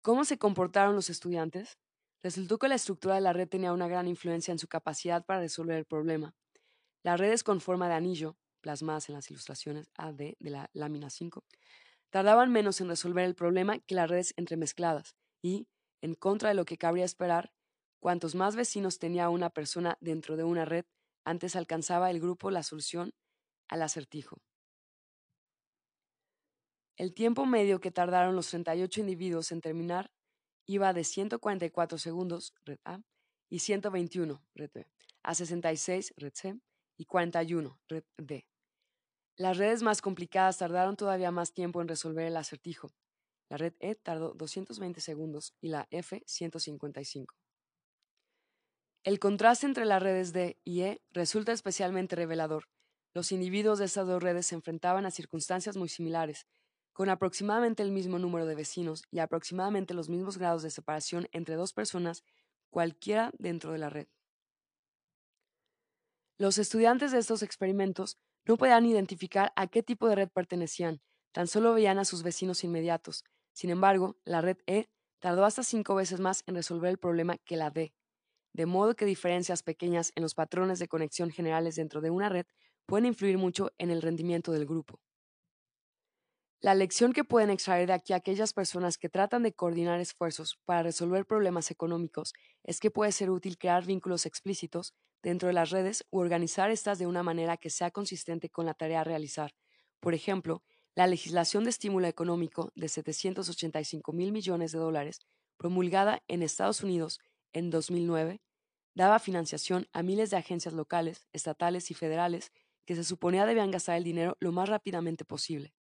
¿Cómo 0.00 0.24
se 0.24 0.38
comportaron 0.38 0.94
los 0.94 1.10
estudiantes? 1.10 1.76
Resultó 2.22 2.58
que 2.58 2.68
la 2.68 2.76
estructura 2.76 3.16
de 3.16 3.20
la 3.20 3.34
red 3.34 3.50
tenía 3.50 3.74
una 3.74 3.86
gran 3.86 4.08
influencia 4.08 4.50
en 4.50 4.58
su 4.58 4.66
capacidad 4.66 5.26
para 5.26 5.40
resolver 5.40 5.76
el 5.76 5.84
problema. 5.84 6.34
Las 7.02 7.20
redes 7.20 7.44
con 7.44 7.60
forma 7.60 7.86
de 7.86 7.96
anillo, 7.96 8.38
plasmadas 8.62 9.10
en 9.10 9.14
las 9.14 9.30
ilustraciones 9.30 9.90
AD 9.94 10.16
de 10.38 10.50
la 10.50 10.70
lámina 10.72 11.10
5, 11.10 11.44
tardaban 12.12 12.52
menos 12.52 12.80
en 12.82 12.88
resolver 12.88 13.24
el 13.24 13.34
problema 13.34 13.78
que 13.78 13.94
las 13.94 14.08
redes 14.08 14.34
entremezcladas 14.36 15.16
y, 15.42 15.66
en 16.02 16.14
contra 16.14 16.50
de 16.50 16.54
lo 16.54 16.66
que 16.66 16.76
cabría 16.76 17.06
esperar, 17.06 17.54
cuantos 18.00 18.34
más 18.34 18.54
vecinos 18.54 18.98
tenía 18.98 19.30
una 19.30 19.48
persona 19.48 19.96
dentro 20.00 20.36
de 20.36 20.44
una 20.44 20.66
red, 20.66 20.84
antes 21.24 21.56
alcanzaba 21.56 22.10
el 22.10 22.20
grupo 22.20 22.50
la 22.50 22.62
solución 22.62 23.14
al 23.68 23.80
acertijo. 23.80 24.42
El 26.98 27.14
tiempo 27.14 27.46
medio 27.46 27.80
que 27.80 27.90
tardaron 27.90 28.36
los 28.36 28.50
38 28.50 29.00
individuos 29.00 29.50
en 29.50 29.62
terminar 29.62 30.12
iba 30.66 30.92
de 30.92 31.04
144 31.04 31.96
segundos, 31.96 32.52
red 32.66 32.78
A, 32.84 33.00
y 33.48 33.60
121, 33.60 34.44
red 34.54 34.70
B, 34.74 34.86
a 35.22 35.34
66, 35.34 36.12
red 36.18 36.32
C, 36.34 36.60
y 36.98 37.06
41, 37.06 37.80
red 37.88 38.04
D. 38.18 38.46
Las 39.36 39.56
redes 39.56 39.82
más 39.82 40.02
complicadas 40.02 40.58
tardaron 40.58 40.96
todavía 40.96 41.30
más 41.30 41.52
tiempo 41.52 41.80
en 41.80 41.88
resolver 41.88 42.26
el 42.26 42.36
acertijo. 42.36 42.92
La 43.48 43.56
red 43.56 43.74
E 43.80 43.94
tardó 43.94 44.34
220 44.34 45.00
segundos 45.00 45.54
y 45.60 45.68
la 45.68 45.86
F 45.90 46.22
155. 46.26 47.34
El 49.04 49.18
contraste 49.18 49.66
entre 49.66 49.84
las 49.84 50.02
redes 50.02 50.32
D 50.32 50.58
y 50.64 50.82
E 50.82 51.02
resulta 51.10 51.52
especialmente 51.52 52.14
revelador. 52.14 52.68
Los 53.14 53.32
individuos 53.32 53.78
de 53.78 53.86
estas 53.86 54.06
dos 54.06 54.22
redes 54.22 54.46
se 54.46 54.54
enfrentaban 54.54 55.06
a 55.06 55.10
circunstancias 55.10 55.76
muy 55.76 55.88
similares, 55.88 56.46
con 56.92 57.08
aproximadamente 57.08 57.82
el 57.82 57.90
mismo 57.90 58.18
número 58.18 58.46
de 58.46 58.54
vecinos 58.54 59.02
y 59.10 59.18
aproximadamente 59.18 59.92
los 59.94 60.08
mismos 60.08 60.38
grados 60.38 60.62
de 60.62 60.70
separación 60.70 61.26
entre 61.32 61.56
dos 61.56 61.72
personas, 61.72 62.22
cualquiera 62.70 63.32
dentro 63.38 63.72
de 63.72 63.78
la 63.78 63.90
red. 63.90 64.06
Los 66.38 66.58
estudiantes 66.58 67.12
de 67.12 67.18
estos 67.18 67.42
experimentos 67.42 68.18
no 68.46 68.56
podían 68.56 68.86
identificar 68.86 69.52
a 69.56 69.66
qué 69.66 69.82
tipo 69.82 70.08
de 70.08 70.16
red 70.16 70.28
pertenecían, 70.28 71.00
tan 71.32 71.46
solo 71.46 71.74
veían 71.74 71.98
a 71.98 72.04
sus 72.04 72.22
vecinos 72.22 72.64
inmediatos. 72.64 73.24
Sin 73.52 73.70
embargo, 73.70 74.16
la 74.24 74.40
red 74.40 74.58
E 74.66 74.88
tardó 75.20 75.44
hasta 75.44 75.62
cinco 75.62 75.94
veces 75.94 76.20
más 76.20 76.42
en 76.46 76.54
resolver 76.56 76.90
el 76.90 76.98
problema 76.98 77.38
que 77.38 77.56
la 77.56 77.70
D, 77.70 77.94
de 78.52 78.66
modo 78.66 78.94
que 78.96 79.04
diferencias 79.04 79.62
pequeñas 79.62 80.12
en 80.16 80.22
los 80.22 80.34
patrones 80.34 80.78
de 80.78 80.88
conexión 80.88 81.30
generales 81.30 81.76
dentro 81.76 82.00
de 82.00 82.10
una 82.10 82.28
red 82.28 82.46
pueden 82.86 83.06
influir 83.06 83.38
mucho 83.38 83.72
en 83.78 83.90
el 83.90 84.02
rendimiento 84.02 84.52
del 84.52 84.66
grupo. 84.66 85.00
La 86.64 86.76
lección 86.76 87.12
que 87.12 87.24
pueden 87.24 87.50
extraer 87.50 87.88
de 87.88 87.92
aquí 87.92 88.12
aquellas 88.12 88.52
personas 88.52 88.96
que 88.96 89.08
tratan 89.08 89.42
de 89.42 89.52
coordinar 89.52 89.98
esfuerzos 89.98 90.60
para 90.64 90.84
resolver 90.84 91.26
problemas 91.26 91.72
económicos 91.72 92.34
es 92.62 92.78
que 92.78 92.92
puede 92.92 93.10
ser 93.10 93.30
útil 93.30 93.58
crear 93.58 93.84
vínculos 93.84 94.26
explícitos 94.26 94.94
dentro 95.24 95.48
de 95.48 95.54
las 95.54 95.70
redes 95.70 96.06
u 96.12 96.20
organizar 96.20 96.70
estas 96.70 97.00
de 97.00 97.08
una 97.08 97.24
manera 97.24 97.56
que 97.56 97.68
sea 97.68 97.90
consistente 97.90 98.48
con 98.48 98.64
la 98.64 98.74
tarea 98.74 99.00
a 99.00 99.04
realizar. 99.04 99.56
Por 99.98 100.14
ejemplo, 100.14 100.62
la 100.94 101.08
legislación 101.08 101.64
de 101.64 101.70
estímulo 101.70 102.06
económico 102.06 102.70
de 102.76 102.88
785 102.88 104.12
mil 104.12 104.30
millones 104.30 104.70
de 104.70 104.78
dólares, 104.78 105.18
promulgada 105.56 106.22
en 106.28 106.44
Estados 106.44 106.84
Unidos 106.84 107.18
en 107.52 107.70
2009, 107.70 108.40
daba 108.94 109.18
financiación 109.18 109.88
a 109.92 110.04
miles 110.04 110.30
de 110.30 110.36
agencias 110.36 110.74
locales, 110.74 111.26
estatales 111.32 111.90
y 111.90 111.94
federales 111.94 112.52
que 112.86 112.94
se 112.94 113.02
suponía 113.02 113.46
debían 113.46 113.72
gastar 113.72 113.96
el 113.96 114.04
dinero 114.04 114.36
lo 114.38 114.52
más 114.52 114.68
rápidamente 114.68 115.24
posible. 115.24 115.74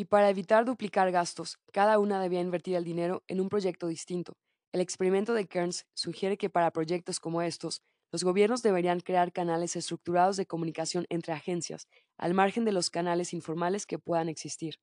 Y 0.00 0.06
para 0.06 0.30
evitar 0.30 0.64
duplicar 0.64 1.12
gastos, 1.12 1.58
cada 1.74 1.98
una 1.98 2.22
debía 2.22 2.40
invertir 2.40 2.74
el 2.74 2.84
dinero 2.84 3.22
en 3.28 3.38
un 3.38 3.50
proyecto 3.50 3.86
distinto. 3.86 4.32
El 4.72 4.80
experimento 4.80 5.34
de 5.34 5.46
Kearns 5.46 5.84
sugiere 5.92 6.38
que 6.38 6.48
para 6.48 6.70
proyectos 6.70 7.20
como 7.20 7.42
estos, 7.42 7.82
los 8.10 8.24
gobiernos 8.24 8.62
deberían 8.62 9.00
crear 9.00 9.30
canales 9.30 9.76
estructurados 9.76 10.38
de 10.38 10.46
comunicación 10.46 11.04
entre 11.10 11.34
agencias, 11.34 11.86
al 12.16 12.32
margen 12.32 12.64
de 12.64 12.72
los 12.72 12.88
canales 12.88 13.34
informales 13.34 13.84
que 13.84 13.98
puedan 13.98 14.30
existir. 14.30 14.76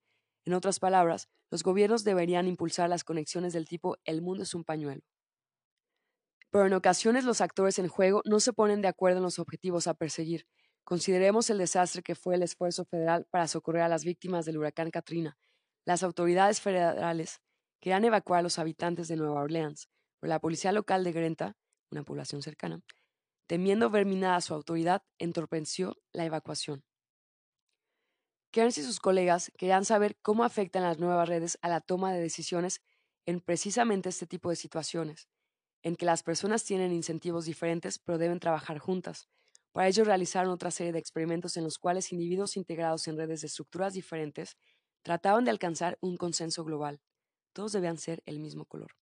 En 0.44 0.54
otras 0.54 0.78
palabras, 0.78 1.26
los 1.50 1.64
gobiernos 1.64 2.04
deberían 2.04 2.46
impulsar 2.46 2.88
las 2.88 3.02
conexiones 3.02 3.52
del 3.52 3.66
tipo 3.66 3.96
el 4.04 4.22
mundo 4.22 4.44
es 4.44 4.54
un 4.54 4.62
pañuelo. 4.62 5.02
Pero 6.52 6.66
en 6.66 6.74
ocasiones 6.74 7.24
los 7.24 7.40
actores 7.40 7.80
en 7.80 7.88
juego 7.88 8.22
no 8.24 8.38
se 8.38 8.52
ponen 8.52 8.82
de 8.82 8.88
acuerdo 8.88 9.16
en 9.16 9.24
los 9.24 9.40
objetivos 9.40 9.88
a 9.88 9.94
perseguir, 9.94 10.46
Consideremos 10.88 11.50
el 11.50 11.58
desastre 11.58 12.02
que 12.02 12.14
fue 12.14 12.36
el 12.36 12.42
esfuerzo 12.42 12.86
federal 12.86 13.26
para 13.28 13.46
socorrer 13.46 13.82
a 13.82 13.90
las 13.90 14.06
víctimas 14.06 14.46
del 14.46 14.56
huracán 14.56 14.90
Katrina. 14.90 15.36
Las 15.84 16.02
autoridades 16.02 16.62
federales 16.62 17.42
querían 17.78 18.06
evacuar 18.06 18.40
a 18.40 18.42
los 18.42 18.58
habitantes 18.58 19.06
de 19.08 19.16
Nueva 19.16 19.42
Orleans, 19.42 19.90
pero 20.18 20.30
la 20.30 20.40
policía 20.40 20.72
local 20.72 21.04
de 21.04 21.12
Grenta, 21.12 21.58
una 21.90 22.04
población 22.04 22.40
cercana, 22.40 22.80
temiendo 23.46 23.90
ver 23.90 24.06
minada 24.06 24.40
su 24.40 24.54
autoridad, 24.54 25.02
entorpeció 25.18 25.98
la 26.14 26.24
evacuación. 26.24 26.82
Kearns 28.50 28.78
y 28.78 28.82
sus 28.82 28.98
colegas 28.98 29.52
querían 29.58 29.84
saber 29.84 30.16
cómo 30.22 30.42
afectan 30.42 30.84
las 30.84 30.98
nuevas 30.98 31.28
redes 31.28 31.58
a 31.60 31.68
la 31.68 31.82
toma 31.82 32.14
de 32.14 32.20
decisiones 32.22 32.80
en 33.26 33.42
precisamente 33.42 34.08
este 34.08 34.26
tipo 34.26 34.48
de 34.48 34.56
situaciones, 34.56 35.28
en 35.82 35.96
que 35.96 36.06
las 36.06 36.22
personas 36.22 36.64
tienen 36.64 36.94
incentivos 36.94 37.44
diferentes 37.44 37.98
pero 37.98 38.16
deben 38.16 38.40
trabajar 38.40 38.78
juntas. 38.78 39.28
Para 39.72 39.88
ello 39.88 40.04
realizaron 40.04 40.52
otra 40.52 40.70
serie 40.70 40.92
de 40.92 40.98
experimentos 40.98 41.56
en 41.56 41.64
los 41.64 41.78
cuales 41.78 42.12
individuos 42.12 42.56
integrados 42.56 43.06
en 43.08 43.16
redes 43.16 43.42
de 43.42 43.46
estructuras 43.46 43.94
diferentes 43.94 44.56
trataban 45.02 45.44
de 45.44 45.50
alcanzar 45.50 45.98
un 46.00 46.16
consenso 46.16 46.64
global. 46.64 47.00
Todos 47.52 47.72
debían 47.72 47.98
ser 47.98 48.22
el 48.26 48.40
mismo 48.40 48.64
color. 48.64 48.92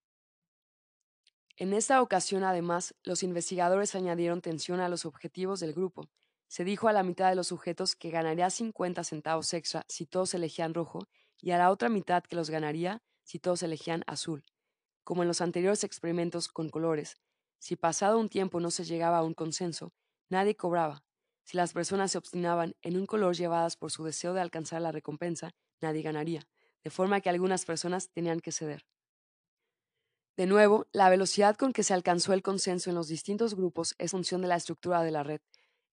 En 1.56 1.72
esta 1.72 2.02
ocasión, 2.02 2.44
además, 2.44 2.94
los 3.02 3.22
investigadores 3.22 3.94
añadieron 3.94 4.42
tensión 4.42 4.80
a 4.80 4.90
los 4.90 5.06
objetivos 5.06 5.60
del 5.60 5.72
grupo. 5.72 6.08
Se 6.48 6.64
dijo 6.64 6.86
a 6.88 6.92
la 6.92 7.02
mitad 7.02 7.30
de 7.30 7.34
los 7.34 7.48
sujetos 7.48 7.96
que 7.96 8.10
ganaría 8.10 8.50
50 8.50 9.02
centavos 9.04 9.54
extra 9.54 9.84
si 9.88 10.04
todos 10.04 10.34
elegían 10.34 10.74
rojo 10.74 11.08
y 11.40 11.52
a 11.52 11.58
la 11.58 11.70
otra 11.70 11.88
mitad 11.88 12.22
que 12.22 12.36
los 12.36 12.50
ganaría 12.50 13.02
si 13.22 13.38
todos 13.38 13.62
elegían 13.62 14.04
azul. 14.06 14.44
Como 15.02 15.22
en 15.22 15.28
los 15.28 15.40
anteriores 15.40 15.82
experimentos 15.82 16.48
con 16.48 16.68
colores, 16.68 17.16
si 17.58 17.74
pasado 17.74 18.18
un 18.18 18.28
tiempo 18.28 18.60
no 18.60 18.70
se 18.70 18.84
llegaba 18.84 19.18
a 19.18 19.22
un 19.22 19.34
consenso, 19.34 19.94
Nadie 20.28 20.56
cobraba. 20.56 21.04
Si 21.44 21.56
las 21.56 21.72
personas 21.72 22.10
se 22.12 22.18
obstinaban 22.18 22.74
en 22.82 22.96
un 22.96 23.06
color 23.06 23.36
llevadas 23.36 23.76
por 23.76 23.92
su 23.92 24.04
deseo 24.04 24.34
de 24.34 24.40
alcanzar 24.40 24.82
la 24.82 24.92
recompensa, 24.92 25.52
nadie 25.80 26.02
ganaría, 26.02 26.48
de 26.82 26.90
forma 26.90 27.20
que 27.20 27.30
algunas 27.30 27.64
personas 27.64 28.10
tenían 28.10 28.40
que 28.40 28.52
ceder. 28.52 28.84
De 30.36 30.46
nuevo, 30.46 30.86
la 30.92 31.08
velocidad 31.08 31.56
con 31.56 31.72
que 31.72 31.82
se 31.82 31.94
alcanzó 31.94 32.32
el 32.32 32.42
consenso 32.42 32.90
en 32.90 32.96
los 32.96 33.08
distintos 33.08 33.54
grupos 33.54 33.94
es 33.98 34.10
función 34.10 34.42
de 34.42 34.48
la 34.48 34.56
estructura 34.56 35.02
de 35.02 35.10
la 35.10 35.22
red. 35.22 35.40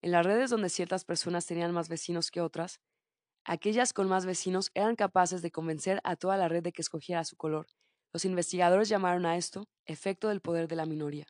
En 0.02 0.12
las 0.12 0.26
redes 0.26 0.50
donde 0.50 0.68
ciertas 0.68 1.04
personas 1.04 1.46
tenían 1.46 1.72
más 1.72 1.88
vecinos 1.88 2.30
que 2.30 2.40
otras, 2.42 2.80
aquellas 3.44 3.92
con 3.92 4.08
más 4.08 4.26
vecinos 4.26 4.70
eran 4.74 4.96
capaces 4.96 5.42
de 5.42 5.50
convencer 5.50 6.00
a 6.04 6.16
toda 6.16 6.36
la 6.36 6.48
red 6.48 6.62
de 6.62 6.72
que 6.72 6.82
escogiera 6.82 7.24
su 7.24 7.36
color. 7.36 7.66
Los 8.12 8.24
investigadores 8.24 8.88
llamaron 8.88 9.26
a 9.26 9.36
esto 9.36 9.66
efecto 9.86 10.28
del 10.28 10.40
poder 10.40 10.68
de 10.68 10.76
la 10.76 10.86
minoría. 10.86 11.26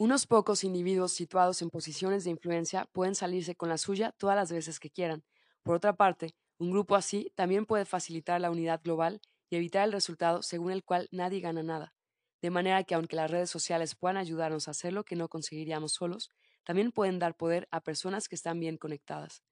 Unos 0.00 0.28
pocos 0.28 0.62
individuos 0.62 1.10
situados 1.10 1.60
en 1.60 1.70
posiciones 1.70 2.22
de 2.22 2.30
influencia 2.30 2.84
pueden 2.92 3.16
salirse 3.16 3.56
con 3.56 3.68
la 3.68 3.78
suya 3.78 4.12
todas 4.12 4.36
las 4.36 4.52
veces 4.52 4.78
que 4.78 4.90
quieran. 4.90 5.24
Por 5.64 5.74
otra 5.74 5.96
parte, 5.96 6.36
un 6.56 6.70
grupo 6.70 6.94
así 6.94 7.32
también 7.34 7.66
puede 7.66 7.84
facilitar 7.84 8.40
la 8.40 8.52
unidad 8.52 8.80
global 8.80 9.20
y 9.50 9.56
evitar 9.56 9.82
el 9.82 9.90
resultado 9.90 10.44
según 10.44 10.70
el 10.70 10.84
cual 10.84 11.08
nadie 11.10 11.40
gana 11.40 11.64
nada. 11.64 11.94
De 12.40 12.50
manera 12.50 12.84
que 12.84 12.94
aunque 12.94 13.16
las 13.16 13.28
redes 13.28 13.50
sociales 13.50 13.96
puedan 13.96 14.18
ayudarnos 14.18 14.68
a 14.68 14.70
hacer 14.70 14.92
lo 14.92 15.02
que 15.02 15.16
no 15.16 15.28
conseguiríamos 15.28 15.94
solos, 15.94 16.30
también 16.62 16.92
pueden 16.92 17.18
dar 17.18 17.36
poder 17.36 17.66
a 17.72 17.80
personas 17.80 18.28
que 18.28 18.36
están 18.36 18.60
bien 18.60 18.76
conectadas. 18.76 19.42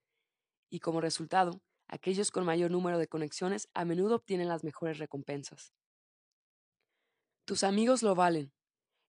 Y 0.70 0.78
como 0.78 1.00
resultado, 1.00 1.60
aquellos 1.88 2.30
con 2.30 2.44
mayor 2.44 2.70
número 2.70 2.98
de 3.00 3.08
conexiones 3.08 3.68
a 3.74 3.84
menudo 3.84 4.14
obtienen 4.14 4.46
las 4.46 4.62
mejores 4.62 4.98
recompensas. 4.98 5.72
Tus 7.44 7.64
amigos 7.64 8.04
lo 8.04 8.14
valen. 8.14 8.55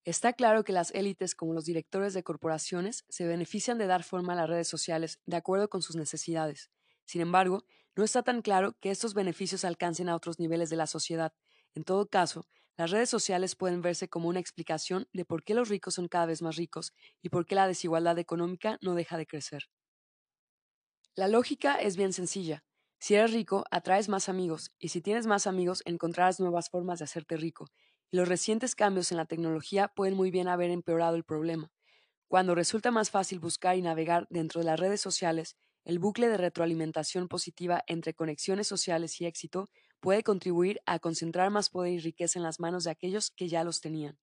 Está 0.08 0.32
claro 0.32 0.64
que 0.64 0.72
las 0.72 0.90
élites 0.94 1.34
como 1.34 1.52
los 1.52 1.66
directores 1.66 2.14
de 2.14 2.22
corporaciones 2.22 3.04
se 3.10 3.26
benefician 3.26 3.76
de 3.76 3.86
dar 3.86 4.02
forma 4.02 4.32
a 4.32 4.36
las 4.36 4.48
redes 4.48 4.66
sociales 4.66 5.20
de 5.26 5.36
acuerdo 5.36 5.68
con 5.68 5.82
sus 5.82 5.96
necesidades. 5.96 6.70
Sin 7.04 7.20
embargo, 7.20 7.66
no 7.94 8.04
está 8.04 8.22
tan 8.22 8.40
claro 8.40 8.74
que 8.80 8.90
estos 8.90 9.12
beneficios 9.12 9.66
alcancen 9.66 10.08
a 10.08 10.16
otros 10.16 10.38
niveles 10.38 10.70
de 10.70 10.76
la 10.76 10.86
sociedad. 10.86 11.34
En 11.74 11.84
todo 11.84 12.08
caso, 12.08 12.48
las 12.78 12.90
redes 12.90 13.10
sociales 13.10 13.54
pueden 13.54 13.82
verse 13.82 14.08
como 14.08 14.30
una 14.30 14.40
explicación 14.40 15.06
de 15.12 15.26
por 15.26 15.44
qué 15.44 15.52
los 15.52 15.68
ricos 15.68 15.96
son 15.96 16.08
cada 16.08 16.24
vez 16.24 16.40
más 16.40 16.56
ricos 16.56 16.94
y 17.20 17.28
por 17.28 17.44
qué 17.44 17.54
la 17.54 17.66
desigualdad 17.68 18.18
económica 18.18 18.78
no 18.80 18.94
deja 18.94 19.18
de 19.18 19.26
crecer. 19.26 19.64
La 21.16 21.28
lógica 21.28 21.74
es 21.74 21.98
bien 21.98 22.14
sencilla. 22.14 22.64
Si 22.98 23.14
eres 23.14 23.32
rico, 23.32 23.64
atraes 23.70 24.08
más 24.08 24.30
amigos, 24.30 24.72
y 24.78 24.88
si 24.88 25.02
tienes 25.02 25.26
más 25.26 25.46
amigos, 25.46 25.82
encontrarás 25.84 26.40
nuevas 26.40 26.70
formas 26.70 26.98
de 26.98 27.04
hacerte 27.04 27.36
rico, 27.36 27.66
los 28.10 28.28
recientes 28.28 28.74
cambios 28.74 29.10
en 29.12 29.18
la 29.18 29.26
tecnología 29.26 29.88
pueden 29.88 30.14
muy 30.14 30.30
bien 30.30 30.48
haber 30.48 30.70
empeorado 30.70 31.16
el 31.16 31.24
problema. 31.24 31.70
Cuando 32.28 32.54
resulta 32.54 32.90
más 32.90 33.10
fácil 33.10 33.40
buscar 33.40 33.76
y 33.76 33.82
navegar 33.82 34.26
dentro 34.30 34.60
de 34.60 34.66
las 34.66 34.80
redes 34.80 35.00
sociales, 35.00 35.56
el 35.84 35.98
bucle 35.98 36.28
de 36.28 36.36
retroalimentación 36.36 37.28
positiva 37.28 37.82
entre 37.86 38.14
conexiones 38.14 38.66
sociales 38.66 39.20
y 39.20 39.26
éxito 39.26 39.68
puede 40.00 40.22
contribuir 40.22 40.80
a 40.86 40.98
concentrar 40.98 41.50
más 41.50 41.70
poder 41.70 41.92
y 41.94 41.98
riqueza 42.00 42.38
en 42.38 42.44
las 42.44 42.60
manos 42.60 42.84
de 42.84 42.90
aquellos 42.90 43.30
que 43.30 43.48
ya 43.48 43.64
los 43.64 43.80
tenían. 43.80 44.18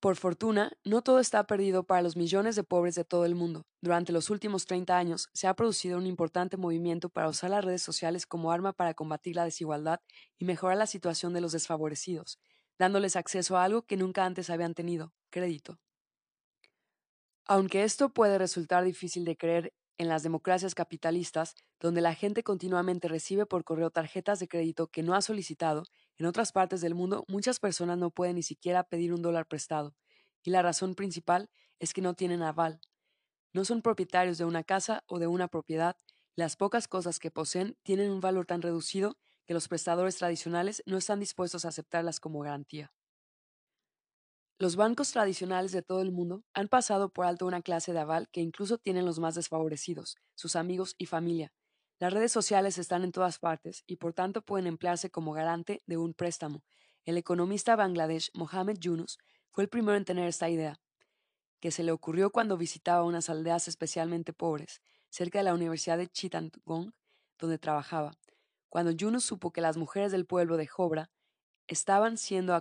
Por 0.00 0.16
fortuna, 0.16 0.72
no 0.84 1.02
todo 1.02 1.18
está 1.20 1.46
perdido 1.46 1.84
para 1.84 2.02
los 2.02 2.16
millones 2.16 2.54
de 2.56 2.64
pobres 2.64 2.94
de 2.94 3.04
todo 3.04 3.24
el 3.24 3.34
mundo. 3.34 3.66
Durante 3.80 4.12
los 4.12 4.30
últimos 4.30 4.66
30 4.66 4.96
años 4.96 5.28
se 5.32 5.46
ha 5.48 5.54
producido 5.54 5.98
un 5.98 6.06
importante 6.06 6.56
movimiento 6.56 7.08
para 7.08 7.28
usar 7.28 7.50
las 7.50 7.64
redes 7.64 7.82
sociales 7.82 8.26
como 8.26 8.52
arma 8.52 8.72
para 8.72 8.94
combatir 8.94 9.36
la 9.36 9.44
desigualdad 9.44 10.00
y 10.38 10.44
mejorar 10.44 10.76
la 10.76 10.86
situación 10.86 11.32
de 11.32 11.40
los 11.40 11.52
desfavorecidos, 11.52 12.38
dándoles 12.78 13.16
acceso 13.16 13.56
a 13.56 13.64
algo 13.64 13.82
que 13.82 13.96
nunca 13.96 14.24
antes 14.24 14.50
habían 14.50 14.74
tenido, 14.74 15.12
crédito. 15.30 15.78
Aunque 17.46 17.84
esto 17.84 18.12
puede 18.12 18.38
resultar 18.38 18.84
difícil 18.84 19.24
de 19.24 19.36
creer 19.36 19.72
en 19.98 20.08
las 20.08 20.22
democracias 20.22 20.74
capitalistas, 20.74 21.54
donde 21.80 22.00
la 22.00 22.14
gente 22.14 22.42
continuamente 22.42 23.08
recibe 23.08 23.46
por 23.46 23.64
correo 23.64 23.90
tarjetas 23.90 24.38
de 24.40 24.48
crédito 24.48 24.88
que 24.88 25.02
no 25.02 25.14
ha 25.14 25.22
solicitado, 25.22 25.84
en 26.18 26.26
otras 26.26 26.52
partes 26.52 26.80
del 26.80 26.94
mundo 26.94 27.24
muchas 27.28 27.60
personas 27.60 27.98
no 27.98 28.10
pueden 28.10 28.36
ni 28.36 28.42
siquiera 28.42 28.84
pedir 28.84 29.12
un 29.12 29.22
dólar 29.22 29.46
prestado, 29.46 29.94
y 30.42 30.50
la 30.50 30.62
razón 30.62 30.94
principal 30.94 31.48
es 31.78 31.92
que 31.92 32.02
no 32.02 32.14
tienen 32.14 32.42
aval. 32.42 32.80
No 33.52 33.64
son 33.64 33.80
propietarios 33.80 34.38
de 34.38 34.44
una 34.44 34.64
casa 34.64 35.02
o 35.06 35.18
de 35.18 35.26
una 35.26 35.48
propiedad, 35.48 35.96
las 36.34 36.56
pocas 36.56 36.88
cosas 36.88 37.18
que 37.18 37.30
poseen 37.30 37.78
tienen 37.82 38.10
un 38.10 38.20
valor 38.20 38.44
tan 38.44 38.60
reducido 38.60 39.16
que 39.46 39.54
los 39.54 39.68
prestadores 39.68 40.16
tradicionales 40.16 40.82
no 40.86 40.98
están 40.98 41.20
dispuestos 41.20 41.64
a 41.64 41.68
aceptarlas 41.68 42.20
como 42.20 42.40
garantía. 42.40 42.92
Los 44.58 44.76
bancos 44.76 45.12
tradicionales 45.12 45.72
de 45.72 45.82
todo 45.82 46.00
el 46.00 46.12
mundo 46.12 46.42
han 46.54 46.68
pasado 46.68 47.10
por 47.10 47.26
alto 47.26 47.46
una 47.46 47.62
clase 47.62 47.92
de 47.92 47.98
aval 47.98 48.28
que 48.30 48.40
incluso 48.40 48.78
tienen 48.78 49.04
los 49.04 49.18
más 49.18 49.34
desfavorecidos, 49.34 50.16
sus 50.34 50.56
amigos 50.56 50.94
y 50.98 51.06
familia. 51.06 51.52
Las 51.98 52.12
redes 52.12 52.32
sociales 52.32 52.78
están 52.78 53.04
en 53.04 53.12
todas 53.12 53.38
partes 53.38 53.84
y 53.86 53.96
por 53.96 54.14
tanto 54.14 54.42
pueden 54.42 54.66
emplearse 54.66 55.10
como 55.10 55.32
garante 55.32 55.82
de 55.86 55.96
un 55.98 56.14
préstamo. 56.14 56.64
El 57.04 57.18
economista 57.18 57.76
bangladesh 57.76 58.30
Mohamed 58.34 58.78
Yunus 58.78 59.18
fue 59.50 59.64
el 59.64 59.70
primero 59.70 59.96
en 59.96 60.04
tener 60.04 60.26
esta 60.26 60.48
idea, 60.48 60.80
que 61.60 61.70
se 61.70 61.82
le 61.82 61.92
ocurrió 61.92 62.30
cuando 62.30 62.56
visitaba 62.56 63.04
unas 63.04 63.30
aldeas 63.30 63.68
especialmente 63.68 64.32
pobres, 64.32 64.80
cerca 65.10 65.38
de 65.38 65.44
la 65.44 65.54
Universidad 65.54 65.98
de 65.98 66.08
Chittagong, 66.08 66.92
donde 67.38 67.58
trabajaba. 67.58 68.12
Cuando 68.68 68.92
Juno 68.98 69.20
supo 69.20 69.52
que 69.52 69.60
las 69.60 69.76
mujeres 69.76 70.12
del 70.12 70.26
pueblo 70.26 70.56
de 70.56 70.66
Jobra 70.66 71.10
estaban 71.66 72.18
siendo 72.18 72.54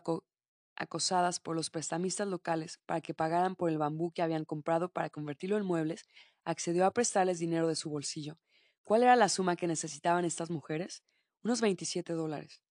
acosadas 0.76 1.40
por 1.40 1.56
los 1.56 1.70
prestamistas 1.70 2.28
locales 2.28 2.80
para 2.86 3.02
que 3.02 3.14
pagaran 3.14 3.56
por 3.56 3.70
el 3.70 3.78
bambú 3.78 4.12
que 4.12 4.22
habían 4.22 4.46
comprado 4.46 4.90
para 4.90 5.10
convertirlo 5.10 5.58
en 5.58 5.66
muebles, 5.66 6.06
accedió 6.44 6.86
a 6.86 6.92
prestarles 6.92 7.40
dinero 7.40 7.68
de 7.68 7.76
su 7.76 7.90
bolsillo. 7.90 8.38
¿Cuál 8.84 9.04
era 9.04 9.16
la 9.16 9.30
suma 9.30 9.56
que 9.56 9.68
necesitaban 9.68 10.26
estas 10.26 10.50
mujeres? 10.52 11.04
Unos 11.44 11.62
27 11.62 12.14
dólares. 12.14 12.62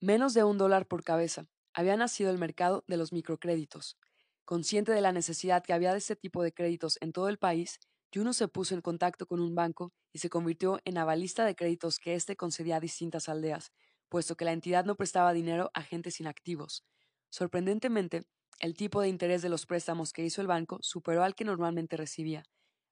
Menos 0.00 0.34
de 0.34 0.44
un 0.44 0.58
dólar 0.58 0.86
por 0.86 1.04
cabeza. 1.04 1.46
Había 1.72 1.96
nacido 1.96 2.30
el 2.30 2.38
mercado 2.38 2.84
de 2.86 2.96
los 2.96 3.12
microcréditos. 3.12 3.98
Consciente 4.44 4.92
de 4.92 5.00
la 5.00 5.12
necesidad 5.12 5.62
que 5.62 5.72
había 5.72 5.92
de 5.92 5.98
este 5.98 6.16
tipo 6.16 6.42
de 6.42 6.52
créditos 6.52 6.98
en 7.00 7.12
todo 7.12 7.28
el 7.28 7.38
país, 7.38 7.78
Juno 8.12 8.32
se 8.32 8.48
puso 8.48 8.74
en 8.74 8.80
contacto 8.80 9.26
con 9.26 9.40
un 9.40 9.54
banco 9.54 9.92
y 10.12 10.18
se 10.18 10.30
convirtió 10.30 10.80
en 10.84 10.98
avalista 10.98 11.44
de 11.44 11.54
créditos 11.54 11.98
que 11.98 12.14
éste 12.14 12.36
concedía 12.36 12.76
a 12.76 12.80
distintas 12.80 13.28
aldeas, 13.28 13.72
puesto 14.08 14.36
que 14.36 14.44
la 14.44 14.52
entidad 14.52 14.84
no 14.84 14.96
prestaba 14.96 15.32
dinero 15.32 15.70
a 15.74 15.80
agentes 15.80 16.18
inactivos. 16.18 16.84
Sorprendentemente, 17.30 18.22
el 18.58 18.74
tipo 18.74 19.00
de 19.00 19.08
interés 19.08 19.42
de 19.42 19.48
los 19.48 19.64
préstamos 19.64 20.12
que 20.12 20.24
hizo 20.24 20.40
el 20.40 20.48
banco 20.48 20.78
superó 20.82 21.22
al 21.22 21.34
que 21.36 21.44
normalmente 21.44 21.96
recibía. 21.96 22.42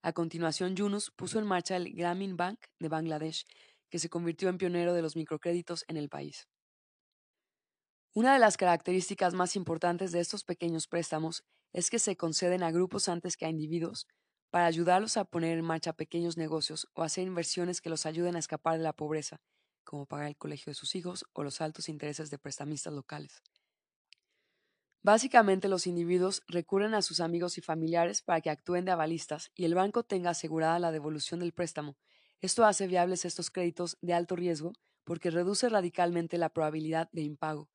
A 0.02 0.12
continuación, 0.12 0.76
Yunus 0.76 1.10
puso 1.10 1.40
en 1.40 1.46
marcha 1.46 1.76
el 1.76 1.92
Grameen 1.92 2.36
Bank 2.36 2.60
de 2.78 2.88
Bangladesh, 2.88 3.44
que 3.90 3.98
se 3.98 4.08
convirtió 4.08 4.48
en 4.48 4.58
pionero 4.58 4.94
de 4.94 5.02
los 5.02 5.16
microcréditos 5.16 5.84
en 5.88 5.96
el 5.96 6.08
país. 6.08 6.46
Una 8.14 8.32
de 8.32 8.38
las 8.38 8.56
características 8.56 9.34
más 9.34 9.56
importantes 9.56 10.12
de 10.12 10.20
estos 10.20 10.44
pequeños 10.44 10.86
préstamos 10.86 11.42
es 11.72 11.90
que 11.90 11.98
se 11.98 12.16
conceden 12.16 12.62
a 12.62 12.70
grupos 12.70 13.08
antes 13.08 13.36
que 13.36 13.46
a 13.46 13.50
individuos, 13.50 14.06
para 14.50 14.66
ayudarlos 14.66 15.16
a 15.16 15.24
poner 15.24 15.58
en 15.58 15.64
marcha 15.64 15.92
pequeños 15.92 16.36
negocios 16.36 16.88
o 16.94 17.02
hacer 17.02 17.26
inversiones 17.26 17.80
que 17.80 17.90
los 17.90 18.06
ayuden 18.06 18.36
a 18.36 18.38
escapar 18.38 18.78
de 18.78 18.84
la 18.84 18.92
pobreza, 18.92 19.40
como 19.84 20.06
pagar 20.06 20.28
el 20.28 20.36
colegio 20.36 20.70
de 20.70 20.74
sus 20.74 20.94
hijos 20.94 21.24
o 21.32 21.42
los 21.42 21.60
altos 21.60 21.88
intereses 21.88 22.30
de 22.30 22.38
prestamistas 22.38 22.92
locales. 22.92 23.42
Básicamente 25.02 25.68
los 25.68 25.86
individuos 25.86 26.42
recurren 26.48 26.94
a 26.94 27.02
sus 27.02 27.20
amigos 27.20 27.56
y 27.56 27.60
familiares 27.62 28.20
para 28.20 28.40
que 28.40 28.50
actúen 28.50 28.84
de 28.84 28.90
avalistas 28.90 29.50
y 29.54 29.64
el 29.64 29.74
banco 29.74 30.02
tenga 30.02 30.30
asegurada 30.30 30.78
la 30.78 30.92
devolución 30.92 31.40
del 31.40 31.52
préstamo. 31.52 31.96
Esto 32.40 32.64
hace 32.64 32.86
viables 32.86 33.24
estos 33.24 33.50
créditos 33.50 33.96
de 34.00 34.14
alto 34.14 34.36
riesgo 34.36 34.72
porque 35.04 35.30
reduce 35.30 35.68
radicalmente 35.68 36.36
la 36.36 36.50
probabilidad 36.50 37.08
de 37.12 37.22
impago. 37.22 37.70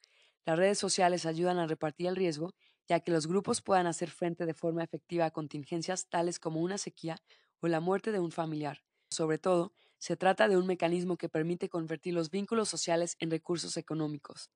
Las 0.46 0.58
redes 0.58 0.78
sociales 0.78 1.26
ayudan 1.26 1.58
a 1.58 1.68
repartir 1.68 2.08
el 2.08 2.16
riesgo 2.16 2.54
ya 2.88 3.00
que 3.02 3.12
los 3.12 3.28
grupos 3.28 3.62
puedan 3.62 3.88
hacer 3.88 4.10
frente 4.10 4.46
de 4.46 4.54
forma 4.54 4.84
efectiva 4.84 5.26
a 5.26 5.32
contingencias 5.32 6.08
tales 6.10 6.40
como 6.40 6.62
una 6.62 6.78
sequía 6.78 7.18
o 7.62 7.68
la 7.68 7.80
muerte 7.80 8.12
de 8.12 8.20
un 8.20 8.32
familiar. 8.32 8.84
Sobre 9.10 9.38
todo, 9.38 9.74
se 10.00 10.18
trata 10.18 10.48
de 10.48 10.58
un 10.58 10.68
mecanismo 10.68 11.18
que 11.18 11.30
permite 11.30 11.70
convertir 11.70 12.14
los 12.14 12.30
vínculos 12.30 12.70
sociales 12.70 13.16
en 13.20 13.32
recursos 13.32 13.78
económicos. 13.78 14.50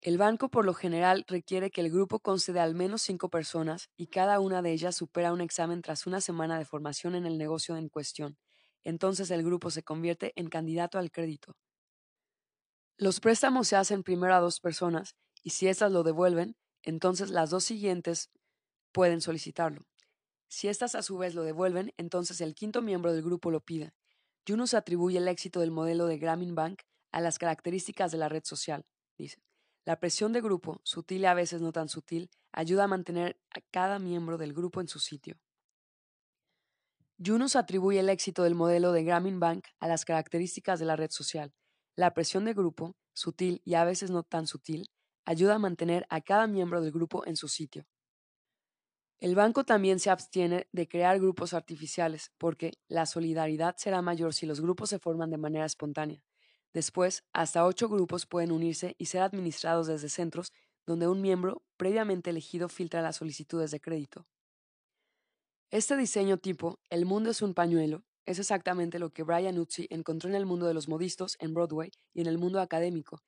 El 0.00 0.18
banco 0.18 0.48
por 0.50 0.64
lo 0.64 0.74
general 0.74 1.24
requiere 1.28 1.70
que 1.70 1.80
el 1.80 1.90
grupo 1.92 2.18
conste 2.18 2.52
de 2.52 2.58
al 2.58 2.74
menos 2.74 3.00
cinco 3.02 3.30
personas 3.30 3.90
y 3.96 4.08
cada 4.08 4.40
una 4.40 4.60
de 4.60 4.72
ellas 4.72 4.96
supera 4.96 5.32
un 5.32 5.40
examen 5.40 5.82
tras 5.82 6.04
una 6.06 6.20
semana 6.20 6.58
de 6.58 6.64
formación 6.64 7.14
en 7.14 7.26
el 7.26 7.38
negocio 7.38 7.76
en 7.76 7.88
cuestión. 7.88 8.38
Entonces 8.82 9.30
el 9.30 9.44
grupo 9.44 9.70
se 9.70 9.84
convierte 9.84 10.32
en 10.34 10.48
candidato 10.48 10.98
al 10.98 11.12
crédito. 11.12 11.56
Los 12.96 13.20
préstamos 13.20 13.66
se 13.68 13.76
hacen 13.76 14.02
primero 14.02 14.34
a 14.34 14.40
dos 14.40 14.60
personas 14.60 15.16
y 15.42 15.50
si 15.50 15.68
éstas 15.68 15.92
lo 15.92 16.02
devuelven, 16.02 16.56
entonces 16.82 17.30
las 17.30 17.50
dos 17.50 17.64
siguientes 17.64 18.30
pueden 18.92 19.20
solicitarlo. 19.20 19.86
Si 20.48 20.68
éstas 20.68 20.94
a 20.94 21.02
su 21.02 21.18
vez 21.18 21.34
lo 21.34 21.42
devuelven, 21.42 21.92
entonces 21.96 22.40
el 22.40 22.54
quinto 22.54 22.80
miembro 22.80 23.12
del 23.12 23.22
grupo 23.22 23.50
lo 23.50 23.60
pide. 23.60 23.92
Yunus 24.46 24.72
atribuye 24.74 25.18
el 25.18 25.28
éxito 25.28 25.60
del 25.60 25.70
modelo 25.70 26.06
de 26.06 26.18
Grameen 26.18 26.54
Bank 26.54 26.82
a 27.12 27.20
las 27.20 27.38
características 27.38 28.10
de 28.12 28.18
la 28.18 28.28
red 28.28 28.44
social. 28.44 28.86
Dice, 29.18 29.42
la 29.84 30.00
presión 30.00 30.32
de 30.32 30.40
grupo, 30.40 30.80
sutil 30.84 31.22
y 31.22 31.26
a 31.26 31.34
veces 31.34 31.60
no 31.60 31.72
tan 31.72 31.88
sutil, 31.88 32.30
ayuda 32.52 32.84
a 32.84 32.88
mantener 32.88 33.40
a 33.50 33.60
cada 33.70 33.98
miembro 33.98 34.38
del 34.38 34.54
grupo 34.54 34.80
en 34.80 34.88
su 34.88 34.98
sitio. 34.98 35.38
Yunus 37.18 37.56
atribuye 37.56 38.00
el 38.00 38.08
éxito 38.08 38.42
del 38.42 38.54
modelo 38.54 38.92
de 38.92 39.02
Grameen 39.02 39.40
Bank 39.40 39.66
a 39.80 39.88
las 39.88 40.04
características 40.04 40.78
de 40.78 40.86
la 40.86 40.96
red 40.96 41.10
social. 41.10 41.52
La 41.96 42.14
presión 42.14 42.44
de 42.44 42.54
grupo, 42.54 42.96
sutil 43.12 43.60
y 43.64 43.74
a 43.74 43.84
veces 43.84 44.10
no 44.10 44.22
tan 44.22 44.46
sutil, 44.46 44.88
ayuda 45.28 45.56
a 45.56 45.58
mantener 45.58 46.06
a 46.08 46.22
cada 46.22 46.46
miembro 46.46 46.80
del 46.80 46.90
grupo 46.90 47.26
en 47.26 47.36
su 47.36 47.48
sitio. 47.48 47.86
El 49.20 49.34
banco 49.34 49.62
también 49.64 50.00
se 50.00 50.08
abstiene 50.08 50.68
de 50.72 50.88
crear 50.88 51.20
grupos 51.20 51.52
artificiales 51.52 52.32
porque 52.38 52.72
la 52.88 53.04
solidaridad 53.04 53.76
será 53.76 54.00
mayor 54.00 54.32
si 54.32 54.46
los 54.46 54.62
grupos 54.62 54.88
se 54.88 54.98
forman 54.98 55.28
de 55.28 55.36
manera 55.36 55.66
espontánea. 55.66 56.22
Después, 56.72 57.24
hasta 57.34 57.66
ocho 57.66 57.90
grupos 57.90 58.24
pueden 58.24 58.52
unirse 58.52 58.94
y 58.96 59.04
ser 59.06 59.20
administrados 59.20 59.86
desde 59.86 60.08
centros 60.08 60.54
donde 60.86 61.08
un 61.08 61.20
miembro 61.20 61.62
previamente 61.76 62.30
elegido 62.30 62.70
filtra 62.70 63.02
las 63.02 63.16
solicitudes 63.16 63.70
de 63.70 63.80
crédito. 63.80 64.26
Este 65.70 65.94
diseño 65.98 66.38
tipo, 66.38 66.80
el 66.88 67.04
mundo 67.04 67.28
es 67.28 67.42
un 67.42 67.52
pañuelo, 67.52 68.02
es 68.24 68.38
exactamente 68.38 68.98
lo 68.98 69.10
que 69.10 69.24
Brian 69.24 69.58
Utzi 69.58 69.88
encontró 69.90 70.30
en 70.30 70.36
el 70.36 70.46
mundo 70.46 70.66
de 70.66 70.72
los 70.72 70.88
modistos 70.88 71.36
en 71.38 71.52
Broadway 71.52 71.90
y 72.14 72.22
en 72.22 72.28
el 72.28 72.38
mundo 72.38 72.62
académico. 72.62 73.20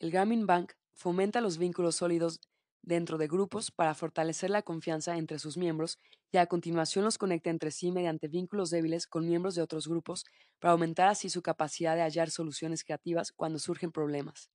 El 0.00 0.10
Grameen 0.10 0.46
Bank 0.46 0.72
fomenta 0.94 1.40
los 1.40 1.58
vínculos 1.58 1.96
sólidos 1.96 2.40
dentro 2.82 3.18
de 3.18 3.28
grupos 3.28 3.70
para 3.70 3.94
fortalecer 3.94 4.50
la 4.50 4.62
confianza 4.62 5.16
entre 5.16 5.38
sus 5.38 5.56
miembros 5.56 5.98
y 6.32 6.36
a 6.38 6.46
continuación 6.46 7.04
los 7.04 7.18
conecta 7.18 7.50
entre 7.50 7.70
sí 7.70 7.92
mediante 7.92 8.28
vínculos 8.28 8.70
débiles 8.70 9.06
con 9.06 9.26
miembros 9.26 9.54
de 9.54 9.62
otros 9.62 9.88
grupos 9.88 10.24
para 10.58 10.72
aumentar 10.72 11.08
así 11.08 11.30
su 11.30 11.42
capacidad 11.42 11.96
de 11.96 12.02
hallar 12.02 12.30
soluciones 12.30 12.84
creativas 12.84 13.32
cuando 13.32 13.58
surgen 13.58 13.90
problemas. 13.90 14.50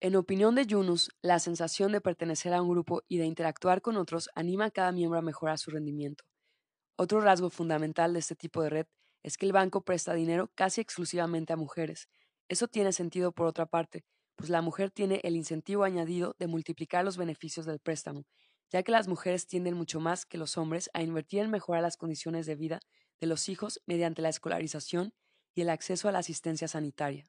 En 0.00 0.16
opinión 0.16 0.54
de 0.54 0.66
Yunus, 0.66 1.10
la 1.22 1.38
sensación 1.38 1.92
de 1.92 2.00
pertenecer 2.02 2.52
a 2.52 2.60
un 2.60 2.68
grupo 2.68 3.02
y 3.08 3.16
de 3.16 3.24
interactuar 3.24 3.80
con 3.80 3.96
otros 3.96 4.28
anima 4.34 4.66
a 4.66 4.70
cada 4.70 4.92
miembro 4.92 5.18
a 5.18 5.22
mejorar 5.22 5.58
su 5.58 5.70
rendimiento. 5.70 6.24
Otro 6.96 7.20
rasgo 7.20 7.48
fundamental 7.48 8.12
de 8.12 8.18
este 8.18 8.36
tipo 8.36 8.62
de 8.62 8.70
red 8.70 8.86
es 9.22 9.38
que 9.38 9.46
el 9.46 9.52
banco 9.52 9.82
presta 9.82 10.12
dinero 10.12 10.50
casi 10.54 10.82
exclusivamente 10.82 11.54
a 11.54 11.56
mujeres. 11.56 12.08
Eso 12.48 12.68
tiene 12.68 12.92
sentido 12.92 13.32
por 13.32 13.46
otra 13.46 13.64
parte, 13.64 14.04
pues 14.36 14.50
la 14.50 14.62
mujer 14.62 14.90
tiene 14.90 15.20
el 15.24 15.36
incentivo 15.36 15.84
añadido 15.84 16.34
de 16.38 16.46
multiplicar 16.46 17.04
los 17.04 17.16
beneficios 17.16 17.66
del 17.66 17.78
préstamo, 17.78 18.24
ya 18.70 18.82
que 18.82 18.92
las 18.92 19.08
mujeres 19.08 19.46
tienden 19.46 19.74
mucho 19.74 20.00
más 20.00 20.26
que 20.26 20.38
los 20.38 20.56
hombres 20.56 20.90
a 20.94 21.02
invertir 21.02 21.40
en 21.40 21.50
mejorar 21.50 21.82
las 21.82 21.96
condiciones 21.96 22.46
de 22.46 22.56
vida 22.56 22.80
de 23.20 23.26
los 23.26 23.48
hijos 23.48 23.80
mediante 23.86 24.22
la 24.22 24.28
escolarización 24.28 25.14
y 25.54 25.62
el 25.62 25.70
acceso 25.70 26.08
a 26.08 26.12
la 26.12 26.18
asistencia 26.18 26.68
sanitaria. 26.68 27.26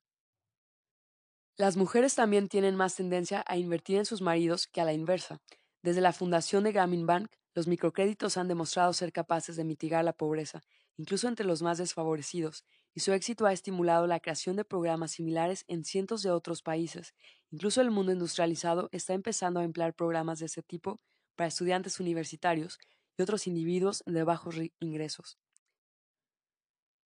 Las 1.57 1.77
mujeres 1.77 2.15
también 2.15 2.49
tienen 2.49 2.76
más 2.76 2.95
tendencia 2.95 3.44
a 3.48 3.57
invertir 3.57 3.98
en 3.98 4.06
sus 4.06 4.22
maridos 4.22 4.68
que 4.68 4.82
a 4.82 4.86
la 4.86 4.94
inversa. 4.94 5.41
Desde 5.82 6.02
la 6.02 6.11
fundación 6.11 6.64
de 6.64 6.73
Grameen 6.73 7.06
Bank, 7.06 7.32
los 7.53 7.68
microcréditos 7.68 8.36
han 8.36 8.49
demostrado 8.49 8.91
ser 8.91 9.14
capaces 9.14 9.56
de 9.56 9.64
mitigar 9.64 10.03
la 10.03 10.11
pobreza, 10.11 10.64
incluso 10.98 11.30
entre 11.30 11.45
los 11.45 11.61
más 11.61 11.77
desfavorecidos, 11.77 12.65
y 12.96 13.02
su 13.02 13.12
éxito 13.12 13.46
ha 13.46 13.54
estimulado 13.54 14.08
la 14.08 14.22
creación 14.22 14.56
de 14.56 14.64
programas 14.64 15.12
similares 15.12 15.66
en 15.68 15.84
cientos 15.84 16.24
de 16.24 16.32
otros 16.32 16.62
países. 16.62 17.14
Incluso 17.52 17.82
el 17.82 17.92
mundo 17.92 18.14
industrializado 18.14 18.88
está 18.94 19.14
empezando 19.14 19.60
a 19.60 19.66
emplear 19.66 19.94
programas 19.94 20.40
de 20.40 20.46
ese 20.46 20.64
tipo 20.64 21.02
para 21.36 21.50
estudiantes 21.50 22.00
universitarios 22.00 22.80
y 23.18 23.22
otros 23.22 23.48
individuos 23.48 24.02
de 24.06 24.24
bajos 24.24 24.56
ingresos. 24.80 25.38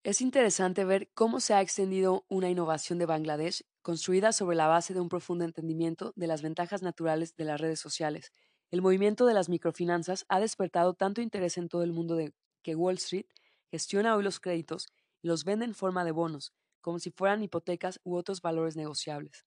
Es 0.04 0.20
interesante 0.20 0.84
ver 0.84 1.10
cómo 1.14 1.40
se 1.40 1.54
ha 1.54 1.60
extendido 1.60 2.24
una 2.28 2.48
innovación 2.48 2.98
de 2.98 3.06
Bangladesh 3.06 3.64
construida 3.82 4.32
sobre 4.32 4.56
la 4.56 4.68
base 4.68 4.94
de 4.94 5.00
un 5.00 5.08
profundo 5.08 5.44
entendimiento 5.44 6.12
de 6.16 6.28
las 6.28 6.42
ventajas 6.42 6.82
naturales 6.82 7.36
de 7.36 7.44
las 7.44 7.60
redes 7.60 7.80
sociales. 7.80 8.32
El 8.70 8.82
movimiento 8.82 9.26
de 9.26 9.34
las 9.34 9.48
microfinanzas 9.48 10.24
ha 10.28 10.40
despertado 10.40 10.94
tanto 10.94 11.20
interés 11.20 11.58
en 11.58 11.68
todo 11.68 11.82
el 11.82 11.92
mundo 11.92 12.14
de 12.14 12.32
que 12.62 12.74
Wall 12.76 12.96
Street 12.96 13.26
gestiona 13.70 14.16
hoy 14.16 14.22
los 14.22 14.40
créditos 14.40 14.88
los 15.28 15.44
vende 15.44 15.64
en 15.64 15.74
forma 15.74 16.04
de 16.04 16.12
bonos, 16.12 16.52
como 16.80 16.98
si 16.98 17.10
fueran 17.10 17.42
hipotecas 17.42 18.00
u 18.04 18.16
otros 18.16 18.42
valores 18.42 18.76
negociables. 18.76 19.46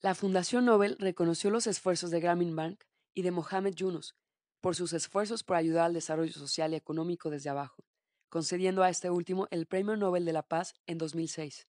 La 0.00 0.14
Fundación 0.14 0.64
Nobel 0.64 0.96
reconoció 0.98 1.50
los 1.50 1.66
esfuerzos 1.66 2.10
de 2.10 2.20
Grameen 2.20 2.56
Bank 2.56 2.84
y 3.14 3.22
de 3.22 3.30
Mohamed 3.30 3.74
Yunus 3.74 4.14
por 4.60 4.76
sus 4.76 4.92
esfuerzos 4.92 5.42
por 5.42 5.56
ayudar 5.56 5.86
al 5.86 5.94
desarrollo 5.94 6.32
social 6.32 6.72
y 6.72 6.76
económico 6.76 7.30
desde 7.30 7.50
abajo, 7.50 7.84
concediendo 8.28 8.82
a 8.82 8.90
este 8.90 9.10
último 9.10 9.46
el 9.50 9.66
Premio 9.66 9.96
Nobel 9.96 10.24
de 10.24 10.32
la 10.32 10.42
Paz 10.42 10.74
en 10.86 10.98
2006. 10.98 11.66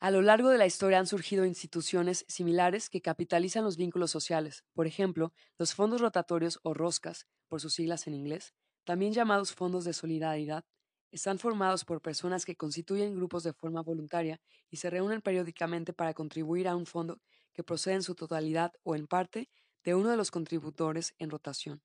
A 0.00 0.10
lo 0.10 0.22
largo 0.22 0.48
de 0.48 0.58
la 0.58 0.66
historia 0.66 0.98
han 0.98 1.06
surgido 1.06 1.44
instituciones 1.44 2.24
similares 2.26 2.88
que 2.88 3.02
capitalizan 3.02 3.64
los 3.64 3.76
vínculos 3.76 4.10
sociales, 4.10 4.64
por 4.72 4.86
ejemplo, 4.86 5.34
los 5.58 5.74
fondos 5.74 6.00
rotatorios 6.00 6.58
o 6.62 6.72
roscas, 6.72 7.26
por 7.48 7.60
sus 7.60 7.74
siglas 7.74 8.06
en 8.06 8.14
inglés, 8.14 8.54
también 8.84 9.12
llamados 9.12 9.52
fondos 9.52 9.84
de 9.84 9.92
solidaridad, 9.92 10.64
están 11.10 11.38
formados 11.38 11.84
por 11.84 12.00
personas 12.00 12.44
que 12.44 12.56
constituyen 12.56 13.14
grupos 13.14 13.42
de 13.42 13.52
forma 13.52 13.82
voluntaria 13.82 14.40
y 14.70 14.76
se 14.76 14.90
reúnen 14.90 15.22
periódicamente 15.22 15.92
para 15.92 16.14
contribuir 16.14 16.68
a 16.68 16.76
un 16.76 16.86
fondo 16.86 17.20
que 17.52 17.64
procede 17.64 17.94
en 17.94 18.02
su 18.02 18.14
totalidad 18.14 18.72
o 18.82 18.94
en 18.94 19.06
parte 19.06 19.50
de 19.84 19.94
uno 19.94 20.10
de 20.10 20.16
los 20.16 20.30
contributores 20.30 21.14
en 21.18 21.30
rotación. 21.30 21.82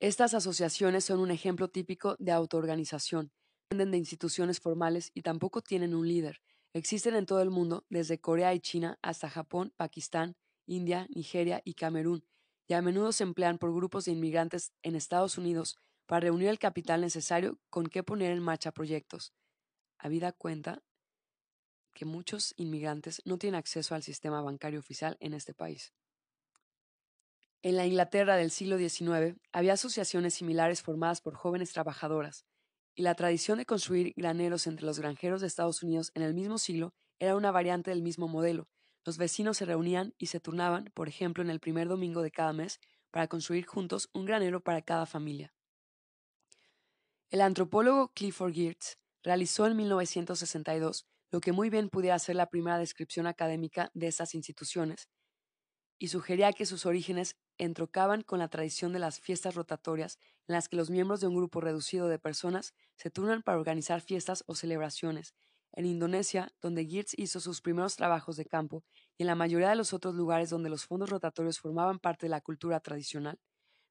Estas 0.00 0.34
asociaciones 0.34 1.04
son 1.04 1.20
un 1.20 1.30
ejemplo 1.30 1.68
típico 1.68 2.16
de 2.18 2.32
autoorganización, 2.32 3.32
dependen 3.70 3.92
de 3.92 3.98
instituciones 3.98 4.60
formales 4.60 5.10
y 5.14 5.22
tampoco 5.22 5.62
tienen 5.62 5.94
un 5.94 6.06
líder. 6.06 6.40
Existen 6.74 7.14
en 7.14 7.24
todo 7.24 7.40
el 7.40 7.50
mundo, 7.50 7.86
desde 7.88 8.20
Corea 8.20 8.52
y 8.52 8.60
China 8.60 8.98
hasta 9.00 9.30
Japón, 9.30 9.72
Pakistán, 9.76 10.36
India, 10.66 11.06
Nigeria 11.08 11.62
y 11.64 11.74
Camerún, 11.74 12.26
y 12.68 12.74
a 12.74 12.82
menudo 12.82 13.12
se 13.12 13.22
emplean 13.22 13.56
por 13.56 13.72
grupos 13.74 14.04
de 14.04 14.12
inmigrantes 14.12 14.72
en 14.82 14.96
Estados 14.96 15.38
Unidos 15.38 15.76
para 16.06 16.20
reunir 16.20 16.48
el 16.48 16.58
capital 16.58 17.00
necesario 17.00 17.58
con 17.68 17.86
que 17.86 18.02
poner 18.02 18.32
en 18.32 18.42
marcha 18.42 18.72
proyectos. 18.72 19.34
Habida 19.98 20.32
cuenta 20.32 20.82
que 21.92 22.04
muchos 22.04 22.54
inmigrantes 22.56 23.22
no 23.24 23.38
tienen 23.38 23.58
acceso 23.58 23.94
al 23.94 24.02
sistema 24.02 24.42
bancario 24.42 24.78
oficial 24.78 25.16
en 25.20 25.34
este 25.34 25.54
país. 25.54 25.92
En 27.62 27.76
la 27.76 27.86
Inglaterra 27.86 28.36
del 28.36 28.50
siglo 28.50 28.78
XIX 28.78 29.40
había 29.52 29.72
asociaciones 29.72 30.34
similares 30.34 30.82
formadas 30.82 31.20
por 31.20 31.34
jóvenes 31.34 31.72
trabajadoras, 31.72 32.46
y 32.94 33.02
la 33.02 33.14
tradición 33.14 33.58
de 33.58 33.66
construir 33.66 34.12
graneros 34.14 34.66
entre 34.66 34.86
los 34.86 35.00
granjeros 35.00 35.40
de 35.40 35.48
Estados 35.48 35.82
Unidos 35.82 36.12
en 36.14 36.22
el 36.22 36.34
mismo 36.34 36.58
siglo 36.58 36.94
era 37.18 37.34
una 37.34 37.50
variante 37.50 37.90
del 37.90 38.02
mismo 38.02 38.28
modelo. 38.28 38.68
Los 39.04 39.18
vecinos 39.18 39.56
se 39.56 39.64
reunían 39.64 40.14
y 40.18 40.26
se 40.26 40.40
turnaban, 40.40 40.90
por 40.94 41.08
ejemplo, 41.08 41.42
en 41.42 41.50
el 41.50 41.60
primer 41.60 41.88
domingo 41.88 42.22
de 42.22 42.30
cada 42.30 42.52
mes, 42.52 42.78
para 43.10 43.26
construir 43.26 43.66
juntos 43.66 44.10
un 44.12 44.26
granero 44.26 44.60
para 44.60 44.82
cada 44.82 45.06
familia. 45.06 45.55
El 47.30 47.40
antropólogo 47.40 48.12
Clifford 48.14 48.52
Geertz 48.52 48.98
realizó 49.24 49.66
en 49.66 49.76
1962 49.76 51.08
lo 51.32 51.40
que 51.40 51.50
muy 51.50 51.70
bien 51.70 51.88
pudiera 51.88 52.16
ser 52.20 52.36
la 52.36 52.46
primera 52.46 52.78
descripción 52.78 53.26
académica 53.26 53.90
de 53.94 54.06
estas 54.06 54.36
instituciones, 54.36 55.08
y 55.98 56.06
sugería 56.08 56.52
que 56.52 56.66
sus 56.66 56.86
orígenes 56.86 57.34
entrocaban 57.58 58.22
con 58.22 58.38
la 58.38 58.46
tradición 58.46 58.92
de 58.92 59.00
las 59.00 59.18
fiestas 59.18 59.56
rotatorias, 59.56 60.18
en 60.46 60.54
las 60.54 60.68
que 60.68 60.76
los 60.76 60.88
miembros 60.88 61.20
de 61.20 61.26
un 61.26 61.34
grupo 61.34 61.60
reducido 61.60 62.06
de 62.06 62.20
personas 62.20 62.74
se 62.96 63.10
turnan 63.10 63.42
para 63.42 63.58
organizar 63.58 64.00
fiestas 64.02 64.44
o 64.46 64.54
celebraciones. 64.54 65.34
En 65.72 65.84
Indonesia, 65.84 66.54
donde 66.62 66.86
Geertz 66.86 67.14
hizo 67.16 67.40
sus 67.40 67.60
primeros 67.60 67.96
trabajos 67.96 68.36
de 68.36 68.44
campo, 68.44 68.84
y 69.18 69.24
en 69.24 69.26
la 69.26 69.34
mayoría 69.34 69.70
de 69.70 69.76
los 69.76 69.92
otros 69.92 70.14
lugares 70.14 70.50
donde 70.50 70.70
los 70.70 70.84
fondos 70.84 71.10
rotatorios 71.10 71.58
formaban 71.58 71.98
parte 71.98 72.26
de 72.26 72.30
la 72.30 72.40
cultura 72.40 72.78
tradicional, 72.78 73.40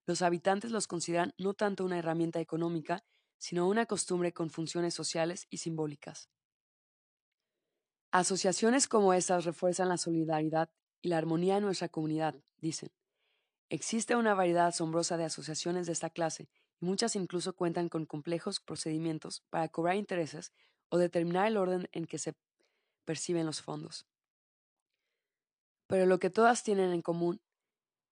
los 0.06 0.22
habitantes 0.22 0.72
los 0.72 0.88
consideran 0.88 1.34
no 1.38 1.54
tanto 1.54 1.84
una 1.84 1.98
herramienta 1.98 2.40
económica, 2.40 3.04
sino 3.38 3.68
una 3.68 3.86
costumbre 3.86 4.34
con 4.34 4.50
funciones 4.50 4.94
sociales 4.94 5.48
y 5.50 5.58
simbólicas. 5.58 6.30
Asociaciones 8.12 8.88
como 8.88 9.14
estas 9.14 9.46
refuerzan 9.46 9.90
la 9.90 9.98
solidaridad 9.98 10.70
y 11.02 11.10
la 11.10 11.18
armonía 11.18 11.58
en 11.58 11.64
nuestra 11.64 11.90
comunidad, 11.90 12.36
dicen. 12.58 12.90
Existe 13.70 14.16
una 14.16 14.34
variedad 14.34 14.68
asombrosa 14.68 15.18
de 15.18 15.26
asociaciones 15.26 15.86
de 15.88 15.94
esta 15.94 16.10
clase 16.10 16.48
y 16.80 16.86
muchas 16.86 17.16
incluso 17.16 17.56
cuentan 17.56 17.90
con 17.90 18.06
complejos 18.06 18.60
procedimientos 18.60 19.44
para 19.50 19.68
cobrar 19.70 19.96
intereses 19.96 20.54
o 20.90 20.98
determinar 20.98 21.48
el 21.48 21.58
orden 21.58 21.90
en 21.92 22.06
que 22.06 22.20
se 22.20 22.36
perciben 23.06 23.46
los 23.46 23.62
fondos. 23.62 24.06
Pero 25.88 26.06
lo 26.06 26.20
que 26.20 26.30
todas 26.30 26.64
tienen 26.64 26.92
en 26.92 27.02
común 27.02 27.42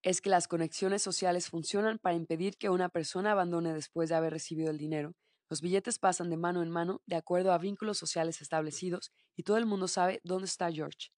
es 0.04 0.22
que 0.22 0.30
las 0.30 0.48
conexiones 0.48 1.02
sociales 1.02 1.50
funcionan 1.50 1.98
para 1.98 2.16
impedir 2.16 2.58
que 2.58 2.70
una 2.70 2.90
persona 2.90 3.32
abandone 3.32 3.74
después 3.74 4.10
de 4.10 4.16
haber 4.16 4.34
recibido 4.34 4.70
el 4.70 4.78
dinero 4.78 5.16
los 5.54 5.62
billetes 5.62 6.00
pasan 6.00 6.32
de 6.32 6.38
mano 6.38 6.64
en 6.64 6.72
mano 6.72 7.04
de 7.06 7.16
acuerdo 7.16 7.54
a 7.54 7.60
vínculos 7.60 8.00
sociales 8.00 8.42
establecidos 8.42 9.12
y 9.36 9.44
todo 9.44 9.58
el 9.58 9.68
mundo 9.68 9.88
sabe 9.88 10.20
dónde 10.24 10.46
está 10.46 10.72
George. 10.72 11.10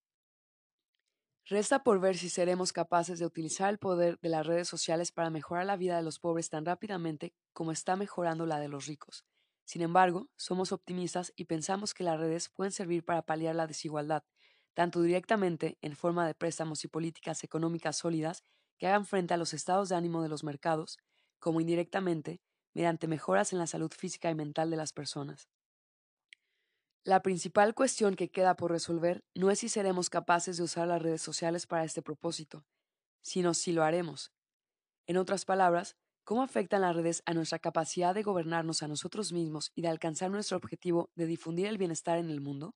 Resta 1.45 1.83
por 1.83 2.01
ver 2.01 2.17
si 2.17 2.27
seremos 2.27 2.73
capaces 2.73 3.17
de 3.17 3.25
utilizar 3.25 3.69
el 3.69 3.77
poder 3.77 4.19
de 4.19 4.27
las 4.27 4.45
redes 4.45 4.67
sociales 4.67 5.13
para 5.13 5.29
mejorar 5.29 5.65
la 5.65 5.77
vida 5.77 5.95
de 5.95 6.03
los 6.03 6.19
pobres 6.19 6.49
tan 6.49 6.65
rápidamente 6.65 7.33
como 7.53 7.71
está 7.71 7.95
mejorando 7.95 8.45
la 8.45 8.59
de 8.59 8.67
los 8.67 8.87
ricos. 8.87 9.25
Sin 9.63 9.81
embargo, 9.81 10.27
somos 10.35 10.73
optimistas 10.73 11.31
y 11.37 11.45
pensamos 11.45 11.93
que 11.93 12.03
las 12.03 12.19
redes 12.19 12.49
pueden 12.49 12.73
servir 12.73 13.05
para 13.05 13.21
paliar 13.21 13.55
la 13.55 13.67
desigualdad, 13.67 14.23
tanto 14.73 15.01
directamente 15.01 15.77
en 15.81 15.95
forma 15.95 16.27
de 16.27 16.35
préstamos 16.35 16.83
y 16.83 16.89
políticas 16.89 17.41
económicas 17.45 17.95
sólidas 17.95 18.43
que 18.77 18.87
hagan 18.87 19.05
frente 19.05 19.33
a 19.33 19.37
los 19.37 19.53
estados 19.53 19.89
de 19.89 19.95
ánimo 19.95 20.21
de 20.21 20.29
los 20.29 20.43
mercados, 20.43 20.97
como 21.39 21.61
indirectamente 21.61 22.41
mediante 22.73 23.07
mejoras 23.07 23.53
en 23.53 23.59
la 23.59 23.67
salud 23.67 23.91
física 23.91 24.29
y 24.29 24.35
mental 24.35 24.69
de 24.69 24.77
las 24.77 24.93
personas. 24.93 25.47
La 27.03 27.21
principal 27.21 27.75
cuestión 27.75 28.15
que 28.15 28.29
queda 28.29 28.55
por 28.55 28.71
resolver 28.71 29.23
no 29.35 29.51
es 29.51 29.59
si 29.59 29.69
seremos 29.69 30.09
capaces 30.09 30.57
de 30.57 30.63
usar 30.63 30.87
las 30.87 31.01
redes 31.01 31.21
sociales 31.21 31.67
para 31.67 31.83
este 31.83 32.01
propósito, 32.01 32.65
sino 33.21 33.53
si 33.53 33.71
lo 33.71 33.83
haremos. 33.83 34.31
En 35.07 35.17
otras 35.17 35.45
palabras, 35.45 35.95
¿cómo 36.23 36.41
afectan 36.41 36.81
las 36.81 36.95
redes 36.95 37.21
a 37.27 37.33
nuestra 37.33 37.59
capacidad 37.59 38.15
de 38.15 38.23
gobernarnos 38.23 38.81
a 38.81 38.87
nosotros 38.87 39.31
mismos 39.31 39.71
y 39.75 39.83
de 39.83 39.87
alcanzar 39.89 40.31
nuestro 40.31 40.57
objetivo 40.57 41.11
de 41.15 41.27
difundir 41.27 41.67
el 41.67 41.77
bienestar 41.77 42.17
en 42.17 42.31
el 42.31 42.41
mundo? 42.41 42.73